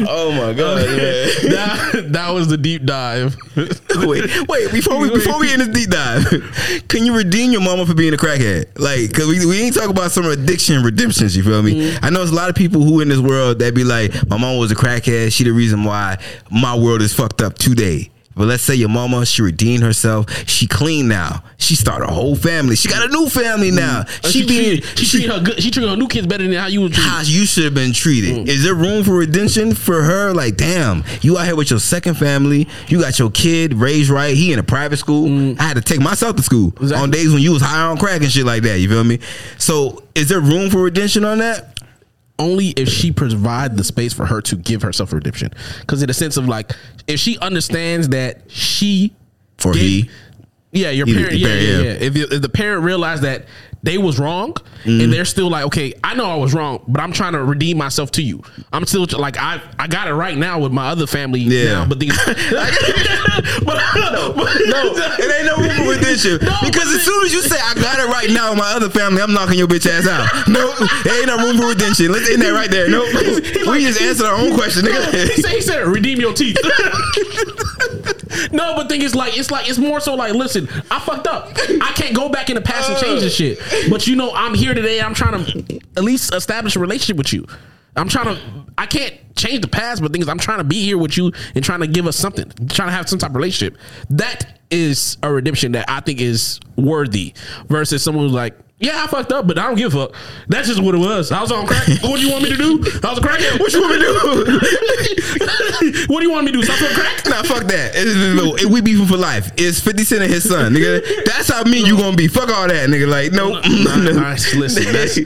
Oh 0.00 0.32
my 0.32 0.52
god, 0.58 0.86
man. 0.86 0.96
that, 1.50 2.04
that 2.12 2.30
was 2.30 2.48
the 2.48 2.56
deep 2.56 2.84
dive. 2.84 3.36
wait, 3.56 4.48
wait. 4.48 4.72
Before 4.72 4.98
we 4.98 5.10
before 5.10 5.38
we 5.38 5.52
end 5.52 5.62
this 5.62 5.68
deep 5.68 5.90
dive, 5.90 6.84
can 6.88 7.04
you 7.04 7.16
redeem 7.16 7.52
your 7.52 7.60
mama 7.60 7.86
for 7.86 7.94
being 7.94 8.14
a 8.14 8.16
crackhead? 8.16 8.78
Like, 8.78 9.12
cause 9.12 9.26
we, 9.26 9.44
we 9.46 9.62
ain't 9.62 9.74
talk 9.74 9.90
about 9.90 10.10
some 10.10 10.26
addiction 10.26 10.82
redemptions. 10.82 11.36
You 11.36 11.42
feel 11.42 11.62
me? 11.62 11.74
Mm-hmm. 11.74 12.04
I 12.04 12.10
know 12.10 12.18
there's 12.18 12.30
a 12.30 12.34
lot 12.34 12.48
of 12.48 12.54
people 12.54 12.82
who 12.82 13.00
in 13.00 13.08
this 13.08 13.20
world 13.20 13.58
that 13.60 13.74
be 13.74 13.84
like, 13.84 14.12
my 14.28 14.36
mama 14.36 14.58
was 14.58 14.72
a 14.72 14.76
crackhead. 14.76 15.32
She 15.32 15.44
the 15.44 15.52
reason 15.52 15.84
why 15.84 16.18
my 16.50 16.76
world 16.76 17.02
is 17.02 17.14
fucked 17.14 17.42
up 17.42 17.54
today. 17.54 18.10
But 18.34 18.46
let's 18.46 18.62
say 18.62 18.74
your 18.74 18.88
mama, 18.88 19.24
she 19.26 19.42
redeemed 19.42 19.82
herself. 19.82 20.30
She 20.48 20.66
clean 20.66 21.08
now. 21.08 21.44
She 21.56 21.76
start 21.76 22.02
a 22.02 22.06
whole 22.06 22.36
family. 22.36 22.76
She 22.76 22.88
got 22.88 23.08
a 23.08 23.12
new 23.12 23.28
family 23.28 23.68
mm-hmm. 23.68 23.76
now. 23.76 24.04
Oh, 24.24 24.28
she, 24.28 24.40
She 24.42 24.46
being 24.46 24.80
treat, 24.80 24.98
she 24.98 25.18
treat 25.18 25.30
her 25.30 25.40
good. 25.40 25.62
She 25.62 25.70
treat 25.70 25.88
her 25.88 25.96
new 25.96 26.08
kids 26.08 26.26
better 26.26 26.44
than 26.44 26.52
how 26.52 26.66
you 26.66 26.80
would 26.82 26.92
treat. 26.92 27.06
how 27.06 27.22
you 27.22 27.46
should 27.46 27.64
have 27.64 27.74
been 27.74 27.92
treated. 27.92 28.46
Mm. 28.46 28.48
Is 28.48 28.64
there 28.64 28.74
room 28.74 29.04
for 29.04 29.16
redemption 29.16 29.74
for 29.74 30.02
her? 30.02 30.32
Like, 30.32 30.56
damn, 30.56 31.04
you 31.20 31.38
out 31.38 31.46
here 31.46 31.56
with 31.56 31.70
your 31.70 31.78
second 31.78 32.14
family. 32.14 32.66
You 32.88 33.00
got 33.00 33.18
your 33.18 33.30
kid 33.30 33.74
raised 33.74 34.10
right. 34.10 34.34
He 34.36 34.52
in 34.52 34.58
a 34.58 34.62
private 34.64 34.96
school. 34.98 35.28
Mm. 35.28 35.60
I 35.60 35.62
had 35.62 35.76
to 35.76 35.82
take 35.82 36.00
myself 36.00 36.36
to 36.36 36.42
school 36.42 36.68
Exactly. 36.80 36.96
on 36.96 37.10
days 37.10 37.32
when 37.32 37.42
you 37.42 37.52
was 37.52 37.62
high 37.62 37.86
on 37.86 37.96
crack 37.98 38.20
and 38.22 38.30
shit 38.30 38.44
like 38.44 38.62
that. 38.64 38.78
You 38.80 38.88
feel 38.88 39.04
me? 39.04 39.20
So, 39.58 40.02
is 40.14 40.28
there 40.28 40.40
room 40.40 40.70
for 40.70 40.82
redemption 40.82 41.24
on 41.24 41.38
that? 41.38 41.73
Only 42.38 42.68
if 42.70 42.88
she 42.88 43.12
provide 43.12 43.76
the 43.76 43.84
space 43.84 44.12
for 44.12 44.26
her 44.26 44.40
to 44.42 44.56
give 44.56 44.82
herself 44.82 45.12
redemption. 45.12 45.52
Because 45.80 46.02
in 46.02 46.10
a 46.10 46.14
sense 46.14 46.36
of 46.36 46.48
like, 46.48 46.72
if 47.06 47.20
she 47.20 47.38
understands 47.38 48.08
that 48.08 48.42
she 48.50 49.14
For 49.58 49.72
gave- 49.72 49.80
he, 50.04 50.10
yeah, 50.72 50.90
your 50.90 51.06
Either- 51.08 51.18
parent, 51.20 51.36
yeah, 51.38 51.48
yeah, 51.48 51.54
yeah. 51.54 51.78
yeah. 51.82 51.90
If, 51.92 52.16
if 52.16 52.42
the 52.42 52.48
parent 52.48 52.82
realized 52.82 53.22
that 53.22 53.46
they 53.84 53.98
was 53.98 54.18
wrong 54.18 54.56
and 54.84 55.00
mm-hmm. 55.00 55.10
they're 55.10 55.26
still 55.26 55.50
like, 55.50 55.66
okay, 55.66 55.92
I 56.02 56.14
know 56.14 56.24
I 56.24 56.36
was 56.36 56.54
wrong, 56.54 56.82
but 56.88 57.02
I'm 57.02 57.12
trying 57.12 57.34
to 57.34 57.44
redeem 57.44 57.76
myself 57.76 58.10
to 58.12 58.22
you. 58.22 58.42
I'm 58.72 58.86
still 58.86 59.06
like 59.18 59.36
I 59.36 59.60
I 59.78 59.86
got 59.86 60.08
it 60.08 60.14
right 60.14 60.36
now 60.36 60.58
with 60.58 60.72
my 60.72 60.88
other 60.88 61.06
family 61.06 61.40
Yeah. 61.40 61.64
now, 61.64 61.86
but 61.86 62.00
the 62.00 62.08
but, 63.64 63.76
No, 64.66 64.94
it 65.18 65.30
ain't 65.36 65.46
no 65.46 65.56
room 65.60 65.84
for 65.84 65.90
redemption. 65.92 66.38
No, 66.40 66.56
because 66.64 66.94
as 66.94 67.04
soon 67.04 67.24
as 67.26 67.32
you 67.32 67.42
say 67.42 67.60
I 67.60 67.74
got 67.74 67.98
it 67.98 68.08
right 68.08 68.30
now 68.30 68.50
with 68.50 68.58
my 68.58 68.72
other 68.72 68.88
family, 68.88 69.20
I'm 69.20 69.34
knocking 69.34 69.58
your 69.58 69.68
bitch 69.68 69.86
ass 69.86 70.08
out. 70.08 70.24
No, 70.54 70.72
there 71.02 71.18
ain't 71.18 71.26
no 71.26 71.38
room 71.38 71.56
for 71.56 71.68
redemption. 71.68 72.12
Let's 72.12 72.30
end 72.30 72.40
that 72.42 72.52
right 72.52 72.70
there. 72.70 72.88
No, 72.88 73.02
we 73.70 73.84
just 73.84 74.00
answered 74.00 74.26
our 74.26 74.34
own 74.34 74.54
question, 74.54 74.86
he 74.86 74.92
nigga. 74.92 75.42
said, 75.42 75.50
he 75.50 75.60
said 75.60 75.86
redeem 75.86 76.20
your 76.20 76.32
teeth. 76.32 76.56
no, 78.52 78.74
but 78.76 78.88
thing 78.88 79.02
is 79.02 79.14
like 79.14 79.36
it's 79.36 79.50
like 79.50 79.68
it's 79.68 79.78
more 79.78 80.00
so 80.00 80.14
like 80.14 80.34
listen, 80.34 80.68
I 80.90 80.98
fucked 81.00 81.26
up. 81.26 81.50
I 81.58 81.92
can't 81.94 82.14
go 82.14 82.28
back 82.28 82.48
in 82.48 82.54
the 82.56 82.60
past 82.60 82.90
and 82.90 82.98
change 82.98 83.20
this 83.20 83.34
shit. 83.34 83.58
But 83.90 84.06
you 84.06 84.16
know, 84.16 84.32
I'm 84.34 84.54
here 84.54 84.74
today. 84.74 85.00
I'm 85.00 85.14
trying 85.14 85.44
to 85.44 85.80
at 85.96 86.04
least 86.04 86.34
establish 86.34 86.76
a 86.76 86.80
relationship 86.80 87.16
with 87.16 87.32
you. 87.32 87.46
I'm 87.96 88.08
trying 88.08 88.34
to. 88.34 88.40
I 88.76 88.86
can't 88.86 89.14
change 89.36 89.60
the 89.60 89.68
past, 89.68 90.02
but 90.02 90.12
things 90.12 90.28
I'm 90.28 90.38
trying 90.38 90.58
to 90.58 90.64
be 90.64 90.82
here 90.82 90.98
with 90.98 91.16
you 91.16 91.32
and 91.54 91.64
trying 91.64 91.80
to 91.80 91.86
give 91.86 92.06
us 92.06 92.16
something, 92.16 92.50
trying 92.68 92.88
to 92.88 92.92
have 92.92 93.08
some 93.08 93.18
type 93.18 93.30
of 93.30 93.36
relationship. 93.36 93.78
That 94.10 94.58
is 94.70 95.16
a 95.22 95.32
redemption 95.32 95.72
that 95.72 95.88
I 95.88 96.00
think 96.00 96.20
is 96.20 96.60
worthy 96.76 97.34
versus 97.68 98.02
someone 98.02 98.24
who's 98.24 98.32
like, 98.34 98.58
yeah, 98.78 99.04
I 99.04 99.06
fucked 99.06 99.32
up, 99.32 99.46
but 99.46 99.56
I 99.56 99.62
don't 99.68 99.76
give 99.76 99.94
a 99.94 100.08
fuck. 100.08 100.16
That's 100.48 100.66
just 100.68 100.82
what 100.82 100.94
it 100.94 100.98
was. 100.98 101.30
I 101.32 101.40
was 101.40 101.50
on 101.52 101.64
crack. 101.66 101.86
what 102.02 102.16
do 102.20 102.26
you 102.26 102.30
want 102.32 102.42
me 102.42 102.50
to 102.50 102.56
do? 102.56 102.72
I 103.02 103.10
was 103.10 103.18
a 103.18 103.22
crackhead. 103.22 103.58
What 103.60 103.72
you 103.72 103.80
want 103.80 103.94
me 103.94 104.00
to 104.00 104.12
do? 104.12 106.04
what 106.08 106.20
do 106.20 106.26
you 106.26 106.30
want 106.32 106.44
me 106.46 106.52
to 106.52 106.58
do? 106.58 106.64
Stop 106.64 106.82
on 106.82 106.94
crack? 106.94 107.24
Nah, 107.26 107.42
fuck 107.44 107.64
that. 107.68 107.92
It- 107.94 108.70
we 108.70 108.80
beefing 108.82 109.06
for 109.06 109.16
life. 109.16 109.52
It's 109.56 109.80
50 109.80 110.04
Cent 110.04 110.22
and 110.24 110.32
his 110.32 110.46
son, 110.48 110.74
nigga. 110.74 111.24
That's 111.24 111.48
how 111.48 111.62
mean 111.64 111.86
you 111.86 111.96
gonna 111.96 112.16
be. 112.16 112.26
Fuck 112.28 112.50
all 112.50 112.66
that, 112.66 112.88
nigga. 112.90 113.08
Like, 113.08 113.32
no. 113.32 113.52
Nah, 113.60 113.96
nah, 114.20 114.30
listen, 114.56 114.84
that's, 114.92 115.16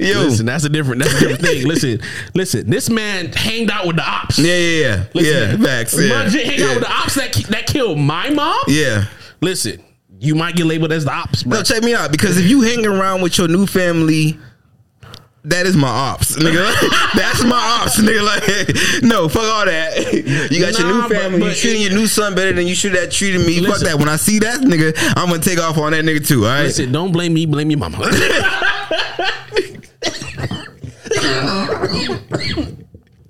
Yo. 0.00 0.20
listen, 0.22 0.46
that's 0.46 0.64
a 0.64 0.68
different, 0.68 1.02
that's 1.02 1.14
a 1.14 1.20
different 1.20 1.40
thing. 1.42 1.66
Listen, 1.66 2.00
listen, 2.34 2.68
this 2.68 2.90
man 2.90 3.32
hanged 3.32 3.70
out 3.70 3.86
with 3.86 3.96
the 3.96 4.02
ops. 4.08 4.38
Yeah, 4.38 4.56
yeah, 4.56 4.80
yeah. 4.80 5.04
Listen, 5.14 5.60
yeah, 5.60 5.66
facts. 5.66 5.98
Yeah. 5.98 6.08
My 6.08 6.28
J 6.28 6.44
hang 6.44 6.62
out 6.68 6.74
with 6.76 6.84
the 6.84 6.92
ops 6.92 7.14
that 7.14 7.32
that 7.50 7.66
killed 7.66 7.98
my 7.98 8.30
mom. 8.30 8.56
yeah. 8.68 8.85
Listen, 9.40 9.82
you 10.18 10.34
might 10.34 10.56
get 10.56 10.66
labeled 10.66 10.92
as 10.92 11.04
the 11.04 11.12
ops, 11.12 11.42
bro. 11.42 11.58
No, 11.58 11.62
check 11.62 11.82
me 11.82 11.94
out. 11.94 12.10
Because 12.10 12.38
if 12.38 12.46
you 12.46 12.62
hang 12.62 12.86
around 12.86 13.22
with 13.22 13.36
your 13.38 13.48
new 13.48 13.66
family, 13.66 14.38
that 15.44 15.64
is 15.66 15.76
my 15.76 15.88
ops, 15.88 16.36
nigga. 16.36 16.64
That's 17.14 17.44
my 17.44 17.80
ops, 17.82 18.00
nigga. 18.00 18.24
Like, 18.24 19.02
no, 19.02 19.28
fuck 19.28 19.42
all 19.44 19.64
that. 19.66 19.96
You 20.50 20.60
got 20.60 20.78
your 20.78 20.88
Nah, 20.88 20.94
new 21.02 21.08
but- 21.08 21.12
family. 21.18 21.48
you 21.48 21.54
treating 21.54 21.82
your 21.82 21.92
new 21.92 22.06
son 22.06 22.34
better 22.34 22.52
than 22.52 22.66
you 22.66 22.74
should 22.74 22.94
have 22.94 23.10
treated 23.10 23.46
me. 23.46 23.64
fuck 23.64 23.80
that. 23.80 23.96
When 23.98 24.08
I 24.08 24.16
see 24.16 24.38
that 24.40 24.60
nigga, 24.60 24.94
I'm 25.16 25.28
gonna 25.28 25.40
take 25.42 25.58
off 25.60 25.76
on 25.78 25.92
that 25.92 26.04
nigga 26.04 26.26
too. 26.26 26.44
All 26.46 26.50
right. 26.50 26.62
Listen, 26.64 26.90
don't 26.92 27.12
blame 27.12 27.34
me, 27.34 27.46
blame 27.46 27.70
your 27.70 27.78
mama. 27.78 27.98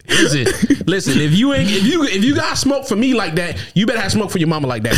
listen, 0.08 0.46
listen. 0.86 1.20
If 1.20 1.32
you 1.34 1.52
ain't, 1.54 1.70
if 1.70 1.84
you, 1.84 2.04
if 2.04 2.24
you 2.24 2.34
got 2.34 2.56
smoke 2.58 2.86
for 2.86 2.96
me 2.96 3.14
like 3.14 3.34
that, 3.36 3.58
you 3.74 3.86
better 3.86 4.00
have 4.00 4.12
smoke 4.12 4.30
for 4.30 4.38
your 4.38 4.48
mama 4.48 4.66
like 4.66 4.82
that. 4.84 4.92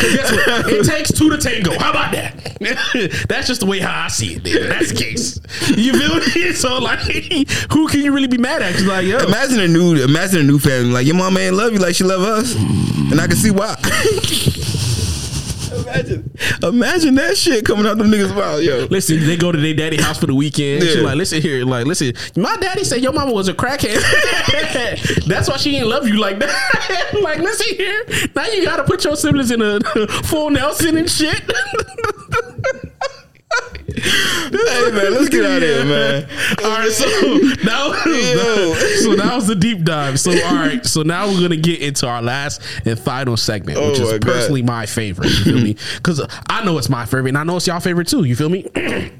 guess 0.00 0.32
what? 0.32 0.72
It 0.72 0.84
takes 0.86 1.12
two 1.12 1.30
to 1.30 1.38
tango. 1.38 1.76
How 1.78 1.90
about 1.90 2.12
that? 2.12 2.34
That's 3.28 3.46
just 3.46 3.60
the 3.60 3.66
way 3.66 3.80
how 3.80 4.04
I 4.04 4.08
see 4.08 4.34
it. 4.36 4.68
That's 4.68 4.90
the 4.92 4.96
case. 4.96 5.40
You 5.76 5.92
feel 5.98 6.14
me? 6.16 6.52
So 6.56 6.78
like, 6.78 7.00
who 7.00 7.88
can 7.88 8.00
you 8.00 8.12
really 8.12 8.28
be 8.28 8.38
mad 8.38 8.62
at? 8.62 8.72
'Cause 8.74 8.84
like, 8.84 9.06
yo, 9.06 9.18
Imagine 9.18 9.60
a 9.60 9.68
new, 9.68 9.96
imagine 10.02 10.40
a 10.40 10.42
new 10.42 10.58
family. 10.58 10.90
Like 10.90 11.06
your 11.06 11.16
mama 11.16 11.40
ain't 11.40 11.54
love 11.56 11.72
you 11.72 11.78
like 11.78 11.94
she 11.94 12.04
love 12.04 12.22
us, 12.22 12.54
and 12.54 13.20
I 13.20 13.26
can 13.26 13.36
see 13.36 13.50
why. 13.50 13.74
imagine, 15.88 16.30
imagine 16.62 17.14
that 17.16 17.36
shit 17.36 17.64
coming 17.64 17.86
out 17.86 17.98
them 17.98 18.08
niggas' 18.10 18.34
mouth, 18.34 18.62
yo. 18.62 18.86
Listen, 18.90 19.24
they 19.26 19.36
go 19.36 19.52
to 19.52 19.58
their 19.58 19.74
daddy 19.74 19.96
house 19.96 20.18
for 20.18 20.26
the 20.26 20.34
weekend. 20.34 20.82
She's 20.82 20.96
Yeah. 20.96 21.02
like, 21.02 21.16
listen 21.16 21.40
here, 21.40 21.64
like, 21.64 21.86
listen, 21.86 22.12
my 22.36 22.56
daddy 22.56 22.84
said 22.84 23.02
your 23.02 23.12
mama 23.12 23.32
was 23.32 23.48
a 23.48 23.54
crackhead. 23.54 24.00
That's 25.26 25.48
why 25.48 25.56
she 25.56 25.72
didn't 25.72 25.88
love 25.88 26.06
you 26.08 26.18
like 26.18 26.38
that. 26.40 27.14
like, 27.22 27.38
listen 27.38 27.76
here, 27.76 28.04
now 28.34 28.46
you 28.46 28.64
gotta 28.64 28.84
put 28.84 29.04
your 29.04 29.16
siblings 29.16 29.50
in 29.50 29.62
a 29.62 29.80
full 30.24 30.50
Nelson 30.50 30.96
and 30.96 31.10
shit. 31.10 31.42
Hey 33.96 34.90
man, 34.92 35.12
let's 35.12 35.28
get 35.28 35.44
out 35.44 35.56
of 35.56 35.62
here, 35.62 35.84
man. 35.84 36.24
All 36.64 36.70
right, 36.70 36.90
so 36.90 37.04
that 37.64 37.86
was, 37.88 39.02
so 39.04 39.16
that 39.16 39.32
was 39.34 39.46
the 39.46 39.54
deep 39.54 39.82
dive. 39.84 40.20
So 40.20 40.30
all 40.32 40.54
right, 40.54 40.84
so 40.84 41.02
now 41.02 41.26
we're 41.28 41.40
gonna 41.40 41.56
get 41.56 41.80
into 41.80 42.06
our 42.06 42.22
last 42.22 42.60
and 42.84 42.98
final 42.98 43.36
segment, 43.36 43.78
which 43.78 44.00
Oh, 44.00 44.04
is 44.04 44.12
my 44.12 44.18
God. 44.18 44.22
personally 44.32 44.62
my 44.62 44.86
favorite. 44.86 45.30
You 45.30 45.44
feel 45.44 45.60
me? 45.60 45.76
Because 45.96 46.20
I 46.48 46.64
know 46.64 46.78
it's 46.78 46.88
my 46.88 47.04
favorite, 47.06 47.28
and 47.30 47.38
I 47.38 47.44
know 47.44 47.56
it's 47.56 47.66
y'all 47.66 47.80
favorite 47.80 48.08
too. 48.08 48.24
You 48.24 48.36
feel 48.36 48.48
me? 48.50 48.66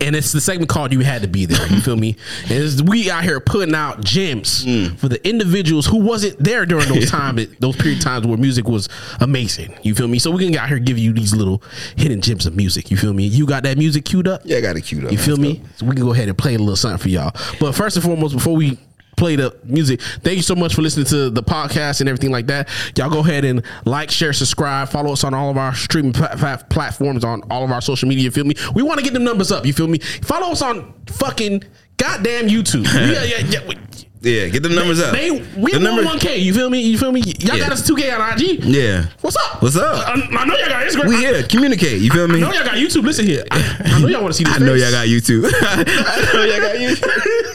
And 0.00 0.16
it's 0.16 0.32
the 0.32 0.40
segment 0.40 0.68
called 0.68 0.92
"You 0.92 1.00
Had 1.00 1.22
to 1.22 1.28
Be 1.28 1.46
There." 1.46 1.66
You 1.68 1.80
feel 1.80 1.96
me? 1.96 2.16
And 2.42 2.52
it's, 2.52 2.82
we 2.82 3.10
out 3.10 3.24
here 3.24 3.40
putting 3.40 3.74
out 3.74 4.02
gems 4.04 4.64
Mm. 4.64 4.96
for 4.98 5.08
the 5.08 5.26
individuals 5.28 5.86
who 5.86 5.98
wasn't 5.98 6.38
there 6.42 6.66
during 6.66 6.88
those 6.88 7.08
time, 7.10 7.38
those 7.60 7.76
period 7.76 8.00
times 8.00 8.26
where 8.26 8.36
music 8.36 8.66
was 8.68 8.88
amazing. 9.20 9.74
You 9.82 9.94
feel 9.94 10.08
me? 10.08 10.18
So 10.18 10.30
we 10.30 10.42
can 10.42 10.52
get 10.52 10.62
out 10.62 10.68
here 10.68 10.78
give 10.78 10.98
you 10.98 11.12
these 11.12 11.34
little 11.34 11.62
hidden 11.96 12.20
gems 12.20 12.46
of 12.46 12.56
music. 12.56 12.90
You 12.90 12.96
feel 12.96 13.12
me? 13.12 13.24
You 13.26 13.46
got 13.46 13.62
that 13.64 13.78
music 13.78 14.04
queued 14.04 14.28
up? 14.28 14.42
Yeah, 14.44 14.58
I 14.58 14.60
got 14.60 14.76
it 14.76 14.82
queued 14.82 15.04
up. 15.04 15.12
You 15.12 15.18
feel 15.18 15.36
Let's 15.36 15.58
me? 15.58 15.62
So 15.76 15.86
we 15.86 15.94
can 15.94 16.04
go 16.04 16.12
ahead 16.12 16.28
and 16.28 16.36
play 16.36 16.54
a 16.54 16.58
little 16.58 16.76
something 16.76 16.98
for 16.98 17.08
y'all. 17.08 17.32
But 17.58 17.72
first 17.74 17.96
and 17.96 18.04
foremost, 18.04 18.34
before 18.34 18.54
we 18.56 18.78
play 19.20 19.36
the 19.36 19.54
music, 19.64 20.00
thank 20.24 20.36
you 20.36 20.42
so 20.42 20.54
much 20.56 20.74
for 20.74 20.82
listening 20.82 21.06
to 21.06 21.30
the 21.30 21.42
podcast 21.42 22.00
and 22.00 22.08
everything 22.08 22.32
like 22.32 22.46
that. 22.48 22.68
Y'all 22.96 23.10
go 23.10 23.20
ahead 23.20 23.44
and 23.44 23.62
like, 23.84 24.10
share, 24.10 24.32
subscribe, 24.32 24.88
follow 24.88 25.12
us 25.12 25.22
on 25.24 25.34
all 25.34 25.50
of 25.50 25.56
our 25.58 25.74
streaming 25.74 26.12
pla- 26.12 26.34
pla- 26.36 26.56
platforms, 26.70 27.22
on 27.22 27.42
all 27.50 27.62
of 27.64 27.70
our 27.70 27.80
social 27.82 28.08
media. 28.08 28.24
You 28.24 28.30
feel 28.32 28.44
me? 28.44 28.54
We 28.74 28.82
want 28.82 28.98
to 28.98 29.04
get 29.04 29.12
them 29.14 29.22
numbers 29.24 29.52
up. 29.52 29.64
You 29.66 29.72
feel 29.72 29.86
me? 29.88 29.98
Follow 29.98 30.50
us 30.52 30.62
on 30.62 30.92
fucking 31.06 31.62
goddamn 31.98 32.48
YouTube. 32.48 32.84
yeah, 32.94 33.22
yeah, 33.22 33.46
yeah. 33.60 33.66
we- 33.68 33.76
Yeah, 34.22 34.48
get 34.48 34.62
the 34.62 34.68
numbers 34.68 35.00
up. 35.00 35.12
They, 35.14 35.30
we 35.30 35.72
the 35.72 36.02
one 36.04 36.18
K. 36.18 36.36
You 36.38 36.52
feel 36.52 36.68
me? 36.68 36.80
You 36.82 36.98
feel 36.98 37.10
me? 37.12 37.20
Y'all 37.20 37.56
Yeah. 37.56 37.64
got 37.64 37.72
us 37.72 37.86
two 37.86 37.96
K 37.96 38.10
on 38.10 38.20
IG. 38.38 38.62
Yeah. 38.64 39.06
What's 39.22 39.34
up? 39.36 39.62
What's 39.62 39.76
up? 39.76 40.06
I, 40.08 40.12
I 40.12 40.44
know 40.44 40.56
y'all 40.58 40.68
got 40.68 40.86
Instagram. 40.86 41.08
We 41.08 41.16
here. 41.16 41.42
Communicate. 41.44 42.00
You 42.02 42.10
feel 42.10 42.28
me? 42.28 42.34
I 42.34 42.36
me? 42.36 42.40
know 42.42 42.52
y'all 42.52 42.64
got 42.64 42.74
YouTube. 42.74 43.02
Listen 43.04 43.24
here. 43.26 43.44
I, 43.50 43.80
I 43.84 43.98
know 44.00 44.08
y'all 44.08 44.20
want 44.22 44.34
to 44.34 44.38
see 44.38 44.44
this. 44.48 44.54
I 44.56 44.58
know 44.58 44.74
y'all 44.74 44.90
got 44.90 45.06
YouTube. 45.06 45.50
I 45.54 46.32
know 46.34 46.44
y'all 46.44 46.60
got 46.60 46.76
YouTube. 46.76 47.49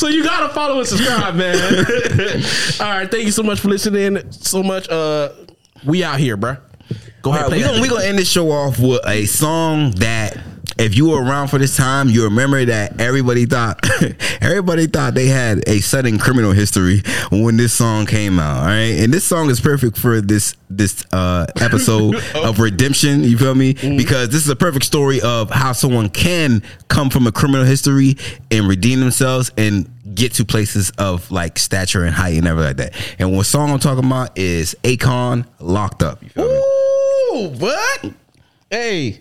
So 0.00 0.08
you 0.08 0.24
gotta 0.24 0.48
follow 0.54 0.78
and 0.78 0.88
subscribe, 0.88 1.34
man. 1.34 1.56
All 2.80 2.86
right, 2.86 3.10
thank 3.10 3.26
you 3.26 3.32
so 3.32 3.42
much 3.42 3.60
for 3.60 3.68
listening. 3.68 4.32
So 4.32 4.62
much. 4.62 4.88
Uh, 4.88 5.30
we 5.84 6.02
out 6.02 6.18
here, 6.18 6.38
bruh. 6.38 6.58
Go 7.20 7.32
ahead. 7.32 7.42
right, 7.42 7.52
we 7.52 7.60
gonna 7.60 7.82
we 7.82 7.88
gonna 7.88 8.04
end 8.06 8.18
this 8.18 8.30
show 8.30 8.50
off 8.50 8.78
with 8.78 9.06
a 9.06 9.26
song 9.26 9.90
that 9.96 10.38
if 10.80 10.96
you 10.96 11.10
were 11.10 11.22
around 11.22 11.48
for 11.48 11.58
this 11.58 11.76
time, 11.76 12.08
you 12.08 12.24
remember 12.24 12.64
that 12.64 13.00
everybody 13.00 13.44
thought 13.46 13.86
everybody 14.40 14.86
thought 14.86 15.14
they 15.14 15.26
had 15.26 15.68
a 15.68 15.80
sudden 15.80 16.18
criminal 16.18 16.52
history 16.52 17.02
when 17.30 17.56
this 17.56 17.72
song 17.74 18.06
came 18.06 18.38
out. 18.38 18.60
All 18.60 18.66
right, 18.66 18.98
and 18.98 19.12
this 19.12 19.24
song 19.24 19.50
is 19.50 19.60
perfect 19.60 19.98
for 19.98 20.20
this 20.20 20.56
this 20.70 21.04
uh, 21.12 21.46
episode 21.60 22.16
of 22.34 22.60
redemption. 22.60 23.24
You 23.24 23.36
feel 23.36 23.54
me? 23.54 23.74
Because 23.74 24.30
this 24.30 24.42
is 24.42 24.48
a 24.48 24.56
perfect 24.56 24.86
story 24.86 25.20
of 25.20 25.50
how 25.50 25.72
someone 25.72 26.08
can 26.08 26.62
come 26.88 27.10
from 27.10 27.26
a 27.26 27.32
criminal 27.32 27.64
history 27.66 28.16
and 28.50 28.66
redeem 28.66 29.00
themselves 29.00 29.50
and 29.58 29.90
get 30.14 30.32
to 30.34 30.44
places 30.44 30.90
of 30.98 31.30
like 31.30 31.58
stature 31.58 32.04
and 32.04 32.14
height 32.14 32.38
and 32.38 32.46
everything 32.46 32.68
like 32.68 32.92
that. 32.92 33.16
And 33.18 33.36
what 33.36 33.44
song 33.44 33.70
I'm 33.70 33.78
talking 33.78 34.04
about 34.04 34.38
is 34.38 34.74
Akon 34.82 35.46
Locked 35.58 36.02
Up. 36.02 36.22
You 36.22 36.30
feel 36.30 36.48
me? 36.48 36.54
Ooh, 36.56 37.48
what? 37.58 38.04
Hey, 38.70 39.20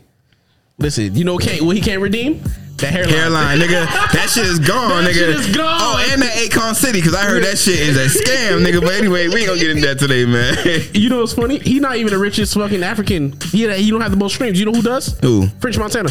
listen. 0.80 1.15
You 1.15 1.23
know 1.25 1.38
can't 1.38 1.61
what 1.61 1.75
he 1.75 1.82
can't 1.82 2.01
redeem 2.01 2.41
that 2.77 2.93
hairline. 2.93 3.13
hairline, 3.13 3.59
nigga. 3.59 3.86
That 4.13 4.30
shit 4.30 4.45
is 4.45 4.57
gone, 4.59 5.03
That 5.03 5.11
nigga. 5.11 5.13
shit 5.13 5.30
is 5.30 5.55
gone. 5.55 5.77
Oh, 5.82 6.07
and 6.11 6.21
that 6.21 6.32
Akon 6.38 6.73
City, 6.73 6.99
because 6.99 7.13
I 7.13 7.23
heard 7.25 7.43
that 7.43 7.57
shit 7.57 7.77
is 7.80 7.97
a 7.97 8.05
scam, 8.19 8.65
nigga. 8.65 8.80
But 8.82 8.93
anyway, 8.93 9.27
we 9.27 9.41
ain't 9.41 9.47
gonna 9.47 9.59
get 9.59 9.69
into 9.71 9.86
that 9.88 9.99
today, 9.99 10.25
man. 10.25 10.55
You 10.93 11.09
know 11.09 11.19
what's 11.19 11.34
funny? 11.34 11.59
He 11.59 11.80
not 11.80 11.97
even 11.97 12.13
the 12.13 12.19
richest 12.19 12.53
fucking 12.53 12.84
African. 12.84 13.38
He 13.51 13.69
he 13.75 13.89
don't 13.91 14.01
have 14.01 14.11
the 14.11 14.17
most 14.17 14.36
streams. 14.36 14.59
You 14.59 14.65
know 14.65 14.71
who 14.73 14.82
does? 14.82 15.17
Who? 15.19 15.47
French 15.59 15.77
Montana. 15.77 16.09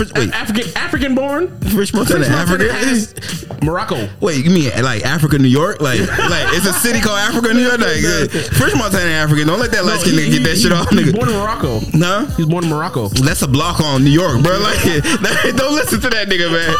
First, 0.00 0.16
wait, 0.16 0.32
African 0.32 0.64
African 0.78 1.14
born. 1.14 1.60
French 1.60 1.92
Montana, 1.92 2.24
Africa? 2.24 2.72
has 2.72 3.14
Morocco. 3.62 4.08
Wait, 4.20 4.42
you 4.42 4.50
mean 4.50 4.70
like 4.82 5.04
Africa, 5.04 5.38
New 5.38 5.46
York? 5.48 5.82
Like, 5.82 6.00
like 6.30 6.54
it's 6.56 6.64
a 6.64 6.72
city 6.72 7.00
called 7.00 7.18
Africa, 7.18 7.52
New 7.52 7.60
York? 7.60 7.78
Like, 7.80 8.02
uh, 8.02 8.26
French 8.56 8.74
Montana, 8.76 9.10
African. 9.10 9.46
Don't 9.46 9.60
let 9.60 9.72
that 9.72 9.84
light 9.84 10.00
skin 10.00 10.14
he- 10.14 10.20
nigga 10.20 10.32
get 10.32 10.42
that 10.44 10.54
he- 10.56 10.62
shit 10.62 10.72
off, 10.72 10.88
He 10.88 10.96
was 10.96 11.04
nigga. 11.04 11.16
born 11.16 11.28
in 11.28 11.34
Morocco. 11.36 11.80
Nah, 11.92 12.24
He 12.36 12.42
was 12.44 12.46
born 12.48 12.64
in 12.64 12.70
Morocco. 12.70 13.08
that's 13.08 13.42
a 13.42 13.48
block 13.48 13.80
on 13.80 14.02
New 14.02 14.10
York, 14.10 14.42
bro. 14.42 14.58
Like, 14.58 14.80
don't 15.56 15.74
listen 15.74 16.00
to 16.00 16.08
that 16.08 16.28
nigga, 16.30 16.50
man. 16.50 16.74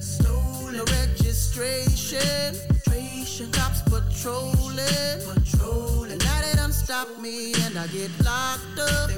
Stolen 0.00 0.84
registration. 0.84 2.20
Registration. 2.22 3.50
Cops 3.50 3.82
patrolling. 3.90 4.86
Patrolling. 5.26 6.18
Now 6.18 6.40
they 6.40 6.52
done 6.54 6.70
stop 6.72 7.08
me 7.18 7.52
and 7.66 7.76
I 7.76 7.88
get 7.88 8.10
locked 8.24 8.78
up. 8.78 9.10